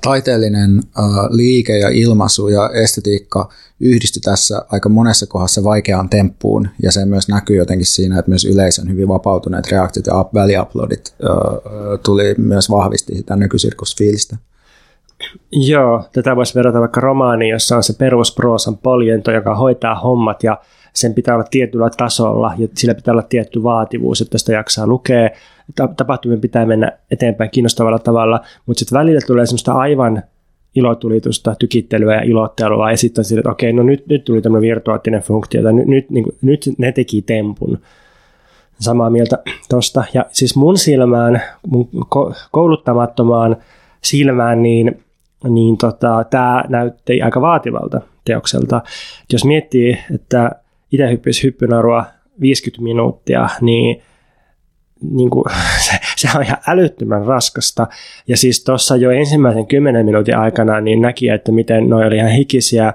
taiteellinen 0.00 0.82
liike 1.30 1.78
ja 1.78 1.88
ilmaisu 1.88 2.48
ja 2.48 2.70
estetiikka 2.70 3.48
yhdisty 3.80 4.20
tässä 4.20 4.62
aika 4.68 4.88
monessa 4.88 5.26
kohdassa 5.26 5.64
vaikeaan 5.64 6.08
temppuun, 6.08 6.68
ja 6.82 6.92
se 6.92 7.04
myös 7.04 7.28
näkyy 7.28 7.56
jotenkin 7.56 7.86
siinä, 7.86 8.18
että 8.18 8.30
myös 8.30 8.44
yleisön 8.44 8.88
hyvin 8.88 9.08
vapautuneet 9.08 9.70
reaktiot 9.70 10.06
ja 10.06 10.24
väliuploadit 10.34 11.14
tuli 12.04 12.34
myös 12.38 12.70
vahvisti 12.70 13.16
sitä 13.16 13.36
nykysirkusfiilistä. 13.36 14.36
Joo, 15.52 16.04
tätä 16.12 16.36
voisi 16.36 16.54
verrata 16.54 16.80
vaikka 16.80 17.00
romaaniin, 17.00 17.50
jossa 17.50 17.76
on 17.76 17.82
se 17.82 17.92
perusproosan 17.92 18.76
poljento, 18.76 19.30
joka 19.30 19.54
hoitaa 19.54 20.00
hommat 20.00 20.42
ja 20.42 20.58
sen 20.94 21.14
pitää 21.14 21.34
olla 21.34 21.44
tietyllä 21.50 21.90
tasolla 21.96 22.52
ja 22.58 22.68
sillä 22.74 22.94
pitää 22.94 23.12
olla 23.12 23.22
tietty 23.22 23.62
vaativuus, 23.62 24.20
että 24.20 24.38
sitä 24.38 24.52
jaksaa 24.52 24.86
lukea. 24.86 25.30
Tapahtumien 25.96 26.40
pitää 26.40 26.66
mennä 26.66 26.92
eteenpäin 27.10 27.50
kiinnostavalla 27.50 27.98
tavalla, 27.98 28.40
mutta 28.66 28.78
sitten 28.78 28.98
välillä 28.98 29.20
tulee 29.26 29.46
semmoista 29.46 29.72
aivan 29.72 30.22
ilotulitusta, 30.74 31.54
tykittelyä 31.58 32.14
ja 32.14 32.22
ilottelua 32.22 32.90
ja 32.90 32.96
sitten 32.96 33.20
on 33.20 33.24
sille, 33.24 33.40
että 33.40 33.50
okei, 33.50 33.72
no 33.72 33.82
nyt, 33.82 34.06
nyt 34.06 34.24
tuli 34.24 34.42
tämmöinen 34.42 34.68
virtuaattinen 34.68 35.22
funktio, 35.22 35.62
tai 35.62 35.72
nyt, 35.72 35.86
nyt, 35.86 36.10
niin 36.10 36.24
kuin, 36.24 36.36
nyt 36.42 36.70
ne 36.78 36.92
teki 36.92 37.22
tempun. 37.22 37.78
Samaa 38.80 39.10
mieltä 39.10 39.38
tuosta. 39.70 40.04
Ja 40.14 40.26
siis 40.30 40.56
mun 40.56 40.78
silmään, 40.78 41.42
mun 41.66 41.88
kouluttamattomaan 42.50 43.56
silmään, 44.02 44.62
niin, 44.62 45.04
niin 45.48 45.78
tota, 45.78 46.24
tämä 46.30 46.64
näytti 46.68 47.22
aika 47.22 47.40
vaativalta 47.40 48.00
teokselta. 48.24 48.82
Jos 49.32 49.44
miettii, 49.44 49.98
että 50.14 50.50
itse 50.94 51.10
hyppisi 51.10 51.42
hyppynarua 51.42 52.04
50 52.40 52.82
minuuttia, 52.82 53.48
niin, 53.60 54.02
niin 55.10 55.30
kuin, 55.30 55.44
se, 55.86 55.92
se 56.16 56.28
on 56.34 56.42
ihan 56.42 56.58
älyttömän 56.68 57.24
raskasta. 57.24 57.86
Ja 58.28 58.36
siis 58.36 58.64
tuossa 58.64 58.96
jo 58.96 59.10
ensimmäisen 59.10 59.66
10 59.66 60.06
minuutin 60.06 60.36
aikana 60.36 60.80
niin 60.80 61.00
näki, 61.00 61.28
että 61.28 61.52
miten 61.52 61.88
ne 61.88 61.94
oli 61.94 62.16
ihan 62.16 62.30
hikisiä 62.30 62.92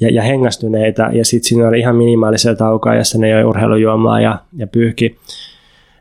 ja, 0.00 0.08
ja 0.10 0.22
hengästyneitä, 0.22 1.10
ja 1.12 1.24
sitten 1.24 1.48
siinä 1.48 1.68
oli 1.68 1.78
ihan 1.78 1.96
minimaalisia 1.96 2.54
taukoa, 2.54 2.94
jossa 2.94 3.18
ne 3.18 3.28
joi 3.28 3.44
urheilujuomaa 3.44 4.20
ja, 4.20 4.38
ja 4.56 4.66
pyyhki 4.66 5.18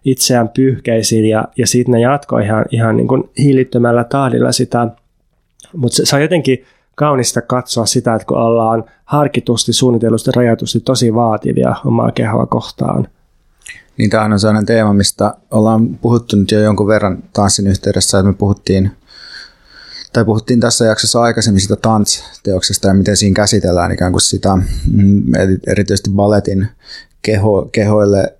itseään 0.05 0.49
pyyhkeisiin, 0.49 1.25
ja, 1.25 1.47
ja 1.57 1.67
sitten 1.67 1.91
ne 1.91 2.01
jatkoi 2.01 2.43
ihan, 2.43 2.65
ihan 2.71 2.97
niin 2.97 3.07
kuin 3.07 3.29
hiilittömällä 3.37 4.03
tahdilla 4.03 4.51
sitä. 4.51 4.87
Mutta 5.77 5.95
se, 5.95 6.05
se 6.05 6.15
on 6.15 6.21
jotenkin 6.21 6.65
kaunista 6.97 7.41
katsoa 7.41 7.85
sitä, 7.85 8.15
että 8.15 8.25
kun 8.27 8.37
ollaan 8.37 8.83
harkitusti, 9.05 9.73
suunnitellusti, 9.73 10.31
rajatusti 10.35 10.79
tosi 10.79 11.13
vaativia 11.13 11.75
omaa 11.85 12.11
kehoa 12.11 12.45
kohtaan. 12.45 13.07
Niin 13.97 14.09
tämä 14.09 14.25
on 14.25 14.39
sellainen 14.39 14.65
teema, 14.65 14.93
mistä 14.93 15.33
ollaan 15.51 15.95
puhuttu 15.95 16.35
nyt 16.35 16.51
jo 16.51 16.59
jonkun 16.59 16.87
verran 16.87 17.23
tanssin 17.33 17.67
yhteydessä, 17.67 18.19
että 18.19 18.27
me 18.27 18.33
puhuttiin 18.33 18.91
tai 20.13 20.25
puhuttiin 20.25 20.59
tässä 20.59 20.85
jaksossa 20.85 21.21
aikaisemmin 21.21 21.61
sitä 21.61 21.75
tants-teoksesta 21.75 22.87
ja 22.87 22.93
miten 22.93 23.17
siinä 23.17 23.33
käsitellään 23.33 23.91
ikään 23.91 24.11
kuin 24.11 24.21
sitä 24.21 24.55
mm, 24.91 25.23
erityisesti 25.67 26.09
balletin 26.09 26.67
keho, 27.21 27.69
kehoille 27.71 28.37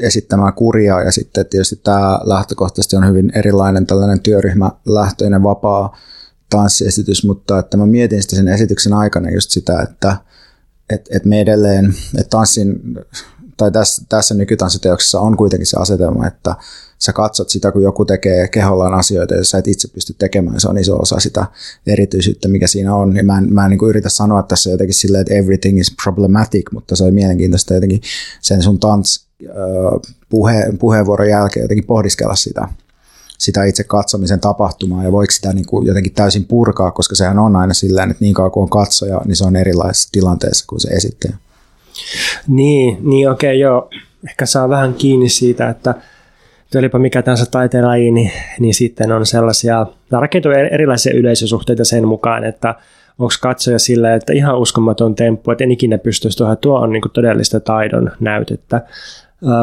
esittämää 0.00 0.52
kurjaa 0.52 1.02
ja 1.02 1.12
sitten 1.12 1.46
tietysti 1.46 1.80
tämä 1.84 2.20
lähtökohtaisesti 2.24 2.96
on 2.96 3.08
hyvin 3.08 3.32
erilainen 3.34 3.86
tällainen 3.86 4.20
työryhmälähtöinen 4.20 5.42
vapaa 5.42 5.96
tanssiesitys, 6.56 7.24
mutta 7.24 7.58
että 7.58 7.76
mä 7.76 7.86
mietin 7.86 8.22
sitä 8.22 8.36
sen 8.36 8.48
esityksen 8.48 8.92
aikana 8.92 9.30
just 9.30 9.50
sitä, 9.50 9.82
että 9.82 10.16
et, 10.90 11.08
et 11.10 11.24
me 11.24 11.40
edelleen, 11.40 11.94
että 12.18 12.30
tanssin, 12.30 12.80
tai 13.56 13.70
tässä, 13.70 14.02
tässä 14.08 14.34
nykytanssiteoksessa 14.34 15.20
on 15.20 15.36
kuitenkin 15.36 15.66
se 15.66 15.76
asetelma, 15.80 16.26
että 16.26 16.54
sä 16.98 17.12
katsot 17.12 17.50
sitä, 17.50 17.72
kun 17.72 17.82
joku 17.82 18.04
tekee 18.04 18.48
kehollaan 18.48 18.94
asioita, 18.94 19.34
jos 19.34 19.50
sä 19.50 19.58
et 19.58 19.68
itse 19.68 19.88
pysty 19.88 20.14
tekemään, 20.18 20.60
se 20.60 20.68
on 20.68 20.78
iso 20.78 20.96
osa 20.96 21.20
sitä 21.20 21.46
erityisyyttä, 21.86 22.48
mikä 22.48 22.66
siinä 22.66 22.94
on. 22.94 23.16
Ja 23.16 23.24
mä 23.24 23.38
en, 23.38 23.52
mä 23.52 23.64
en 23.64 23.70
niin 23.70 23.88
yritä 23.88 24.08
sanoa 24.08 24.42
tässä 24.42 24.70
jotenkin 24.70 24.94
silleen, 24.94 25.20
että 25.20 25.34
everything 25.34 25.80
is 25.80 25.94
problematic, 26.02 26.72
mutta 26.72 26.96
se 26.96 27.04
on 27.04 27.14
mielenkiintoista 27.14 27.74
jotenkin 27.74 28.00
sen 28.40 28.62
sun 28.62 28.78
tants 28.78 29.26
puhe, 30.28 30.72
puheenvuoron 30.78 31.28
jälkeen 31.28 31.64
jotenkin 31.64 31.86
pohdiskella 31.86 32.34
sitä, 32.34 32.68
sitä 33.38 33.64
itse 33.64 33.84
katsomisen 33.84 34.40
tapahtumaa 34.40 35.04
ja 35.04 35.12
voiko 35.12 35.30
sitä 35.30 35.52
niin 35.52 35.66
kuin 35.66 35.86
jotenkin 35.86 36.12
täysin 36.12 36.44
purkaa, 36.44 36.90
koska 36.90 37.14
sehän 37.14 37.38
on 37.38 37.56
aina 37.56 37.74
silleen, 37.74 38.10
että 38.10 38.24
niin 38.24 38.34
kauan 38.34 38.50
kuin 38.50 38.62
on 38.62 38.70
katsoja, 38.70 39.20
niin 39.24 39.36
se 39.36 39.44
on 39.44 39.56
erilaisessa 39.56 40.08
tilanteessa 40.12 40.64
kuin 40.68 40.80
se 40.80 40.88
esittäjä. 40.88 41.36
Niin, 42.48 42.98
niin 43.10 43.30
okei, 43.30 43.48
okay, 43.48 43.60
joo. 43.60 43.90
Ehkä 44.28 44.46
saa 44.46 44.68
vähän 44.68 44.94
kiinni 44.94 45.28
siitä, 45.28 45.68
että 45.68 45.94
olipa 46.78 46.98
mikä 46.98 47.22
tahansa 47.22 47.46
taiteenlaji, 47.50 48.10
niin, 48.10 48.32
niin 48.60 48.74
sitten 48.74 49.12
on 49.12 49.26
sellaisia, 49.26 49.86
rakentuu 50.10 50.52
erilaisia 50.52 51.14
yleisösuhteita 51.14 51.84
sen 51.84 52.08
mukaan, 52.08 52.44
että 52.44 52.74
onko 53.18 53.34
katsoja 53.40 53.78
sillä, 53.78 54.14
että 54.14 54.32
ihan 54.32 54.58
uskomaton 54.58 55.14
temppu, 55.14 55.50
että 55.50 55.64
en 55.64 55.70
ikinä 55.70 55.98
pystyisi 55.98 56.38
tuohon, 56.38 56.58
tuo 56.58 56.78
on 56.78 56.92
niin 56.92 57.02
todellista 57.12 57.60
taidon 57.60 58.12
näytettä, 58.20 58.82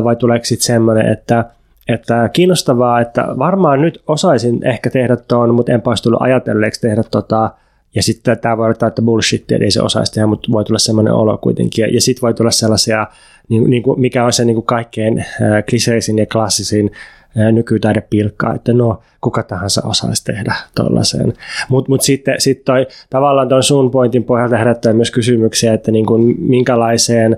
vai 0.03 0.15
tuleeko 0.15 0.45
sitten 0.45 0.65
semmoinen, 0.65 1.11
että, 1.11 1.45
että 1.93 2.29
kiinnostavaa, 2.33 3.01
että 3.01 3.27
varmaan 3.39 3.81
nyt 3.81 4.03
osaisin 4.07 4.67
ehkä 4.67 4.89
tehdä 4.89 5.15
tuon, 5.15 5.55
mutta 5.55 5.71
en 5.71 5.81
olisi 5.85 6.03
tullut 6.03 6.21
ajatelleeksi 6.21 6.81
tehdä 6.81 7.03
tota, 7.11 7.51
ja 7.95 8.03
sitten 8.03 8.39
tämä 8.39 8.57
voi 8.57 8.65
olla, 8.65 8.87
että 8.87 9.01
bullshit, 9.01 9.51
että 9.51 9.65
ei 9.65 9.71
se 9.71 9.81
osaisi 9.81 10.13
tehdä, 10.13 10.27
mutta 10.27 10.51
voi 10.51 10.65
tulla 10.65 10.79
semmoinen 10.79 11.13
olo 11.13 11.37
kuitenkin. 11.37 11.83
Ja, 11.83 11.93
ja 11.93 12.01
sitten 12.01 12.21
voi 12.21 12.33
tulla 12.33 12.51
sellaisia, 12.51 13.07
niin, 13.49 13.69
niin 13.69 13.83
kuin, 13.83 13.99
mikä 13.99 14.25
on 14.25 14.33
se 14.33 14.45
niin 14.45 14.55
kuin 14.55 14.65
kaikkein 14.65 15.19
äh, 15.19 15.63
kliseisin 15.69 16.17
ja 16.17 16.25
klassisin 16.25 16.91
äh, 17.39 17.51
nykytaidepilkka, 17.51 18.53
että 18.53 18.73
no, 18.73 19.01
kuka 19.21 19.43
tahansa 19.43 19.81
osaisi 19.85 20.23
tehdä 20.23 20.55
tuollaisen. 20.75 21.33
Mutta 21.69 21.89
mut 21.91 22.01
sitten 22.01 22.41
sit 22.41 22.65
toi, 22.65 22.87
tavallaan 23.09 23.49
tuon 23.49 23.63
sun 23.63 23.91
pointin 23.91 24.23
pohjalta 24.23 24.57
herättää 24.57 24.93
myös 24.93 25.11
kysymyksiä, 25.11 25.73
että 25.73 25.91
niin 25.91 26.05
kuin, 26.05 26.35
minkälaiseen, 26.39 27.37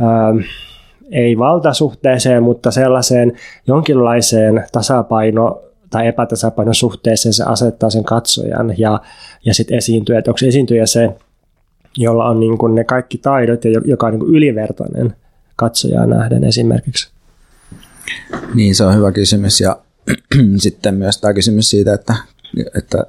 äh, 0.00 0.46
ei 1.14 1.38
valtasuhteeseen, 1.38 2.42
mutta 2.42 2.70
sellaiseen 2.70 3.32
jonkinlaiseen 3.66 4.64
tasapaino 4.72 5.62
tai 5.90 6.06
epätasapainon 6.06 6.74
suhteeseen 6.74 7.32
se 7.32 7.44
asettaa 7.44 7.90
sen 7.90 8.04
katsojan 8.04 8.74
ja, 8.78 9.00
ja 9.44 9.54
sitten 9.54 9.78
esiintyjä, 9.78 10.18
että 10.18 10.30
onko 10.30 10.38
esiintyjä 10.46 10.86
se, 10.86 11.10
jolla 11.96 12.28
on 12.28 12.40
niin 12.40 12.74
ne 12.74 12.84
kaikki 12.84 13.18
taidot 13.18 13.64
ja 13.64 13.80
joka 13.84 14.06
on 14.06 14.12
niin 14.12 14.34
ylivertainen 14.34 15.16
katsojaa 15.56 16.06
nähden 16.06 16.44
esimerkiksi? 16.44 17.10
Niin, 18.54 18.74
se 18.74 18.84
on 18.84 18.96
hyvä 18.96 19.12
kysymys 19.12 19.60
ja 19.60 19.78
sitten 20.56 20.94
myös 20.94 21.20
tämä 21.20 21.34
kysymys 21.34 21.70
siitä, 21.70 21.94
että, 21.94 22.14
että 22.78 23.06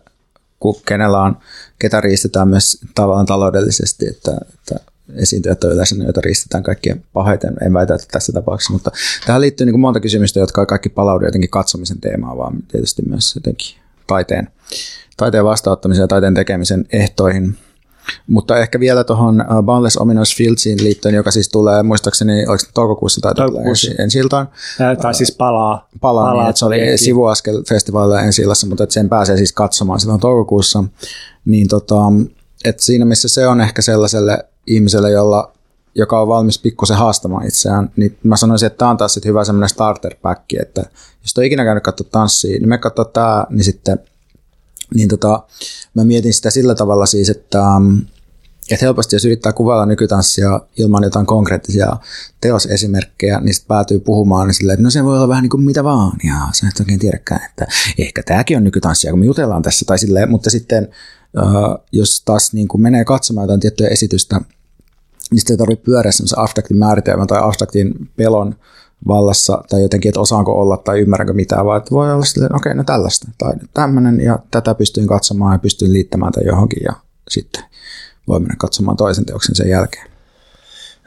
kenellä 0.86 1.22
on, 1.22 1.38
ketä 1.80 2.02
riistetään 2.02 2.48
myös 2.48 2.77
tavallaan 2.95 3.26
taloudellisesti, 3.26 4.07
että, 4.07 4.32
että 4.53 4.76
esiintyjät 5.15 5.64
on 5.64 5.72
yleensä 5.72 5.95
ne, 5.95 6.03
joita 6.03 6.22
riistetään 6.22 6.64
kaikkien 6.64 7.03
pahiten. 7.14 7.53
En 7.65 7.73
väitä, 7.73 7.95
että 7.95 8.07
tässä 8.11 8.34
tapauksessa, 8.34 8.73
mutta 8.73 8.91
tähän 9.26 9.41
liittyy 9.41 9.65
niin 9.65 9.80
monta 9.80 9.99
kysymystä, 9.99 10.40
jotka 10.40 10.61
ei 10.61 10.65
kaikki 10.65 10.90
palaudu 10.90 11.26
jotenkin 11.26 11.49
katsomisen 11.49 11.99
teemaan, 11.99 12.38
vaan 12.38 12.64
tietysti 12.68 13.02
myös 13.10 13.36
jotenkin 13.36 13.76
taiteen, 14.07 14.48
taiteen 15.18 15.45
vastaanottamisen 15.45 16.03
ja 16.03 16.07
taiteen 16.07 16.34
tekemisen 16.34 16.86
ehtoihin. 16.94 17.57
Mutta 18.27 18.57
ehkä 18.57 18.80
vielä 18.80 19.03
tuohon 19.03 19.41
uh, 19.41 19.64
Boundless 19.64 19.98
Ominous 19.98 20.36
Fieldsiin 20.36 20.84
liittyen, 20.84 21.15
joka 21.15 21.32
siis 21.32 21.49
tulee 21.49 21.84
muistaakseni, 21.84 22.48
oliko 22.48 22.64
toukokuussa 22.73 23.22
tai 23.22 23.36
toukokuussa. 23.36 23.91
ensi, 23.99 24.19
iltaan. 24.19 24.49
Tai 25.02 25.14
siis 25.14 25.32
palaa. 25.32 25.90
Palaa, 26.02 26.26
palaa 26.26 26.44
niin, 26.44 26.49
että 26.49 26.60
se 26.60 26.65
oli 26.65 26.98
sivuaskel 26.98 27.64
festivaalilla 27.69 28.22
ensi 28.22 28.41
illassa, 28.41 28.68
mutta 28.68 28.86
sen 28.90 29.10
pääsee 29.10 29.38
siis 29.38 29.52
katsomaan 29.52 29.99
silloin 29.99 30.22
toukokuussa. 30.22 30.84
Niin 31.45 31.68
tota, 31.68 31.95
että 32.65 32.86
siinä 32.86 33.06
missä 33.06 33.27
se 33.27 33.48
on 33.48 33.61
ehkä 33.61 33.82
sellaiselle 33.82 34.45
ihmiselle, 34.68 35.12
jolla, 35.12 35.52
joka 35.96 36.22
on 36.22 36.28
valmis 36.28 36.60
pikkusen 36.60 36.98
haastamaan 36.98 37.48
itseään, 37.48 37.92
niin 37.96 38.18
mä 38.24 38.38
sanoisin, 38.38 38.68
että 38.68 38.78
tämä 38.78 38.92
on 38.92 38.98
taas 38.98 39.14
sit 39.14 39.26
hyvä 39.26 39.46
semmoinen 39.46 39.70
starter 39.70 40.16
pack, 40.22 40.54
että 40.62 40.82
jos 41.22 41.34
et 41.38 41.44
ikinä 41.44 41.64
käynyt 41.64 41.84
katsoa 41.84 42.08
tanssia, 42.12 42.60
niin 42.60 42.70
me 42.70 42.78
katsoa 42.78 43.06
tämä, 43.06 43.46
niin 43.50 43.64
sitten 43.64 44.00
niin 44.96 45.08
tota, 45.08 45.44
mä 45.94 46.04
mietin 46.04 46.34
sitä 46.34 46.50
sillä 46.50 46.76
tavalla 46.76 47.06
siis, 47.06 47.30
että, 47.30 47.76
um, 47.76 48.02
että 48.72 48.86
helposti 48.86 49.16
jos 49.16 49.26
yrittää 49.26 49.54
kuvailla 49.54 49.86
nykytanssia 49.86 50.60
ilman 50.78 51.04
jotain 51.04 51.26
konkreettisia 51.26 51.98
teosesimerkkejä, 52.42 53.40
niin 53.40 53.54
sitten 53.54 53.68
päätyy 53.68 54.00
puhumaan 54.00 54.48
niin 54.48 54.56
silleen, 54.56 54.74
että 54.74 54.84
no 54.84 54.90
se 54.90 55.04
voi 55.04 55.18
olla 55.18 55.28
vähän 55.28 55.42
niin 55.42 55.50
kuin 55.50 55.64
mitä 55.64 55.84
vaan, 55.84 56.18
ja 56.24 56.36
sä 56.54 56.68
et 56.68 56.80
oikein 56.80 57.00
tiedäkään, 57.00 57.46
että 57.50 57.68
ehkä 57.98 58.24
tämäkin 58.24 58.58
on 58.58 58.64
nykytanssia, 58.64 59.12
kun 59.12 59.20
me 59.20 59.26
jutellaan 59.26 59.62
tässä, 59.62 59.86
tai 59.86 60.00
silleen, 60.00 60.32
mutta 60.32 60.50
sitten 60.50 60.90
jos 61.92 62.22
taas 62.26 62.54
niin 62.54 62.68
kuin 62.68 62.82
menee 62.82 63.06
katsomaan 63.06 63.46
jotain 63.46 63.60
tiettyä 63.60 63.88
esitystä, 63.88 64.42
niin 65.32 65.40
sitten 65.40 65.54
ei 65.54 65.58
tarvitse 65.58 65.86
pyöriä 65.86 66.12
semmoisen 66.12 66.40
abstraktin 66.40 66.78
määritelmän 66.78 67.28
tai 67.28 67.40
abstraktin 67.42 68.10
pelon 68.16 68.56
vallassa 69.08 69.64
tai 69.70 69.82
jotenkin, 69.82 70.10
että 70.10 70.20
osaanko 70.20 70.62
olla 70.62 70.78
tai 70.78 71.00
ymmärränkö 71.00 71.34
mitään, 71.34 71.66
vaan 71.66 71.78
että 71.78 71.92
voi 71.92 72.14
olla 72.14 72.26
silleen, 72.26 72.56
okei, 72.56 72.76
no 72.76 72.84
tällaista 72.84 73.28
tai 73.38 73.54
tämmöinen 73.74 74.22
ja 74.22 74.40
tätä 74.52 74.76
pystyin 74.76 75.08
katsomaan 75.08 75.56
ja 75.56 75.60
pystyin 75.60 75.94
liittämään 75.94 76.32
tai 76.32 76.46
johonkin 76.46 76.84
ja 76.84 76.94
sitten 77.30 77.64
voi 78.28 78.40
mennä 78.40 78.56
katsomaan 78.58 78.98
toisen 78.98 79.26
teoksen 79.26 79.56
sen 79.56 79.70
jälkeen. 79.70 80.08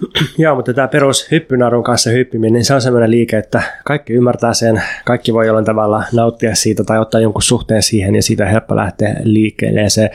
Joo, 0.39 0.55
mutta 0.55 0.74
tämä 0.74 0.89
perus 0.89 1.31
hyppynarun 1.31 1.85
kanssa 1.85 2.11
hyppiminen, 2.11 2.53
niin 2.53 2.65
se 2.65 2.74
on 2.74 2.82
sellainen 2.82 3.11
liike, 3.11 3.39
että 3.39 3.62
kaikki 3.85 4.12
ymmärtää 4.12 4.55
sen, 4.55 4.82
kaikki 5.05 5.35
voi 5.35 5.47
jollain 5.47 5.65
tavalla 5.65 6.05
nauttia 6.12 6.55
siitä 6.55 6.85
tai 6.85 6.99
ottaa 6.99 7.20
jonkun 7.20 7.43
suhteen 7.43 7.82
siihen 7.82 8.15
ja 8.15 8.23
siitä 8.23 8.47
helppo 8.47 8.77
lähteä 8.77 9.16
liikkeelle 9.23 9.90
se, 9.90 10.11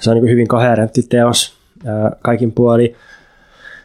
se 0.00 0.10
on 0.10 0.16
niin 0.16 0.30
hyvin 0.30 0.48
koherentti 0.48 1.02
teos 1.02 1.58
kaikin 2.22 2.52
puoli. 2.52 2.96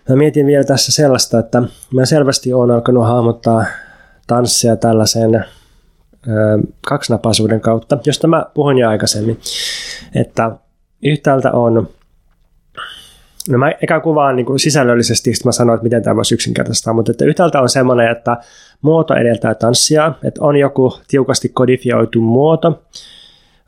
Mä 0.10 0.16
mietin 0.16 0.46
vielä 0.46 0.64
tässä 0.64 0.92
sellaista, 0.92 1.40
että 1.40 1.64
mä 1.94 2.06
selvästi 2.06 2.54
olen 2.54 2.76
alkanut 2.76 3.06
hahmottaa 3.06 3.66
tanssia 4.28 4.76
tällaisen 4.76 5.46
kaksinapaisuuden 6.88 7.62
kautta, 7.62 7.98
josta 8.06 8.28
mä 8.28 8.46
puhuin 8.54 8.78
jo 8.78 8.90
aikaisemmin, 8.90 9.40
että 10.16 10.52
yhtäältä 11.04 11.52
on 11.52 11.90
No 13.50 13.58
mä 13.58 13.72
eka 13.82 14.00
kuvaan 14.00 14.36
niin 14.36 14.60
sisällöllisesti, 14.60 15.34
sitten 15.34 15.48
mä 15.48 15.52
sanoin, 15.52 15.78
että 15.78 15.84
miten 15.84 16.04
tämä 16.04 16.16
voisi 16.16 16.34
yksinkertaistaa, 16.34 16.94
mutta 16.94 17.12
että 17.12 17.26
yhtäältä 17.26 17.62
on 17.62 17.70
semmoinen, 17.70 18.12
että 18.12 18.38
muoto 18.82 19.14
edeltää 19.14 19.56
tanssia, 19.56 20.14
että 20.24 20.44
on 20.44 20.56
joku 20.56 20.98
tiukasti 21.08 21.50
kodifioitu 21.50 22.22
muoto, 22.22 22.84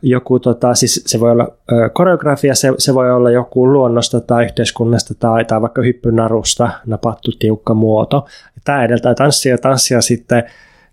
joku, 0.01 0.39
tota, 0.39 0.75
siis 0.75 1.03
se 1.05 1.19
voi 1.19 1.31
olla 1.31 1.47
ö, 1.71 1.89
koreografia, 1.93 2.55
se, 2.55 2.73
se 2.77 2.93
voi 2.93 3.11
olla 3.11 3.31
joku 3.31 3.73
luonnosta 3.73 4.21
tai 4.21 4.45
yhteiskunnasta 4.45 5.13
tai, 5.19 5.45
tai 5.45 5.61
vaikka 5.61 5.81
hyppynarusta 5.81 6.69
napattu 6.85 7.31
tiukka 7.39 7.73
muoto. 7.73 8.25
Tämä 8.63 8.83
edeltää 8.83 9.15
tanssia 9.15 9.51
ja 9.51 9.57
tanssia 9.57 10.01
sitten 10.01 10.43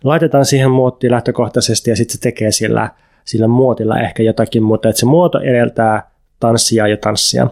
laitetaan 0.04 0.44
siihen 0.44 0.70
muottiin 0.70 1.10
lähtökohtaisesti 1.10 1.90
ja 1.90 1.96
sitten 1.96 2.14
se 2.14 2.20
tekee 2.20 2.52
sillä, 2.52 2.90
sillä 3.24 3.48
muotilla 3.48 4.00
ehkä 4.00 4.22
jotakin, 4.22 4.62
mutta 4.62 4.88
että 4.88 5.00
se 5.00 5.06
muoto 5.06 5.40
edeltää 5.40 6.12
tanssia 6.40 6.88
ja 6.88 6.96
tanssia. 6.96 7.46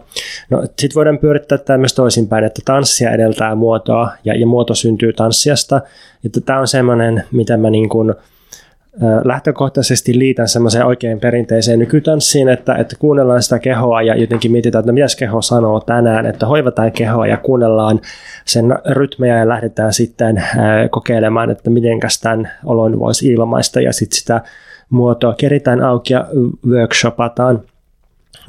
No, 0.49 0.61
sitten 0.61 0.95
voidaan 0.95 1.17
pyörittää 1.17 1.57
tämä 1.57 1.77
myös 1.77 1.93
toisinpäin, 1.93 2.43
että 2.43 2.61
tanssia 2.65 3.11
edeltää 3.11 3.55
muotoa 3.55 4.11
ja, 4.25 4.39
ja 4.39 4.47
muoto 4.47 4.75
syntyy 4.75 5.13
tanssiasta. 5.13 5.81
Tämä 6.45 6.59
on 6.59 6.67
semmoinen, 6.67 7.23
mitä 7.31 7.57
mä 7.57 7.69
niin 7.69 7.89
kuin, 7.89 8.15
lähtökohtaisesti 9.23 10.19
liitän 10.19 10.47
semmoiseen 10.47 10.85
oikein 10.85 11.19
perinteiseen 11.19 11.79
nykytanssiin, 11.79 12.49
että, 12.49 12.75
että 12.75 12.95
kuunnellaan 12.99 13.43
sitä 13.43 13.59
kehoa 13.59 14.01
ja 14.01 14.15
jotenkin 14.15 14.51
mietitään, 14.51 14.79
että 14.79 14.91
no, 14.91 14.93
mitä 14.93 15.05
keho 15.19 15.41
sanoo 15.41 15.79
tänään, 15.79 16.25
että 16.25 16.45
hoivataan 16.45 16.91
kehoa 16.91 17.27
ja 17.27 17.37
kuunnellaan 17.37 17.99
sen 18.45 18.75
rytmejä 18.89 19.37
ja 19.37 19.47
lähdetään 19.47 19.93
sitten 19.93 20.43
kokeilemaan, 20.89 21.49
että 21.49 21.69
mitenkäs 21.69 22.19
tämän 22.19 22.51
olon 22.65 22.99
voisi 22.99 23.27
ilmaista 23.27 23.81
ja 23.81 23.93
sitten 23.93 24.19
sitä 24.19 24.41
muotoa 24.89 25.33
keritään 25.37 25.83
auki 25.83 26.13
ja 26.13 26.27
workshopataan. 26.67 27.61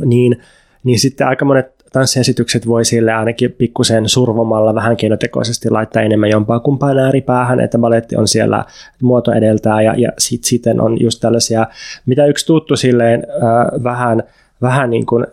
niin, 0.04 0.42
niin 0.84 0.98
sitten 0.98 1.26
aika 1.26 1.44
monet 1.44 1.81
tanssiesitykset 1.92 2.66
voi 2.66 2.84
sille 2.84 3.12
ainakin 3.12 3.52
pikkusen 3.52 4.08
survomalla 4.08 4.74
vähän 4.74 4.96
keinotekoisesti 4.96 5.70
laittaa 5.70 6.02
enemmän 6.02 6.30
jompaa 6.30 6.60
kumpaan 6.60 6.98
ääripäähän, 6.98 7.60
että 7.60 7.78
baletti 7.78 8.16
on 8.16 8.28
siellä 8.28 8.64
muoto 9.02 9.32
edeltää 9.32 9.82
ja, 9.82 9.94
ja 9.96 10.12
sit, 10.18 10.44
sitten 10.44 10.80
on 10.80 11.00
just 11.00 11.20
tällaisia, 11.20 11.66
mitä 12.06 12.26
yksi 12.26 12.46
tuttu 12.46 12.76
silleen 12.76 13.26
äh, 13.30 13.82
vähän, 13.82 14.22
vähän 14.62 14.90
niin 14.90 15.06
kuin 15.06 15.26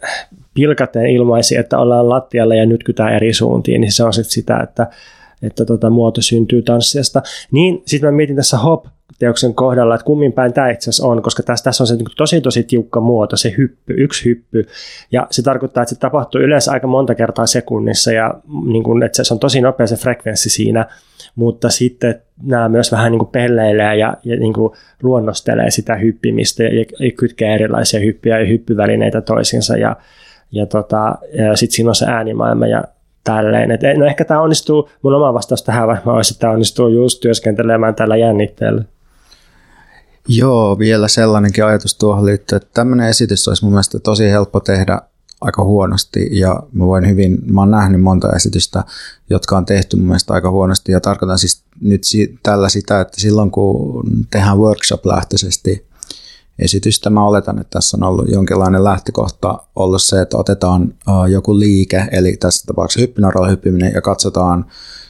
pilkaten 0.54 1.06
ilmaisi, 1.06 1.58
että 1.58 1.78
ollaan 1.78 2.10
lattialla 2.10 2.56
ja 2.56 2.66
nytkytään 2.66 3.14
eri 3.14 3.34
suuntiin, 3.34 3.82
niin 3.82 3.92
se 3.92 4.04
on 4.04 4.14
sitten 4.14 4.32
sitä, 4.32 4.60
että, 4.60 4.88
että 5.42 5.66
tota, 5.66 5.90
muoto 5.90 6.22
syntyy 6.22 6.62
tanssiasta. 6.62 7.22
Niin 7.52 7.82
sitten 7.86 8.10
mä 8.10 8.16
mietin 8.16 8.36
tässä 8.36 8.58
hop 8.58 8.86
teoksen 9.20 9.54
kohdalla, 9.56 9.96
että 9.96 10.06
kummin 10.06 10.34
päin 10.34 10.54
tämä 10.54 10.70
itse 10.70 10.90
asiassa 10.90 11.08
on, 11.08 11.22
koska 11.22 11.44
tässä, 11.44 11.64
tässä 11.64 11.84
on 11.84 11.88
se 11.88 11.96
niin 11.96 12.06
tosi 12.18 12.42
tosi 12.42 12.64
tiukka 12.64 13.00
muoto, 13.00 13.38
se 13.38 13.54
hyppy, 13.58 13.94
yksi 13.98 14.26
hyppy, 14.26 14.66
ja 15.12 15.28
se 15.32 15.42
tarkoittaa, 15.42 15.84
että 15.84 15.96
se 15.96 16.00
tapahtuu 16.00 16.42
yleensä 16.42 16.72
aika 16.72 16.88
monta 16.88 17.16
kertaa 17.16 17.46
sekunnissa, 17.46 18.12
ja 18.12 18.34
niin 18.66 18.84
kuin, 18.84 19.04
että 19.04 19.24
se 19.24 19.34
on 19.34 19.40
tosi 19.40 19.62
nopea 19.62 19.88
se 19.88 19.96
frekvenssi 19.96 20.50
siinä, 20.50 20.86
mutta 21.36 21.70
sitten 21.70 22.22
nämä 22.44 22.70
myös 22.70 22.92
vähän 22.92 23.12
niin 23.12 23.20
kuin 23.20 23.32
pelleilee 23.32 23.96
ja, 23.96 24.18
ja 24.24 24.36
niin 24.36 24.54
kuin 24.54 24.74
luonnostelee 25.04 25.72
sitä 25.72 25.96
hyppimistä 25.96 26.64
ja, 26.64 26.86
ja 27.00 27.12
kytkee 27.18 27.54
erilaisia 27.54 28.00
hyppyjä 28.00 28.40
ja 28.40 28.46
hyppyvälineitä 28.46 29.22
toisiinsa, 29.22 29.78
ja, 29.78 29.96
ja, 30.52 30.66
tota, 30.66 31.18
ja 31.34 31.56
sitten 31.56 31.76
siinä 31.76 31.90
on 31.90 31.96
se 31.96 32.06
äänimaailma, 32.06 32.68
ja 32.68 32.84
tälleen. 33.24 33.72
Et, 33.72 33.82
no 33.98 34.06
ehkä 34.06 34.26
tämä 34.26 34.42
onnistuu, 34.42 34.90
mun 35.02 35.16
oma 35.16 35.34
vastaus 35.34 35.64
tähän 35.64 35.88
varmaan 35.88 36.16
olisi, 36.16 36.34
että 36.34 36.42
tämä 36.42 36.54
onnistuu 36.54 36.88
just 36.88 37.22
työskentelemään 37.22 37.96
tällä 37.96 38.18
jännitteellä. 38.18 38.84
Joo, 40.30 40.80
vielä 40.80 41.08
sellainenkin 41.08 41.66
ajatus 41.66 41.96
tuohon 41.96 42.26
liittyen, 42.26 42.62
että 42.62 42.74
tämmöinen 42.74 43.08
esitys 43.08 43.48
olisi 43.48 43.64
mun 43.64 43.74
mielestä 43.74 44.00
tosi 44.00 44.30
helppo 44.30 44.60
tehdä 44.60 45.02
aika 45.42 45.64
huonosti 45.64 46.30
ja 46.32 46.64
mä 46.74 46.86
voin 46.86 47.10
hyvin, 47.10 47.38
mä 47.46 47.62
oon 47.62 47.72
nähnyt 47.72 48.02
monta 48.02 48.36
esitystä, 48.36 48.84
jotka 49.30 49.58
on 49.58 49.66
tehty 49.66 49.98
mun 49.98 50.06
mielestä 50.06 50.34
aika 50.34 50.52
huonosti 50.52 50.92
ja 50.92 51.00
tarkoitan 51.00 51.40
siis 51.40 51.64
nyt 51.82 52.02
tällä 52.44 52.70
sitä, 52.70 53.02
että 53.02 53.22
silloin 53.22 53.52
kun 53.52 54.04
tehdään 54.32 54.58
workshop-lähtöisesti 54.58 55.89
esitystä, 56.60 57.10
mä 57.10 57.28
oletan, 57.28 57.60
että 57.62 57.72
tässä 57.72 57.98
on 57.98 58.04
ollut 58.04 58.30
jonkinlainen 58.32 58.84
lähtökohta 58.84 59.64
ollut 59.76 60.04
se, 60.04 60.22
että 60.22 60.38
otetaan 60.38 60.94
joku 61.32 61.60
liike, 61.60 62.08
eli 62.12 62.38
tässä 62.38 62.66
tapauksessa 62.66 63.02
hyppynaralla 63.02 63.50
hyppiminen 63.50 63.92
ja 63.94 64.02
katsotaan 64.02 64.66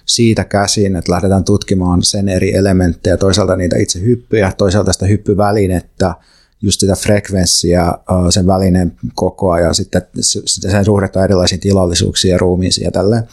siitä 0.06 0.44
käsin, 0.44 0.96
että 0.96 1.12
lähdetään 1.12 1.44
tutkimaan 1.44 2.04
sen 2.04 2.30
eri 2.30 2.56
elementtejä, 2.56 3.18
toisaalta 3.18 3.56
niitä 3.56 3.78
itse 3.78 4.02
hyppyjä, 4.02 4.54
toisaalta 4.58 4.94
sitä 4.94 5.06
hyppyvälinettä, 5.06 6.16
just 6.62 6.80
sitä 6.80 6.96
frekvenssiä, 6.96 7.94
sen 8.30 8.48
välineen 8.48 8.96
kokoa 9.16 9.60
ja 9.60 9.74
sitten 9.74 10.02
sen 10.22 10.86
suhdetta 10.86 11.24
erilaisiin 11.24 11.62
tilallisuuksiin 11.62 12.32
ja 12.32 12.38
ruumiisiin 12.38 12.86
ja 12.86 12.92
tälleen. 12.92 13.24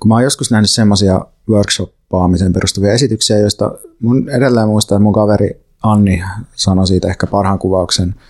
Kun 0.00 0.08
mä 0.08 0.14
oon 0.14 0.24
joskus 0.24 0.50
nähnyt 0.50 0.70
semmoisia 0.70 1.20
workshoppaamiseen 1.48 2.52
perustuvia 2.52 2.92
esityksiä, 2.92 3.38
joista 3.38 3.78
mun 4.00 4.28
edelleen 4.28 4.68
muistaa, 4.68 4.96
että 4.96 5.02
mun 5.02 5.12
kaveri 5.12 5.67
Anni 5.82 6.22
sanoi 6.54 6.86
siitä 6.86 7.08
ehkä 7.08 7.26
parhaan 7.26 7.58
kuvauksen– 7.58 8.14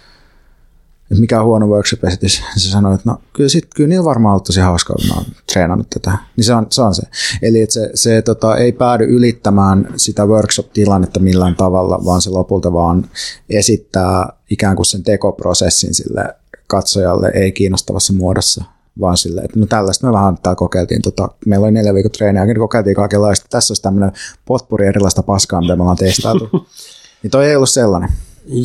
että 1.10 1.20
mikä 1.20 1.40
on 1.40 1.46
huono 1.46 1.66
workshop-esitys, 1.66 2.42
se 2.56 2.70
sanoi, 2.70 2.94
että 2.94 3.10
no 3.10 3.18
kyllä, 3.32 3.48
sit, 3.48 3.68
kyllä 3.74 3.88
niillä 3.88 4.04
varmaan 4.04 4.32
ollut 4.32 4.44
tosi 4.44 4.60
hauskaa, 4.60 4.96
kun 4.96 5.08
mä 5.08 5.14
oon 5.14 5.24
treenannut 5.52 5.90
tätä. 5.90 6.18
Niin 6.36 6.44
se 6.44 6.54
on 6.54 6.66
se. 6.70 6.82
On 6.82 6.94
se. 6.94 7.02
Eli 7.42 7.62
että 7.62 7.72
se, 7.72 7.90
se 7.94 8.22
tota, 8.22 8.56
ei 8.56 8.72
päädy 8.72 9.04
ylittämään 9.04 9.88
sitä 9.96 10.26
workshop-tilannetta 10.26 11.20
millään 11.20 11.56
tavalla, 11.56 12.04
vaan 12.04 12.22
se 12.22 12.30
lopulta 12.30 12.72
vaan 12.72 13.10
esittää 13.50 14.32
ikään 14.50 14.76
kuin 14.76 14.86
sen 14.86 15.02
tekoprosessin 15.02 15.94
sille 15.94 16.34
katsojalle 16.66 17.30
ei 17.34 17.52
kiinnostavassa 17.52 18.12
muodossa, 18.12 18.64
vaan 19.00 19.16
sille, 19.16 19.40
että 19.40 19.60
no 19.60 19.66
tällaista 19.66 20.06
me 20.06 20.12
vähän 20.12 20.38
täällä 20.42 20.56
kokeiltiin. 20.56 21.02
Tota, 21.02 21.28
meillä 21.46 21.64
oli 21.64 21.72
neljä 21.72 21.94
viikon 21.94 22.10
treeniä, 22.10 22.44
niin 22.44 22.58
kokeiltiin 22.58 22.96
kaikenlaista. 22.96 23.46
Tässä 23.50 23.72
olisi 23.72 23.82
tämmöinen 23.82 24.12
potpuri 24.44 24.86
erilaista 24.86 25.22
paskaa, 25.22 25.60
mitä 25.60 25.76
me 25.76 25.82
ollaan 25.82 25.96
testailtu. 25.96 26.48
niin 27.22 27.30
toi 27.30 27.46
ei 27.46 27.56
ollut 27.56 27.70
sellainen. 27.70 28.10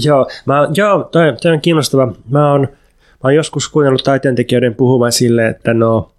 Joo, 0.05 0.27
mä, 0.45 0.67
joo 0.73 1.09
toi, 1.11 1.33
toi 1.41 1.51
on 1.51 1.61
kiinnostava. 1.61 2.13
Mä 2.29 2.51
oon, 2.51 2.61
mä 2.61 3.19
oon 3.23 3.35
joskus 3.35 3.69
kuunnellut 3.69 4.03
taiteentekijöiden 4.03 4.75
puhuvan 4.75 5.11
silleen, 5.11 5.49
että 5.49 5.73
no, 5.73 6.11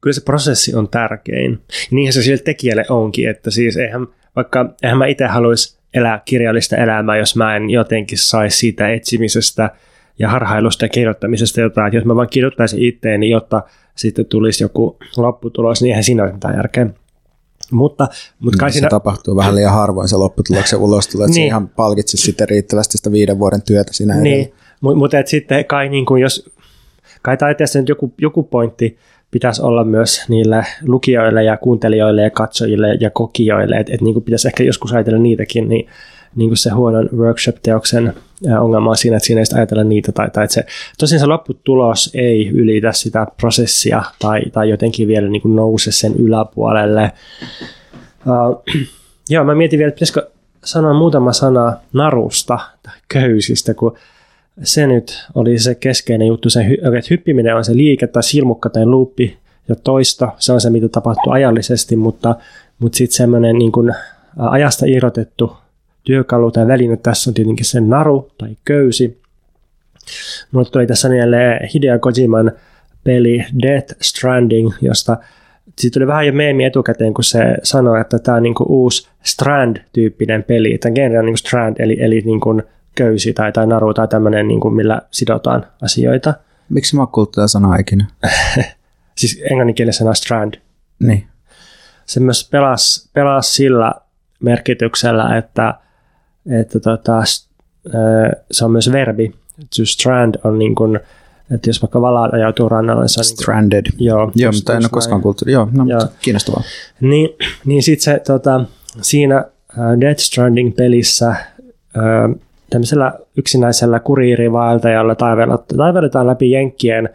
kyllä 0.00 0.14
se 0.14 0.24
prosessi 0.24 0.74
on 0.74 0.88
tärkein. 0.88 1.52
Ja 1.52 1.76
niinhän 1.90 2.12
se 2.12 2.22
sille 2.22 2.38
tekijälle 2.38 2.84
onkin, 2.88 3.28
että 3.28 3.50
siis 3.50 3.76
eihän, 3.76 4.06
vaikka 4.36 4.74
eihän 4.82 4.98
mä 4.98 5.06
itse 5.06 5.26
haluaisi 5.26 5.78
elää 5.94 6.22
kirjallista 6.24 6.76
elämää, 6.76 7.16
jos 7.16 7.36
mä 7.36 7.56
en 7.56 7.70
jotenkin 7.70 8.18
saisi 8.18 8.58
siitä 8.58 8.88
etsimisestä 8.88 9.70
ja 10.18 10.28
harhailusta 10.28 10.84
ja 10.84 10.88
kirjoittamisesta 10.88 11.60
jotain. 11.60 11.86
Että 11.86 11.96
jos 11.96 12.04
mä 12.04 12.16
vaan 12.16 12.28
kirjoittaisin 12.30 12.82
itteeni, 12.82 13.30
jotta 13.30 13.62
sitten 13.96 14.26
tulisi 14.26 14.64
joku 14.64 14.96
lopputulos, 15.16 15.82
niin 15.82 15.88
eihän 15.88 16.04
siinä 16.04 16.22
ole 16.22 16.32
mitään 16.32 16.56
järkeä. 16.56 16.86
Mutta, 17.70 18.08
mutta 18.38 18.58
kai 18.58 18.72
siinä... 18.72 18.86
Se 18.86 18.90
tapahtuu 18.90 19.36
vähän 19.36 19.54
liian 19.54 19.72
harvoin 19.72 20.08
se 20.08 20.16
lopputuloksen 20.16 20.78
ulos 20.78 21.08
tulee, 21.08 21.24
että 21.24 21.34
niin. 21.34 21.44
se 21.44 21.46
ihan 21.46 21.68
palkitsi 21.68 22.16
sitten 22.16 22.48
riittävästi 22.48 22.98
sitä 22.98 23.12
viiden 23.12 23.38
vuoden 23.38 23.62
työtä 23.62 23.92
sinä 23.92 24.16
Niin, 24.16 24.52
mutta 24.80 24.98
mut 24.98 25.10
sitten 25.26 25.64
kai 25.64 25.88
niin 25.88 26.06
kuin 26.06 26.22
jos, 26.22 26.50
kai 27.22 27.36
taiteessa 27.36 27.78
nyt 27.78 27.88
joku, 27.88 28.12
joku 28.18 28.42
pointti 28.42 28.98
pitäisi 29.30 29.62
olla 29.62 29.84
myös 29.84 30.24
niille 30.28 30.66
lukijoille 30.86 31.44
ja 31.44 31.56
kuuntelijoille 31.56 32.22
ja 32.22 32.30
katsojille 32.30 32.94
ja 33.00 33.10
kokijoille, 33.10 33.76
että 33.76 33.94
et 33.94 34.00
niin 34.00 34.22
pitäisi 34.22 34.48
ehkä 34.48 34.62
joskus 34.62 34.92
ajatella 34.92 35.18
niitäkin, 35.18 35.68
niin 35.68 35.88
niin 36.36 36.50
kuin 36.50 36.58
se 36.58 36.70
huonon 36.70 37.08
workshop-teoksen 37.16 38.14
ongelma 38.60 38.90
on 38.90 38.96
siinä, 38.96 39.16
että 39.16 39.26
siinä 39.26 39.40
ei 39.40 39.46
ajatella 39.54 39.84
niitä, 39.84 40.12
tai, 40.12 40.30
tai 40.30 40.44
että 40.44 40.54
se, 40.54 40.66
tosin 40.98 41.20
se 41.20 41.26
lopputulos 41.26 42.10
ei 42.14 42.48
ylitä 42.48 42.92
sitä 42.92 43.26
prosessia 43.36 44.02
tai, 44.18 44.42
tai 44.52 44.70
jotenkin 44.70 45.08
vielä 45.08 45.28
niin 45.28 45.42
kuin 45.42 45.56
nouse 45.56 45.92
sen 45.92 46.14
yläpuolelle. 46.16 47.12
Uh, 48.26 48.62
joo, 49.30 49.44
mä 49.44 49.54
mietin 49.54 49.78
vielä, 49.78 49.88
että 49.88 49.96
pitäisikö 49.96 50.30
sanoa 50.64 50.94
muutama 50.94 51.32
sana 51.32 51.76
narusta 51.92 52.58
tai 52.82 52.94
köysistä, 53.08 53.74
kun 53.74 53.96
se 54.62 54.86
nyt 54.86 55.26
oli 55.34 55.58
se 55.58 55.74
keskeinen 55.74 56.28
juttu, 56.28 56.50
se, 56.50 56.60
että 56.60 57.08
hyppiminen 57.10 57.56
on 57.56 57.64
se 57.64 57.76
liike 57.76 58.06
tai 58.06 58.22
silmukka 58.22 58.70
tai 58.70 58.86
luuppi 58.86 59.38
ja 59.68 59.76
toisto, 59.76 60.28
se 60.38 60.52
on 60.52 60.60
se, 60.60 60.70
mitä 60.70 60.88
tapahtuu 60.88 61.32
ajallisesti, 61.32 61.96
mutta, 61.96 62.36
mutta 62.78 62.96
sitten 62.96 63.16
semmoinen 63.16 63.58
niin 63.58 63.72
ajasta 64.36 64.86
irrotettu 64.86 65.56
työkalu 66.04 66.50
tai 66.50 66.66
väline 66.66 66.96
tässä 66.96 67.30
on 67.30 67.34
tietenkin 67.34 67.66
se 67.66 67.80
naru 67.80 68.30
tai 68.38 68.56
köysi. 68.64 69.20
Mulle 70.52 70.70
tuli 70.70 70.86
tässä 70.86 71.08
mieleen 71.08 71.68
Hideo 71.74 71.98
Kojiman 71.98 72.52
peli 73.04 73.44
Death 73.62 73.94
Stranding, 74.00 74.72
josta 74.80 75.16
siitä 75.78 75.94
tuli 75.94 76.06
vähän 76.06 76.26
jo 76.26 76.32
meemi 76.32 76.64
etukäteen, 76.64 77.14
kun 77.14 77.24
se 77.24 77.40
sanoi, 77.62 78.00
että 78.00 78.18
tämä 78.18 78.36
on 78.36 78.42
niin 78.42 78.54
uusi 78.68 79.08
Strand-tyyppinen 79.22 80.42
peli. 80.42 80.78
Tämä 80.78 80.94
genre 80.94 81.18
on 81.18 81.26
niin 81.26 81.38
Strand, 81.38 81.76
eli, 81.78 81.96
eli 82.00 82.20
niin 82.20 82.40
kuin 82.40 82.62
köysi 82.94 83.32
tai, 83.32 83.52
tai 83.52 83.66
naru 83.66 83.94
tai 83.94 84.08
tämmöinen, 84.08 84.48
niin 84.48 84.60
kuin 84.60 84.74
millä 84.74 85.02
sidotaan 85.10 85.66
asioita. 85.82 86.34
Miksi 86.68 86.96
mä 86.96 87.06
oon 87.16 87.26
tätä 87.34 87.46
sanaa 87.46 87.76
ikinä? 87.76 88.06
siis 89.18 89.42
englanninkielisenä 89.50 90.14
Strand. 90.14 90.54
Niin. 90.98 91.26
Se 92.06 92.20
myös 92.20 92.48
pelasi, 92.50 93.10
pelasi 93.12 93.52
sillä 93.52 93.94
merkityksellä, 94.40 95.36
että 95.36 95.74
että 96.46 96.80
tota, 96.80 97.22
se 98.50 98.64
on 98.64 98.70
myös 98.70 98.92
verbi. 98.92 99.34
To 99.76 99.84
strand 99.84 100.34
on 100.44 100.58
niin 100.58 100.74
kuin, 100.74 101.00
että 101.54 101.70
jos 101.70 101.82
vaikka 101.82 102.00
valaat 102.00 102.34
ajautuu 102.34 102.68
rannalle, 102.68 103.08
se 103.08 103.20
on 103.20 103.24
niin 103.24 103.36
kuin, 103.36 103.42
Stranded. 103.42 103.86
Joo, 103.98 104.32
joo 104.34 104.52
mutta 104.52 104.72
en 104.72 104.82
ole 104.82 104.88
koskaan 104.90 105.22
kuultu. 105.22 105.50
Joo, 105.50 105.68
no, 105.72 105.84
joo. 105.88 106.00
kiinnostavaa. 106.22 106.62
Niin, 107.00 107.28
niin 107.64 107.82
sitten 107.82 108.04
se 108.04 108.22
tota, 108.26 108.64
siinä 109.02 109.44
uh, 109.78 110.00
Death 110.00 110.20
Stranding-pelissä 110.20 111.34
uh, 111.96 112.40
tämmöisellä 112.70 113.12
yksinäisellä 113.36 114.00
kuriirivaeltajalla 114.00 115.14
taivelletaan 115.76 116.26
läpi 116.26 116.50
jenkkien 116.50 117.08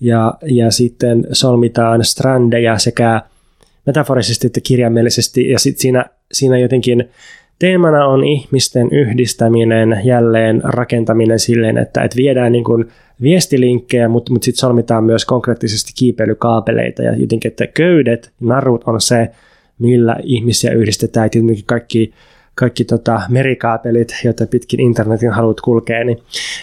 ja, 0.00 0.34
ja 0.42 0.70
sitten 0.70 1.26
solmitaan 1.32 2.04
strandeja 2.04 2.78
sekä 2.78 3.22
metaforisesti 3.86 4.46
että 4.46 4.60
kirjaimellisesti 4.60 5.50
ja 5.50 5.58
sitten 5.58 5.80
siinä, 5.80 6.04
siinä 6.32 6.58
jotenkin 6.58 7.10
Teemana 7.58 8.06
on 8.06 8.24
ihmisten 8.24 8.88
yhdistäminen, 8.92 10.00
jälleen 10.04 10.60
rakentaminen 10.64 11.38
silleen, 11.38 11.78
että, 11.78 12.02
että 12.02 12.16
viedään 12.16 12.52
niin 12.52 12.64
kuin 12.64 12.88
viestilinkkejä, 13.22 14.08
mutta, 14.08 14.32
mutta 14.32 14.44
sitten 14.44 14.60
solmitaan 14.60 15.04
myös 15.04 15.24
konkreettisesti 15.24 15.92
kiipeilykaapeleita 15.98 17.02
ja 17.02 17.16
jotenkin, 17.16 17.50
että 17.50 17.66
köydet, 17.66 18.32
narut 18.40 18.84
on 18.86 19.00
se, 19.00 19.30
millä 19.78 20.16
ihmisiä 20.22 20.72
yhdistetään. 20.72 21.30
Tietenkin 21.30 21.64
kaikki, 21.66 22.12
kaikki 22.54 22.84
tota, 22.84 23.20
merikaapelit, 23.28 24.08
joita 24.24 24.46
pitkin 24.46 24.80
internetin 24.80 25.30
haluat 25.30 25.60
kulkea, 25.60 26.04
niin, 26.04 26.18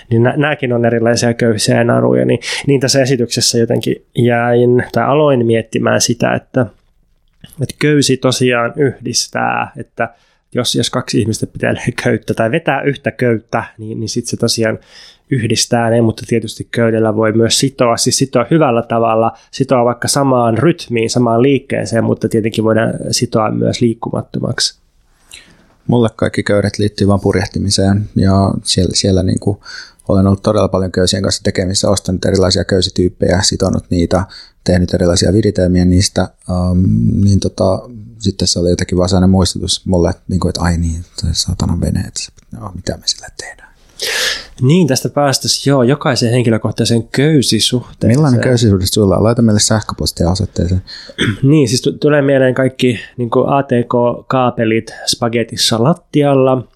niin 0.09 0.23
nämäkin 0.23 0.73
on 0.73 0.85
erilaisia 0.85 1.33
köysiä 1.33 1.77
ja 1.77 1.83
naruja. 1.83 2.25
Niin, 2.25 2.39
niin 2.67 2.79
tässä 2.79 3.01
esityksessä 3.01 3.57
jotenkin 3.57 3.95
jäin 4.17 4.83
tai 4.91 5.03
aloin 5.03 5.45
miettimään 5.45 6.01
sitä, 6.01 6.33
että, 6.33 6.65
että 7.61 7.75
köysi 7.79 8.17
tosiaan 8.17 8.73
yhdistää, 8.75 9.71
että 9.77 10.09
jos, 10.53 10.75
jos 10.75 10.89
kaksi 10.89 11.21
ihmistä 11.21 11.47
pitää 11.47 11.73
köyttä 12.03 12.33
tai 12.33 12.51
vetää 12.51 12.81
yhtä 12.81 13.11
köyttä, 13.11 13.63
niin, 13.77 13.99
niin 13.99 14.09
sitten 14.09 14.29
se 14.29 14.37
tosiaan 14.37 14.79
yhdistää 15.29 15.89
ne, 15.89 16.01
mutta 16.01 16.23
tietysti 16.27 16.67
köydellä 16.71 17.15
voi 17.15 17.31
myös 17.31 17.59
sitoa, 17.59 17.97
siis 17.97 18.17
sitoa 18.17 18.45
hyvällä 18.51 18.81
tavalla, 18.81 19.31
sitoa 19.51 19.85
vaikka 19.85 20.07
samaan 20.07 20.57
rytmiin, 20.57 21.09
samaan 21.09 21.41
liikkeeseen, 21.41 22.03
mutta 22.03 22.29
tietenkin 22.29 22.63
voidaan 22.63 22.93
sitoa 23.11 23.51
myös 23.51 23.81
liikkumattomaksi. 23.81 24.79
Mulle 25.87 26.09
kaikki 26.15 26.43
köydet 26.43 26.79
liittyy 26.79 27.07
vain 27.07 27.19
purjehtimiseen 27.19 28.09
ja 28.15 28.53
siellä, 28.63 28.91
siellä 28.93 29.23
niin 29.23 29.39
kuin 29.39 29.57
olen 30.07 30.27
ollut 30.27 30.43
todella 30.43 30.67
paljon 30.67 30.91
köysien 30.91 31.23
kanssa 31.23 31.43
tekemissä, 31.43 31.89
ostanut 31.89 32.25
erilaisia 32.25 32.63
köysityyppejä, 32.63 33.41
sitonut 33.41 33.83
niitä, 33.89 34.23
tehnyt 34.63 34.93
erilaisia 34.93 35.33
viritelmiä 35.33 35.85
niistä, 35.85 36.29
um, 36.49 36.83
niin 37.23 37.39
tota, 37.39 37.79
sitten 38.23 38.47
se 38.47 38.59
oli 38.59 38.69
jotenkin 38.69 38.97
vaan 38.97 39.09
sellainen 39.09 39.29
muistutus 39.29 39.85
mulle, 39.85 40.09
että, 40.09 40.23
niin 40.27 40.39
kuin, 40.39 40.49
että 40.49 40.61
ai 40.61 40.77
niin, 40.77 41.05
saatana 41.31 41.79
vene, 41.79 41.99
että 41.99 42.21
no, 42.51 42.71
mitä 42.75 42.97
me 42.97 43.03
sillä 43.05 43.27
tehdään. 43.37 43.73
Niin, 44.61 44.87
tästä 44.87 45.09
päästäisiin 45.09 45.71
joo, 45.71 45.83
jokaisen 45.83 46.31
henkilökohtaisen 46.31 47.07
köysisuhteen. 47.07 48.13
Millainen 48.13 48.41
köysisuhde 48.41 48.85
sulla 48.85 49.17
on? 49.17 49.23
Laita 49.23 49.41
meille 49.41 49.59
sähköpostia 49.59 50.29
osoitteeseen. 50.29 50.81
niin, 51.43 51.67
siis 51.67 51.81
t- 51.81 51.99
tulee 51.99 52.21
mieleen 52.21 52.53
kaikki 52.53 52.99
niin 53.17 53.29
ATK-kaapelit 53.47 54.93
spagetissa 55.05 55.83
lattialla, 55.83 56.67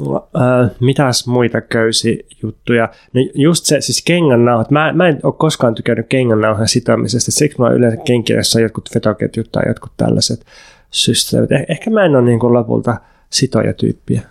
Äh, 0.00 0.70
mitäs 0.80 1.26
muita 1.26 1.60
köysijuttuja? 1.60 2.88
No 3.12 3.20
just 3.34 3.64
se, 3.64 3.80
siis 3.80 4.02
kengännauhat. 4.06 4.70
Mä, 4.70 4.92
mä 4.92 5.08
en 5.08 5.20
ole 5.22 5.34
koskaan 5.38 5.74
tykännyt 5.74 6.06
kengännauhan 6.08 6.68
sitomisesta. 6.68 7.30
Siksi 7.30 7.60
mä 7.60 7.70
yleensä 7.70 7.96
kenkiä, 7.96 8.36
jossa 8.36 8.60
jotkut 8.60 8.90
vetoketjut 8.94 9.52
tai 9.52 9.62
jotkut 9.68 9.92
tällaiset 9.96 10.46
systeemit. 10.90 11.52
Eh, 11.52 11.66
ehkä 11.68 11.90
mä 11.90 12.04
en 12.04 12.16
ole 12.16 12.24
niin 12.24 12.40
kuin 12.40 12.52
lopulta 12.52 12.96
sitojatyyppiä. 13.30 14.22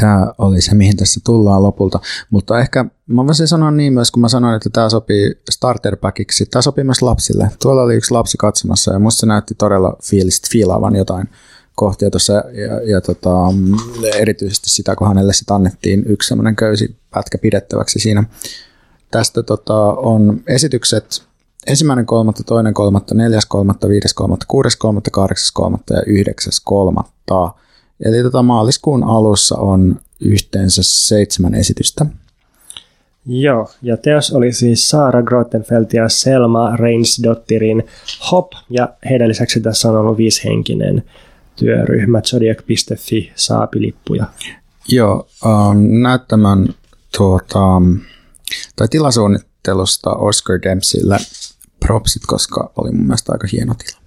Tämä 0.00 0.32
oli 0.38 0.60
se, 0.60 0.74
mihin 0.74 0.96
tässä 0.96 1.20
tullaan 1.26 1.62
lopulta. 1.62 2.00
Mutta 2.30 2.60
ehkä 2.60 2.84
mä 3.06 3.26
voisin 3.26 3.48
sanoa 3.48 3.70
niin 3.70 3.92
myös, 3.92 4.10
kun 4.10 4.20
mä 4.20 4.28
sanoin, 4.28 4.56
että 4.56 4.70
tämä 4.70 4.88
sopii 4.88 5.34
starter 5.50 5.96
packiksi. 5.96 6.46
Tämä 6.46 6.62
sopii 6.62 6.84
myös 6.84 7.02
lapsille. 7.02 7.50
Tuolla 7.62 7.82
oli 7.82 7.94
yksi 7.94 8.10
lapsi 8.10 8.36
katsomassa 8.38 8.92
ja 8.92 8.98
musta 8.98 9.20
se 9.20 9.26
näytti 9.26 9.54
todella 9.54 9.96
fiilistä, 10.02 10.48
fiilaavan 10.52 10.96
jotain 10.96 11.28
kohtia 11.80 12.10
tuossa 12.10 12.32
ja, 12.32 12.90
ja 12.90 13.00
tota, 13.00 13.30
erityisesti 14.16 14.70
sitä, 14.70 14.96
kun 14.96 15.08
hänelle 15.08 15.32
sitten 15.32 15.54
annettiin 15.54 16.02
yksi 16.06 16.28
semmoinen 16.28 16.56
köysi 16.56 16.96
pätkä 17.10 17.38
pidettäväksi 17.38 17.98
siinä. 17.98 18.24
Tästä 19.10 19.42
tota, 19.42 19.92
on 19.92 20.40
esitykset 20.46 21.22
ensimmäinen 21.66 22.06
kolmatta, 22.06 22.44
toinen 22.44 22.74
kolmatta, 22.74 23.14
neljäs 23.14 23.46
kolmatta, 23.46 23.88
viides 23.88 24.14
kolmatta, 24.14 24.46
kuudes 24.48 24.76
kolmatta, 24.76 25.10
kahdeksas 25.10 25.52
kolmatta 25.52 25.94
ja 25.94 26.02
yhdeksäs 26.06 26.60
kolmatta. 26.64 27.54
Eli 28.04 28.22
tota, 28.22 28.42
maaliskuun 28.42 29.04
alussa 29.04 29.56
on 29.56 30.00
yhteensä 30.20 30.82
seitsemän 30.84 31.54
esitystä. 31.54 32.06
Joo, 33.26 33.70
ja 33.82 33.96
teos 33.96 34.32
oli 34.32 34.52
siis 34.52 34.88
Saara 34.88 35.22
Grottenfeldt 35.22 35.92
ja 35.92 36.08
Selma 36.08 36.76
Reinsdottirin 36.76 37.86
Hop, 38.30 38.52
ja 38.70 38.88
heidän 39.10 39.28
lisäksi 39.28 39.60
tässä 39.60 39.88
on 39.88 39.96
ollut 39.96 40.16
viishenkinen 40.16 41.02
työryhmä 41.60 42.20
zodiac.fi 42.20 43.32
saapi 43.34 43.80
lippuja. 43.80 44.26
Joo, 44.88 45.28
um, 45.44 46.02
näyttämän 46.02 46.68
tuota, 47.16 47.82
tai 48.76 48.88
tilasuunnittelusta 48.88 50.10
Oscar 50.10 50.58
Dempseylle 50.62 51.16
propsit, 51.86 52.22
koska 52.26 52.72
oli 52.76 52.90
mun 52.90 53.04
mielestä 53.04 53.32
aika 53.32 53.46
hieno 53.52 53.74
tila. 53.74 54.00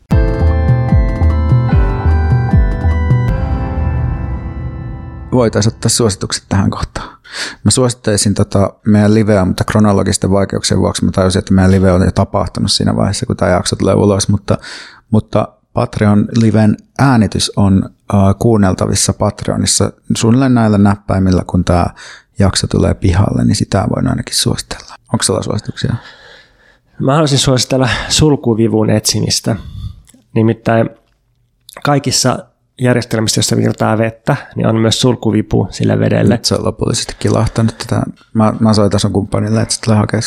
Voitaisiin 5.32 5.74
ottaa 5.74 5.90
suositukset 5.90 6.44
tähän 6.50 6.70
kohtaan. 6.70 7.18
Mä 7.64 7.72
suosittaisin 7.72 8.34
tota 8.34 8.74
meidän 8.86 9.14
liveä, 9.14 9.46
mutta 9.46 9.64
kronologisten 9.64 10.32
vaikeuksien 10.32 10.80
vuoksi 10.80 11.06
mä 11.06 11.12
tajusin, 11.12 11.40
että 11.40 11.54
meidän 11.54 11.72
live 11.72 11.92
on 11.92 12.06
jo 12.06 12.12
tapahtunut 12.12 12.72
siinä 12.72 12.96
vaiheessa, 12.96 13.26
kun 13.26 13.38
tämä 13.38 13.52
jakso 13.52 13.76
tulee 13.76 13.96
ulos, 13.96 14.30
mutta, 14.30 14.58
mutta 15.12 15.48
Patreon 15.74 16.28
liven 16.42 16.78
äänitys 17.00 17.52
on 17.56 17.90
uh, 18.14 18.20
kuunneltavissa 18.40 19.14
Patreonissa 19.14 19.92
suunnilleen 20.18 20.54
näillä 20.54 20.78
näppäimillä, 20.78 21.44
kun 21.48 21.66
tämä 21.66 21.86
jakso 22.40 22.68
tulee 22.68 22.94
pihalle, 22.94 23.46
niin 23.46 23.56
sitä 23.56 23.88
voin 23.96 24.08
ainakin 24.08 24.36
suositella. 24.36 24.96
Onko 25.14 25.24
sulla 25.24 25.44
suosituksia? 25.44 25.96
Mä 27.00 27.12
haluaisin 27.12 27.40
suositella 27.40 27.90
sulkuvivun 28.10 28.90
etsimistä. 28.90 29.56
Nimittäin 30.36 30.90
kaikissa 31.84 32.40
järjestelmissä, 32.82 33.40
jossa 33.40 33.58
virtaa 33.58 33.98
vettä, 33.98 34.36
niin 34.56 34.68
on 34.68 34.76
myös 34.76 35.02
sulkuvipu 35.02 35.68
sille 35.72 36.00
vedelle. 36.00 36.34
Nyt 36.34 36.46
se 36.46 36.56
on 36.56 36.66
lopullisesti 36.66 37.16
kilahtanut 37.20 37.78
tätä. 37.78 38.02
Mä, 38.34 38.54
mä 38.60 38.74
soitan 38.74 39.00
sun 39.00 39.14
kumppanille, 39.14 39.62
että 39.62 39.74
sitten 39.74 39.98
hakea 39.98 40.22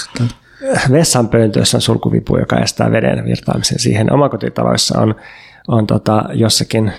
vessanpöntössä 0.91 1.77
on 1.77 1.81
sulkuvipu, 1.81 2.39
joka 2.39 2.57
estää 2.57 2.93
veden 2.93 3.25
virtaamisen 3.25 3.79
siihen. 3.79 4.13
Omakotitaloissa 4.13 5.01
on, 5.01 5.15
on 5.69 5.87
tota, 5.87 6.25
jossakin 6.33 6.93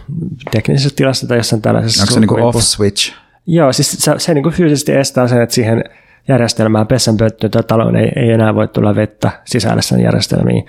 teknisessä 0.52 0.90
tilassa 0.96 1.28
tai 1.28 1.38
jossain 1.38 1.62
tällaisessa 1.62 2.04
Onko 2.04 2.14
se 2.14 2.20
niin 2.20 2.44
off-switch? 2.44 3.14
Joo, 3.46 3.74
siis 3.74 3.92
se, 3.92 4.14
se 4.18 4.34
niin 4.34 4.44
kuin 4.44 4.56
fyysisesti 4.56 4.92
estää 4.92 5.28
sen, 5.28 5.42
että 5.42 5.56
siihen 5.56 5.84
järjestelmään 6.28 6.88
pesänpönttöön 6.88 7.52
tai 7.52 7.64
taloon 7.64 7.96
ei, 7.96 8.12
ei 8.16 8.32
enää 8.32 8.56
voi 8.56 8.68
tulla 8.68 8.96
vettä 8.96 9.32
sisällä 9.46 9.82
sen 9.82 10.00
järjestelmiin. 10.00 10.66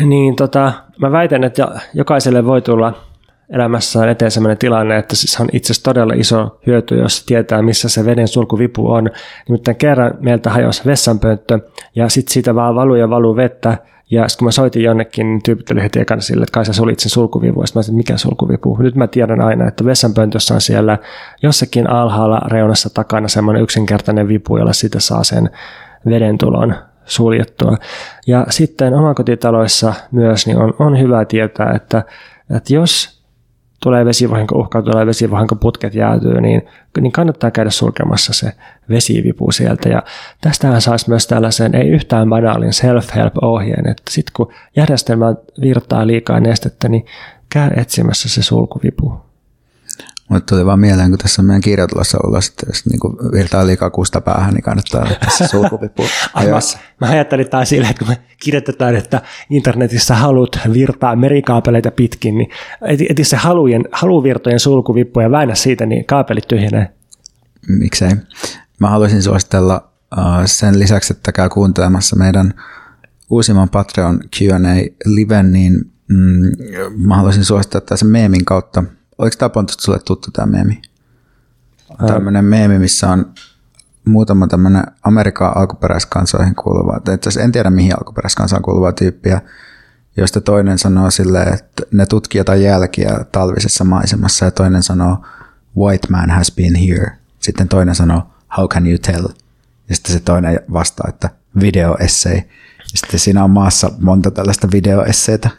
Niin 0.00 0.36
tota, 0.36 0.72
mä 0.98 1.12
väitän, 1.12 1.44
että 1.44 1.68
jokaiselle 1.94 2.44
voi 2.44 2.62
tulla 2.62 3.07
elämässään 3.50 4.08
eteen 4.08 4.30
sellainen 4.30 4.58
tilanne, 4.58 4.98
että 4.98 5.16
siis 5.16 5.40
on 5.40 5.48
itse 5.52 5.72
asiassa 5.72 5.84
todella 5.84 6.14
iso 6.16 6.60
hyöty, 6.66 6.98
jos 6.98 7.24
tietää, 7.24 7.62
missä 7.62 7.88
se 7.88 8.04
veden 8.04 8.28
sulkuvipu 8.28 8.90
on. 8.90 9.10
Nimittäin 9.48 9.76
kerran 9.76 10.14
meiltä 10.20 10.50
hajosi 10.50 10.82
vessanpönttö 10.86 11.58
ja 11.96 12.08
sitten 12.08 12.32
siitä 12.32 12.54
vaan 12.54 12.74
valuu 12.74 12.94
ja 12.94 13.10
valuu 13.10 13.36
vettä. 13.36 13.78
Ja 14.10 14.28
sitten 14.28 14.38
kun 14.38 14.46
mä 14.46 14.52
soitin 14.52 14.82
jonnekin, 14.82 15.26
niin 15.26 15.42
tyypit 15.42 15.70
oli 15.70 15.82
heti 15.82 16.00
ekana 16.00 16.20
sille, 16.20 16.42
että 16.42 16.52
kai 16.52 16.66
sä 16.66 16.72
sulit 16.72 16.98
sen 16.98 17.10
sulkuvivun. 17.10 17.66
Sitten 17.66 17.80
mä 17.80 17.82
sanoin, 17.82 17.96
mikä 17.96 18.16
sulkuvipu? 18.16 18.76
Nyt 18.80 18.94
mä 18.94 19.06
tiedän 19.06 19.40
aina, 19.40 19.68
että 19.68 19.84
vessanpöntössä 19.84 20.54
on 20.54 20.60
siellä 20.60 20.98
jossakin 21.42 21.90
alhaalla 21.90 22.40
reunassa 22.46 22.90
takana 22.94 23.28
semmoinen 23.28 23.62
yksinkertainen 23.62 24.28
vipu, 24.28 24.56
jolla 24.56 24.72
sitä 24.72 25.00
saa 25.00 25.24
sen 25.24 25.50
veden 26.08 26.38
tulon 26.38 26.74
suljettua. 27.04 27.76
Ja 28.26 28.46
sitten 28.50 28.94
omakotitaloissa 28.94 29.94
myös 30.12 30.46
niin 30.46 30.58
on, 30.58 30.74
on 30.78 31.00
hyvä 31.00 31.24
tietää, 31.24 31.72
että, 31.76 32.04
että 32.56 32.74
jos 32.74 33.17
tulee 33.82 34.04
vesivahinko, 34.04 34.58
uhkaa 34.58 34.82
tulee 34.82 35.06
vesivahinko, 35.06 35.56
putket 35.56 35.94
jäätyy, 35.94 36.40
niin, 36.40 36.62
niin 37.00 37.12
kannattaa 37.12 37.50
käydä 37.50 37.70
sulkemassa 37.70 38.32
se 38.32 38.52
vesivipu 38.88 39.52
sieltä. 39.52 39.88
Ja 39.88 40.02
tästähän 40.40 40.80
saisi 40.80 41.08
myös 41.08 41.26
tällaisen 41.26 41.74
ei 41.74 41.88
yhtään 41.88 42.28
banaalin 42.28 42.72
self-help-ohjeen, 42.72 43.88
että 43.88 44.02
sitten 44.10 44.32
kun 44.36 44.52
järjestelmä 44.76 45.34
virtaa 45.60 46.06
liikaa 46.06 46.40
nestettä, 46.40 46.88
niin 46.88 47.06
käy 47.52 47.70
etsimässä 47.76 48.28
se 48.28 48.42
sulkuvipu. 48.42 49.27
Mutta 50.28 50.54
tuli 50.54 50.66
vaan 50.66 50.80
mieleen, 50.80 51.10
kun 51.10 51.18
tässä 51.18 51.42
on 51.42 51.46
meidän 51.46 51.60
kirjoitulossa 51.60 52.18
ulos, 52.26 52.48
että 52.48 52.66
jos 52.68 52.86
niin 52.86 53.32
virtaa 53.32 53.66
liikaa 53.66 53.90
kuusta 53.90 54.20
päähän, 54.20 54.54
niin 54.54 54.62
kannattaa 54.62 55.06
tässä 55.24 55.46
sulkuvipu 55.46 56.02
ajoissa. 56.34 56.78
Mä, 57.00 57.06
mä 57.06 57.12
ajattelin 57.12 57.50
taas 57.50 57.68
silleen, 57.68 57.90
että 57.90 58.04
kun 58.04 58.14
me 58.14 58.18
kirjoitetaan, 58.42 58.96
että 58.96 59.22
internetissä 59.50 60.14
halut 60.14 60.58
virtaa 60.72 61.16
merikaapeleita 61.16 61.90
pitkin, 61.90 62.38
niin 62.38 62.50
eti 63.10 63.24
se 63.24 63.36
halujen, 63.36 63.84
haluvirtojen 63.92 64.60
sulkuvippu 64.60 65.20
ja 65.20 65.30
väännä 65.30 65.54
siitä, 65.54 65.86
niin 65.86 66.04
kaapelit 66.04 66.48
tyhjenee. 66.48 66.88
Miksei. 67.68 68.10
Mä 68.78 68.90
haluaisin 68.90 69.22
suositella 69.22 69.88
uh, 70.16 70.22
sen 70.44 70.78
lisäksi, 70.78 71.12
että 71.12 71.32
käy 71.32 71.48
kuuntelemassa 71.48 72.16
meidän 72.16 72.54
uusimman 73.30 73.68
Patreon 73.68 74.20
Q&A-liven, 74.36 75.52
niin 75.52 75.92
mm, 76.08 76.50
mä 76.96 77.16
haluaisin 77.16 77.44
suositella 77.44 77.86
tässä 77.86 78.06
meemin 78.06 78.44
kautta– 78.44 78.84
Oliko 79.18 79.36
tämä 79.38 79.48
Pontus 79.48 79.76
sulle 79.76 79.98
tuttu 80.04 80.30
tämä 80.30 80.46
meemi? 80.46 80.82
Tämmöinen 82.06 82.44
meemi, 82.44 82.78
missä 82.78 83.10
on 83.10 83.34
muutama 84.04 84.46
tämmöinen 84.46 84.84
Amerikan 85.02 85.56
alkuperäiskansoihin 85.56 86.54
kuuluva, 86.54 87.00
tai 87.00 87.14
itse 87.14 87.42
en 87.42 87.52
tiedä 87.52 87.70
mihin 87.70 87.98
alkuperäiskansaan 87.98 88.62
kuuluva 88.62 88.92
tyyppiä, 88.92 89.40
josta 90.16 90.40
toinen 90.40 90.78
sanoo 90.78 91.10
silleen, 91.10 91.54
että 91.54 91.82
ne 91.92 92.06
tutkii 92.06 92.38
jotain 92.38 92.62
jälkiä 92.62 93.24
talvisessa 93.32 93.84
maisemassa, 93.84 94.44
ja 94.44 94.50
toinen 94.50 94.82
sanoo, 94.82 95.24
white 95.76 96.08
man 96.10 96.30
has 96.30 96.52
been 96.56 96.74
here. 96.74 97.12
Sitten 97.38 97.68
toinen 97.68 97.94
sanoo, 97.94 98.22
how 98.56 98.68
can 98.68 98.86
you 98.86 98.98
tell? 98.98 99.28
Ja 99.88 99.94
sitten 99.94 100.12
se 100.12 100.20
toinen 100.20 100.60
vastaa, 100.72 101.06
että 101.08 101.30
video 101.60 101.96
essay. 102.00 102.42
Sitten 102.94 103.20
siinä 103.20 103.44
on 103.44 103.50
maassa 103.50 103.90
monta 104.00 104.30
tällaista 104.30 104.68
videoesseitä. 104.72 105.50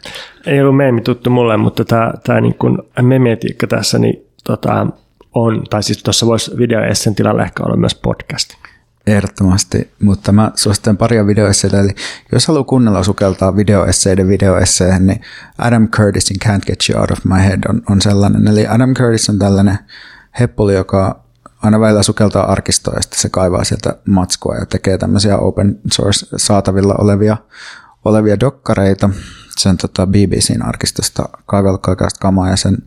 Ei 0.46 0.60
ollut 0.60 0.76
meemi 0.76 1.00
tuttu 1.00 1.30
mulle, 1.30 1.56
mutta 1.56 1.84
tämä, 1.84 2.12
tämä 2.24 2.40
niin 2.40 2.54
kuin 2.54 2.78
memetiikka 3.02 3.66
tässä 3.66 3.98
niin, 3.98 4.26
tota, 4.44 4.86
on, 5.34 5.62
tai 5.70 5.82
siis 5.82 6.02
tuossa 6.02 6.26
voisi 6.26 6.50
videoessen 6.58 7.14
tilalla 7.14 7.42
ehkä 7.42 7.62
olla 7.62 7.76
myös 7.76 7.94
podcast. 7.94 8.54
Ehdottomasti, 9.06 9.90
mutta 10.02 10.32
mä 10.32 10.50
suosittelen 10.54 10.96
paria 10.96 11.26
videoesseitä, 11.26 11.80
eli 11.80 11.90
jos 12.32 12.46
haluaa 12.46 12.64
kuunnella 12.64 13.02
sukeltaa 13.02 13.56
videoesseiden 13.56 14.28
videoesseihin, 14.28 15.06
niin 15.06 15.20
Adam 15.58 15.88
Curtisin 15.88 16.36
Can't 16.44 16.66
Get 16.66 16.78
You 16.90 17.00
Out 17.00 17.10
of 17.10 17.24
My 17.24 17.38
Head 17.38 17.60
on, 17.68 17.82
on 17.90 18.00
sellainen. 18.00 18.48
Eli 18.48 18.66
Adam 18.66 18.94
Curtis 18.94 19.30
on 19.30 19.38
tällainen 19.38 19.78
heppuli, 20.40 20.74
joka 20.74 21.24
aina 21.62 21.80
välillä 21.80 22.02
sukeltaa 22.02 22.52
arkistoa 22.52 22.94
ja 22.94 23.02
sitten 23.02 23.20
se 23.20 23.28
kaivaa 23.28 23.64
sieltä 23.64 23.96
matskua 24.08 24.56
ja 24.56 24.66
tekee 24.66 24.98
tämmöisiä 24.98 25.38
open 25.38 25.80
source 25.92 26.26
saatavilla 26.36 26.94
olevia, 26.98 27.36
olevia 28.04 28.40
dokkareita. 28.40 29.10
Sen 29.58 29.76
tota 29.76 30.06
BBCn 30.06 30.62
arkistosta 30.62 31.28
kaivellut 31.46 31.82
kaikasta 31.82 32.20
kamaa 32.20 32.48
ja 32.50 32.56
sen 32.56 32.78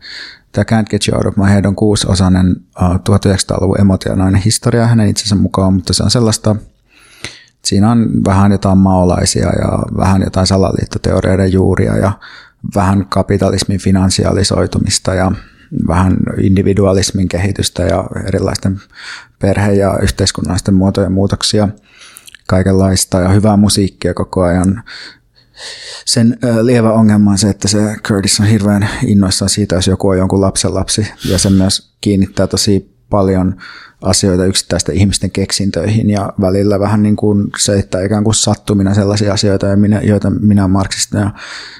Tämä 0.53 0.63
Can't 0.63 0.89
Get 0.89 1.07
You 1.07 1.17
Out 1.17 1.25
of 1.25 1.37
My 1.37 1.49
Head 1.49 1.65
on 1.65 1.75
kuusiosainen 1.75 2.55
uh, 2.81 2.95
1900-luvun 2.95 3.81
emotionaalinen 3.81 4.41
historia 4.41 4.87
hänen 4.87 5.09
itsensä 5.09 5.35
mukaan, 5.35 5.73
mutta 5.73 5.93
se 5.93 6.03
on 6.03 6.11
sellaista, 6.11 6.55
siinä 7.65 7.91
on 7.91 8.09
vähän 8.25 8.51
jotain 8.51 8.77
maolaisia 8.77 9.45
ja 9.45 9.97
vähän 9.97 10.21
jotain 10.21 10.47
salaliittoteorioiden 10.47 11.51
juuria 11.53 11.97
ja 11.97 12.11
vähän 12.75 13.05
kapitalismin 13.05 13.79
finansialisoitumista 13.79 15.13
ja 15.13 15.31
vähän 15.87 16.17
individualismin 16.41 17.29
kehitystä 17.29 17.83
ja 17.83 18.07
erilaisten 18.27 18.81
perhe- 19.39 19.73
ja 19.73 19.99
yhteiskunnallisten 20.01 20.73
muotojen 20.73 21.11
muutoksia 21.11 21.69
kaikenlaista 22.47 23.19
ja 23.19 23.29
hyvää 23.29 23.57
musiikkia 23.57 24.13
koko 24.13 24.41
ajan. 24.41 24.83
Sen 26.05 26.37
lievä 26.61 26.91
ongelma 26.91 27.31
on 27.31 27.37
se, 27.37 27.49
että 27.49 27.67
se 27.67 27.95
Curtis 28.03 28.39
on 28.39 28.45
hirveän 28.45 28.89
innoissaan 29.05 29.49
siitä, 29.49 29.75
jos 29.75 29.87
joku 29.87 30.07
on 30.07 30.17
jonkun 30.17 30.41
lapsen 30.41 30.73
lapsi, 30.73 31.07
ja 31.29 31.37
se 31.37 31.49
myös 31.49 31.93
kiinnittää 32.01 32.47
tosi 32.47 32.93
paljon 33.09 33.55
asioita 34.03 34.45
yksittäisten 34.45 34.95
ihmisten 34.95 35.31
keksintöihin 35.31 36.09
ja 36.09 36.33
välillä 36.41 36.79
vähän 36.79 37.03
niin 37.03 37.15
kuin 37.15 37.47
se, 37.57 37.79
että 37.79 38.01
ikään 38.01 38.23
kuin 38.23 38.35
sattumina 38.35 38.93
sellaisia 38.93 39.33
asioita, 39.33 39.67
joita 40.03 40.29
minä 40.29 40.67
marksistina 40.67 41.21
ja 41.21 41.31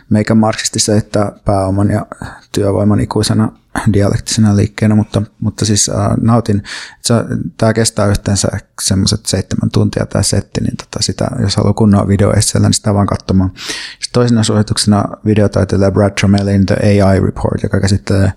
meikä 0.09 0.35
marksisti 0.35 0.91
että 0.97 1.31
pääoman 1.45 1.89
ja 1.89 2.05
työvoiman 2.51 2.99
ikuisena 2.99 3.51
dialektisena 3.93 4.55
liikkeenä, 4.55 4.95
mutta, 4.95 5.21
mutta 5.39 5.65
siis 5.65 5.89
äh, 5.89 6.17
nautin. 6.21 6.63
Se, 7.01 7.13
tämä 7.57 7.73
kestää 7.73 8.07
yhteensä 8.07 8.47
semmoiset 8.81 9.25
seitsemän 9.25 9.69
tuntia 9.71 10.05
tämä 10.05 10.23
setti, 10.23 10.61
niin 10.61 10.77
tota 10.77 11.03
sitä, 11.03 11.27
jos 11.39 11.55
haluaa 11.55 11.73
kunnolla 11.73 12.07
videoessellä, 12.07 12.67
niin 12.67 12.73
sitä 12.73 12.93
vaan 12.93 13.07
katsomaan. 13.07 13.51
Sitten 13.55 14.13
toisena 14.13 14.43
suosituksena 14.43 15.05
videotaiteilija 15.25 15.91
Brad 15.91 16.11
Tromelin 16.19 16.65
The 16.65 16.75
AI 16.81 17.19
Report, 17.19 17.63
joka 17.63 17.79
käsittelee 17.79 18.33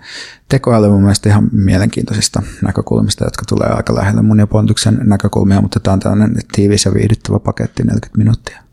tekoälyä 0.48 0.88
mun 0.88 1.00
mielestä 1.00 1.28
ihan 1.28 1.48
mielenkiintoisista 1.52 2.42
näkökulmista, 2.62 3.24
jotka 3.24 3.44
tulee 3.48 3.68
aika 3.76 3.94
lähelle 3.94 4.22
mun 4.22 4.38
ja 4.38 4.46
Pontuksen 4.46 5.00
näkökulmia, 5.02 5.60
mutta 5.60 5.80
tämä 5.80 5.92
on 5.92 6.00
tällainen 6.00 6.36
tiivis 6.52 6.84
ja 6.84 6.94
viihdyttävä 6.94 7.38
paketti 7.38 7.82
40 7.82 8.18
minuuttia. 8.18 8.65